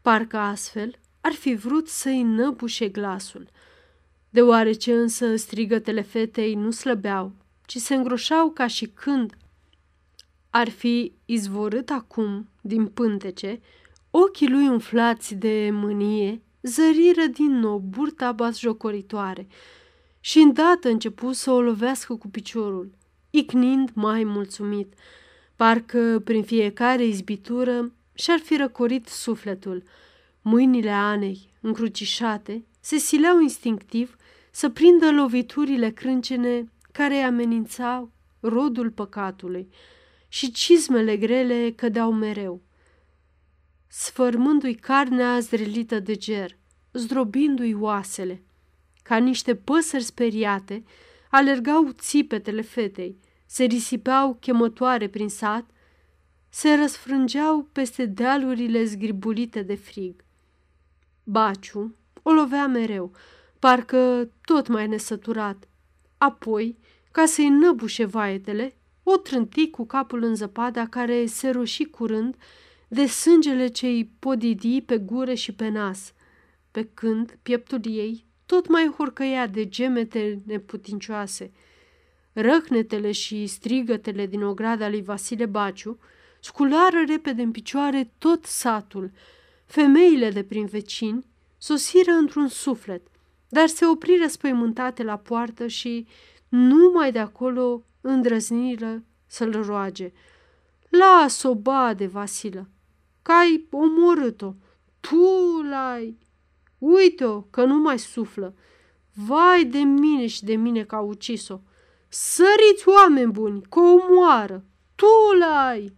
parcă 0.00 0.36
astfel 0.36 0.98
ar 1.20 1.32
fi 1.32 1.54
vrut 1.54 1.88
să-i 1.88 2.22
năbușe 2.22 2.88
glasul. 2.88 3.48
Deoarece 4.30 4.94
însă 4.94 5.36
strigătele 5.36 6.00
fetei 6.00 6.54
nu 6.54 6.70
slăbeau, 6.70 7.32
ci 7.66 7.76
se 7.76 7.94
îngroșau 7.94 8.50
ca 8.50 8.66
și 8.66 8.86
când 8.86 9.34
ar 10.50 10.68
fi 10.68 11.12
izvorât 11.24 11.90
acum 11.90 12.48
din 12.60 12.86
pântece, 12.86 13.60
ochii 14.10 14.48
lui 14.48 14.68
umflați 14.68 15.34
de 15.34 15.68
mânie 15.72 16.42
zăriră 16.62 17.26
din 17.26 17.58
nou 17.58 17.78
burta 17.78 18.32
basjocoritoare 18.32 19.46
și 20.20 20.38
îndată 20.38 20.88
început 20.88 21.34
să 21.34 21.50
o 21.50 21.60
lovească 21.60 22.14
cu 22.14 22.28
piciorul, 22.28 22.90
icnind 23.30 23.90
mai 23.94 24.24
mulțumit, 24.24 24.94
parcă 25.62 26.20
prin 26.24 26.42
fiecare 26.42 27.04
izbitură 27.04 27.92
și-ar 28.14 28.38
fi 28.38 28.56
răcorit 28.56 29.08
sufletul. 29.08 29.82
Mâinile 30.40 30.90
Anei, 30.90 31.48
încrucișate, 31.60 32.64
se 32.80 32.96
sileau 32.96 33.40
instinctiv 33.40 34.16
să 34.50 34.68
prindă 34.68 35.10
loviturile 35.12 35.90
crâncene 35.90 36.70
care 36.92 37.14
îi 37.14 37.24
amenințau 37.24 38.10
rodul 38.40 38.90
păcatului 38.90 39.68
și 40.28 40.52
cizmele 40.52 41.16
grele 41.16 41.72
cădeau 41.76 42.12
mereu, 42.12 42.62
sfărmându-i 43.86 44.74
carnea 44.74 45.38
zrelită 45.38 46.00
de 46.00 46.16
ger, 46.16 46.56
zdrobindu-i 46.92 47.74
oasele. 47.74 48.42
Ca 49.02 49.16
niște 49.16 49.54
păsări 49.54 50.02
speriate, 50.02 50.84
alergau 51.30 51.90
țipetele 51.92 52.60
fetei, 52.60 53.16
se 53.52 53.64
risipeau 53.64 54.36
chemătoare 54.40 55.08
prin 55.08 55.28
sat, 55.28 55.64
se 56.48 56.74
răsfrângeau 56.74 57.68
peste 57.72 58.04
dealurile 58.04 58.84
zgribulite 58.84 59.62
de 59.62 59.74
frig. 59.74 60.24
Baciu 61.24 61.94
o 62.22 62.32
lovea 62.32 62.66
mereu, 62.66 63.12
parcă 63.58 64.30
tot 64.44 64.68
mai 64.68 64.88
nesăturat. 64.88 65.68
Apoi, 66.18 66.78
ca 67.10 67.26
să-i 67.26 67.48
năbușe 67.48 68.04
vaetele, 68.04 68.76
o 69.02 69.16
trânti 69.16 69.70
cu 69.70 69.86
capul 69.86 70.22
în 70.22 70.34
zăpada 70.34 70.86
care 70.86 71.26
se 71.26 71.50
roși 71.50 71.84
curând 71.84 72.36
de 72.88 73.06
sângele 73.06 73.66
ce-i 73.66 74.10
podidi 74.18 74.80
pe 74.80 74.98
gură 74.98 75.34
și 75.34 75.52
pe 75.52 75.68
nas, 75.68 76.12
pe 76.70 76.88
când 76.94 77.38
pieptul 77.42 77.80
ei 77.84 78.24
tot 78.46 78.68
mai 78.68 78.92
horcăia 78.96 79.46
de 79.46 79.68
gemete 79.68 80.42
neputincioase. 80.46 81.52
Răhnetele 82.32 83.12
și 83.12 83.46
strigătele 83.46 84.26
din 84.26 84.42
ograda 84.42 84.88
lui 84.88 85.02
Vasile 85.02 85.46
Baciu 85.46 85.98
sculară 86.40 87.04
repede 87.06 87.42
în 87.42 87.50
picioare 87.50 88.12
tot 88.18 88.44
satul. 88.44 89.10
Femeile 89.64 90.30
de 90.30 90.42
prin 90.42 90.66
vecini 90.66 91.26
sosiră 91.58 92.10
într-un 92.10 92.48
suflet, 92.48 93.06
dar 93.48 93.66
se 93.66 93.86
opriră 93.86 94.26
spăimântate 94.26 95.02
la 95.02 95.16
poartă 95.16 95.66
și 95.66 96.06
numai 96.48 97.12
de 97.12 97.18
acolo 97.18 97.84
îndrăzniră 98.00 99.02
să-l 99.26 99.62
roage. 99.64 100.12
Las-o, 100.88 101.54
bade, 101.54 102.06
Vasilă, 102.06 102.68
că 103.22 103.32
ai 103.32 103.66
omorât-o. 103.70 104.54
Tu 105.00 105.62
l-ai... 105.70 106.18
Uite-o, 106.78 107.40
că 107.40 107.64
nu 107.64 107.78
mai 107.78 107.98
suflă. 107.98 108.54
Vai 109.12 109.64
de 109.64 109.78
mine 109.78 110.26
și 110.26 110.44
de 110.44 110.54
mine 110.54 110.84
că 110.84 110.94
a 110.94 111.00
ucis-o. 111.00 111.60
Săriți, 112.14 112.88
oameni 112.88 113.32
buni, 113.32 113.62
că 113.62 113.80
o 113.80 113.96
moară. 114.10 114.64
Tu 114.94 115.38
l-ai... 115.38 115.96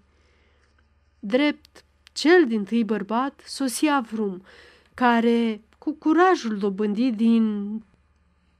Drept, 1.19 1.85
cel 2.13 2.47
din 2.47 2.65
tâi 2.65 2.85
bărbat 2.85 3.43
sosia 3.47 4.01
Vrum, 4.11 4.43
care, 4.95 5.63
cu 5.79 5.93
curajul 5.93 6.59
dobândit 6.59 7.17
din 7.17 7.69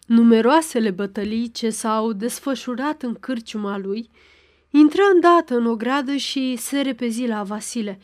numeroasele 0.07 0.91
bătălii 0.91 1.51
ce 1.51 1.71
s-au 1.71 2.13
desfășurat 2.13 3.03
în 3.03 3.15
cârciuma 3.15 3.79
lui, 3.79 4.11
intră 4.71 5.03
îndată 5.15 5.57
în 5.57 5.67
ogradă 5.67 6.17
și 6.17 6.57
se 6.57 6.81
repezi 6.81 7.27
la 7.27 7.43
Vasile. 7.43 7.99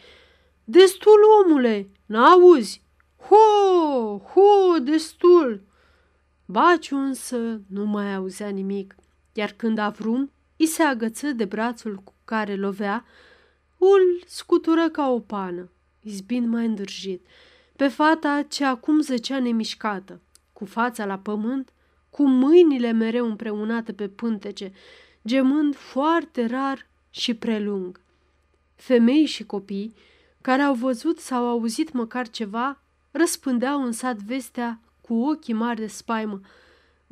Destul, 0.65 1.19
omule, 1.45 1.91
n-auzi? 2.07 2.83
Ho, 3.17 4.19
ho, 4.19 4.79
destul! 4.79 5.63
Baciu 6.47 6.97
însă 6.97 7.61
nu 7.67 7.85
mai 7.85 8.15
auzea 8.15 8.49
nimic, 8.49 8.95
iar 9.41 9.53
când 9.53 9.79
Avrum 9.79 10.31
i 10.57 10.67
se 10.67 10.83
agăță 10.83 11.27
de 11.27 11.45
brațul 11.45 11.97
cu 11.97 12.15
care 12.25 12.55
lovea, 12.55 13.05
îl 13.79 14.23
scutură 14.27 14.89
ca 14.89 15.11
o 15.11 15.19
pană, 15.19 15.71
izbind 16.03 16.49
mai 16.49 16.67
îndârjit, 16.67 17.27
pe 17.77 17.89
fata 17.89 18.43
ce 18.49 18.65
acum 18.65 19.01
zăcea 19.01 19.39
nemișcată, 19.39 20.21
cu 20.53 20.65
fața 20.65 21.05
la 21.05 21.19
pământ, 21.19 21.73
cu 22.11 22.29
mâinile 22.29 22.91
mereu 22.93 23.27
împreunate 23.27 23.93
pe 23.93 24.09
pântece, 24.09 24.73
gemând 25.27 25.75
foarte 25.75 26.47
rar 26.47 26.87
și 27.11 27.35
prelung. 27.35 28.01
Femei 28.75 29.25
și 29.25 29.45
copii, 29.45 29.95
care 30.41 30.63
au 30.63 30.75
văzut 30.75 31.19
sau 31.19 31.49
auzit 31.49 31.93
măcar 31.93 32.29
ceva, 32.29 32.83
răspândeau 33.11 33.83
în 33.83 33.93
sat 33.93 34.17
vestea 34.17 34.81
cu 35.01 35.15
ochii 35.15 35.55
mari 35.55 35.81
de 35.81 35.87
spaimă. 35.87 36.41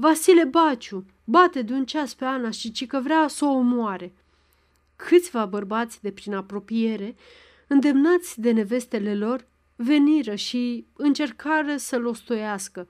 Vasile 0.01 0.45
Baciu 0.45 1.05
bate 1.25 1.63
de 1.63 1.73
un 1.73 1.85
ceas 1.85 2.15
pe 2.15 2.25
Ana 2.25 2.51
și 2.51 2.73
ci 2.73 2.87
că 2.87 3.01
vrea 3.01 3.29
să 3.29 3.45
o 3.45 3.49
omoare. 3.49 4.13
Câțiva 4.97 5.47
bărbați 5.47 6.03
de 6.03 6.11
prin 6.11 6.35
apropiere, 6.35 7.17
îndemnați 7.67 8.41
de 8.41 8.51
nevestele 8.51 9.15
lor, 9.15 9.47
veniră 9.77 10.35
și 10.35 10.87
încercară 10.97 11.77
să-l 11.77 12.07
ostoiască, 12.07 12.89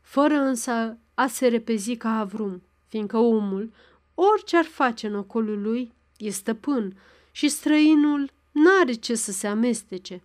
fără 0.00 0.34
însă 0.34 0.98
a 1.14 1.26
se 1.26 1.46
repezi 1.46 1.96
ca 1.96 2.18
avrum, 2.18 2.62
fiindcă 2.88 3.16
omul, 3.18 3.72
orice 4.14 4.56
ar 4.56 4.64
face 4.64 5.06
în 5.06 5.14
ocolul 5.14 5.62
lui, 5.62 5.92
e 6.16 6.30
stăpân 6.30 6.96
și 7.30 7.48
străinul 7.48 8.30
n-are 8.50 8.92
ce 8.92 9.14
să 9.14 9.32
se 9.32 9.46
amestece. 9.46 10.22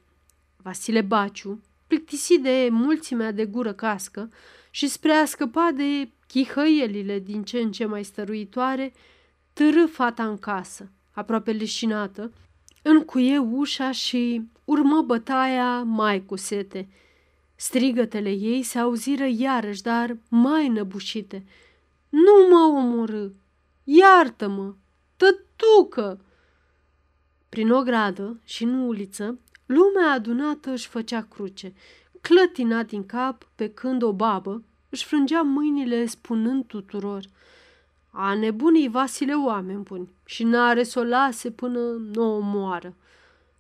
Vasile 0.58 1.02
Baciu, 1.02 1.62
plictisit 1.88 2.42
de 2.42 2.68
mulțimea 2.72 3.32
de 3.32 3.46
gură 3.46 3.74
cască 3.74 4.30
și 4.70 4.88
spre 4.88 5.12
a 5.12 5.26
scăpa 5.26 5.72
de 5.76 6.10
chihăielile 6.28 7.20
din 7.20 7.44
ce 7.44 7.60
în 7.60 7.72
ce 7.72 7.86
mai 7.86 8.04
stăruitoare, 8.04 8.94
târâ 9.54 9.86
fata 9.86 10.28
în 10.28 10.38
casă, 10.38 10.92
aproape 11.12 11.52
leșinată, 11.52 12.34
încuie 12.82 13.38
ușa 13.38 13.92
și 13.92 14.50
urmă 14.66 15.02
bătaia 15.02 15.84
mai 15.84 16.26
cu 16.26 16.36
sete– 16.36 16.88
Strigătele 17.60 18.30
ei 18.30 18.64
se 18.64 18.80
auziră 18.80 19.26
iarăși, 19.30 19.82
dar 19.82 20.18
mai 20.30 20.68
năbușite. 20.68 21.46
Nu 22.10 22.48
mă 22.50 22.78
omorâ! 22.78 23.30
Iartă-mă! 23.84 24.74
Tătucă! 25.16 26.22
Prin 27.50 27.72
o 27.72 27.82
gradă 27.82 28.40
și 28.44 28.64
în 28.64 28.74
uliță, 28.74 29.40
lumea 29.66 30.12
adunată 30.12 30.72
își 30.72 30.88
făcea 30.88 31.22
cruce, 31.22 31.74
clătina 32.22 32.84
din 32.84 33.06
cap 33.06 33.50
pe 33.56 33.70
când 33.70 34.02
o 34.02 34.14
babă 34.14 34.64
își 34.98 35.06
frângea 35.06 35.42
mâinile 35.42 36.06
spunând 36.06 36.66
tuturor 36.66 37.24
A 38.12 38.34
nebunii 38.34 38.90
Vasile 38.90 39.34
oameni 39.34 39.84
buni 39.84 40.10
și 40.26 40.44
n-are 40.44 40.84
să 40.84 41.00
o 41.00 41.04
lase 41.04 41.52
până 41.52 41.80
nu 42.14 42.36
o 42.36 42.40
moară. 42.40 42.96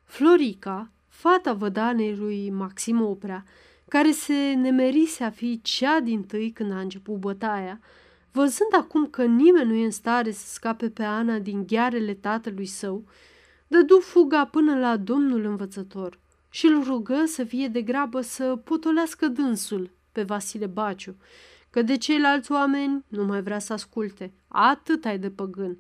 Florica, 0.04 0.90
fata 1.08 1.54
vădanei 1.54 2.16
lui 2.16 2.50
Maxim 2.50 3.02
Oprea, 3.02 3.44
care 3.88 4.12
se 4.12 4.54
nemerise 4.54 5.24
a 5.24 5.30
fi 5.30 5.60
cea 5.62 6.00
din 6.00 6.24
tâi 6.24 6.52
când 6.52 6.72
a 6.72 6.80
început 6.80 7.16
bătaia, 7.16 7.80
văzând 8.32 8.74
acum 8.74 9.08
că 9.08 9.24
nimeni 9.24 9.70
nu 9.70 9.76
e 9.76 9.86
în 9.86 9.92
stare 9.92 10.32
să 10.32 10.48
scape 10.48 10.90
pe 10.90 11.04
Ana 11.04 11.40
din 11.40 11.66
ghearele 11.68 12.14
tatălui 12.14 12.66
său, 12.66 13.04
dădu 13.68 14.00
fuga 14.00 14.46
până 14.46 14.80
la 14.80 14.98
domnul 14.98 15.46
învățător 15.46 16.20
și 16.50 16.66
îl 16.66 16.84
rugă 16.84 17.24
să 17.26 17.44
fie 17.44 17.68
de 17.68 17.82
grabă 17.82 18.22
să 18.22 18.56
potolească 18.64 19.28
dânsul 19.28 19.96
pe 20.18 20.24
Vasile 20.24 20.66
Baciu, 20.66 21.16
că 21.70 21.82
de 21.82 21.98
ceilalți 21.98 22.52
oameni 22.52 23.04
nu 23.08 23.26
mai 23.26 23.42
vrea 23.42 23.60
să 23.60 23.74
asculte, 23.74 24.34
atât 24.48 25.06
ai 25.06 25.20
de 25.20 25.30
păgân. 25.30 25.78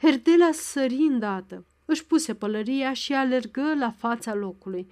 Herdela 0.00 0.50
sări 0.52 0.94
îndată, 0.94 1.64
își 1.84 2.06
puse 2.06 2.34
pălăria 2.34 2.92
și 2.92 3.12
alergă 3.12 3.74
la 3.78 3.90
fața 3.90 4.34
locului, 4.34 4.88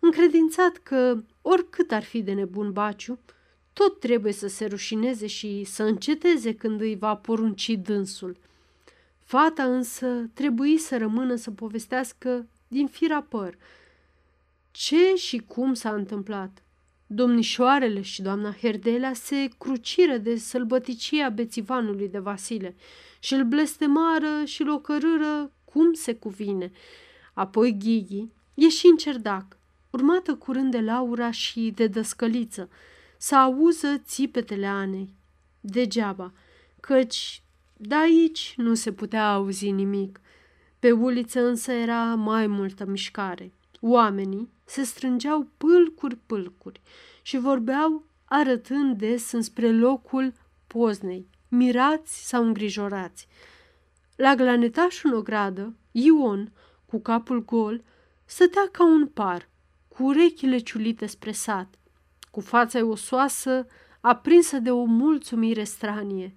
încredințat 0.00 0.76
că, 0.76 1.22
oricât 1.42 1.92
ar 1.92 2.02
fi 2.02 2.22
de 2.22 2.32
nebun 2.32 2.72
Baciu, 2.72 3.18
tot 3.72 4.00
trebuie 4.00 4.32
să 4.32 4.46
se 4.46 4.66
rușineze 4.66 5.26
și 5.26 5.64
să 5.64 5.82
înceteze 5.82 6.54
când 6.54 6.80
îi 6.80 6.96
va 6.96 7.16
porunci 7.16 7.70
dânsul. 7.82 8.36
Fata 9.18 9.64
însă 9.64 10.30
trebuie 10.34 10.78
să 10.78 10.98
rămână 10.98 11.34
să 11.34 11.50
povestească 11.50 12.48
din 12.68 12.86
fira 12.86 13.22
păr 13.22 13.56
ce 14.70 15.14
și 15.14 15.38
cum 15.38 15.74
s-a 15.74 15.94
întâmplat. 15.94 16.62
Domnișoarele 17.06 18.00
și 18.00 18.22
doamna 18.22 18.52
Herdelea 18.52 19.12
se 19.12 19.48
cruciră 19.58 20.16
de 20.16 20.36
sălbăticia 20.36 21.28
bețivanului 21.28 22.08
de 22.08 22.18
Vasile 22.18 22.76
și 23.18 23.34
îl 23.34 23.44
blestemară 23.44 24.44
și 24.44 24.62
l 24.62 24.68
ocărâră 24.68 25.52
cum 25.64 25.92
se 25.92 26.14
cuvine. 26.14 26.72
Apoi 27.34 27.76
Ghighi 27.78 28.28
ieși 28.54 28.86
în 28.86 28.96
cerdac, 28.96 29.56
urmată 29.90 30.34
curând 30.34 30.70
de 30.70 30.80
Laura 30.80 31.30
și 31.30 31.72
de 31.74 31.86
dăscăliță, 31.86 32.68
să 33.18 33.36
auză 33.36 33.96
țipetele 34.04 34.66
Anei. 34.66 35.14
Degeaba, 35.60 36.32
căci 36.80 37.42
de 37.76 37.94
aici 37.94 38.54
nu 38.56 38.74
se 38.74 38.92
putea 38.92 39.32
auzi 39.32 39.70
nimic. 39.70 40.20
Pe 40.78 40.92
uliță 40.92 41.46
însă 41.46 41.72
era 41.72 42.14
mai 42.14 42.46
multă 42.46 42.86
mișcare. 42.86 43.52
Oamenii 43.80 44.52
se 44.64 44.82
strângeau 44.82 45.48
pâlcuri-pâlcuri 45.56 46.80
și 47.22 47.38
vorbeau 47.38 48.04
arătând 48.24 48.98
des 48.98 49.32
înspre 49.32 49.72
locul 49.72 50.32
poznei, 50.66 51.28
mirați 51.48 52.28
sau 52.28 52.44
îngrijorați. 52.44 53.28
La 54.16 54.34
glanetașul 54.34 55.10
în 55.10 55.16
ogradă, 55.16 55.74
Ion, 55.92 56.52
cu 56.86 57.00
capul 57.00 57.44
gol, 57.44 57.82
stătea 58.24 58.68
ca 58.72 58.84
un 58.84 59.06
par, 59.06 59.48
cu 59.88 60.02
urechile 60.02 60.58
ciulite 60.58 61.06
spre 61.06 61.32
sat, 61.32 61.74
cu 62.30 62.40
fața 62.40 62.84
osoasă, 62.84 63.66
aprinsă 64.00 64.58
de 64.58 64.70
o 64.70 64.84
mulțumire 64.84 65.64
stranie. 65.64 66.34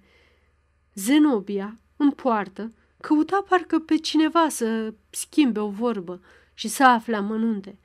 Zenobia, 0.94 1.78
în 1.96 2.10
poartă, 2.10 2.72
căuta 3.00 3.44
parcă 3.48 3.78
pe 3.78 3.96
cineva 3.96 4.48
să 4.48 4.94
schimbe 5.10 5.60
o 5.60 5.68
vorbă 5.68 6.20
și 6.60 6.68
să 6.68 6.84
afle 6.84 7.16
amănunte. 7.16 7.78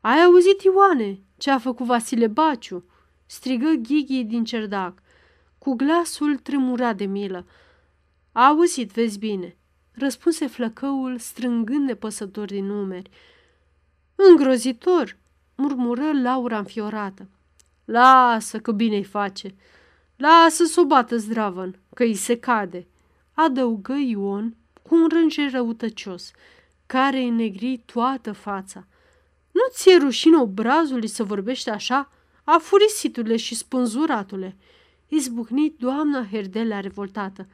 Ai 0.00 0.22
auzit, 0.22 0.62
Ioane, 0.62 1.20
ce 1.36 1.50
a 1.50 1.58
făcut 1.58 1.86
Vasile 1.86 2.26
Baciu?" 2.26 2.84
strigă 3.26 3.68
Ghighi 3.68 4.24
din 4.24 4.44
cerdac. 4.44 5.02
Cu 5.58 5.74
glasul 5.74 6.36
tremurat 6.36 6.96
de 6.96 7.04
milă. 7.04 7.46
A 8.32 8.46
auzit, 8.46 8.92
vezi 8.92 9.18
bine, 9.18 9.56
răspunse 9.92 10.46
flăcăul 10.46 11.18
strângând 11.18 11.86
de 11.86 11.94
păsător 11.94 12.46
din 12.46 12.64
numeri. 12.64 13.10
Îngrozitor, 14.14 15.16
murmură 15.54 16.12
Laura 16.22 16.58
înfiorată. 16.58 17.28
Lasă 17.84 18.60
că 18.60 18.72
bine-i 18.72 19.04
face. 19.04 19.54
Lasă 20.16 20.64
să 20.64 20.80
o 20.80 20.84
bată 20.84 21.16
zdravăn, 21.16 21.78
că 21.94 22.02
îi 22.02 22.14
se 22.14 22.38
cade, 22.38 22.86
adăugă 23.32 23.94
Ion 23.94 24.56
cu 24.82 24.94
un 24.94 25.08
rânge 25.08 25.48
răutăcios, 25.48 26.32
care 26.92 27.18
îi 27.18 27.30
negri 27.30 27.82
toată 27.84 28.32
fața. 28.32 28.86
Nu 29.50 29.60
ți-e 29.70 29.96
rușine 29.96 30.36
obrazului 30.36 31.08
să 31.08 31.24
vorbești 31.24 31.68
așa? 31.68 32.12
Afurisitule 32.44 33.36
și 33.36 33.54
spânzuratule!" 33.54 34.56
Izbucnit 35.08 35.78
doamna 35.78 36.26
Herdelea 36.30 36.80
revoltată. 36.80 37.46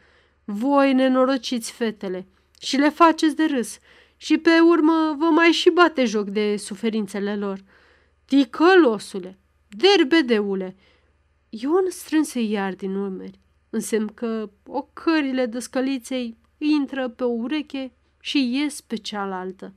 Voi 0.44 0.92
nenorociți 0.92 1.72
fetele 1.72 2.26
și 2.60 2.76
le 2.76 2.88
faceți 2.88 3.36
de 3.36 3.44
râs 3.44 3.78
și 4.16 4.38
pe 4.38 4.60
urmă 4.60 5.14
vă 5.18 5.24
mai 5.24 5.50
și 5.50 5.70
bate 5.70 6.04
joc 6.04 6.28
de 6.28 6.56
suferințele 6.56 7.36
lor. 7.36 7.58
Ticălosule, 8.24 9.38
derbedeule! 9.68 10.76
Ion 11.48 11.84
strânse 11.88 12.40
iar 12.40 12.74
din 12.74 12.94
urmeri, 12.94 13.40
însemn 13.70 14.06
că 14.06 14.50
ocările 14.66 15.46
dăscăliței 15.46 16.36
intră 16.58 17.08
pe 17.08 17.24
o 17.24 17.28
ureche 17.28 17.95
și 18.26 18.56
ies 18.56 18.80
pe 18.80 18.96
cealaltă. 18.96 19.72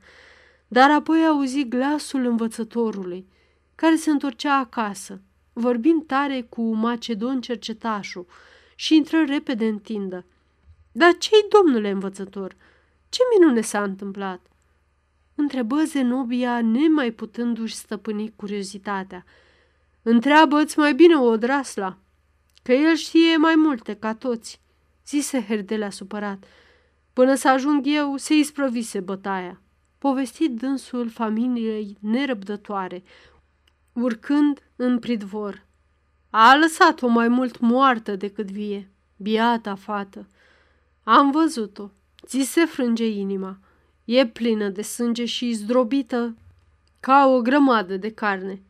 Dar 0.68 0.90
apoi 0.90 1.26
auzi 1.26 1.68
glasul 1.68 2.26
învățătorului, 2.26 3.26
care 3.74 3.96
se 3.96 4.10
întorcea 4.10 4.56
acasă, 4.56 5.20
vorbind 5.52 6.06
tare 6.06 6.46
cu 6.48 6.62
Macedon 6.74 7.40
cercetașul 7.40 8.26
și 8.74 8.96
intră 8.96 9.24
repede 9.24 9.66
în 9.66 9.78
tindă. 9.78 10.24
Dar 10.92 11.16
ce-i, 11.18 11.46
domnule 11.48 11.90
învățător? 11.90 12.56
Ce 13.08 13.20
minune 13.38 13.60
s-a 13.60 13.82
întâmplat?" 13.82 14.40
Întrebă 15.34 15.82
Zenobia, 15.82 16.60
nemai 16.60 17.10
putându-și 17.10 17.74
stăpâni 17.74 18.32
curiozitatea. 18.36 19.24
Întreabă-ți 20.02 20.78
mai 20.78 20.94
bine 20.94 21.14
o 21.14 21.24
odrasla, 21.24 21.98
că 22.62 22.72
el 22.72 22.94
știe 22.94 23.36
mai 23.36 23.54
multe 23.54 23.94
ca 23.94 24.14
toți, 24.14 24.60
zise 25.06 25.44
Herdelea 25.44 25.90
supărat. 25.90 26.44
Până 27.20 27.34
să 27.34 27.48
ajung 27.48 27.82
eu, 27.86 28.16
se 28.16 28.34
isprăvise 28.34 29.00
bătaia. 29.00 29.60
Povestit 29.98 30.56
dânsul 30.56 31.08
familiei 31.08 31.96
nerăbdătoare, 32.00 33.02
urcând 33.92 34.62
în 34.76 34.98
pridvor. 34.98 35.66
A 36.30 36.56
lăsat-o 36.56 37.06
mai 37.06 37.28
mult 37.28 37.58
moartă 37.58 38.16
decât 38.16 38.50
vie, 38.50 38.88
biata 39.16 39.74
fată. 39.74 40.26
Am 41.04 41.30
văzut-o, 41.30 41.90
ți 42.26 42.40
se 42.40 42.64
frânge 42.64 43.06
inima. 43.06 43.58
E 44.04 44.26
plină 44.26 44.68
de 44.68 44.82
sânge 44.82 45.24
și 45.24 45.52
zdrobită 45.52 46.36
ca 47.00 47.26
o 47.26 47.40
grămadă 47.40 47.96
de 47.96 48.12
carne. 48.12 48.62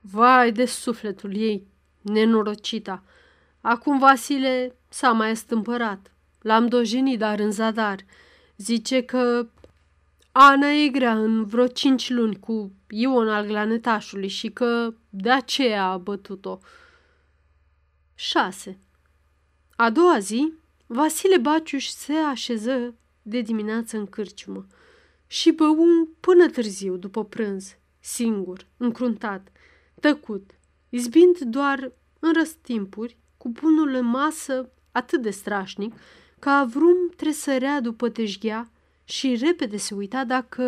Vai 0.00 0.52
de 0.52 0.64
sufletul 0.64 1.36
ei, 1.36 1.66
nenorocita! 2.00 3.02
Acum 3.60 3.98
Vasile 3.98 4.76
s-a 4.88 5.12
mai 5.12 5.36
stâmpărat. 5.36 6.13
L-am 6.44 6.66
dojenit, 6.66 7.18
dar 7.18 7.38
în 7.38 7.50
zadar. 7.50 8.04
Zice 8.56 9.02
că 9.02 9.48
Ana 10.32 10.66
e 10.66 10.88
grea 10.88 11.18
în 11.18 11.44
vreo 11.44 11.66
cinci 11.66 12.10
luni 12.10 12.38
cu 12.38 12.72
Ion 12.88 13.28
al 13.28 13.46
glanetașului 13.46 14.28
și 14.28 14.50
că 14.50 14.94
de 15.10 15.30
aceea 15.30 15.84
a 15.84 15.96
bătut-o. 15.96 16.58
6. 18.14 18.78
A 19.76 19.90
doua 19.90 20.18
zi, 20.18 20.52
Vasile 20.86 21.38
Baciuș 21.38 21.86
se 21.86 22.12
așeză 22.12 22.94
de 23.22 23.40
dimineață 23.40 23.96
în 23.96 24.06
cârciumă 24.06 24.66
și 25.26 25.50
bău 25.50 25.76
până 26.20 26.46
târziu, 26.46 26.96
după 26.96 27.24
prânz, 27.24 27.76
singur, 28.00 28.66
încruntat, 28.76 29.48
tăcut, 30.00 30.50
izbind 30.88 31.38
doar 31.38 31.92
în 32.18 32.32
răstimpuri, 32.32 33.18
cu 33.36 33.50
punul 33.52 33.94
în 33.94 34.04
masă 34.04 34.70
atât 34.92 35.22
de 35.22 35.30
strașnic, 35.30 35.94
ca 36.44 36.64
vrum 36.64 37.08
tresărea 37.16 37.80
după 37.80 38.08
teșghea 38.08 38.70
și 39.04 39.36
repede 39.36 39.76
se 39.76 39.94
uita 39.94 40.24
dacă 40.24 40.62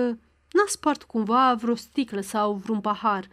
n-a 0.53 0.65
spart 0.67 1.03
cumva 1.03 1.55
vreo 1.55 1.75
sticlă 1.75 2.21
sau 2.21 2.55
vreun 2.55 2.81
pahar. 2.81 3.29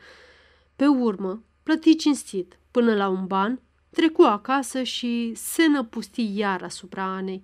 Pe 0.76 0.88
urmă, 0.88 1.44
plăti 1.64 1.96
cinstit 1.96 2.60
până 2.72 2.96
la 2.96 3.08
un 3.08 3.26
ban, 3.26 3.62
trecu 3.90 4.22
acasă 4.22 4.84
și 4.84 5.34
se 5.36 5.68
năpusti 5.68 6.38
iar 6.38 6.64
asupra 6.64 7.04
Anei, 7.04 7.44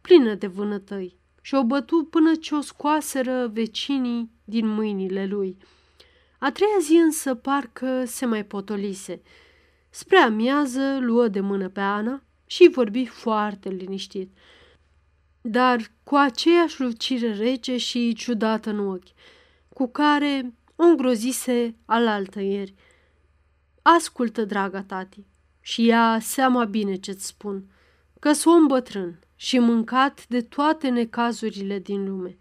plină 0.00 0.34
de 0.34 0.46
vânătăi, 0.46 1.16
și 1.40 1.54
o 1.54 1.64
bătu 1.64 2.08
până 2.10 2.34
ce 2.34 2.54
o 2.54 2.60
scoaseră 2.60 3.50
vecinii 3.52 4.30
din 4.44 4.66
mâinile 4.66 5.26
lui. 5.26 5.56
A 6.38 6.50
treia 6.50 6.78
zi 6.80 6.94
însă 6.94 7.34
parcă 7.34 8.04
se 8.04 8.26
mai 8.26 8.44
potolise. 8.44 9.22
Spre 9.90 10.16
amiază 10.16 10.98
luă 11.00 11.28
de 11.28 11.40
mână 11.40 11.68
pe 11.68 11.80
Ana 11.80 12.22
și 12.52 12.68
vorbi 12.72 13.06
foarte 13.06 13.68
liniștit. 13.68 14.30
dar 15.40 15.90
cu 16.02 16.14
aceeași 16.14 16.80
lucire 16.80 17.34
rece 17.34 17.76
și 17.76 18.14
ciudată 18.14 18.70
în 18.70 18.88
ochi, 18.88 19.12
cu 19.68 19.86
care 19.86 20.54
o 20.76 20.82
îngrozise 20.82 21.74
alaltă 21.84 22.40
ieri. 22.40 22.74
Ascultă, 23.82 24.44
draga 24.44 24.82
tati, 24.82 25.24
și 25.60 25.84
ia 25.84 26.18
seama 26.20 26.64
bine 26.64 26.96
ce-ți 26.96 27.26
spun, 27.26 27.64
că 28.20 28.32
sunt 28.32 28.54
om 28.54 28.66
bătrân 28.66 29.18
și 29.36 29.58
mâncat 29.58 30.26
de 30.28 30.40
toate 30.40 30.88
necazurile 30.88 31.78
din 31.78 32.08
lume. 32.08 32.38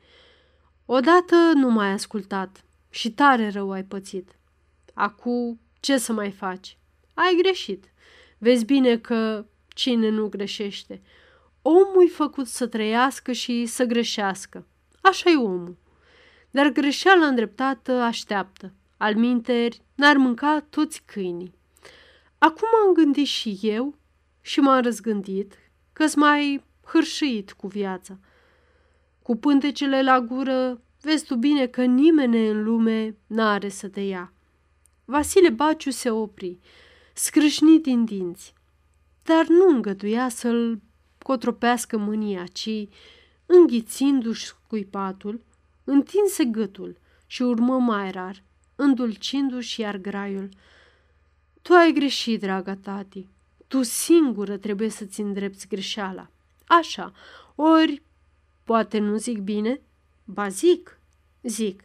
Odată 0.86 1.36
nu 1.54 1.70
m-ai 1.70 1.92
ascultat 1.92 2.64
și 2.90 3.12
tare 3.12 3.50
rău 3.50 3.72
ai 3.72 3.84
pățit. 3.84 4.40
Acu, 4.94 5.60
ce 5.80 5.98
să 5.98 6.14
mai 6.14 6.32
faci? 6.32 6.78
Ai 7.14 7.38
greșit. 7.42 7.92
Vezi 8.38 8.66
bine 8.66 8.98
că 8.98 9.46
cine 9.74 10.10
nu 10.10 10.28
greșește. 10.28 11.02
Omul 11.62 12.04
e 12.06 12.12
făcut 12.14 12.48
să 12.48 12.68
trăiască 12.68 13.32
și 13.32 13.66
să 13.66 13.84
greșească. 13.84 14.66
Așa 15.02 15.30
e 15.30 15.36
omul. 15.36 15.78
Dar 16.52 16.70
greșeala 16.70 17.26
îndreptată 17.26 17.92
așteaptă. 17.92 18.72
Al 18.98 19.16
minteri 19.16 19.82
n-ar 19.96 20.18
mânca 20.18 20.66
toți 20.70 21.02
câinii. 21.06 21.54
Acum 22.38 22.68
am 22.86 22.94
gândit 22.94 23.28
și 23.28 23.60
eu 23.62 23.96
și 24.42 24.60
m-am 24.60 24.82
răzgândit 24.82 25.54
că-s 25.94 26.16
mai 26.16 26.64
hârșit 26.86 27.52
cu 27.52 27.68
viața. 27.68 28.18
Cu 29.22 29.36
pântecele 29.36 30.02
la 30.02 30.20
gură, 30.20 30.82
vezi 31.02 31.26
tu 31.26 31.36
bine 31.36 31.68
că 31.68 31.84
nimeni 31.84 32.48
în 32.48 32.64
lume 32.64 33.16
n-are 33.28 33.70
să 33.70 33.88
te 33.88 34.02
ia. 34.02 34.34
Vasile 35.06 35.50
Baciu 35.50 35.90
se 35.90 36.10
opri, 36.10 36.60
scrâșnit 37.14 37.82
din 37.84 38.06
dinți, 38.06 38.54
dar 39.24 39.48
nu 39.48 39.68
îngăduia 39.68 40.30
să-l 40.30 40.82
cotropească 41.18 41.98
mânia, 41.98 42.46
ci, 42.46 42.88
înghițindu-și 43.46 44.46
scuipatul, 44.46 45.42
întinse 45.84 46.46
gâtul 46.46 46.98
și 47.26 47.42
urmă 47.42 47.80
mai 47.80 48.12
rar, 48.12 48.44
îndulcindu-și 48.76 49.82
iar 49.82 49.98
graiul. 49.98 50.50
Tu 51.62 51.74
ai 51.74 51.92
greșit, 51.94 52.40
draga 52.40 52.76
tati. 52.76 53.28
Tu 53.68 53.84
singură 53.84 54.58
trebuie 54.58 54.90
să-ți 54.90 55.22
îndrepți 55.22 55.68
greșeala. 55.68 56.30
Așa, 56.68 57.14
ori 57.56 58.02
poate 58.64 58.98
nu 58.98 59.18
zic 59.18 59.38
bine? 59.38 59.82
Ba 60.24 60.48
zic, 60.48 61.00
zic. 61.42 61.84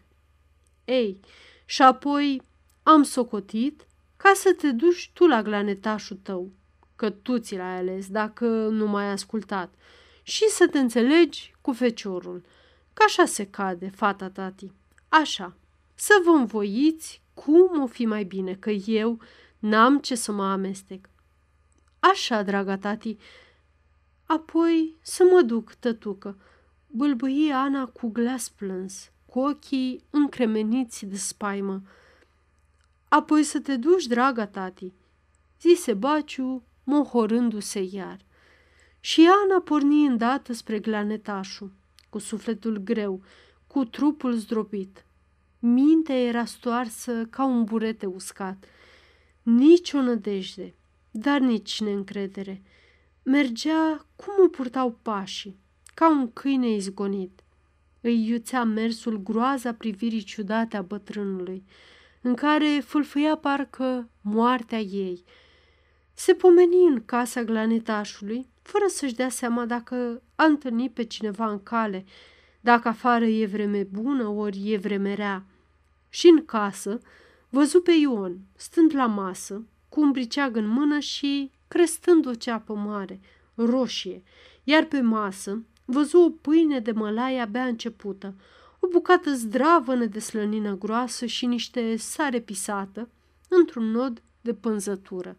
Ei, 0.85 1.21
și 1.65 1.83
apoi 1.83 2.43
am 2.83 3.03
socotit 3.03 3.87
ca 4.17 4.33
să 4.35 4.55
te 4.59 4.73
duci 4.73 5.11
tu 5.15 5.27
la 5.27 5.43
glanetașul 5.43 6.19
tău, 6.23 6.51
că 6.97 7.11
tu 7.11 7.39
ți 7.39 7.57
l-ai 7.57 7.77
ales 7.77 8.09
dacă 8.09 8.47
nu 8.69 8.87
m-ai 8.87 9.11
ascultat, 9.11 9.75
și 10.23 10.49
să 10.49 10.69
te 10.69 10.79
înțelegi 10.79 11.55
cu 11.61 11.73
feciorul, 11.73 12.45
că 12.93 13.03
așa 13.07 13.25
se 13.25 13.47
cade, 13.47 13.89
fata 13.89 14.31
tati, 14.31 14.73
așa, 15.09 15.57
să 15.95 16.13
vă 16.25 16.31
învoiți 16.31 17.23
cum 17.35 17.83
o 17.83 17.87
fi 17.87 18.07
mai 18.07 18.25
bine, 18.25 18.55
că 18.55 18.71
eu 18.71 19.19
n-am 19.59 19.99
ce 19.99 20.15
să 20.15 20.33
mă 20.33 20.45
amestec. 20.45 21.09
Așa, 21.99 22.43
draga 22.43 22.79
tati, 22.79 23.17
apoi 24.25 24.97
să 25.01 25.29
mă 25.33 25.43
duc, 25.43 25.75
tătucă, 25.75 26.39
bâlbâie 26.87 27.53
Ana 27.53 27.87
cu 27.87 28.09
glas 28.09 28.49
plâns, 28.49 29.11
cu 29.27 29.39
ochii 29.39 30.05
încremeniți 30.11 31.07
de 31.07 31.17
spaimă. 31.17 31.83
Apoi 33.09 33.43
să 33.43 33.61
te 33.61 33.77
duci, 33.77 34.07
draga 34.07 34.47
tati, 34.47 34.93
zise 35.61 35.95
Baciu, 35.95 36.63
mohorându-se 36.87 37.89
iar. 37.91 38.19
Și 39.01 39.29
Ana 39.45 39.61
porni 39.61 40.07
îndată 40.07 40.53
spre 40.53 40.79
glanetașul, 40.79 41.73
cu 42.11 42.19
sufletul 42.19 42.77
greu, 42.77 43.23
cu 43.67 43.85
trupul 43.85 44.33
zdrobit. 44.33 45.05
Mintea 45.59 46.19
era 46.23 46.45
stoarsă 46.45 47.27
ca 47.31 47.45
un 47.45 47.65
burete 47.65 48.07
uscat. 48.07 48.65
Nici 49.43 49.93
o 49.93 50.01
nădejde, 50.01 50.75
dar 51.11 51.41
nici 51.41 51.81
neîncredere. 51.81 52.63
Mergea 53.23 54.07
cum 54.17 54.35
o 54.45 54.49
purtau 54.49 54.99
pașii, 55.03 55.59
ca 55.95 56.11
un 56.11 56.33
câine 56.33 56.69
izgonit. 56.69 57.41
Îi 58.01 58.27
iuțea 58.27 58.65
mersul 58.65 59.23
groaza 59.23 59.73
privirii 59.73 60.23
ciudate 60.23 60.77
a 60.77 60.83
bătrânului, 60.83 61.65
în 62.21 62.35
care 62.35 62.83
fâlfâia 62.85 63.37
parcă 63.37 64.09
moartea 64.21 64.79
ei. 64.79 65.25
Se 66.19 66.35
pomeni 66.35 66.87
în 66.87 67.05
casa 67.05 67.43
glanetașului, 67.43 68.47
fără 68.63 68.85
să-și 68.89 69.15
dea 69.15 69.29
seama 69.29 69.65
dacă 69.65 70.23
a 70.35 70.45
întâlnit 70.45 70.93
pe 70.93 71.05
cineva 71.05 71.51
în 71.51 71.63
cale, 71.63 72.05
dacă 72.61 72.89
afară 72.89 73.25
e 73.25 73.47
vreme 73.47 73.83
bună, 73.83 74.29
ori 74.29 74.73
e 74.73 74.77
vreme 74.77 75.15
rea. 75.15 75.45
Și 76.09 76.29
în 76.29 76.45
casă 76.45 76.99
văzu 77.49 77.81
pe 77.81 77.93
Ion, 77.93 78.39
stând 78.55 78.95
la 78.95 79.07
masă, 79.07 79.67
cu 79.89 80.01
un 80.01 80.11
briceag 80.11 80.57
în 80.57 80.67
mână 80.67 80.99
și 80.99 81.51
crestând 81.69 82.27
o 82.27 82.35
ceapă 82.35 82.75
mare, 82.75 83.21
roșie, 83.55 84.23
iar 84.65 84.85
pe 84.85 85.01
masă 85.01 85.63
văzu 85.85 86.19
o 86.19 86.31
pâine 86.31 86.81
de 86.81 86.93
mălai 86.93 87.39
abia 87.39 87.65
începută, 87.67 88.35
o 88.81 88.89
bucată 88.89 89.33
zdravănă 89.35 90.05
de 90.05 90.19
slănină 90.19 90.77
groasă 90.77 91.27
și 91.27 91.47
niște 91.47 91.97
sare 91.97 92.41
pisată 92.41 93.09
într-un 93.49 93.91
nod 93.91 94.23
de 94.41 94.55
pânzătură. 94.55 95.37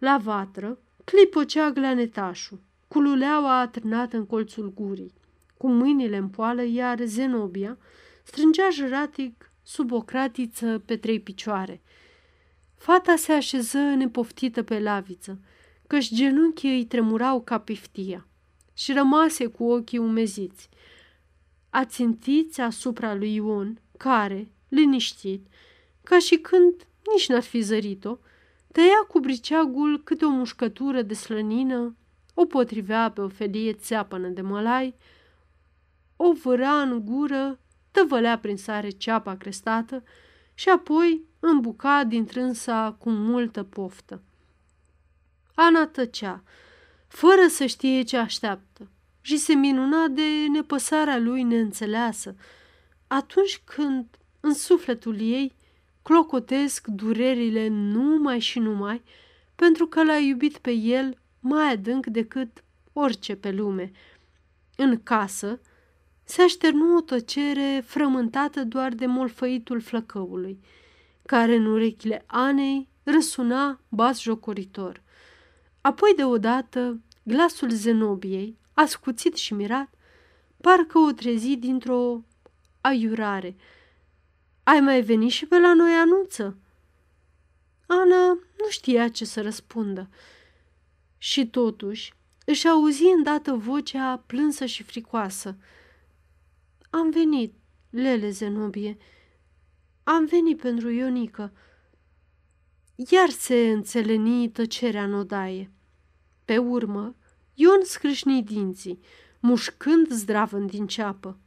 La 0.00 0.18
vatră 0.22 0.78
clipocea 1.04 1.70
glanetașul, 1.70 2.60
cu 2.88 3.00
luleaua 3.00 3.58
atârnată 3.58 4.16
în 4.16 4.26
colțul 4.26 4.72
gurii, 4.74 5.12
cu 5.56 5.68
mâinile 5.68 6.16
în 6.16 6.28
poală, 6.28 6.62
iar 6.62 7.00
Zenobia 7.04 7.78
strângea 8.22 8.68
jăratic 8.70 9.52
sub 9.62 9.92
o 9.92 10.00
cratiță 10.00 10.82
pe 10.86 10.96
trei 10.96 11.20
picioare. 11.20 11.82
Fata 12.76 13.16
se 13.16 13.32
așeză 13.32 13.78
nepoftită 13.78 14.62
pe 14.62 14.78
laviță, 14.78 15.40
căci 15.86 16.14
genunchii 16.14 16.74
îi 16.74 16.84
tremurau 16.84 17.40
ca 17.40 17.58
piftia 17.58 18.26
și 18.74 18.92
rămase 18.92 19.46
cu 19.46 19.64
ochii 19.64 19.98
umeziți. 19.98 20.68
Ațintiți 21.70 22.60
asupra 22.60 23.14
lui 23.14 23.34
Ion, 23.34 23.80
care, 23.96 24.52
liniștit, 24.68 25.46
ca 26.02 26.18
și 26.18 26.36
când 26.36 26.86
nici 27.12 27.28
n-ar 27.28 27.42
fi 27.42 27.60
zărit-o, 27.60 28.18
tăia 28.72 29.04
cu 29.08 29.20
briceagul 29.20 30.02
câte 30.02 30.24
o 30.24 30.30
mușcătură 30.30 31.02
de 31.02 31.14
slănină, 31.14 31.96
o 32.34 32.44
potrivea 32.44 33.10
pe 33.10 33.20
o 33.20 33.28
felie 33.28 33.72
țeapănă 33.72 34.28
de 34.28 34.40
mălai, 34.40 34.94
o 36.16 36.32
vâra 36.32 36.80
în 36.80 37.04
gură, 37.04 37.58
tăvălea 37.90 38.38
prin 38.38 38.56
sare 38.56 38.90
ceapa 38.90 39.36
crestată 39.36 40.02
și 40.54 40.68
apoi 40.68 41.24
îmbuca 41.40 42.04
din 42.04 42.24
trânsa 42.24 42.96
cu 42.98 43.10
multă 43.10 43.62
poftă. 43.62 44.22
Ana 45.54 45.86
tăcea, 45.86 46.42
fără 47.08 47.46
să 47.48 47.66
știe 47.66 48.02
ce 48.02 48.16
așteaptă 48.16 48.88
și 49.20 49.36
se 49.36 49.54
minuna 49.54 50.06
de 50.08 50.46
nepăsarea 50.52 51.18
lui 51.18 51.42
neînțeleasă, 51.42 52.34
atunci 53.06 53.62
când 53.64 54.06
în 54.40 54.54
sufletul 54.54 55.20
ei 55.20 55.54
clocotesc 56.02 56.86
durerile 56.86 57.68
numai 57.68 58.38
și 58.38 58.58
numai 58.58 59.02
pentru 59.54 59.86
că 59.86 60.04
l-a 60.04 60.16
iubit 60.16 60.58
pe 60.58 60.70
el 60.70 61.18
mai 61.40 61.72
adânc 61.72 62.06
decât 62.06 62.64
orice 62.92 63.36
pe 63.36 63.50
lume. 63.50 63.90
În 64.76 65.02
casă 65.02 65.60
se 66.24 66.42
așternu 66.42 66.96
o 66.96 67.00
tăcere 67.00 67.82
frământată 67.86 68.64
doar 68.64 68.92
de 68.92 69.06
molfăitul 69.06 69.80
flăcăului, 69.80 70.60
care 71.26 71.54
în 71.54 71.64
urechile 71.66 72.24
Anei 72.26 72.88
răsuna 73.02 73.80
bas 73.88 74.20
jocoritor. 74.20 75.02
Apoi 75.80 76.12
deodată 76.16 77.00
glasul 77.22 77.70
Zenobiei, 77.70 78.56
ascuțit 78.74 79.36
și 79.36 79.54
mirat, 79.54 79.88
parcă 80.60 80.98
o 80.98 81.10
trezi 81.10 81.56
dintr-o 81.56 82.24
aiurare– 82.80 83.56
ai 84.70 84.80
mai 84.80 85.02
venit 85.02 85.30
și 85.30 85.46
pe 85.46 85.58
la 85.58 85.74
noi, 85.74 85.92
anunță?" 85.92 86.56
Ana 87.86 88.28
nu 88.32 88.68
știa 88.68 89.08
ce 89.08 89.24
să 89.24 89.42
răspundă. 89.42 90.08
Și 91.18 91.46
totuși 91.46 92.14
își 92.44 92.68
auzi 92.68 93.04
îndată 93.04 93.52
vocea 93.52 94.22
plânsă 94.26 94.66
și 94.66 94.82
fricoasă. 94.82 95.56
Am 96.90 97.10
venit, 97.10 97.54
Lele 97.90 98.30
Zenobie, 98.30 98.96
am 100.02 100.24
venit 100.24 100.60
pentru 100.60 100.90
Ionică. 100.90 101.52
Iar 102.94 103.28
se 103.28 103.70
înțeleni 103.70 104.50
tăcerea 104.50 105.04
în 105.04 105.14
odaie. 105.14 105.70
Pe 106.44 106.58
urmă, 106.58 107.14
Ion 107.54 107.80
scrâșni 107.82 108.42
dinții, 108.42 109.00
mușcând 109.40 110.08
zdravăn 110.10 110.66
din 110.66 110.86
ceapă. 110.86 111.38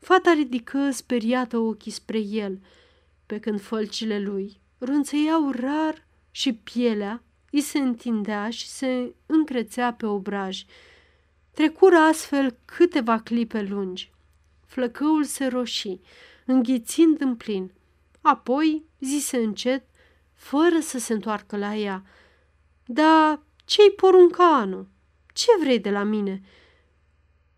Fata 0.00 0.32
ridică 0.32 0.90
speriată 0.90 1.58
ochii 1.58 1.90
spre 1.90 2.18
el, 2.18 2.60
pe 3.26 3.38
când 3.38 3.60
fălcile 3.60 4.18
lui 4.18 4.60
runțăiau 4.78 5.50
rar 5.50 6.06
și 6.30 6.52
pielea 6.52 7.22
îi 7.50 7.60
se 7.60 7.78
întindea 7.78 8.50
și 8.50 8.68
se 8.68 9.14
încrețea 9.26 9.92
pe 9.92 10.06
obraj. 10.06 10.64
Trecură 11.50 11.96
astfel 11.96 12.56
câteva 12.64 13.18
clipe 13.18 13.62
lungi. 13.62 14.12
Flăcăul 14.66 15.24
se 15.24 15.46
roși, 15.46 15.98
înghițind 16.44 17.20
în 17.20 17.36
plin. 17.36 17.72
Apoi 18.20 18.84
zise 19.00 19.36
încet, 19.36 19.84
fără 20.34 20.80
să 20.80 20.98
se 20.98 21.12
întoarcă 21.12 21.56
la 21.56 21.74
ea. 21.74 22.02
Da, 22.84 23.42
ce-i 23.64 23.90
porunca 23.90 24.56
Anu? 24.56 24.86
Ce 25.32 25.50
vrei 25.60 25.78
de 25.78 25.90
la 25.90 26.02
mine?" 26.02 26.42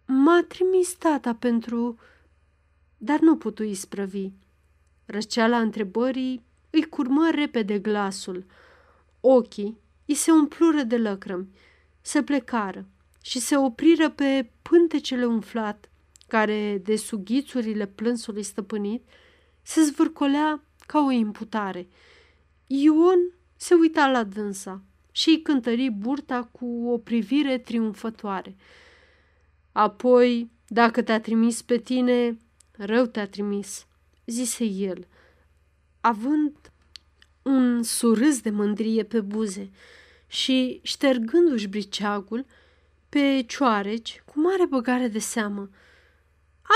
M-a 0.06 0.44
trimis 0.48 0.94
tata 0.94 1.34
pentru... 1.34 1.98
Dar 3.04 3.20
nu 3.20 3.36
putu 3.36 3.62
isprăvi. 3.62 4.30
Răceala 5.06 5.60
întrebării 5.60 6.42
îi 6.70 6.82
curmă 6.82 7.30
repede 7.30 7.78
glasul. 7.78 8.44
Ochii 9.20 9.78
îi 10.06 10.14
se 10.14 10.30
umplură 10.30 10.82
de 10.82 10.96
lăcrămi, 10.96 11.48
se 12.00 12.22
plecară 12.22 12.86
și 13.22 13.38
se 13.38 13.56
opriră 13.56 14.10
pe 14.10 14.50
pântecele 14.62 15.24
umflat, 15.24 15.90
care, 16.28 16.80
de 16.84 16.96
sughițurile 16.96 17.86
plânsului 17.86 18.42
stăpânit, 18.42 19.04
se 19.62 19.82
zvârcolea 19.82 20.62
ca 20.86 21.04
o 21.04 21.10
imputare. 21.10 21.88
Ion 22.66 23.34
se 23.56 23.74
uita 23.74 24.06
la 24.06 24.24
dânsa 24.24 24.82
și 25.12 25.28
îi 25.28 25.42
cântări 25.42 25.90
burta 25.90 26.42
cu 26.52 26.66
o 26.66 26.98
privire 26.98 27.58
triumfătoare. 27.58 28.56
Apoi, 29.72 30.50
dacă 30.66 31.02
te-a 31.02 31.20
trimis 31.20 31.62
pe 31.62 31.76
tine, 31.78 32.36
rău 32.84 33.06
te-a 33.06 33.28
trimis, 33.28 33.86
zise 34.26 34.64
el, 34.64 35.06
având 36.00 36.72
un 37.42 37.82
surâs 37.82 38.40
de 38.40 38.50
mândrie 38.50 39.04
pe 39.04 39.20
buze 39.20 39.70
și 40.26 40.80
ștergându-și 40.82 41.68
briceagul 41.68 42.46
pe 43.08 43.44
cioareci 43.46 44.22
cu 44.24 44.40
mare 44.40 44.66
băgare 44.66 45.08
de 45.08 45.18
seamă. 45.18 45.70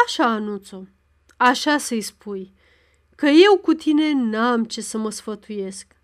Așa, 0.06 0.24
Anuțo, 0.24 0.86
așa 1.36 1.78
să-i 1.78 2.00
spui, 2.00 2.52
că 3.14 3.26
eu 3.26 3.58
cu 3.58 3.72
tine 3.72 4.12
n-am 4.12 4.64
ce 4.64 4.80
să 4.80 4.98
mă 4.98 5.10
sfătuiesc, 5.10 5.96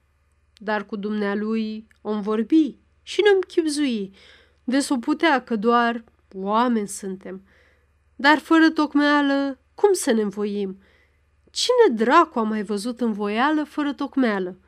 dar 0.57 0.87
cu 0.87 0.97
dumnealui 0.97 1.87
om 2.01 2.21
vorbi 2.21 2.77
și 3.03 3.23
nu-mi 3.25 3.43
chipzui, 3.43 4.15
de 4.65 4.79
s-o 4.79 4.97
putea 4.99 5.43
că 5.43 5.57
doar 5.57 6.05
oameni 6.35 6.89
suntem. 6.89 7.43
Dar 8.17 8.39
fără 8.39 8.71
tocmeală, 8.71 9.59
cum 9.83 9.93
să 9.93 10.13
ne 10.13 10.23
învoim? 10.23 10.79
Cine 11.51 11.97
dracu 11.97 12.39
a 12.39 12.43
mai 12.43 12.63
văzut 12.63 13.01
învoială 13.01 13.65
fără 13.65 13.93
tocmeală? 13.93 14.59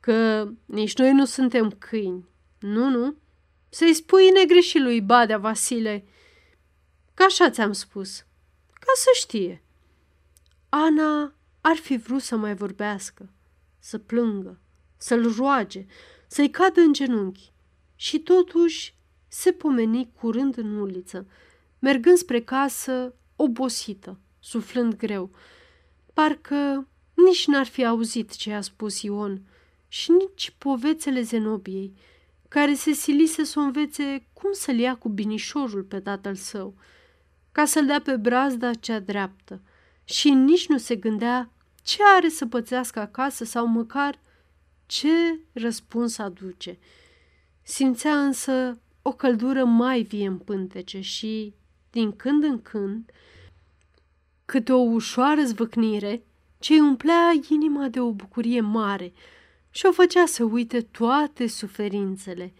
Că 0.00 0.48
nici 0.64 0.96
noi 0.96 1.12
nu 1.12 1.24
suntem 1.24 1.70
câini. 1.70 2.28
Nu, 2.58 2.88
nu. 2.88 3.16
Să-i 3.68 3.94
spui 3.94 4.30
negreșit 4.30 4.80
lui 4.82 5.00
Badea 5.00 5.38
Vasile. 5.38 6.04
Că 7.14 7.22
așa 7.22 7.50
ți-am 7.50 7.72
spus. 7.72 8.18
Ca 8.72 8.92
să 8.94 9.08
știe. 9.14 9.62
Ana 10.68 11.34
ar 11.60 11.76
fi 11.76 11.96
vrut 11.96 12.22
să 12.22 12.36
mai 12.36 12.54
vorbească, 12.54 13.28
să 13.78 13.98
plângă, 13.98 14.60
să-l 14.96 15.34
roage, 15.36 15.86
să-i 16.26 16.50
cadă 16.50 16.80
în 16.80 16.92
genunchi. 16.92 17.52
Și 17.96 18.18
totuși 18.18 18.94
se 19.28 19.52
pomeni 19.52 20.12
curând 20.20 20.56
în 20.56 20.76
uliță, 20.76 21.26
mergând 21.78 22.16
spre 22.16 22.40
casă 22.40 23.14
obosită, 23.36 24.18
suflând 24.42 24.96
greu. 24.96 25.30
Parcă 26.12 26.88
nici 27.14 27.46
n-ar 27.46 27.66
fi 27.66 27.84
auzit 27.84 28.36
ce 28.36 28.52
a 28.52 28.60
spus 28.60 29.02
Ion 29.02 29.42
și 29.88 30.10
nici 30.10 30.54
povețele 30.58 31.22
Zenobiei, 31.22 31.94
care 32.48 32.74
se 32.74 32.92
silise 32.92 33.44
să 33.44 33.58
o 33.58 33.62
învețe 33.62 34.26
cum 34.32 34.52
să-l 34.52 34.78
ia 34.78 34.96
cu 34.96 35.08
binișorul 35.08 35.82
pe 35.82 36.00
tatăl 36.00 36.34
său, 36.34 36.74
ca 37.52 37.64
să-l 37.64 37.86
dea 37.86 38.00
pe 38.00 38.16
brazda 38.16 38.74
cea 38.74 38.98
dreaptă 38.98 39.60
și 40.04 40.30
nici 40.30 40.66
nu 40.66 40.78
se 40.78 40.96
gândea 40.96 41.50
ce 41.82 41.98
are 42.16 42.28
să 42.28 42.46
pățească 42.46 43.00
acasă 43.00 43.44
sau 43.44 43.66
măcar 43.66 44.18
ce 44.86 45.40
răspuns 45.52 46.18
aduce. 46.18 46.78
Simțea 47.62 48.24
însă 48.24 48.78
o 49.02 49.12
căldură 49.12 49.64
mai 49.64 50.02
vie 50.02 50.26
în 50.26 50.38
pântece 50.38 51.00
și, 51.00 51.54
din 51.90 52.16
când 52.16 52.42
în 52.42 52.62
când, 52.62 53.10
câte 54.44 54.72
o 54.72 54.80
ușoară 54.80 55.42
zvâcnire 55.42 56.22
ce 56.58 56.72
îi 56.72 56.80
umplea 56.80 57.32
inima 57.48 57.88
de 57.88 58.00
o 58.00 58.12
bucurie 58.12 58.60
mare 58.60 59.12
și 59.70 59.86
o 59.86 59.92
făcea 59.92 60.26
să 60.26 60.44
uite 60.44 60.80
toate 60.80 61.46
suferințele. 61.46 62.52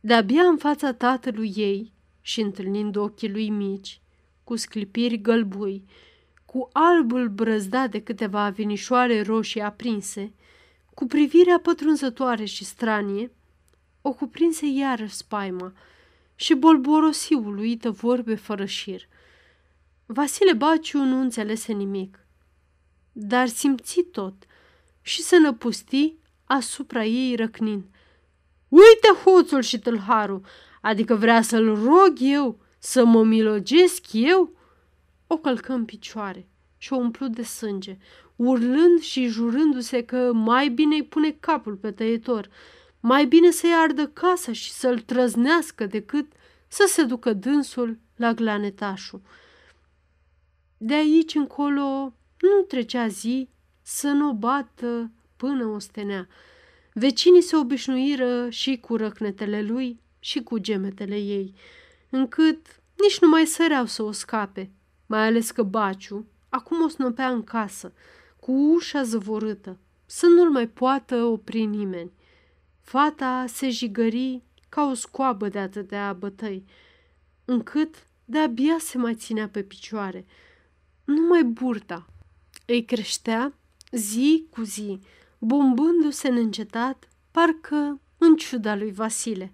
De-abia 0.00 0.42
în 0.42 0.56
fața 0.56 0.92
tatălui 0.92 1.52
ei 1.56 1.92
și 2.20 2.40
întâlnind 2.40 2.96
ochii 2.96 3.30
lui 3.30 3.50
mici, 3.50 4.00
cu 4.44 4.56
sclipiri 4.56 5.20
gălbui, 5.20 5.84
cu 6.44 6.68
albul 6.72 7.28
brăzdat 7.28 7.90
de 7.90 8.02
câteva 8.02 8.50
vinișoare 8.50 9.22
roșii 9.22 9.60
aprinse, 9.60 10.32
cu 10.94 11.06
privirea 11.06 11.58
pătrunzătoare 11.58 12.44
și 12.44 12.64
stranie, 12.64 13.30
o 14.02 14.12
cuprinse 14.12 14.66
iarăși 14.66 15.14
spaima 15.14 15.72
și 16.34 16.54
bolborosi 16.54 17.34
uluită 17.34 17.90
vorbe 17.90 18.34
fără 18.34 18.64
șir. 18.64 19.08
Vasile 20.06 20.52
Baciu 20.52 20.98
nu 20.98 21.20
înțelese 21.20 21.72
nimic, 21.72 22.26
dar 23.12 23.48
simți 23.48 24.00
tot 24.00 24.34
și 25.00 25.22
se 25.22 25.38
năpusti 25.38 26.14
asupra 26.44 27.04
ei 27.04 27.36
răcnind. 27.36 27.84
Uite 28.68 29.08
hoțul 29.24 29.62
și 29.62 29.78
tâlharul, 29.78 30.44
adică 30.80 31.14
vrea 31.14 31.42
să-l 31.42 31.74
rog 31.74 32.12
eu, 32.18 32.58
să 32.78 33.04
mă 33.04 33.24
milogesc 33.24 34.04
eu?" 34.12 34.52
O 35.26 35.36
călcă 35.36 35.72
în 35.72 35.84
picioare 35.84 36.48
și 36.78 36.92
o 36.92 36.96
umplu 36.96 37.26
de 37.26 37.42
sânge, 37.42 37.96
urlând 38.36 39.00
și 39.00 39.26
jurându-se 39.26 40.04
că 40.04 40.32
mai 40.32 40.68
bine 40.68 40.94
îi 40.94 41.04
pune 41.04 41.36
capul 41.40 41.74
pe 41.74 41.90
tăietor, 41.90 42.48
mai 43.00 43.26
bine 43.26 43.50
să-i 43.50 43.74
ardă 43.74 44.06
casa 44.06 44.52
și 44.52 44.72
să-l 44.72 45.00
trăznească 45.00 45.86
decât 45.86 46.32
să 46.68 46.84
se 46.88 47.02
ducă 47.02 47.32
dânsul 47.32 47.98
la 48.16 48.32
glanetașul. 48.32 49.20
De 50.86 50.94
aici 50.94 51.34
încolo 51.34 52.14
nu 52.40 52.62
trecea 52.68 53.06
zi 53.08 53.48
să 53.82 54.08
nu 54.08 54.28
o 54.28 54.32
bată 54.32 55.10
până 55.36 55.64
o 55.64 55.78
stenea. 55.78 56.28
Vecinii 56.92 57.42
se 57.42 57.56
obișnuiră 57.56 58.50
și 58.50 58.76
cu 58.76 58.96
răcnetele 58.96 59.62
lui 59.62 60.00
și 60.18 60.42
cu 60.42 60.58
gemetele 60.58 61.16
ei, 61.16 61.54
încât 62.10 62.80
nici 63.02 63.18
nu 63.20 63.28
mai 63.28 63.46
săreau 63.46 63.84
să 63.84 64.02
o 64.02 64.12
scape, 64.12 64.70
mai 65.06 65.26
ales 65.26 65.50
că 65.50 65.62
Baciu 65.62 66.26
acum 66.48 66.82
o 66.82 66.88
snopea 66.88 67.28
în 67.28 67.44
casă, 67.44 67.92
cu 68.40 68.52
ușa 68.52 69.02
zăvorâtă, 69.02 69.78
să 70.06 70.26
nu-l 70.26 70.50
mai 70.50 70.68
poată 70.68 71.16
opri 71.22 71.64
nimeni. 71.64 72.12
Fata 72.80 73.44
se 73.48 73.70
jigări 73.70 74.42
ca 74.68 74.88
o 74.90 74.94
scoabă 74.94 75.48
de 75.48 75.58
atâtea 75.58 76.12
bătăi, 76.12 76.64
încât 77.44 78.06
de-abia 78.24 78.76
se 78.78 78.98
mai 78.98 79.14
ținea 79.14 79.48
pe 79.48 79.62
picioare. 79.62 80.26
Numai 81.04 81.44
burta 81.44 82.06
îi 82.66 82.84
creștea 82.84 83.54
zi 83.90 84.46
cu 84.50 84.62
zi, 84.62 85.00
bombându-se 85.38 86.28
neîncetat, 86.28 87.08
parcă 87.30 88.00
în 88.18 88.36
ciuda 88.36 88.76
lui 88.76 88.92
Vasile. 88.92 89.52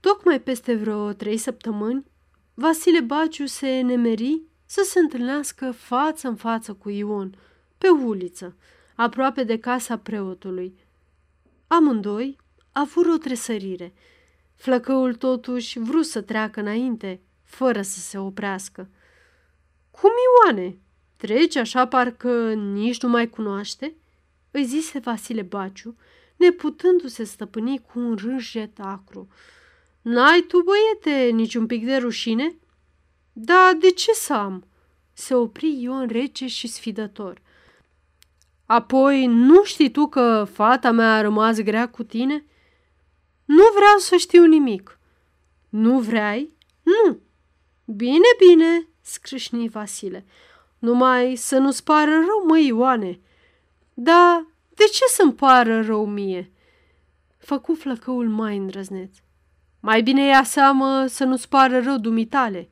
Tocmai 0.00 0.40
peste 0.40 0.74
vreo 0.74 1.12
trei 1.12 1.36
săptămâni, 1.36 2.04
Vasile 2.54 3.00
Baciu 3.00 3.46
se 3.46 3.80
nemeri 3.80 4.42
să 4.66 4.82
se 4.84 4.98
întâlnească 4.98 5.70
față 5.70 6.28
în 6.28 6.36
față 6.36 6.72
cu 6.72 6.90
Ion, 6.90 7.34
pe 7.78 7.88
uliță, 7.88 8.56
aproape 8.94 9.44
de 9.44 9.58
casa 9.58 9.98
preotului. 9.98 10.74
Amândoi 11.66 12.36
avură 12.72 13.12
o 13.12 13.16
tresărire. 13.16 13.92
Flăcăul 14.54 15.14
totuși 15.14 15.78
vrut 15.78 16.04
să 16.04 16.20
treacă 16.20 16.60
înainte, 16.60 17.20
fără 17.42 17.82
să 17.82 17.98
se 17.98 18.18
oprească. 18.18 18.88
Cum, 19.90 20.10
Ioane? 20.44 20.78
Treci 21.16 21.56
așa 21.56 21.86
parcă 21.86 22.52
nici 22.52 23.02
nu 23.02 23.08
mai 23.08 23.28
cunoaște?" 23.28 23.94
îi 24.50 24.64
zise 24.64 24.98
Vasile 24.98 25.42
Baciu, 25.42 25.96
neputându-se 26.36 27.24
stăpâni 27.24 27.78
cu 27.78 27.98
un 27.98 28.14
râjet 28.14 28.78
acru. 28.78 29.28
N-ai 30.02 30.40
tu, 30.40 30.62
băiete, 30.62 31.30
niciun 31.32 31.66
pic 31.66 31.84
de 31.84 31.96
rușine?" 31.96 32.56
Da, 33.32 33.72
de 33.80 33.90
ce 33.90 34.12
să 34.12 34.32
am?" 34.32 34.64
Se 35.12 35.34
opri 35.34 35.82
Ion 35.82 36.06
rece 36.08 36.46
și 36.46 36.66
sfidător. 36.68 37.40
Apoi, 38.66 39.26
nu 39.26 39.64
știi 39.64 39.90
tu 39.90 40.06
că 40.06 40.46
fata 40.52 40.90
mea 40.90 41.14
a 41.14 41.20
rămas 41.20 41.58
grea 41.58 41.88
cu 41.88 42.02
tine?" 42.02 42.44
Nu 43.44 43.62
vreau 43.74 43.98
să 43.98 44.16
știu 44.16 44.44
nimic." 44.44 44.98
Nu 45.68 45.98
vrei? 45.98 46.52
Nu." 46.82 47.18
Bine, 47.84 48.26
bine," 48.48 48.88
scrâșni 49.12 49.68
Vasile. 49.68 50.24
Numai 50.78 51.36
să 51.36 51.58
nu-ți 51.58 51.84
pară 51.84 52.10
rău, 52.10 52.46
măi, 52.46 52.66
Ioane." 52.66 53.20
Da, 53.94 54.46
de 54.68 54.84
ce 54.84 55.04
să-mi 55.08 55.34
pară 55.34 55.82
rău 55.82 56.06
mie?" 56.06 56.50
Făcu 57.38 57.74
flăcăul 57.74 58.28
mai 58.28 58.56
îndrăzneț. 58.56 59.16
Mai 59.80 60.02
bine 60.02 60.26
ia 60.26 60.42
seamă 60.42 61.06
să 61.06 61.24
nu-ți 61.24 61.48
pară 61.48 61.80
rău 61.80 61.98
dumitale. 61.98 62.70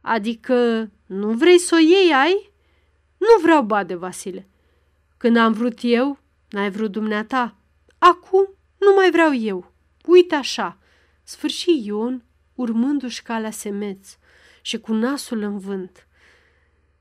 Adică 0.00 0.90
nu 1.06 1.30
vrei 1.30 1.58
să 1.58 1.74
o 1.74 1.78
iei, 1.78 2.12
ai? 2.12 2.50
Nu 3.16 3.42
vreau 3.42 3.62
bade, 3.62 3.94
Vasile. 3.94 4.48
Când 5.16 5.36
am 5.36 5.52
vrut 5.52 5.78
eu, 5.82 6.18
n-ai 6.50 6.70
vrut 6.70 6.92
dumneata. 6.92 7.56
Acum 7.98 8.48
nu 8.78 8.94
mai 8.94 9.10
vreau 9.10 9.34
eu. 9.34 9.72
Uite 10.06 10.34
așa. 10.34 10.78
Sfârși 11.22 11.86
Ion, 11.86 12.24
urmându-și 12.54 13.22
calea 13.22 13.50
semeț 13.50 14.16
și 14.62 14.78
cu 14.78 14.92
nasul 14.92 15.42
în 15.42 15.58
vânt. 15.58 16.06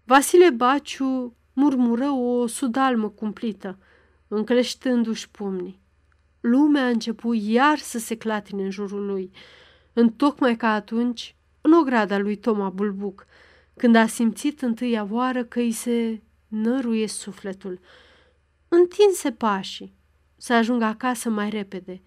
Vasile 0.04 0.50
Baciu 0.50 1.36
murmură 1.54 2.10
o 2.10 2.48
sudalmă 2.48 3.10
cumplită, 3.10 3.78
încleștându-și 4.28 5.30
pumnii. 5.30 5.80
Lumea 6.42 6.84
a 6.84 6.88
început 6.88 7.38
iar 7.40 7.78
să 7.78 8.00
se 8.00 8.18
clatine 8.18 8.64
în 8.64 8.70
jurul 8.70 9.06
lui, 9.06 9.32
întocmai 9.94 10.56
ca 10.56 10.74
atunci, 10.74 11.36
în 11.62 11.74
ograda 11.74 12.18
lui 12.18 12.36
Toma 12.36 12.70
Bulbuc, 12.70 13.26
când 13.78 13.96
a 13.96 14.08
simțit 14.08 14.62
întâia 14.62 15.08
oară 15.10 15.44
că 15.44 15.60
îi 15.60 15.72
se 15.72 16.22
năruie 16.48 17.08
sufletul. 17.08 17.80
Întinse 18.68 19.32
pașii 19.32 19.94
să 20.38 20.54
ajungă 20.54 20.86
acasă 20.86 21.30
mai 21.30 21.50
repede 21.50 22.02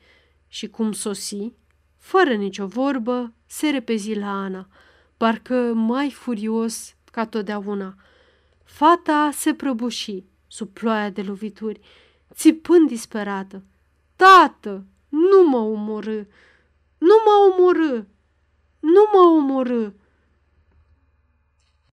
și 0.48 0.68
cum 0.68 0.92
sosi, 0.92 1.52
fără 1.96 2.34
nicio 2.34 2.66
vorbă, 2.66 3.32
se 3.46 3.70
repezi 3.70 4.14
la 4.14 4.42
Ana, 4.42 4.68
parcă 5.16 5.72
mai 5.74 6.10
furios 6.10 6.94
ca 7.12 7.26
totdeauna. 7.26 7.94
Fata 8.64 9.30
se 9.32 9.54
prăbuși 9.54 10.24
sub 10.46 10.68
ploaia 10.68 11.10
de 11.10 11.22
lovituri, 11.22 11.80
țipând 12.32 12.88
disperată. 12.88 13.62
Tată, 14.16 14.84
nu 15.08 15.48
mă 15.48 15.58
omorâ! 15.58 16.22
Nu 16.98 17.14
mă 17.24 17.52
omorâ! 17.52 18.02
Nu 18.80 19.08
mă 19.12 19.18
omorâ! 19.18 19.90